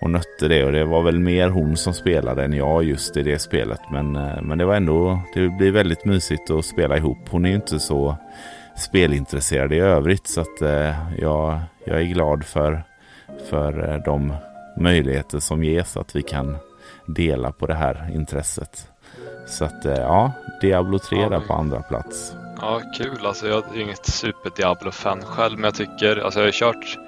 och 0.00 0.10
nötte 0.10 0.48
det 0.48 0.64
och 0.64 0.72
det 0.72 0.84
var 0.84 1.02
väl 1.02 1.18
mer 1.18 1.48
hon 1.48 1.76
som 1.76 1.94
spelade 1.94 2.44
än 2.44 2.52
jag 2.52 2.84
just 2.84 3.16
i 3.16 3.22
det 3.22 3.38
spelet. 3.38 3.80
Men, 3.92 4.16
eh, 4.16 4.42
men 4.42 4.58
det 4.58 4.64
var 4.64 4.74
ändå, 4.74 5.20
det 5.34 5.48
blir 5.48 5.70
väldigt 5.70 6.04
mysigt 6.04 6.50
att 6.50 6.64
spela 6.64 6.96
ihop. 6.96 7.18
Hon 7.28 7.44
är 7.44 7.48
ju 7.48 7.54
inte 7.54 7.80
så 7.80 8.16
spelintresserad 8.76 9.72
i 9.72 9.78
övrigt 9.78 10.26
så 10.26 10.40
att 10.40 10.60
jag, 11.18 11.60
jag 11.84 12.00
är 12.00 12.04
glad 12.04 12.44
för, 12.44 12.82
för 13.50 14.02
de 14.04 14.32
möjligheter 14.76 15.38
som 15.38 15.64
ges 15.64 15.96
att 15.96 16.16
vi 16.16 16.22
kan 16.22 16.56
dela 17.06 17.52
på 17.52 17.66
det 17.66 17.74
här 17.74 18.10
intresset. 18.14 18.88
Så 19.46 19.64
att 19.64 19.84
ja, 19.84 20.32
Diablo 20.60 20.98
3 20.98 21.20
ja, 21.20 21.28
där 21.28 21.40
på 21.40 21.54
andra 21.54 21.82
plats. 21.82 22.34
Ja, 22.60 22.80
kul. 22.98 23.26
Alltså 23.26 23.48
jag 23.48 23.76
är 23.76 23.80
inget 23.80 24.06
super 24.06 24.50
Diablo-fan 24.56 25.22
själv, 25.22 25.54
men 25.54 25.64
jag 25.64 25.74
tycker, 25.74 26.16
alltså 26.16 26.40
jag 26.40 26.46
har 26.46 26.52
kört 26.52 26.98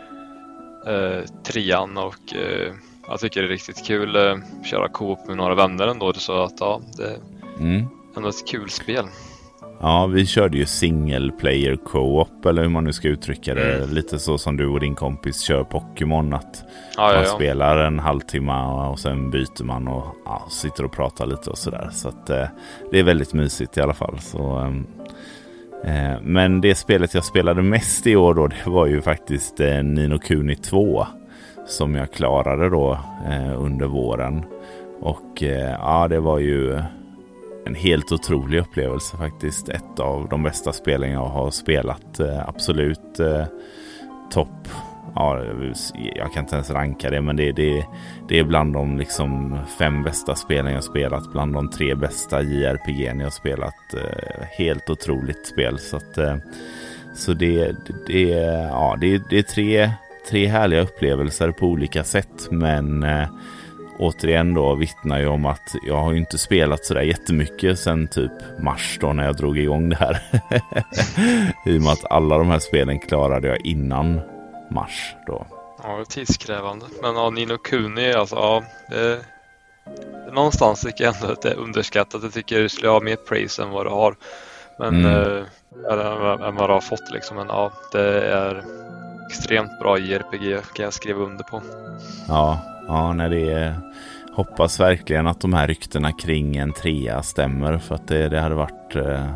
eh, 0.86 1.30
trean 1.42 1.96
och 1.96 2.34
eh, 2.34 2.72
jag 3.08 3.20
tycker 3.20 3.42
det 3.42 3.48
är 3.48 3.50
riktigt 3.50 3.86
kul 3.86 4.16
att 4.16 4.36
eh, 4.36 4.42
köra 4.64 4.88
Coop 4.88 5.26
med 5.26 5.36
några 5.36 5.54
vänner 5.54 5.86
ändå. 5.86 6.12
Så 6.12 6.42
att 6.42 6.60
ja, 6.60 6.80
det 6.96 7.04
är 7.04 7.16
mm. 7.58 7.86
ändå 8.16 8.28
ett 8.28 8.48
kul 8.48 8.70
spel. 8.70 9.04
Ja, 9.80 10.06
vi 10.06 10.26
körde 10.26 10.58
ju 10.58 10.66
single 10.66 11.32
player 11.32 11.76
co-op 11.76 12.46
eller 12.46 12.62
hur 12.62 12.68
man 12.68 12.84
nu 12.84 12.92
ska 12.92 13.08
uttrycka 13.08 13.54
det. 13.54 13.76
Mm. 13.76 13.94
Lite 13.94 14.18
så 14.18 14.38
som 14.38 14.56
du 14.56 14.66
och 14.66 14.80
din 14.80 14.94
kompis 14.94 15.40
kör 15.40 15.64
Pokémon. 15.64 16.32
Att 16.32 16.64
ja, 16.96 17.02
man 17.02 17.14
ja, 17.14 17.22
ja. 17.22 17.34
spelar 17.34 17.76
en 17.76 17.98
halvtimme 17.98 18.52
och 18.62 18.98
sen 18.98 19.30
byter 19.30 19.64
man 19.64 19.88
och 19.88 20.52
sitter 20.52 20.84
och 20.84 20.92
pratar 20.92 21.26
lite 21.26 21.50
och 21.50 21.58
sådär. 21.58 21.88
Så 21.92 22.08
att 22.08 22.30
eh, 22.30 22.46
det 22.90 22.98
är 22.98 23.02
väldigt 23.02 23.32
mysigt 23.32 23.76
i 23.76 23.80
alla 23.80 23.94
fall. 23.94 24.18
Så, 24.20 24.60
eh, 24.60 25.01
Eh, 25.84 26.20
men 26.22 26.60
det 26.60 26.74
spelet 26.74 27.14
jag 27.14 27.24
spelade 27.24 27.62
mest 27.62 28.06
i 28.06 28.16
år 28.16 28.34
då, 28.34 28.46
det 28.46 28.66
var 28.66 28.86
ju 28.86 29.02
faktiskt 29.02 29.60
eh, 29.60 29.82
Nino 29.82 30.18
Kuni 30.18 30.56
2. 30.56 31.06
Som 31.66 31.94
jag 31.94 32.12
klarade 32.12 32.70
då 32.70 32.98
eh, 33.30 33.62
under 33.62 33.86
våren. 33.86 34.44
Och 35.00 35.42
ja, 35.78 36.08
det 36.08 36.20
var 36.20 36.38
ju 36.38 36.80
en 37.66 37.74
helt 37.74 38.12
otrolig 38.12 38.60
upplevelse 38.60 39.16
faktiskt. 39.16 39.68
Ett 39.68 40.00
av 40.00 40.28
de 40.28 40.42
bästa 40.42 40.72
spelen 40.72 41.10
jag 41.10 41.26
har 41.28 41.50
spelat. 41.50 42.20
Absolut 42.46 43.20
topp. 44.30 44.68
Ja, 45.14 45.44
jag 46.14 46.32
kan 46.32 46.44
inte 46.44 46.54
ens 46.54 46.70
ranka 46.70 47.10
det, 47.10 47.20
men 47.20 47.36
det, 47.36 47.52
det, 47.52 47.86
det 48.28 48.38
är 48.38 48.44
bland 48.44 48.72
de 48.72 48.98
liksom 48.98 49.58
fem 49.78 50.02
bästa 50.02 50.34
spelen 50.34 50.72
jag 50.72 50.84
spelat. 50.84 51.32
Bland 51.32 51.54
de 51.54 51.70
tre 51.70 51.94
bästa 51.94 52.42
JRPG 52.42 53.20
jag 53.20 53.32
spelat. 53.32 53.94
Eh, 53.94 54.46
helt 54.58 54.90
otroligt 54.90 55.46
spel. 55.46 55.78
Så, 55.78 55.96
att, 55.96 56.18
eh, 56.18 56.36
så 57.14 57.32
det, 57.32 57.76
det, 58.06 58.28
ja, 58.70 58.96
det, 59.00 59.22
det 59.30 59.38
är 59.38 59.42
tre, 59.42 59.90
tre 60.30 60.46
härliga 60.46 60.80
upplevelser 60.80 61.50
på 61.50 61.66
olika 61.66 62.04
sätt. 62.04 62.48
Men 62.50 63.02
eh, 63.02 63.28
återigen 63.98 64.54
då 64.54 64.74
vittnar 64.74 65.18
ju 65.18 65.26
om 65.26 65.46
att 65.46 65.74
jag 65.86 65.96
har 65.96 66.12
ju 66.12 66.18
inte 66.18 66.38
spelat 66.38 66.84
sådär 66.84 67.02
jättemycket 67.02 67.78
sen 67.78 68.08
typ 68.08 68.32
mars 68.62 68.98
då 69.00 69.12
när 69.12 69.24
jag 69.24 69.36
drog 69.36 69.58
igång 69.58 69.88
det 69.88 69.96
här. 69.96 70.18
I 71.66 71.78
och 71.78 71.82
med 71.82 71.92
att 71.92 72.10
alla 72.10 72.38
de 72.38 72.48
här 72.48 72.58
spelen 72.58 72.98
klarade 72.98 73.48
jag 73.48 73.66
innan 73.66 74.20
mars 74.72 75.14
då. 75.26 75.46
Ja, 75.82 75.96
det 75.96 76.02
är 76.02 76.04
tidskrävande. 76.04 76.86
Men 77.02 77.14
ja, 77.14 77.30
Nino 77.30 77.58
Kuni, 77.58 78.12
alltså 78.12 78.36
ja, 78.36 78.62
det, 78.90 79.24
någonstans 80.32 80.80
tycker 80.80 81.04
jag 81.04 81.14
ändå 81.14 81.32
att 81.32 81.42
det 81.42 81.50
är 81.50 81.56
underskattat. 81.56 82.22
Jag 82.22 82.32
tycker 82.32 82.62
det 82.62 82.68
skulle 82.68 82.88
ha 82.88 83.00
mer 83.00 83.16
praise 83.16 83.62
än 83.62 83.70
vad 83.70 83.86
det 83.86 83.90
har. 83.90 84.16
Men, 84.78 85.04
mm. 85.04 85.36
äh, 85.90 86.48
än 86.48 86.56
vad 86.56 86.68
det 86.68 86.74
har 86.74 86.80
fått 86.80 87.10
liksom. 87.12 87.36
Men 87.36 87.48
ja, 87.48 87.72
det 87.92 88.28
är 88.28 88.64
extremt 89.28 89.78
bra 89.80 89.98
JRPG 89.98 90.60
kan 90.74 90.84
jag 90.84 90.92
skriva 90.92 91.22
under 91.22 91.44
på. 91.44 91.62
Ja, 92.28 92.58
ja 92.88 93.12
när 93.12 93.28
det 93.28 93.52
är 93.52 93.80
hoppas 94.32 94.80
verkligen 94.80 95.26
att 95.26 95.40
de 95.40 95.52
här 95.52 95.68
ryktena 95.68 96.12
kring 96.12 96.56
en 96.56 96.72
trea 96.72 97.22
stämmer 97.22 97.78
för 97.78 97.94
att 97.94 98.08
det, 98.08 98.28
det 98.28 98.40
hade 98.40 98.54
varit 98.54 98.96
eh, 98.96 99.26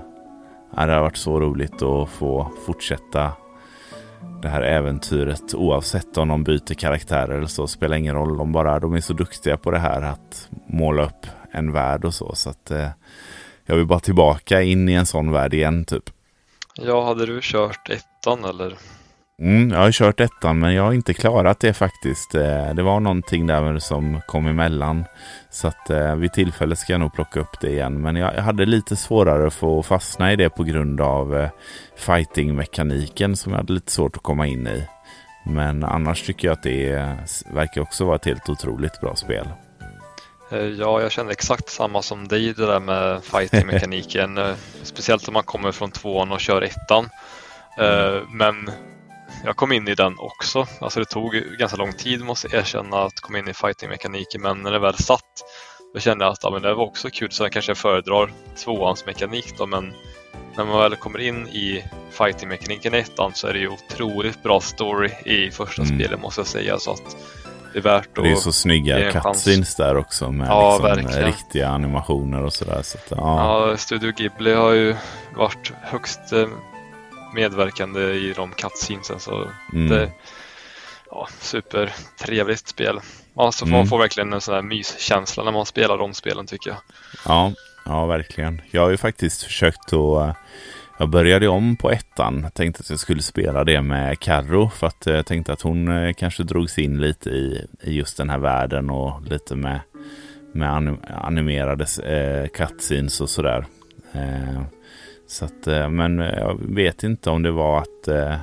det 0.70 0.80
hade 0.80 1.00
varit 1.00 1.16
så 1.16 1.40
roligt 1.40 1.82
att 1.82 2.08
få 2.08 2.50
fortsätta 2.66 3.32
det 4.42 4.48
här 4.48 4.62
äventyret 4.62 5.54
oavsett 5.54 6.16
om 6.16 6.28
de 6.28 6.44
byter 6.44 6.74
karaktärer 6.74 7.34
eller 7.34 7.46
så 7.46 7.66
spelar 7.66 7.96
ingen 7.96 8.14
roll. 8.14 8.36
De, 8.36 8.52
bara, 8.52 8.80
de 8.80 8.94
är 8.94 9.00
så 9.00 9.12
duktiga 9.12 9.56
på 9.56 9.70
det 9.70 9.78
här 9.78 10.02
att 10.02 10.48
måla 10.66 11.02
upp 11.02 11.26
en 11.52 11.72
värld 11.72 12.04
och 12.04 12.14
så. 12.14 12.34
Så 12.34 12.50
att 12.50 12.70
eh, 12.70 12.88
jag 13.66 13.76
vill 13.76 13.86
bara 13.86 14.00
tillbaka 14.00 14.62
in 14.62 14.88
i 14.88 14.92
en 14.92 15.06
sån 15.06 15.32
värld 15.32 15.54
igen 15.54 15.84
typ. 15.84 16.10
Ja, 16.74 17.04
hade 17.04 17.26
du 17.26 17.38
kört 17.42 17.90
ettan 17.90 18.44
eller? 18.44 18.74
Mm, 19.42 19.70
jag 19.70 19.78
har 19.78 19.92
kört 19.92 20.20
ettan 20.20 20.58
men 20.58 20.74
jag 20.74 20.82
har 20.82 20.92
inte 20.92 21.14
klarat 21.14 21.60
det 21.60 21.72
faktiskt. 21.72 22.34
Eh, 22.34 22.74
det 22.74 22.82
var 22.82 23.00
någonting 23.00 23.46
där 23.46 23.78
som 23.78 24.20
kom 24.26 24.46
emellan. 24.46 25.04
Så 25.50 25.68
att 25.68 25.90
eh, 25.90 26.14
vid 26.14 26.32
tillfälle 26.32 26.76
ska 26.76 26.92
jag 26.92 27.00
nog 27.00 27.14
plocka 27.14 27.40
upp 27.40 27.60
det 27.60 27.70
igen. 27.70 28.00
Men 28.00 28.16
jag 28.16 28.32
hade 28.32 28.66
lite 28.66 28.96
svårare 28.96 29.46
att 29.46 29.86
fastna 29.86 30.32
i 30.32 30.36
det 30.36 30.50
på 30.50 30.64
grund 30.64 31.00
av 31.00 31.36
eh, 31.36 31.50
fighting-mekaniken 31.96 33.36
som 33.36 33.52
jag 33.52 33.58
hade 33.58 33.72
lite 33.72 33.92
svårt 33.92 34.16
att 34.16 34.22
komma 34.22 34.46
in 34.46 34.66
i. 34.66 34.86
Men 35.44 35.84
annars 35.84 36.22
tycker 36.22 36.48
jag 36.48 36.52
att 36.52 36.62
det 36.62 37.16
verkar 37.54 37.80
också 37.80 38.04
vara 38.04 38.16
ett 38.16 38.24
helt 38.24 38.48
otroligt 38.48 39.00
bra 39.00 39.16
spel. 39.16 39.48
Ja, 40.50 41.00
jag 41.00 41.12
känner 41.12 41.30
exakt 41.30 41.68
samma 41.68 42.02
som 42.02 42.28
dig 42.28 42.54
det 42.54 42.66
där 42.66 42.80
med 42.80 43.24
fighting-mekaniken. 43.24 44.40
Speciellt 44.82 45.28
om 45.28 45.34
man 45.34 45.42
kommer 45.42 45.72
från 45.72 45.90
tvåan 45.90 46.32
och 46.32 46.40
kör 46.40 46.62
ettan. 46.62 47.08
Mm. 47.78 48.24
Men 48.32 48.70
jag 49.46 49.56
kom 49.56 49.72
in 49.72 49.88
i 49.88 49.94
den 49.94 50.18
också. 50.18 50.66
Alltså 50.80 51.00
det 51.00 51.06
tog 51.06 51.32
ganska 51.32 51.76
lång 51.76 51.92
tid 51.92 52.24
måste 52.24 52.48
jag 52.50 52.60
erkänna 52.60 53.02
att 53.02 53.20
komma 53.20 53.38
in 53.38 53.48
i 53.48 53.54
fighting-mekaniken 53.54 54.42
men 54.42 54.62
när 54.62 54.72
det 54.72 54.78
väl 54.78 54.94
satt 54.94 55.22
då 55.94 56.00
kände 56.00 56.24
jag 56.24 56.32
att 56.32 56.38
ja, 56.42 56.50
men 56.50 56.62
det 56.62 56.74
var 56.74 56.84
också 56.84 57.10
kul 57.10 57.30
så 57.30 57.44
jag 57.44 57.52
kanske 57.52 57.74
föredrar 57.74 58.32
tvåans 58.64 59.06
mekanik 59.06 59.58
då 59.58 59.66
men 59.66 59.92
när 60.56 60.64
man 60.64 60.78
väl 60.78 60.96
kommer 60.96 61.18
in 61.18 61.48
i 61.48 61.84
fighting-mekaniken 62.10 62.94
i 62.94 62.98
ettan 62.98 63.32
så 63.34 63.46
är 63.46 63.52
det 63.52 63.58
ju 63.58 63.68
otroligt 63.68 64.42
bra 64.42 64.60
story 64.60 65.10
i 65.24 65.50
första 65.50 65.82
mm. 65.82 65.98
spelet 65.98 66.20
måste 66.20 66.40
jag 66.40 66.48
säga 66.48 66.78
så 66.78 66.90
att 66.90 67.16
det 67.72 67.78
är 67.78 67.82
värt 67.82 68.18
att 68.18 68.24
Det 68.24 68.30
är 68.30 68.34
så 68.34 68.52
snygga 68.52 69.12
cutscenes 69.12 69.76
där 69.76 69.96
också 69.96 70.32
med 70.32 70.48
ja, 70.48 70.94
liksom 70.96 71.22
riktiga 71.22 71.68
animationer 71.68 72.42
och 72.42 72.52
sådär. 72.52 72.82
Så 72.82 72.98
att, 72.98 73.06
ja. 73.10 73.68
ja, 73.70 73.76
Studio 73.76 74.12
Ghibli 74.12 74.52
har 74.52 74.72
ju 74.72 74.96
varit 75.36 75.72
högst 75.82 76.32
eh, 76.32 76.46
medverkande 77.36 78.00
i 78.00 78.32
de 78.36 78.52
cutscenesen. 78.52 79.20
Så 79.20 79.50
mm. 79.72 79.88
det 79.88 80.10
ja, 81.10 81.28
supertrevligt 81.40 82.68
spel. 82.68 83.00
Alltså 83.36 83.64
mm. 83.64 83.76
Man 83.76 83.86
får 83.86 83.98
verkligen 83.98 84.32
en 84.32 84.40
sån 84.40 84.54
här 84.54 84.62
myskänsla 84.62 85.44
när 85.44 85.52
man 85.52 85.66
spelar 85.66 85.98
de 85.98 86.14
spelen 86.14 86.46
tycker 86.46 86.70
jag. 86.70 86.78
Ja, 87.26 87.52
ja 87.84 88.06
verkligen. 88.06 88.62
Jag 88.70 88.82
har 88.82 88.90
ju 88.90 88.96
faktiskt 88.96 89.42
försökt 89.42 89.92
att 89.92 90.36
jag 90.98 91.08
började 91.08 91.48
om 91.48 91.76
på 91.76 91.90
ettan. 91.90 92.40
Jag 92.42 92.54
tänkte 92.54 92.80
att 92.80 92.90
jag 92.90 92.98
skulle 92.98 93.22
spela 93.22 93.64
det 93.64 93.82
med 93.82 94.20
Carro 94.20 94.68
för 94.68 94.86
att 94.86 95.06
jag 95.06 95.26
tänkte 95.26 95.52
att 95.52 95.62
hon 95.62 95.88
eh, 95.88 96.12
kanske 96.12 96.42
drogs 96.42 96.78
in 96.78 97.00
lite 97.00 97.30
i, 97.30 97.66
i 97.82 97.92
just 97.92 98.16
den 98.16 98.30
här 98.30 98.38
världen 98.38 98.90
och 98.90 99.22
lite 99.22 99.56
med, 99.56 99.80
med 100.52 100.98
animerade 101.10 101.86
eh, 102.04 102.48
cutscenes 102.48 103.20
och 103.20 103.30
sådär. 103.30 103.66
Eh, 104.12 104.62
så 105.26 105.44
att, 105.44 105.66
eh, 105.66 105.88
men 105.88 106.20
eh, 106.20 106.38
jag 106.38 106.58
vet 106.60 107.04
inte 107.04 107.30
om 107.30 107.42
det 107.42 107.50
var 107.50 107.78
att 107.78 108.08
eh, 108.08 108.36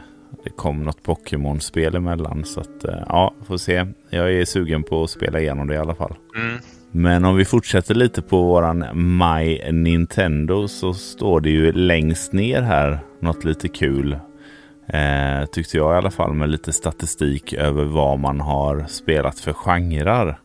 det 0.44 0.50
kom 0.50 0.84
något 0.84 1.04
Pokémon-spel 1.04 1.96
emellan. 1.96 2.46
Så 2.46 2.60
att, 2.60 2.86
ja, 3.08 3.34
får 3.48 3.58
se. 3.58 3.86
Jag 4.10 4.34
är 4.34 4.46
sugen 4.46 4.84
på 4.84 5.04
att 5.04 5.10
spela 5.10 5.40
igenom 5.40 5.68
det 5.68 5.74
i 5.74 5.78
alla 5.78 5.96
fall. 5.96 6.16
Mm. 6.36 6.60
Men 6.92 7.26
om 7.26 7.36
vi 7.36 7.46
fortsätter 7.46 7.96
lite 7.96 8.22
på 8.22 8.44
våran 8.44 8.86
My 9.18 9.72
Nintendo 9.72 10.68
så 10.68 10.94
står 10.94 11.42
det 11.42 11.50
ju 11.50 11.72
längst 11.72 12.34
ner 12.34 12.62
här 12.62 13.00
något 13.20 13.44
lite 13.44 13.68
kul. 13.68 14.18
Eh, 14.88 15.46
tyckte 15.52 15.78
jag 15.78 15.94
i 15.94 15.98
alla 15.98 16.12
fall 16.12 16.34
med 16.34 16.50
lite 16.50 16.74
statistik 16.74 17.54
över 17.54 17.84
vad 17.84 18.20
man 18.20 18.42
har 18.42 18.86
spelat 18.88 19.40
för 19.40 19.54
genrer. 19.54 20.38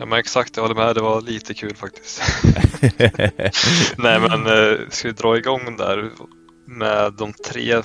Ja 0.00 0.06
men 0.06 0.18
exakt, 0.18 0.56
jag 0.56 0.62
håller 0.62 0.74
med. 0.74 0.94
Det 0.94 1.00
var 1.00 1.20
lite 1.20 1.54
kul 1.54 1.76
faktiskt. 1.76 2.22
Nej 3.98 4.20
men 4.20 4.46
eh, 4.46 4.78
ska 4.90 5.08
vi 5.08 5.14
dra 5.14 5.36
igång 5.36 5.76
där 5.76 6.10
med 6.66 7.12
de 7.12 7.32
tre 7.32 7.82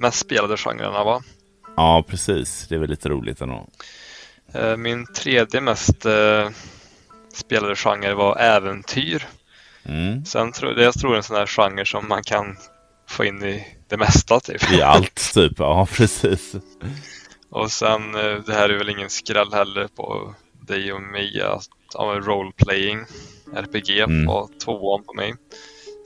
mest 0.00 0.18
spelade 0.18 0.56
genrerna 0.56 1.04
va? 1.04 1.22
Ja 1.76 2.04
precis, 2.08 2.66
det 2.68 2.74
är 2.74 2.78
väl 2.78 2.90
lite 2.90 3.08
roligt 3.08 3.40
ändå. 3.40 3.66
Eh, 4.52 4.76
min 4.76 5.06
tredje 5.06 5.60
mest 5.60 6.06
eh, 6.06 6.48
spelade 7.34 7.76
genre 7.76 8.14
var 8.14 8.36
äventyr. 8.36 9.26
Mm. 9.84 10.24
Sen 10.24 10.52
tror 10.52 10.80
jag 10.80 10.94
tror 10.94 11.16
en 11.16 11.22
sån 11.22 11.36
här 11.36 11.46
genre 11.46 11.84
som 11.84 12.08
man 12.08 12.22
kan 12.22 12.56
få 13.08 13.24
in 13.24 13.42
i 13.42 13.66
det 13.88 13.96
mesta 13.96 14.40
typ. 14.40 14.72
I 14.72 14.82
allt 14.82 15.32
typ, 15.34 15.52
ja 15.58 15.86
precis. 15.92 16.54
Och 17.50 17.72
sen, 17.72 18.12
det 18.12 18.54
här 18.54 18.68
är 18.68 18.78
väl 18.78 18.90
ingen 18.90 19.10
skräll 19.10 19.52
heller 19.52 19.88
på 19.96 20.34
dig 20.66 20.92
och 20.92 21.02
mig 21.02 21.42
att 21.42 21.68
ja, 21.94 22.20
roleplaying 22.24 22.98
RPG 23.54 23.98
mm. 23.98 24.26
var 24.26 24.48
tvåan 24.64 25.04
på 25.04 25.14
mig. 25.14 25.34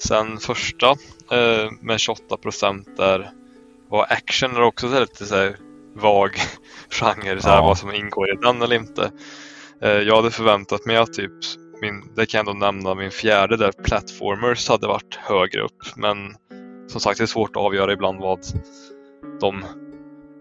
Sen 0.00 0.38
första 0.38 0.90
eh, 1.30 1.70
med 1.80 2.00
28 2.00 2.36
procent 2.36 2.96
där 2.96 3.30
var 3.88 4.06
action 4.10 4.56
är 4.56 4.62
också 4.62 5.00
lite 5.00 5.26
så 5.26 5.36
här 5.36 5.56
vag 5.94 6.30
genre, 6.90 7.40
så 7.40 7.48
här, 7.48 7.56
ja. 7.56 7.62
vad 7.62 7.78
som 7.78 7.94
ingår 7.94 8.30
i 8.32 8.36
den 8.42 8.62
eller 8.62 8.76
inte. 8.76 9.12
Eh, 9.82 9.90
jag 9.90 10.16
hade 10.16 10.30
förväntat 10.30 10.86
mig 10.86 10.96
att 10.96 11.12
typ 11.12 11.32
min, 11.80 12.14
det 12.16 12.26
kan 12.26 12.38
jag 12.38 12.48
ändå 12.48 12.66
nämna, 12.66 12.94
min 12.94 13.10
fjärde 13.10 13.56
där, 13.56 13.72
Platformers, 13.72 14.68
hade 14.68 14.86
varit 14.86 15.14
högre 15.14 15.62
upp. 15.62 15.96
Men 15.96 16.16
som 16.88 17.00
sagt, 17.00 17.18
det 17.18 17.24
är 17.24 17.26
svårt 17.26 17.56
att 17.56 17.62
avgöra 17.62 17.92
ibland 17.92 18.20
vad 18.20 18.40
de 19.40 19.64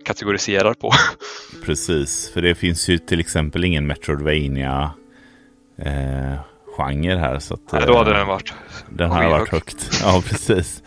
kategoriserar 0.08 0.74
på. 0.74 0.92
Precis, 1.66 2.32
för 2.34 2.42
det 2.42 2.56
finns 2.56 2.90
ju 2.90 2.98
till 2.98 3.20
exempel 3.20 3.66
ingen 3.66 3.88
Metroidvania 3.88 4.92
eh, 5.78 6.34
genre 6.78 7.16
här. 7.16 7.40
Så 7.40 7.54
att, 7.54 7.72
Nej, 7.72 7.84
då 7.88 7.98
hade 7.98 8.14
den 8.14 8.28
varit 8.28 8.54
Den 8.90 9.12
hade 9.12 9.30
varit 9.30 9.50
högt. 9.50 10.02
Ja, 10.04 10.22
precis. 10.30 10.84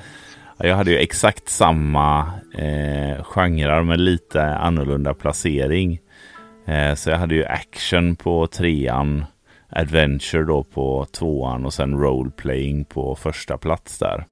Jag 0.59 0.77
hade 0.77 0.91
ju 0.91 0.97
exakt 0.97 1.49
samma 1.49 2.33
eh, 2.55 3.23
genrer 3.25 3.83
med 3.83 4.01
lite 4.01 4.43
annorlunda 4.43 5.15
placering. 5.15 5.99
Eh, 6.67 6.95
så 6.95 7.11
jag 7.11 7.19
hade 7.19 7.35
ju 7.35 7.45
action 7.45 8.17
på 8.17 8.47
trean, 8.47 9.25
adventure 9.69 10.45
då 10.45 10.65
på 10.65 11.07
tvåan 11.13 11.67
och 11.67 11.75
sen 11.75 12.01
roleplaying 12.01 12.85
på 12.85 13.15
första 13.15 13.59
plats 13.59 13.99
där. 13.99 14.25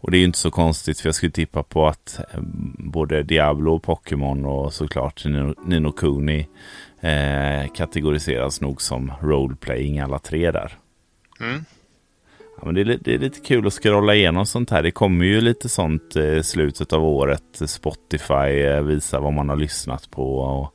Och 0.00 0.10
det 0.10 0.16
är 0.16 0.18
ju 0.18 0.24
inte 0.24 0.38
så 0.38 0.50
konstigt 0.50 1.00
för 1.00 1.08
jag 1.08 1.14
skulle 1.14 1.32
tippa 1.32 1.62
på 1.62 1.86
att 1.86 2.20
eh, 2.34 2.40
både 2.78 3.22
Diablo, 3.22 3.78
Pokémon 3.78 4.44
och 4.44 4.72
såklart 4.72 5.24
Nino 5.64 5.92
Kuni 5.92 6.48
eh, 7.00 7.72
kategoriseras 7.74 8.60
nog 8.60 8.82
som 8.82 9.12
roleplaying 9.22 9.98
alla 9.98 10.18
tre 10.18 10.50
där. 10.50 10.78
Mm. 11.40 11.64
Ja, 12.60 12.66
men 12.66 12.74
det, 12.74 12.80
är, 12.80 12.98
det 13.00 13.14
är 13.14 13.18
lite 13.18 13.40
kul 13.40 13.66
att 13.66 13.72
scrolla 13.72 14.14
igenom 14.14 14.46
sånt 14.46 14.70
här. 14.70 14.82
Det 14.82 14.90
kommer 14.90 15.24
ju 15.24 15.40
lite 15.40 15.68
sånt 15.68 16.16
i 16.16 16.36
eh, 16.36 16.42
slutet 16.42 16.92
av 16.92 17.04
året. 17.04 17.62
Spotify 17.66 18.62
eh, 18.62 18.82
visar 18.82 19.20
vad 19.20 19.32
man 19.32 19.48
har 19.48 19.56
lyssnat 19.56 20.10
på. 20.10 20.36
Och 20.38 20.74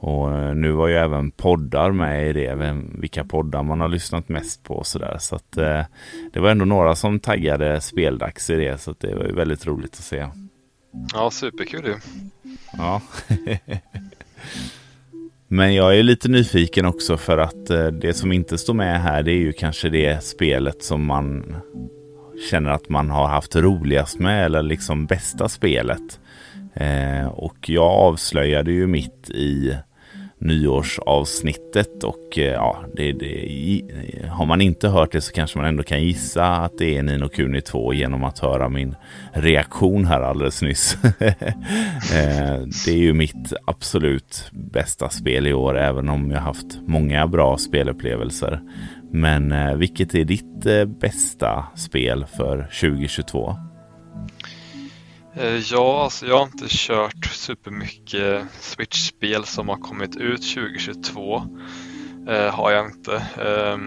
och 0.00 0.32
eh, 0.32 0.54
nu 0.54 0.70
var 0.70 0.88
ju 0.88 0.94
även 0.94 1.30
poddar 1.30 1.92
med 1.92 2.30
i 2.30 2.32
det, 2.32 2.76
vilka 2.94 3.24
poddar 3.24 3.62
man 3.62 3.80
har 3.80 3.88
lyssnat 3.88 4.28
mest 4.28 4.62
på 4.62 4.74
och 4.74 4.86
sådär. 4.86 5.16
Så 5.20 5.36
att 5.36 5.56
eh, 5.56 5.82
det 6.32 6.40
var 6.40 6.50
ändå 6.50 6.64
några 6.64 6.94
som 6.94 7.20
taggade 7.20 7.80
speldags 7.80 8.50
i 8.50 8.56
det, 8.56 8.80
så 8.80 8.94
det 8.98 9.14
var 9.14 9.24
ju 9.24 9.32
väldigt 9.32 9.66
roligt 9.66 9.92
att 9.92 10.04
se. 10.04 10.26
Ja, 11.12 11.30
superkul 11.30 11.84
ju. 11.86 11.94
Ja. 12.72 13.02
Men 15.48 15.74
jag 15.74 15.98
är 15.98 16.02
lite 16.02 16.28
nyfiken 16.28 16.86
också 16.86 17.16
för 17.16 17.38
att 17.38 17.70
eh, 17.70 17.86
det 17.86 18.14
som 18.14 18.32
inte 18.32 18.58
står 18.58 18.74
med 18.74 19.02
här 19.02 19.22
det 19.22 19.32
är 19.32 19.40
ju 19.40 19.52
kanske 19.52 19.88
det 19.88 20.24
spelet 20.24 20.82
som 20.82 21.04
man 21.06 21.56
känner 22.50 22.70
att 22.70 22.88
man 22.88 23.10
har 23.10 23.28
haft 23.28 23.56
roligast 23.56 24.18
med 24.18 24.44
eller 24.44 24.62
liksom 24.62 25.06
bästa 25.06 25.48
spelet. 25.48 26.20
Eh, 26.74 27.26
och 27.26 27.68
jag 27.68 27.90
avslöjade 27.90 28.72
ju 28.72 28.86
mitt 28.86 29.30
i 29.30 29.76
nyårsavsnittet 30.40 32.04
och 32.04 32.38
eh, 32.38 32.44
ja, 32.44 32.84
det, 32.94 33.12
det, 33.12 33.82
har 34.28 34.46
man 34.46 34.60
inte 34.60 34.88
hört 34.88 35.12
det 35.12 35.20
så 35.20 35.32
kanske 35.32 35.58
man 35.58 35.66
ändå 35.66 35.82
kan 35.82 36.02
gissa 36.02 36.46
att 36.46 36.78
det 36.78 36.96
är 36.96 37.02
Nino 37.02 37.28
Kuni 37.28 37.60
2 37.60 37.94
genom 37.94 38.24
att 38.24 38.38
höra 38.38 38.68
min 38.68 38.94
reaktion 39.32 40.04
här 40.04 40.20
alldeles 40.20 40.62
nyss. 40.62 40.98
Eh, 42.14 42.60
det 42.86 42.90
är 42.90 42.96
ju 42.96 43.12
mitt 43.12 43.52
absolut 43.64 44.50
bästa 44.52 45.08
spel 45.08 45.46
i 45.46 45.52
år, 45.52 45.78
även 45.78 46.08
om 46.08 46.30
jag 46.30 46.40
haft 46.40 46.78
många 46.86 47.26
bra 47.26 47.58
spelupplevelser. 47.58 48.60
Men 49.12 49.52
eh, 49.52 49.74
vilket 49.74 50.14
är 50.14 50.24
ditt 50.24 50.66
bästa 51.00 51.64
spel 51.76 52.26
för 52.36 52.56
2022? 52.80 53.69
Eh, 55.36 55.56
ja, 55.56 56.04
alltså 56.04 56.26
jag 56.26 56.36
har 56.36 56.44
inte 56.44 56.66
kört 56.68 57.26
supermycket 57.26 58.44
Switch-spel 58.60 59.44
som 59.44 59.68
har 59.68 59.76
kommit 59.76 60.16
ut 60.16 60.54
2022. 60.54 61.42
Eh, 62.28 62.54
har 62.54 62.70
jag 62.70 62.86
inte. 62.86 63.14
Eh, 63.16 63.78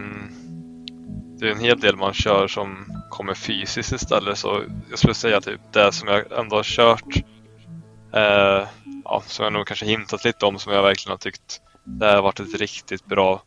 det 1.40 1.48
är 1.48 1.52
en 1.52 1.60
hel 1.60 1.80
del 1.80 1.95
man 1.95 2.14
kör 2.14 2.48
som 2.48 3.02
kommer 3.10 3.34
fysiskt 3.34 3.91
istället 3.91 4.38
så 4.38 4.64
jag 4.90 4.99
skulle 4.99 5.14
säga 5.14 5.41
typ 5.41 5.61
det 5.74 5.91
som 5.91 6.07
jag 6.07 6.40
ändå 6.40 6.56
har 6.56 6.64
kört 6.64 7.15
eh, 8.14 8.68
ja, 9.03 9.24
som 9.26 9.44
jag 9.44 9.53
nog 9.53 9.68
kanske 9.68 9.86
hintat 9.86 10.26
lite 10.26 10.45
om 10.45 10.60
som 10.60 10.74
jag 10.74 10.84
verkligen 10.84 11.11
har 11.11 11.18
tyckt 11.18 11.61
det 11.84 12.06
har 12.06 12.22
varit 12.22 12.40
ett 12.40 12.60
riktigt 12.60 13.06
bra 13.06 13.44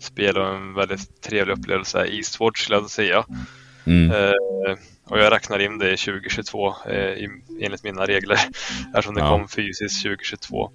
spel 0.00 0.36
och 0.36 0.46
en 0.46 0.74
väldigt 0.74 1.22
trevlig 1.22 1.58
upplevelse 1.58 1.98
är 1.98 2.14
Eastward 2.14 2.58
skulle 2.62 2.78
jag 2.78 2.90
säga. 2.90 3.24
Mm. 3.86 4.10
Eh, 4.10 4.78
och 5.10 5.18
jag 5.18 5.32
räknar 5.32 5.58
in 5.58 5.78
det 5.78 5.92
i 5.92 5.96
2022 5.96 6.68
eh, 6.68 7.28
enligt 7.60 7.84
mina 7.84 8.06
regler 8.06 8.38
eftersom 8.94 9.14
det 9.14 9.20
ja. 9.20 9.30
kom 9.30 9.48
fysiskt 9.48 10.02
2022. 10.02 10.70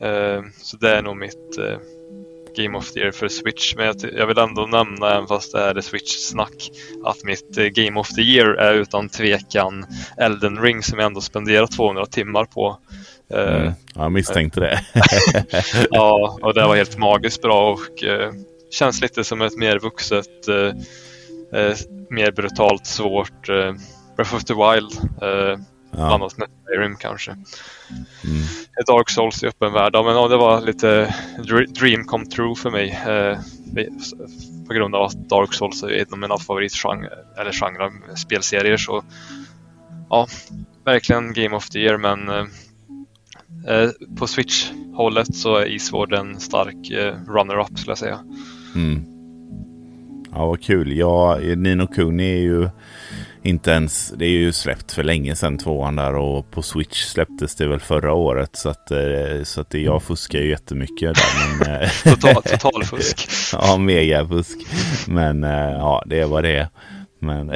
Eh, 0.00 0.42
så 0.62 0.76
det 0.76 0.96
är 0.96 1.02
nog 1.02 1.16
mitt 1.16 1.58
eh, 1.58 1.78
Game 2.56 2.78
of 2.78 2.92
the 2.92 3.00
Year 3.00 3.12
för 3.12 3.28
Switch. 3.28 3.74
Men 3.76 3.86
jag, 3.86 3.96
jag 4.16 4.26
vill 4.26 4.38
ändå 4.38 4.66
nämna, 4.66 5.14
även 5.14 5.26
fast 5.26 5.52
det 5.52 5.60
är 5.60 5.80
Switch-snack, 5.80 6.70
att 7.04 7.24
mitt 7.24 7.58
eh, 7.58 7.64
Game 7.64 8.00
of 8.00 8.08
the 8.08 8.22
Year 8.22 8.48
är 8.48 8.74
utan 8.74 9.08
tvekan 9.08 9.86
Elden 10.18 10.62
Ring 10.62 10.82
som 10.82 10.98
jag 10.98 11.06
ändå 11.06 11.20
spenderat 11.20 11.72
200 11.72 12.06
timmar 12.06 12.44
på. 12.44 12.78
Eh, 13.30 13.56
mm. 13.56 13.72
Jag 13.94 14.12
misstänkte 14.12 14.60
det. 14.60 14.80
ja, 15.90 16.38
och 16.42 16.54
det 16.54 16.66
var 16.66 16.76
helt 16.76 16.98
magiskt 16.98 17.42
bra 17.42 17.72
och 17.72 18.04
eh, 18.04 18.32
känns 18.70 19.00
lite 19.00 19.24
som 19.24 19.42
ett 19.42 19.56
mer 19.56 19.78
vuxet 19.78 20.48
eh, 21.56 21.76
mer 22.10 22.32
brutalt 22.32 22.86
svårt 22.86 23.48
eh, 23.48 23.74
Breath 24.16 24.34
of 24.34 24.44
the 24.44 24.54
Wild. 24.54 24.92
Eh, 25.22 25.58
ja. 25.90 26.14
Annat 26.14 26.38
med 26.38 26.48
Skyrim 26.64 26.96
kanske. 26.96 27.30
Mm. 27.30 28.42
Dark 28.86 29.10
Souls 29.10 29.42
i 29.42 29.46
öppen 29.46 29.72
värld. 29.72 29.94
Ja, 29.94 30.02
men 30.02 30.14
ja, 30.14 30.28
det 30.28 30.36
var 30.36 30.60
lite 30.60 31.14
dream 31.80 32.04
come 32.04 32.26
true 32.26 32.54
för 32.56 32.70
mig. 32.70 32.90
Eh, 33.06 33.38
på 34.66 34.74
grund 34.74 34.94
av 34.94 35.02
att 35.02 35.28
Dark 35.28 35.54
Souls 35.54 35.82
är 35.82 35.88
en 35.88 36.12
av 36.12 36.18
mina 36.18 36.38
favoritgenrer, 36.38 37.24
eller 37.38 37.52
genrer, 37.52 38.16
spelserier. 38.16 38.76
Så 38.76 39.04
ja, 40.10 40.26
verkligen 40.84 41.32
Game 41.32 41.56
of 41.56 41.68
the 41.68 41.78
Year 41.78 41.96
men 41.96 42.28
eh, 42.28 42.44
eh 43.68 43.90
på 44.18 44.26
Switch-hållet 44.26 45.36
så 45.36 45.56
är 45.56 45.66
Eastward 45.66 46.12
en 46.12 46.40
stark 46.40 46.90
eh, 46.90 47.14
runner-up 47.28 47.78
skulle 47.78 47.90
jag 47.90 47.98
säga. 47.98 48.18
Mm. 48.74 49.15
Ja, 50.36 50.46
vad 50.46 50.62
kul. 50.62 50.96
Ja, 50.96 51.38
Nino 51.56 51.86
Kuni 51.86 52.32
är 52.32 52.42
ju 52.42 52.68
inte 53.42 53.70
ens, 53.70 54.12
det 54.16 54.24
är 54.24 54.30
ju 54.30 54.52
släppt 54.52 54.92
för 54.92 55.02
länge 55.02 55.36
sedan 55.36 55.58
tvåan 55.58 55.96
där 55.96 56.14
och 56.14 56.50
på 56.50 56.62
Switch 56.62 57.02
släpptes 57.02 57.54
det 57.54 57.66
väl 57.66 57.80
förra 57.80 58.12
året 58.12 58.56
så 58.56 58.68
att, 58.68 58.90
eh, 58.90 59.42
så 59.44 59.60
att 59.60 59.74
jag 59.74 60.02
fuskar 60.02 60.38
ju 60.38 60.48
jättemycket 60.48 61.14
där. 61.14 61.58
Men, 61.58 61.82
eh, 61.82 61.88
Total, 62.04 62.42
totalfusk. 62.42 63.28
ja, 63.52 63.76
megafusk. 63.76 64.58
Men 65.06 65.44
eh, 65.44 65.70
ja, 65.70 66.02
det 66.06 66.20
är 66.20 66.26
vad 66.26 66.44
det. 66.44 66.68
Men, 67.18 67.52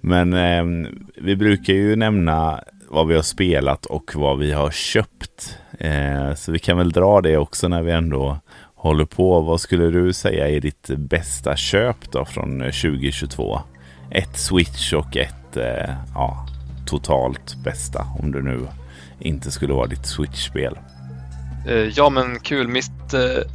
men 0.30 0.86
vi 1.16 1.36
brukar 1.36 1.72
ju 1.72 1.96
nämna 1.96 2.64
vad 2.88 3.06
vi 3.06 3.14
har 3.14 3.22
spelat 3.22 3.86
och 3.86 4.10
vad 4.14 4.38
vi 4.38 4.52
har 4.52 4.70
köpt. 4.70 5.58
Så 6.36 6.52
vi 6.52 6.58
kan 6.58 6.78
väl 6.78 6.92
dra 6.92 7.20
det 7.20 7.36
också 7.36 7.68
när 7.68 7.82
vi 7.82 7.92
ändå 7.92 8.38
håller 8.78 9.04
på. 9.04 9.40
Vad 9.40 9.60
skulle 9.60 9.90
du 9.90 10.12
säga 10.12 10.48
är 10.48 10.60
ditt 10.60 10.88
bästa 10.88 11.56
köp 11.56 12.12
då 12.12 12.24
från 12.24 12.60
eh, 12.60 12.66
2022? 12.66 13.60
Ett 14.10 14.36
Switch 14.38 14.92
och 14.92 15.16
ett 15.16 15.56
eh, 15.56 15.94
ja, 16.14 16.46
totalt 16.86 17.56
bästa 17.64 18.06
om 18.18 18.32
det 18.32 18.42
nu 18.42 18.68
inte 19.20 19.50
skulle 19.50 19.72
vara 19.72 19.86
ditt 19.86 20.06
Switch-spel. 20.06 20.78
Eh, 21.68 21.74
ja 21.74 22.10
men 22.10 22.40
kul. 22.40 22.68
Mitt 22.68 23.14
eh, 23.14 23.50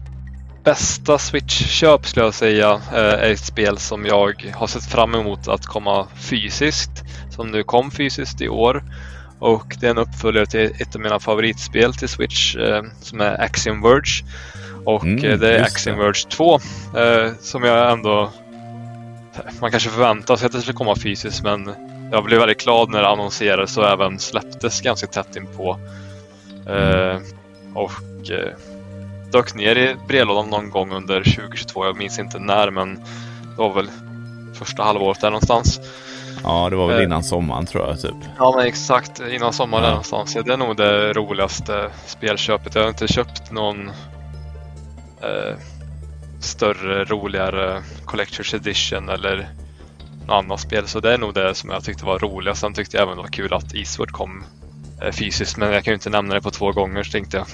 bästa 0.63 1.17
Switch-köp 1.17 2.05
skulle 2.05 2.25
jag 2.25 2.33
säga 2.33 2.71
eh, 2.91 2.97
är 2.97 3.31
ett 3.31 3.45
spel 3.45 3.77
som 3.77 4.05
jag 4.05 4.51
har 4.53 4.67
sett 4.67 4.85
fram 4.85 5.15
emot 5.15 5.47
att 5.47 5.65
komma 5.65 6.07
fysiskt. 6.15 7.03
Som 7.29 7.51
nu 7.51 7.63
kom 7.63 7.91
fysiskt 7.91 8.41
i 8.41 8.49
år. 8.49 8.83
Och 9.39 9.75
det 9.79 9.85
är 9.85 9.91
en 9.91 9.97
uppföljare 9.97 10.45
till 10.45 10.71
ett 10.79 10.95
av 10.95 11.01
mina 11.01 11.19
favoritspel 11.19 11.93
till 11.93 12.09
Switch 12.09 12.55
eh, 12.55 12.83
som 13.01 13.21
är 13.21 13.41
Axiom 13.41 13.81
Verge. 13.81 14.25
Och 14.85 15.03
Mm, 15.03 15.25
eh, 15.25 15.39
det 15.39 15.57
är 15.57 15.61
Axiom. 15.63 15.97
Verge 15.97 16.27
2 16.29 16.55
eh, 16.97 17.31
som 17.41 17.63
jag 17.63 17.91
ändå... 17.91 18.29
Man 19.61 19.71
kanske 19.71 19.89
förväntar 19.89 20.35
sig 20.35 20.45
att 20.45 20.51
det 20.51 20.61
skulle 20.61 20.73
komma 20.77 20.95
fysiskt 20.95 21.43
men 21.43 21.73
jag 22.11 22.23
blev 22.23 22.39
väldigt 22.39 22.63
glad 22.63 22.89
när 22.89 23.01
det 23.01 23.07
annonserades 23.07 23.77
och 23.77 23.87
även 23.89 24.19
släpptes 24.19 24.81
ganska 24.81 25.07
tätt 25.07 25.35
inpå. 25.35 25.77
Eh, 26.69 27.17
och 27.75 28.31
eh, 28.31 28.53
dök 29.31 29.55
ner 29.55 29.75
i 29.75 29.95
brevlådan 30.07 30.49
någon 30.49 30.69
gång 30.69 30.91
under 30.93 31.23
2022. 31.23 31.85
Jag 31.85 31.97
minns 31.97 32.19
inte 32.19 32.39
när 32.39 32.71
men 32.71 32.95
det 32.95 33.57
var 33.57 33.73
väl 33.73 33.89
första 34.53 34.83
halvåret 34.83 35.21
där 35.21 35.29
någonstans. 35.29 35.79
Ja, 36.43 36.69
det 36.69 36.75
var 36.75 36.87
väl 36.87 37.03
innan 37.03 37.23
sommaren 37.23 37.65
tror 37.65 37.87
jag 37.87 38.01
typ. 38.01 38.15
Ja 38.37 38.53
men 38.57 38.67
exakt, 38.67 39.21
innan 39.31 39.53
sommaren 39.53 39.83
Ja. 39.83 39.89
någonstans. 39.89 40.37
Det 40.45 40.53
är 40.53 40.57
nog 40.57 40.77
det 40.77 41.13
roligaste 41.13 41.89
spelköpet. 42.05 42.75
Jag 42.75 42.81
har 42.81 42.89
inte 42.89 43.07
köpt 43.07 43.51
någon 43.51 43.91
eh, 45.23 45.55
större, 46.39 47.03
roligare 47.05 47.83
Collector's 48.05 48.55
Edition 48.55 49.09
eller 49.09 49.49
något 50.27 50.43
annat 50.43 50.59
spel. 50.59 50.87
Så 50.87 50.99
det 50.99 51.13
är 51.13 51.17
nog 51.17 51.33
det 51.33 51.55
som 51.55 51.69
jag 51.69 51.83
tyckte 51.83 52.05
var 52.05 52.19
roligast. 52.19 52.61
Sen 52.61 52.73
tyckte 52.73 52.97
jag 52.97 53.03
även 53.03 53.15
det 53.15 53.21
var 53.21 53.29
kul 53.29 53.53
att 53.53 53.73
Eastward 53.75 54.11
kom 54.11 54.43
eh, 55.01 55.11
fysiskt. 55.11 55.57
Men 55.57 55.71
jag 55.73 55.83
kan 55.83 55.91
ju 55.91 55.95
inte 55.95 56.09
nämna 56.09 56.33
det 56.33 56.41
på 56.41 56.51
två 56.51 56.71
gånger 56.71 57.03
så 57.03 57.11
tänkte 57.11 57.37
jag. 57.37 57.47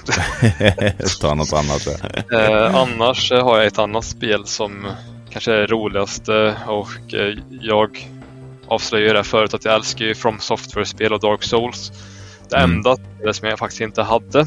Ta 1.20 1.34
något 1.34 1.52
annat. 1.52 1.86
Eh, 2.32 2.74
annars 2.76 3.32
eh, 3.32 3.44
har 3.44 3.56
jag 3.56 3.66
ett 3.66 3.78
annat 3.78 4.04
spel 4.04 4.46
som 4.46 4.86
kanske 5.30 5.52
är 5.52 5.56
det 5.58 5.66
roligaste 5.66 6.56
och 6.66 7.14
eh, 7.14 7.34
jag 7.60 8.08
avslöjade 8.66 9.18
det 9.18 9.24
förut 9.24 9.54
att 9.54 9.64
jag 9.64 9.74
älskar 9.74 10.04
ju 10.04 10.14
From 10.14 10.40
Software-spel 10.40 11.12
och 11.12 11.20
Dark 11.20 11.42
Souls. 11.42 11.92
Det 12.50 12.56
Mm. 12.56 12.70
enda 12.70 12.96
spelet 12.96 13.36
som 13.36 13.48
jag 13.48 13.58
faktiskt 13.58 13.80
inte 13.80 14.02
hade 14.02 14.40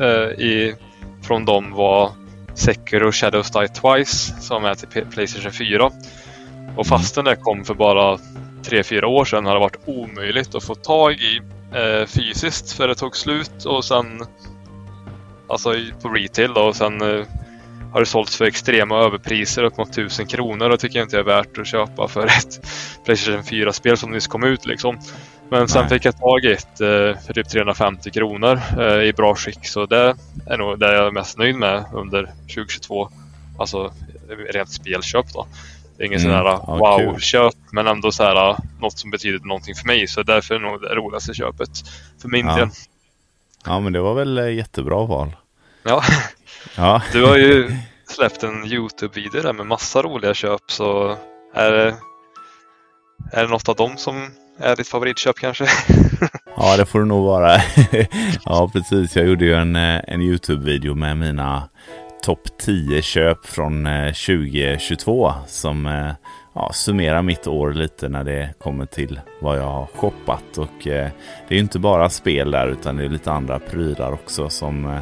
eh, 0.00 0.40
i, 0.44 0.74
från 1.22 1.44
dem 1.44 1.72
var 1.72 2.12
Sekiro 2.54 3.12
Shadows 3.12 3.50
Die 3.50 3.68
Twice 3.68 4.34
som 4.40 4.64
är 4.64 4.74
till 4.74 5.06
Playstation 5.06 5.52
4. 5.52 5.90
Och 6.76 6.86
fastän 6.86 7.24
det 7.24 7.36
kom 7.36 7.64
för 7.64 7.74
bara 7.74 8.18
3-4 8.62 9.04
år 9.04 9.24
sedan 9.24 9.46
har 9.46 9.54
det 9.54 9.60
varit 9.60 9.78
omöjligt 9.84 10.54
att 10.54 10.64
få 10.64 10.74
tag 10.74 11.12
i 11.12 11.40
eh, 11.72 12.06
fysiskt 12.06 12.72
för 12.72 12.88
det 12.88 12.94
tog 12.94 13.16
slut 13.16 13.64
och 13.64 13.84
sen 13.84 14.26
Alltså 15.48 15.74
på 16.02 16.08
retail 16.08 16.54
då 16.54 16.60
och 16.60 16.76
sen 16.76 17.02
eh, 17.02 17.26
har 17.92 18.00
det 18.00 18.06
sålts 18.06 18.36
för 18.36 18.44
extrema 18.44 18.98
överpriser 18.98 19.62
upp 19.62 19.76
mot 19.76 19.90
1000 19.90 20.26
kronor. 20.26 20.68
Det 20.68 20.78
tycker 20.78 20.98
jag 20.98 21.06
inte 21.06 21.18
är 21.18 21.22
värt 21.22 21.58
att 21.58 21.66
köpa 21.66 22.08
för 22.08 22.26
ett 22.26 22.60
Playstation 23.04 23.42
4-spel 23.42 23.96
som 23.96 24.10
nyss 24.10 24.26
kom 24.26 24.44
ut 24.44 24.66
liksom. 24.66 24.98
Men 25.58 25.68
sen 25.68 25.80
Nej. 25.80 25.88
fick 25.88 26.04
jag 26.04 26.18
tag 26.18 26.44
i 26.44 26.52
ett 26.52 26.80
eh, 26.80 27.20
för 27.26 27.32
typ 27.34 27.48
350 27.48 28.10
kronor 28.10 28.60
eh, 28.78 29.02
i 29.02 29.12
bra 29.12 29.34
skick. 29.34 29.66
Så 29.66 29.86
det 29.86 30.14
är 30.46 30.58
nog 30.58 30.78
det 30.78 30.94
jag 30.94 31.06
är 31.06 31.10
mest 31.10 31.38
nöjd 31.38 31.56
med 31.56 31.84
under 31.92 32.24
2022. 32.54 33.08
Alltså 33.58 33.92
rent 34.54 34.72
spelköp 34.72 35.26
då. 35.32 35.46
Det 35.96 36.02
är 36.02 36.06
ingen 36.06 36.20
Mm, 36.20 36.32
ja, 36.36 36.56
kul. 36.66 36.78
wow-köp 37.06 37.54
men 37.72 37.86
ändå 37.86 38.12
så 38.12 38.22
här 38.24 38.56
något 38.80 38.98
som 38.98 39.10
betyder 39.10 39.46
någonting 39.46 39.74
för 39.74 39.86
mig. 39.86 40.06
Så 40.06 40.22
därför 40.22 40.54
är 40.54 40.58
det 40.58 40.66
nog 40.70 40.80
det 40.82 40.94
roligaste 40.94 41.34
köpet 41.34 41.70
för 42.22 42.28
min 42.28 42.46
Ja. 42.46 42.56
del. 42.56 42.68
Ja, 43.66 43.80
men 43.80 43.92
det 43.92 44.00
var 44.00 44.14
väl 44.14 44.38
eh, 44.38 44.48
jättebra 44.54 45.04
val. 45.06 45.36
Ja. 45.82 46.02
Ja, 46.76 47.02
Du 47.12 47.24
har 47.24 47.36
ju 47.36 47.76
släppt 48.08 48.42
en 48.42 48.64
Youtube-video 48.66 49.42
där 49.42 49.52
med 49.52 49.66
massa 49.66 50.02
roliga 50.02 50.34
köp 50.34 50.60
så 50.66 51.16
är 51.54 51.70
det, 51.72 51.96
är 53.32 53.42
det 53.42 53.48
något 53.48 53.68
av 53.68 53.76
dem 53.76 53.96
som 53.96 54.30
är 54.58 54.76
ditt 54.76 54.88
favoritköp 54.88 55.36
kanske? 55.36 55.66
ja 56.56 56.76
det 56.76 56.86
får 56.86 56.98
det 56.98 57.04
nog 57.04 57.24
vara. 57.24 57.56
ja, 58.44 58.70
precis. 58.72 59.16
Jag 59.16 59.26
gjorde 59.26 59.44
ju 59.44 59.54
en, 59.54 59.76
eh, 59.76 60.00
en 60.08 60.22
YouTube-video 60.22 60.94
med 60.94 61.16
mina 61.16 61.68
topp 62.22 62.48
10 62.58 63.02
köp 63.02 63.46
från 63.46 63.86
eh, 63.86 64.06
2022 64.06 65.32
som 65.46 65.86
eh, 65.86 66.12
ja, 66.54 66.70
summerar 66.72 67.22
mitt 67.22 67.46
år 67.46 67.72
lite 67.72 68.08
när 68.08 68.24
det 68.24 68.54
kommer 68.58 68.86
till 68.86 69.20
vad 69.40 69.58
jag 69.58 69.70
har 69.70 69.86
shoppat. 69.94 70.58
Och 70.58 70.86
eh, 70.86 71.10
det 71.48 71.54
är 71.54 71.54
ju 71.54 71.60
inte 71.60 71.78
bara 71.78 72.10
spel 72.10 72.50
där 72.50 72.68
utan 72.68 72.96
det 72.96 73.04
är 73.04 73.08
lite 73.08 73.32
andra 73.32 73.58
prylar 73.58 74.12
också 74.12 74.48
som, 74.48 74.84
eh, 74.84 75.00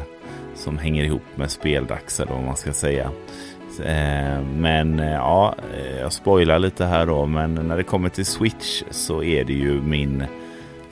som 0.55 0.77
hänger 0.77 1.03
ihop 1.03 1.23
med 1.35 1.51
speldags 1.51 2.19
eller 2.19 2.33
vad 2.33 2.43
man 2.43 2.57
ska 2.57 2.73
säga. 2.73 3.11
Eh, 3.79 4.41
men 4.41 4.99
eh, 4.99 5.13
ja, 5.13 5.55
eh, 5.73 5.99
jag 5.99 6.13
spoilar 6.13 6.59
lite 6.59 6.85
här 6.85 7.05
då. 7.05 7.25
Men 7.25 7.53
när 7.55 7.77
det 7.77 7.83
kommer 7.83 8.09
till 8.09 8.25
Switch 8.25 8.83
så 8.91 9.23
är 9.23 9.43
det 9.43 9.53
ju 9.53 9.81
min 9.81 10.23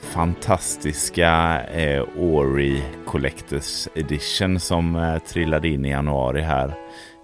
fantastiska 0.00 1.60
eh, 1.62 2.02
Ori 2.18 2.82
Collectors 3.06 3.88
Edition 3.94 4.60
som 4.60 4.96
eh, 4.96 5.18
trillade 5.18 5.68
in 5.68 5.84
i 5.84 5.90
januari 5.90 6.40
här. 6.40 6.74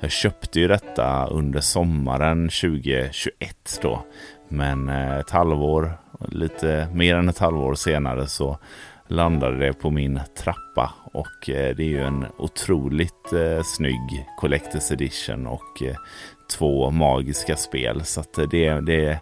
Jag 0.00 0.10
köpte 0.10 0.60
ju 0.60 0.68
detta 0.68 1.26
under 1.26 1.60
sommaren 1.60 2.48
2021 2.48 3.78
då. 3.82 4.02
Men 4.48 4.88
eh, 4.88 5.18
ett 5.18 5.30
halvår, 5.30 5.92
lite 6.28 6.88
mer 6.94 7.14
än 7.14 7.28
ett 7.28 7.38
halvår 7.38 7.74
senare 7.74 8.26
så 8.26 8.58
landade 9.08 9.56
det 9.56 9.72
på 9.72 9.90
min 9.90 10.20
trappa. 10.38 10.92
Och 11.12 11.50
eh, 11.50 11.76
det 11.76 11.82
är 11.82 11.88
ju 11.88 12.02
en 12.02 12.26
otroligt 12.38 13.32
eh, 13.32 13.62
snygg 13.64 14.26
Collectors 14.38 14.92
Edition 14.92 15.46
och 15.46 15.82
eh, 15.82 15.96
två 16.58 16.90
magiska 16.90 17.56
spel. 17.56 18.04
Så 18.04 18.20
att 18.20 18.38
eh, 18.38 18.44
det, 18.50 18.70
det, 18.80 19.20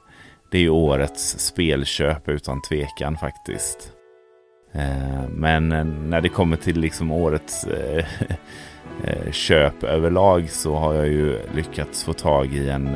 det 0.50 0.58
är 0.58 0.62
ju 0.62 0.70
årets 0.70 1.38
spelköp 1.38 2.28
utan 2.28 2.62
tvekan 2.62 3.16
faktiskt. 3.16 3.92
Eh, 4.72 5.28
Men 5.30 5.72
eh, 5.72 5.84
när 5.84 6.20
det 6.20 6.28
kommer 6.28 6.56
till 6.56 6.80
liksom 6.80 7.12
årets 7.12 7.64
eh, 7.66 8.04
köp 9.32 9.82
överlag 9.82 10.50
så 10.50 10.74
har 10.74 10.94
jag 10.94 11.08
ju 11.08 11.38
lyckats 11.54 12.04
få 12.04 12.12
tag 12.12 12.54
i 12.54 12.68
en, 12.68 12.88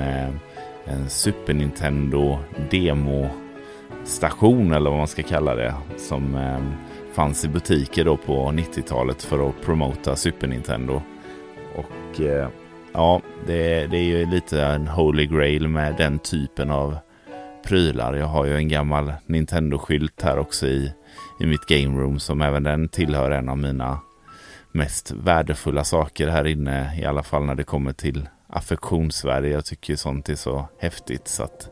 en 0.84 1.08
Super 1.08 1.54
Nintendo 1.54 2.38
Demo-station 2.70 4.72
eller 4.72 4.90
vad 4.90 4.98
man 4.98 5.08
ska 5.08 5.22
kalla 5.22 5.54
det. 5.54 5.74
Som 5.96 6.34
eh, 6.34 6.58
fanns 7.14 7.44
i 7.44 7.48
butiker 7.48 8.04
då 8.04 8.16
på 8.16 8.48
90-talet 8.48 9.22
för 9.22 9.48
att 9.48 9.62
promota 9.62 10.16
Super 10.16 10.46
Nintendo. 10.46 11.02
Och 11.74 12.20
eh, 12.20 12.48
ja, 12.92 13.20
det, 13.46 13.86
det 13.86 13.96
är 13.96 14.04
ju 14.04 14.26
lite 14.26 14.62
en 14.62 14.88
holy 14.88 15.26
grail 15.26 15.68
med 15.68 15.96
den 15.96 16.18
typen 16.18 16.70
av 16.70 16.96
prylar. 17.64 18.14
Jag 18.14 18.26
har 18.26 18.44
ju 18.44 18.56
en 18.56 18.68
gammal 18.68 19.12
Nintendo-skylt 19.26 20.22
här 20.22 20.38
också 20.38 20.66
i, 20.66 20.92
i 21.40 21.46
mitt 21.46 21.66
game 21.66 22.00
room 22.00 22.18
som 22.18 22.42
även 22.42 22.62
den 22.62 22.88
tillhör 22.88 23.30
en 23.30 23.48
av 23.48 23.58
mina 23.58 23.98
mest 24.72 25.10
värdefulla 25.10 25.84
saker 25.84 26.28
här 26.28 26.46
inne. 26.46 27.00
I 27.00 27.04
alla 27.04 27.22
fall 27.22 27.44
när 27.44 27.54
det 27.54 27.64
kommer 27.64 27.92
till 27.92 28.28
affektionssverige. 28.52 29.52
Jag 29.52 29.64
tycker 29.64 29.92
ju 29.92 29.96
sånt 29.96 30.28
är 30.28 30.34
så 30.34 30.68
häftigt. 30.78 31.28
Så 31.28 31.42
att, 31.42 31.68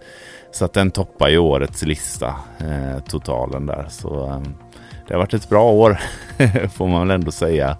så 0.52 0.64
att 0.64 0.72
den 0.72 0.90
toppar 0.90 1.28
ju 1.28 1.38
årets 1.38 1.82
lista, 1.82 2.34
eh, 2.58 3.04
totalen 3.04 3.66
där. 3.66 3.86
Så 3.88 4.26
eh, 4.26 4.42
det 5.08 5.14
har 5.14 5.18
varit 5.18 5.34
ett 5.34 5.48
bra 5.48 5.70
år, 5.70 6.00
får 6.74 6.88
man 6.88 7.08
väl 7.08 7.14
ändå 7.14 7.30
säga. 7.30 7.76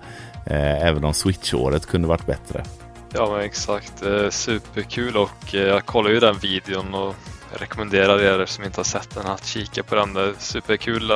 Eh, 0.46 0.86
även 0.86 1.04
om 1.04 1.14
Switch-året 1.14 1.86
kunde 1.86 2.08
varit 2.08 2.26
bättre. 2.26 2.64
Ja 3.12 3.30
men 3.32 3.40
exakt, 3.40 4.02
eh, 4.02 4.28
superkul 4.30 5.16
och 5.16 5.54
eh, 5.54 5.60
jag 5.60 5.86
kollar 5.86 6.10
ju 6.10 6.20
den 6.20 6.38
videon 6.38 6.94
och 6.94 7.14
rekommenderar 7.52 8.20
er 8.20 8.46
som 8.46 8.64
inte 8.64 8.78
har 8.78 8.84
sett 8.84 9.14
den 9.14 9.26
att 9.26 9.46
kika 9.46 9.82
på 9.82 9.94
den. 9.94 10.14
Det 10.14 10.34
superkul. 10.38 11.12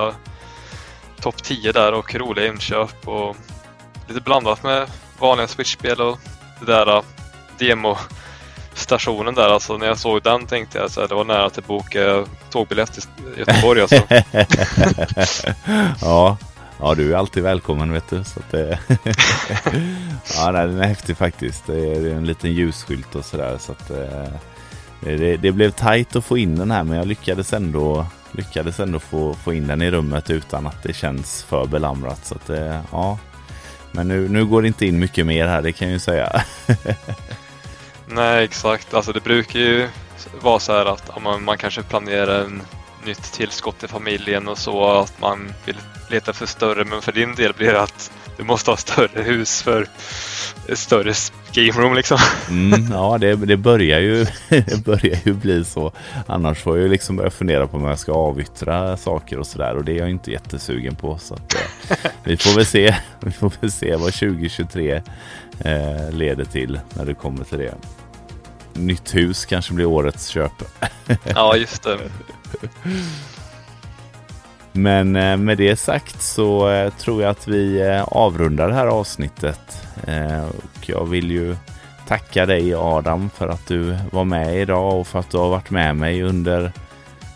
Topp 1.20 1.42
10 1.42 1.72
där 1.72 1.94
och 1.94 2.14
roliga 2.14 2.46
inköp 2.46 3.08
och 3.08 3.36
lite 4.08 4.20
blandat 4.20 4.62
med 4.62 4.86
vanliga 5.18 5.46
Switch-spel 5.46 6.00
och 6.00 6.18
det 6.60 6.66
där 6.66 7.02
demo 7.58 7.96
Stationen 8.74 9.34
där. 9.34 9.48
Alltså 9.48 9.76
när 9.76 9.86
jag 9.86 9.98
såg 9.98 10.22
den 10.22 10.46
tänkte 10.46 10.78
jag 10.78 10.84
att 10.84 11.08
det 11.08 11.14
var 11.14 11.24
nära 11.24 11.44
att 11.44 11.66
boka 11.66 12.24
tågbiljett 12.50 12.92
till 12.92 13.02
Göteborg 13.36 13.80
alltså. 13.80 14.02
ja. 16.00 16.36
ja, 16.80 16.94
du 16.94 17.12
är 17.12 17.16
alltid 17.16 17.42
välkommen 17.42 17.92
vet 17.92 18.10
du. 18.10 18.24
Så 18.24 18.40
att 18.40 18.50
det... 18.50 18.78
ja, 20.36 20.50
nej, 20.50 20.66
den 20.66 20.80
är 20.80 20.86
häftig 20.86 21.16
faktiskt. 21.16 21.66
Det 21.66 21.92
är 21.92 22.14
en 22.14 22.26
liten 22.26 22.52
ljusskylt 22.52 23.14
och 23.14 23.24
sådär. 23.24 23.58
Så 23.58 23.72
att, 23.72 23.90
eh, 23.90 24.28
det, 25.00 25.36
det 25.36 25.52
blev 25.52 25.70
tajt 25.70 26.16
att 26.16 26.24
få 26.24 26.38
in 26.38 26.56
den 26.56 26.70
här 26.70 26.84
men 26.84 26.98
jag 26.98 27.06
lyckades 27.06 27.52
ändå, 27.52 28.06
lyckades 28.32 28.80
ändå 28.80 28.98
få, 28.98 29.34
få 29.34 29.52
in 29.52 29.66
den 29.66 29.82
i 29.82 29.90
rummet 29.90 30.30
utan 30.30 30.66
att 30.66 30.82
det 30.82 30.92
känns 30.92 31.42
för 31.42 31.66
belamrat. 31.66 32.26
Så 32.26 32.34
att, 32.34 32.50
eh, 32.50 32.80
ja. 32.92 33.18
Men 33.92 34.08
nu, 34.08 34.28
nu 34.28 34.46
går 34.46 34.62
det 34.62 34.68
inte 34.68 34.86
in 34.86 34.98
mycket 34.98 35.26
mer 35.26 35.46
här, 35.46 35.62
det 35.62 35.72
kan 35.72 35.88
jag 35.88 35.92
ju 35.92 35.98
säga. 35.98 36.44
Nej, 38.14 38.44
exakt. 38.44 38.94
Alltså 38.94 39.12
det 39.12 39.20
brukar 39.20 39.60
ju 39.60 39.88
vara 40.40 40.58
så 40.58 40.72
här 40.72 40.86
att 40.86 41.10
ja, 41.14 41.20
man, 41.20 41.44
man 41.44 41.58
kanske 41.58 41.82
planerar 41.82 42.44
en 42.44 42.62
nytt 43.06 43.32
tillskott 43.32 43.78
till 43.78 43.88
familjen 43.88 44.48
och 44.48 44.58
så 44.58 44.90
att 44.92 45.20
man 45.20 45.52
vill 45.64 45.76
leta 46.10 46.30
efter 46.30 46.46
större. 46.46 46.84
Men 46.84 47.02
för 47.02 47.12
din 47.12 47.34
del 47.34 47.52
blir 47.52 47.72
det 47.72 47.82
att 47.82 48.10
du 48.36 48.44
måste 48.44 48.70
ha 48.70 48.76
större 48.76 49.22
hus 49.22 49.62
för 49.62 49.86
större 50.74 51.14
game 51.52 51.82
room 51.82 51.94
liksom. 51.94 52.18
Mm, 52.50 52.86
ja, 52.92 53.18
det, 53.18 53.36
det, 53.36 53.56
börjar 53.56 54.00
ju, 54.00 54.26
det 54.48 54.84
börjar 54.84 55.18
ju 55.24 55.32
bli 55.32 55.64
så. 55.64 55.92
Annars 56.26 56.58
får 56.58 56.76
jag 56.76 56.82
ju 56.82 56.88
liksom 56.88 57.16
börja 57.16 57.30
fundera 57.30 57.66
på 57.66 57.76
om 57.76 57.84
jag 57.84 57.98
ska 57.98 58.12
avyttra 58.12 58.96
saker 58.96 59.38
och 59.38 59.46
sådär 59.46 59.76
och 59.76 59.84
det 59.84 59.92
är 59.92 59.98
jag 59.98 60.10
inte 60.10 60.30
jättesugen 60.30 60.94
på. 60.94 61.18
Så 61.18 61.34
att, 61.34 61.54
eh, 61.90 62.10
vi 62.24 62.36
får 62.36 62.56
väl 62.56 62.66
se. 62.66 62.96
Vi 63.20 63.30
får 63.30 63.52
väl 63.60 63.72
se 63.72 63.96
vad 63.96 64.12
2023 64.12 65.02
eh, 65.64 66.10
leder 66.10 66.44
till 66.44 66.80
när 66.94 67.04
det 67.04 67.14
kommer 67.14 67.44
till 67.44 67.58
det. 67.58 67.74
Nytt 68.74 69.14
hus 69.14 69.44
kanske 69.44 69.74
blir 69.74 69.86
årets 69.86 70.28
köp. 70.28 70.52
ja, 71.24 71.56
just 71.56 71.82
det. 71.82 71.98
Men 74.72 75.16
eh, 75.16 75.36
med 75.36 75.58
det 75.58 75.76
sagt 75.76 76.22
så 76.22 76.70
eh, 76.70 76.92
tror 76.92 77.22
jag 77.22 77.30
att 77.30 77.48
vi 77.48 77.80
eh, 77.80 78.02
avrundar 78.02 78.68
det 78.68 78.74
här 78.74 78.86
avsnittet. 78.86 79.78
Och 80.48 80.88
jag 80.88 81.04
vill 81.04 81.30
ju 81.30 81.56
tacka 82.08 82.46
dig 82.46 82.74
Adam 82.74 83.30
för 83.30 83.48
att 83.48 83.66
du 83.66 83.96
var 84.10 84.24
med 84.24 84.60
idag 84.60 85.00
och 85.00 85.06
för 85.06 85.18
att 85.18 85.30
du 85.30 85.38
har 85.38 85.48
varit 85.48 85.70
med 85.70 85.96
mig 85.96 86.22
under 86.22 86.72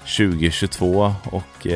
2022 0.00 1.14
och 1.24 1.66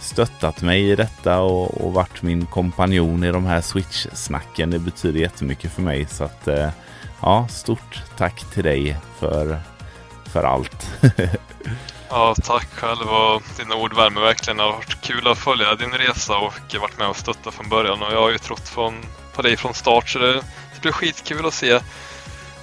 stöttat 0.00 0.62
mig 0.62 0.90
i 0.90 0.96
detta 0.96 1.40
och, 1.40 1.80
och 1.80 1.92
varit 1.92 2.22
min 2.22 2.46
kompanjon 2.46 3.24
i 3.24 3.32
de 3.32 3.46
här 3.46 3.60
Switch-snacken. 3.60 4.70
Det 4.70 4.78
betyder 4.78 5.20
jättemycket 5.20 5.72
för 5.72 5.82
mig 5.82 6.06
så 6.06 6.24
att 6.24 6.48
ja, 7.24 7.48
stort 7.48 8.02
tack 8.16 8.44
till 8.52 8.64
dig 8.64 8.96
för, 9.18 9.60
för 10.32 10.44
allt. 10.44 10.90
Ja, 12.08 12.34
tack 12.42 12.68
själv 12.74 13.08
och 13.08 13.42
dina 13.56 13.74
ord 13.74 13.94
värmer 13.94 14.20
verkligen. 14.20 14.56
Det 14.56 14.62
har 14.62 14.72
varit 14.72 15.00
kul 15.00 15.28
att 15.28 15.38
följa 15.38 15.74
din 15.74 15.90
resa 15.90 16.36
och 16.36 16.52
varit 16.80 16.98
med 16.98 17.08
och 17.08 17.16
stötta 17.16 17.50
från 17.50 17.68
början. 17.68 18.02
Och 18.02 18.12
jag 18.12 18.20
har 18.20 18.30
ju 18.30 18.38
trott 18.38 18.68
från, 18.68 18.94
på 19.34 19.42
dig 19.42 19.56
från 19.56 19.74
start 19.74 20.08
så 20.08 20.18
det, 20.18 20.32
det 20.34 20.80
blir 20.82 20.92
skitkul 20.92 21.46
att 21.46 21.54
se 21.54 21.80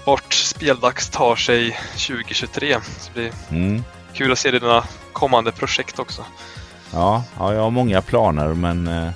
vart 0.05 0.33
speldags 0.33 1.09
tar 1.09 1.35
sig 1.35 1.79
2023. 1.91 2.77
Så 2.97 3.09
det 3.13 3.19
blir 3.19 3.31
mm. 3.49 3.83
kul 4.13 4.31
att 4.31 4.39
se 4.39 4.51
dina 4.51 4.83
kommande 5.13 5.51
projekt 5.51 5.99
också. 5.99 6.25
Ja, 6.93 7.23
ja, 7.39 7.53
jag 7.53 7.61
har 7.61 7.71
många 7.71 8.01
planer 8.01 8.47
men 8.47 8.87
eh, 8.87 9.09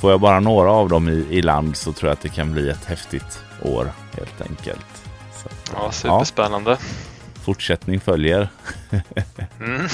får 0.00 0.10
jag 0.10 0.20
bara 0.20 0.40
några 0.40 0.70
av 0.70 0.88
dem 0.88 1.08
i, 1.08 1.26
i 1.30 1.42
land 1.42 1.76
så 1.76 1.92
tror 1.92 2.08
jag 2.08 2.12
att 2.12 2.22
det 2.22 2.28
kan 2.28 2.52
bli 2.52 2.70
ett 2.70 2.84
häftigt 2.84 3.42
år 3.62 3.92
helt 4.16 4.40
enkelt. 4.40 5.02
Så, 5.34 5.48
ja, 5.74 5.92
superspännande. 5.92 6.70
Ja 6.70 6.76
fortsättning 7.40 8.00
följer. 8.00 8.48
mm. 9.60 9.88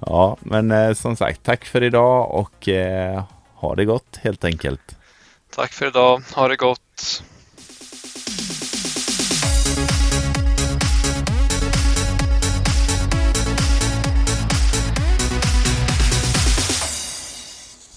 Ja, 0.00 0.36
men 0.40 0.70
eh, 0.70 0.94
som 0.94 1.16
sagt, 1.16 1.42
tack 1.42 1.64
för 1.64 1.82
idag 1.82 2.30
och 2.30 2.68
eh, 2.68 3.24
ha 3.54 3.74
det 3.74 3.84
gott 3.84 4.18
helt 4.22 4.44
enkelt. 4.44 4.96
Tack 5.54 5.72
för 5.72 5.86
idag, 5.86 6.22
ha 6.34 6.48
det 6.48 6.56
gott. 6.56 7.22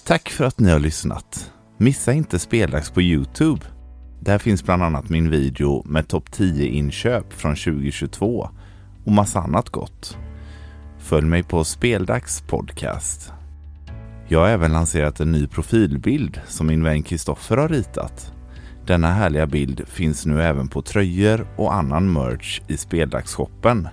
Tack 0.04 0.28
för 0.28 0.44
att 0.44 0.60
ni 0.60 0.70
har 0.70 0.78
lyssnat. 0.78 1.52
Missa 1.78 2.12
inte 2.12 2.38
Speldags 2.38 2.90
på 2.90 3.02
Youtube. 3.02 3.60
Där 4.20 4.38
finns 4.38 4.64
bland 4.64 4.82
annat 4.82 5.08
min 5.08 5.30
video 5.30 5.82
med 5.86 6.08
topp 6.08 6.32
10 6.32 6.66
inköp 6.66 7.32
från 7.32 7.56
2022 7.56 8.48
och 9.04 9.12
massa 9.12 9.40
annat 9.40 9.68
gott. 9.68 10.16
Följ 10.98 11.26
mig 11.26 11.42
på 11.42 11.64
Speldags 11.64 12.40
podcast. 12.40 13.32
Jag 14.28 14.38
har 14.38 14.48
även 14.48 14.72
lanserat 14.72 15.20
en 15.20 15.32
ny 15.32 15.46
profilbild 15.46 16.40
som 16.48 16.66
min 16.66 16.84
vän 16.84 17.02
Kristoffer 17.02 17.56
har 17.56 17.68
ritat. 17.68 18.32
Denna 18.86 19.12
härliga 19.12 19.46
bild 19.46 19.88
finns 19.88 20.26
nu 20.26 20.42
även 20.42 20.68
på 20.68 20.82
tröjor 20.82 21.46
och 21.56 21.74
annan 21.74 22.12
merch 22.12 22.60
i 22.68 22.76
Speldagsshoppen. 22.76 23.88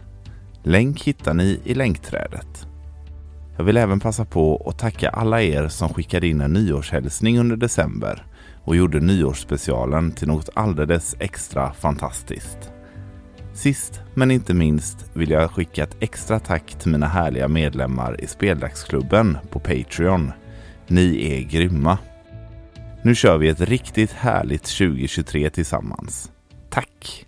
Länk 0.64 1.04
hittar 1.04 1.34
ni 1.34 1.60
i 1.64 1.74
länkträdet. 1.74 2.69
Jag 3.60 3.64
vill 3.64 3.78
även 3.78 4.00
passa 4.00 4.26
på 4.26 4.68
att 4.70 4.80
tacka 4.80 5.10
alla 5.10 5.42
er 5.42 5.68
som 5.68 5.94
skickade 5.94 6.28
in 6.28 6.42
en 6.42 6.54
nyårshälsning 6.54 7.40
under 7.40 7.56
december 7.56 8.26
och 8.64 8.76
gjorde 8.76 9.00
nyårsspecialen 9.00 10.12
till 10.12 10.28
något 10.28 10.50
alldeles 10.54 11.16
extra 11.20 11.74
fantastiskt. 11.74 12.72
Sist 13.54 14.02
men 14.14 14.32
inte 14.32 14.54
minst 14.54 15.12
vill 15.14 15.30
jag 15.30 15.52
skicka 15.52 15.84
ett 15.84 15.98
extra 16.00 16.40
tack 16.40 16.76
till 16.80 16.92
mina 16.92 17.08
härliga 17.08 17.48
medlemmar 17.48 18.22
i 18.22 18.28
Speldagsklubben 18.28 19.38
på 19.50 19.60
Patreon. 19.60 20.32
Ni 20.88 21.34
är 21.34 21.42
grymma! 21.42 21.98
Nu 23.04 23.16
kör 23.16 23.38
vi 23.38 23.50
ett 23.50 23.62
riktigt 23.62 24.12
härligt 24.12 24.64
2023 24.64 25.50
tillsammans. 25.50 26.32
Tack! 26.70 27.26